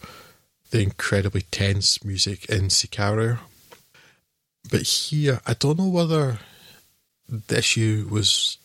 the 0.71 0.81
incredibly 0.81 1.41
tense 1.41 2.03
music 2.03 2.49
in 2.49 2.67
Sicario. 2.67 3.39
But 4.69 4.81
here, 4.81 5.39
I 5.45 5.53
don't 5.53 5.79
know 5.79 5.87
whether 5.87 6.39
the 7.29 7.57
issue 7.57 8.07
was 8.11 8.57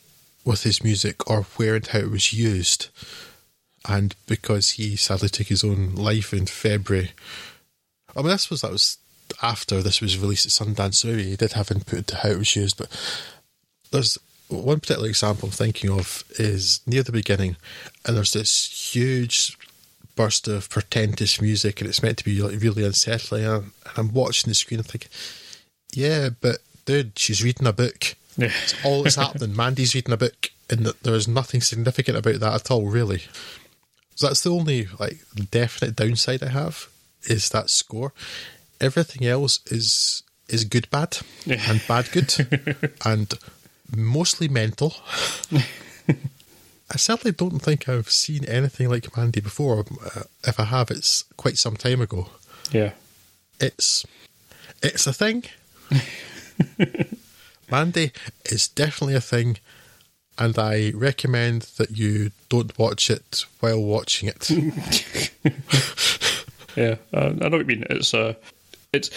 with 0.45 0.65
his 0.65 0.83
music 0.83 1.31
or 1.31 1.43
where 1.57 1.77
and 1.77 1.87
how 1.87 2.01
it 2.01 2.11
was 2.11 2.33
used. 2.33 2.89
And 3.89 4.15
because 4.27 4.71
he 4.71 4.97
sadly 4.97 5.29
took 5.29 5.47
his 5.47 5.63
own 5.63 5.95
life 5.95 6.33
in 6.33 6.47
February, 6.47 7.13
I 8.17 8.23
mean, 8.23 8.33
I 8.33 8.37
suppose 8.37 8.63
that 8.63 8.73
was 8.73 8.99
after 9.43 9.83
this 9.83 10.01
was 10.01 10.19
released 10.19 10.47
at 10.47 10.53
Sundance, 10.53 10.95
so 10.95 11.09
maybe 11.09 11.25
he 11.25 11.37
did 11.37 11.53
have 11.53 11.71
input 11.71 11.99
into 11.99 12.17
how 12.17 12.31
it 12.31 12.39
was 12.39 12.57
used. 12.57 12.77
But 12.77 12.89
there's 13.91 14.19
one 14.49 14.81
particular 14.81 15.09
example 15.09 15.47
I'm 15.47 15.53
thinking 15.53 15.91
of 15.91 16.25
is 16.39 16.81
near 16.87 17.03
the 17.03 17.13
beginning, 17.13 17.57
and 18.05 18.17
there's 18.17 18.33
this 18.33 18.93
huge 18.95 19.57
burst 20.15 20.49
of 20.49 20.69
portentous 20.69 21.41
music, 21.41 21.81
and 21.81 21.89
it's 21.89 22.03
meant 22.03 22.19
to 22.19 22.25
be 22.25 22.41
like 22.43 22.61
really 22.61 22.85
unsettling. 22.85 23.45
And 23.45 23.73
I'm 23.97 24.13
watching 24.13 24.51
the 24.51 24.55
screen 24.55 24.81
and 24.81 24.87
thinking, 24.87 25.11
yeah, 25.93 26.31
but 26.41 26.59
dude, 26.85 27.19
she's 27.19 27.43
reading 27.43 27.67
a 27.67 27.73
book. 27.73 28.15
Yeah. 28.37 28.51
It's 28.63 28.75
all 28.85 29.03
that's 29.03 29.17
happening. 29.17 29.57
Mandy's 29.57 29.95
reading 29.95 30.13
a 30.13 30.19
book, 30.19 30.51
and 30.71 30.87
there 30.87 31.15
is 31.15 31.29
nothing 31.29 31.61
significant 31.61 32.17
about 32.19 32.41
that 32.41 32.55
at 32.55 32.71
all, 32.71 32.87
really. 32.87 33.23
So 34.15 34.27
that's 34.27 34.43
the 34.43 34.53
only 34.53 34.89
like 34.99 35.19
definite 35.51 35.97
downside 35.97 36.43
I 36.43 36.49
have 36.49 36.89
is 37.25 37.49
that 37.51 37.71
score. 37.71 38.13
Everything 38.83 39.27
else 39.27 39.61
is 39.71 40.23
is 40.49 40.65
good 40.65 40.91
bad 40.91 41.19
and 41.47 41.81
bad 41.87 42.11
good 42.13 42.35
and 43.05 43.33
mostly 43.97 44.49
mental. 44.49 44.95
I 46.91 46.97
certainly 46.99 47.33
don't 47.33 47.61
think 47.61 47.89
I've 47.89 48.11
seen 48.11 48.45
anything 48.45 48.91
like 48.91 49.17
Mandy 49.17 49.41
before. 49.41 49.85
Uh, 50.17 50.25
If 50.47 50.59
I 50.61 50.65
have, 50.65 50.91
it's 50.91 51.25
quite 51.37 51.57
some 51.59 51.77
time 51.77 52.03
ago. 52.03 52.29
Yeah. 52.73 52.93
It's 53.61 54.05
it's 54.83 55.07
a 55.07 55.13
thing. 55.13 55.45
Mandy 57.71 58.13
is 58.45 58.69
definitely 58.69 59.15
a 59.15 59.21
thing, 59.21 59.59
and 60.37 60.59
I 60.59 60.91
recommend 60.95 61.63
that 61.79 61.97
you 61.97 62.33
don't 62.49 62.77
watch 62.79 63.09
it 63.11 63.47
while 63.61 63.81
watching 63.83 64.29
it. 64.29 64.51
Yeah, 66.75 66.97
uh, 67.13 67.27
I 67.27 67.49
know 67.49 67.59
what 67.59 67.61
you 67.61 67.65
mean. 67.67 67.85
It's 67.91 68.15
uh, 68.15 68.33
it's 68.93 69.11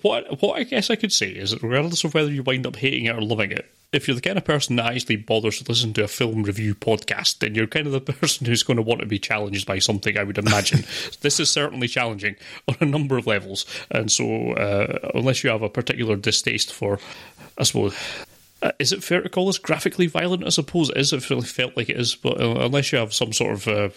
what 0.00 0.40
what 0.42 0.58
I 0.58 0.64
guess 0.64 0.90
I 0.90 0.96
could 0.96 1.12
say 1.12 1.28
is 1.28 1.50
that 1.50 1.62
regardless 1.62 2.04
of 2.04 2.14
whether 2.14 2.32
you 2.32 2.42
wind 2.42 2.66
up 2.66 2.76
hating 2.76 3.04
it 3.04 3.14
or 3.14 3.20
loving 3.20 3.52
it, 3.52 3.70
if 3.92 4.08
you're 4.08 4.14
the 4.14 4.20
kind 4.20 4.38
of 4.38 4.44
person 4.44 4.76
that 4.76 4.86
actually 4.86 5.16
bothers 5.16 5.58
to 5.58 5.64
listen 5.68 5.92
to 5.94 6.04
a 6.04 6.08
film 6.08 6.42
review 6.42 6.74
podcast, 6.74 7.38
then 7.38 7.54
you're 7.54 7.66
kind 7.66 7.86
of 7.86 7.92
the 7.92 8.00
person 8.12 8.46
who's 8.46 8.62
going 8.62 8.78
to 8.78 8.82
want 8.82 9.00
to 9.00 9.06
be 9.06 9.18
challenged 9.18 9.66
by 9.66 9.78
something. 9.78 10.16
I 10.16 10.24
would 10.24 10.38
imagine 10.38 10.84
this 11.20 11.38
is 11.38 11.50
certainly 11.50 11.88
challenging 11.88 12.36
on 12.68 12.76
a 12.80 12.86
number 12.86 13.16
of 13.16 13.26
levels, 13.26 13.66
and 13.90 14.10
so 14.10 14.52
uh, 14.52 15.10
unless 15.14 15.44
you 15.44 15.50
have 15.50 15.62
a 15.62 15.68
particular 15.68 16.16
distaste 16.16 16.72
for, 16.72 16.98
I 17.58 17.64
suppose. 17.64 17.94
Uh, 18.62 18.70
is 18.78 18.92
it 18.92 19.02
fair 19.02 19.20
to 19.20 19.28
call 19.28 19.46
this 19.46 19.58
graphically 19.58 20.06
violent? 20.06 20.46
I 20.46 20.50
suppose 20.50 20.88
it 20.88 20.96
is. 20.96 21.12
It 21.12 21.28
really 21.28 21.42
felt 21.42 21.76
like 21.76 21.88
it 21.88 21.98
is, 21.98 22.14
but 22.14 22.40
uh, 22.40 22.60
unless 22.60 22.92
you 22.92 22.98
have 22.98 23.12
some 23.12 23.32
sort 23.32 23.54
of 23.54 23.68
uh, 23.68 23.88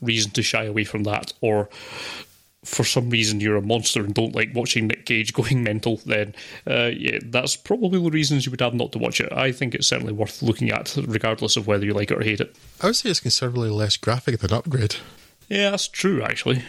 reason 0.00 0.30
to 0.32 0.42
shy 0.42 0.64
away 0.64 0.84
from 0.84 1.02
that, 1.02 1.34
or 1.42 1.68
for 2.64 2.82
some 2.84 3.10
reason 3.10 3.40
you're 3.40 3.56
a 3.56 3.62
monster 3.62 4.02
and 4.02 4.14
don't 4.14 4.34
like 4.34 4.50
watching 4.54 4.86
Nick 4.86 5.06
Cage 5.06 5.32
going 5.32 5.62
mental, 5.70 6.00
then 6.06 6.34
uh, 6.66 6.90
yeah, 6.96 7.18
that's 7.24 7.56
probably 7.56 8.02
the 8.02 8.10
reasons 8.10 8.46
you 8.46 8.50
would 8.50 8.60
have 8.60 8.74
not 8.74 8.92
to 8.92 8.98
watch 8.98 9.20
it. 9.20 9.32
I 9.32 9.52
think 9.52 9.74
it's 9.74 9.86
certainly 9.86 10.12
worth 10.12 10.42
looking 10.42 10.70
at, 10.70 10.96
regardless 11.06 11.56
of 11.56 11.66
whether 11.66 11.84
you 11.84 11.92
like 11.94 12.10
it 12.10 12.18
or 12.18 12.22
hate 12.24 12.40
it. 12.40 12.56
I 12.80 12.86
would 12.86 12.96
say 12.96 13.10
it's 13.10 13.20
considerably 13.20 13.70
less 13.70 13.96
graphic 13.96 14.38
than 14.40 14.52
Upgrade, 14.52 14.96
Yeah, 15.48 15.70
that's 15.70 15.88
true, 15.88 16.22
actually. 16.22 16.62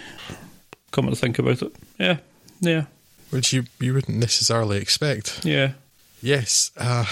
Come 0.91 1.09
to 1.09 1.15
think 1.15 1.39
about 1.39 1.61
it. 1.61 1.75
Yeah, 1.99 2.17
yeah, 2.61 2.85
which 3.29 3.51
you 3.53 3.65
you 3.79 3.93
wouldn't 3.93 4.17
necessarily 4.17 4.77
expect. 4.77 5.45
yeah. 5.45 5.73
Yes, 6.21 6.71
uh, 6.77 7.05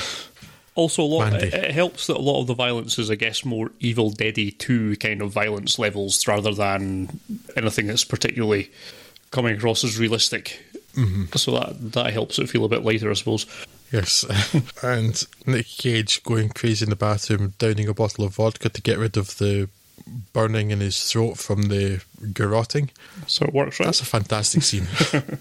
Also, 0.75 1.03
a 1.03 1.05
lot, 1.05 1.33
it, 1.33 1.53
it 1.53 1.71
helps 1.71 2.07
that 2.07 2.17
a 2.17 2.21
lot 2.21 2.41
of 2.41 2.47
the 2.47 2.55
violence 2.55 2.97
is, 2.97 3.11
I 3.11 3.15
guess, 3.15 3.45
more 3.45 3.71
Evil 3.79 4.09
Deady 4.09 4.51
2 4.51 4.95
kind 4.97 5.21
of 5.21 5.31
violence 5.31 5.77
levels 5.77 6.27
rather 6.27 6.53
than 6.53 7.19
anything 7.55 7.87
that's 7.87 8.03
particularly 8.03 8.71
coming 9.31 9.55
across 9.55 9.83
as 9.83 9.99
realistic. 9.99 10.63
Mm-hmm. 10.95 11.25
So 11.35 11.51
that, 11.51 11.91
that 11.93 12.13
helps 12.13 12.39
it 12.39 12.49
feel 12.49 12.65
a 12.65 12.69
bit 12.69 12.83
lighter, 12.83 13.11
I 13.11 13.13
suppose. 13.13 13.45
Yes, 13.91 14.25
and 14.83 15.23
Nick 15.45 15.67
Cage 15.67 16.23
going 16.23 16.49
crazy 16.49 16.85
in 16.85 16.89
the 16.89 16.95
bathroom, 16.95 17.53
downing 17.59 17.87
a 17.87 17.93
bottle 17.93 18.25
of 18.25 18.35
vodka 18.35 18.69
to 18.69 18.81
get 18.81 18.97
rid 18.97 19.15
of 19.17 19.37
the 19.37 19.69
burning 20.33 20.71
in 20.71 20.79
his 20.79 21.11
throat 21.11 21.37
from 21.37 21.63
the 21.63 22.03
garroting. 22.33 22.89
So 23.27 23.45
it 23.45 23.53
works, 23.53 23.79
right? 23.79 23.85
That's 23.85 24.01
a 24.01 24.05
fantastic 24.05 24.63
scene. 24.63 24.87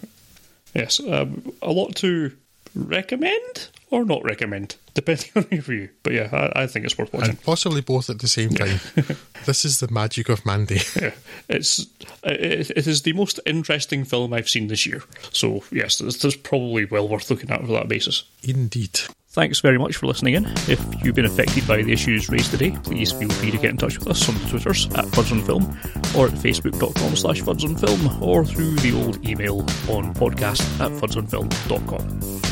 Yes, 0.75 1.01
um, 1.01 1.53
a 1.61 1.71
lot 1.71 1.95
to 1.97 2.33
recommend 2.75 3.69
or 3.93 4.05
not 4.05 4.25
recommend, 4.25 4.77
depending 4.95 5.31
on 5.37 5.47
your 5.51 5.63
view. 5.63 5.89
But 6.03 6.15
yeah, 6.15 6.29
I, 6.33 6.63
I 6.63 6.67
think 6.67 6.85
it's 6.85 6.97
worth 6.99 7.13
watching. 7.13 7.31
and 7.31 7.43
possibly 7.43 7.83
both 7.83 8.11
at 8.11 8.19
the 8.19 8.29
same 8.29 8.51
time. 8.51 8.81
this 9.47 9.65
is 9.65 9.81
the 9.81 9.89
magic 9.93 10.29
of 10.29 10.45
Mandy. 10.45 10.81
yeah, 11.01 11.13
it's 11.49 11.87
it, 12.25 12.71
it 12.71 12.87
is 12.87 13.03
the 13.03 13.13
most 13.13 13.39
interesting 13.47 14.05
film 14.05 14.33
I've 14.33 14.49
seen 14.49 14.69
this 14.69 14.87
year. 14.87 15.03
So 15.31 15.63
yes, 15.71 16.01
it's, 16.01 16.33
probably 16.43 16.87
well 16.87 17.07
worth 17.09 17.31
looking 17.31 17.51
at 17.51 17.61
for 17.61 17.73
that 17.73 17.89
basis. 17.89 18.25
Indeed. 18.43 19.01
Thanks 19.29 19.61
very 19.61 19.79
much 19.79 19.97
for 19.97 20.07
listening 20.07 20.35
in. 20.35 20.47
If 20.69 20.85
you've 21.03 21.15
been 21.15 21.25
affected 21.25 21.67
by 21.67 21.83
the 21.83 21.93
issues 21.93 22.29
raised 22.29 22.51
today, 22.51 22.77
please 22.85 23.13
feel 23.13 23.31
free 23.31 23.51
to 23.51 23.57
get 23.57 23.71
in 23.71 23.77
touch 23.79 23.99
with 23.99 24.09
us 24.09 24.29
on 24.29 24.35
the 24.35 24.49
Twitters 24.49 24.87
at 24.95 25.07
Fudds 25.07 25.33
on 25.33 25.43
Film 25.43 25.65
or 26.17 26.27
at 26.27 26.35
facebook.com 26.35 27.17
slash 27.17 27.41
Fudds 27.41 27.65
on 27.65 27.77
Film 27.77 28.23
or 28.23 28.45
through 28.45 28.75
the 28.77 28.93
old 28.93 29.27
email 29.27 29.61
on 29.89 30.13
podcast 30.15 30.61
at 30.81 30.91
fudsonfilm.com. 31.01 32.52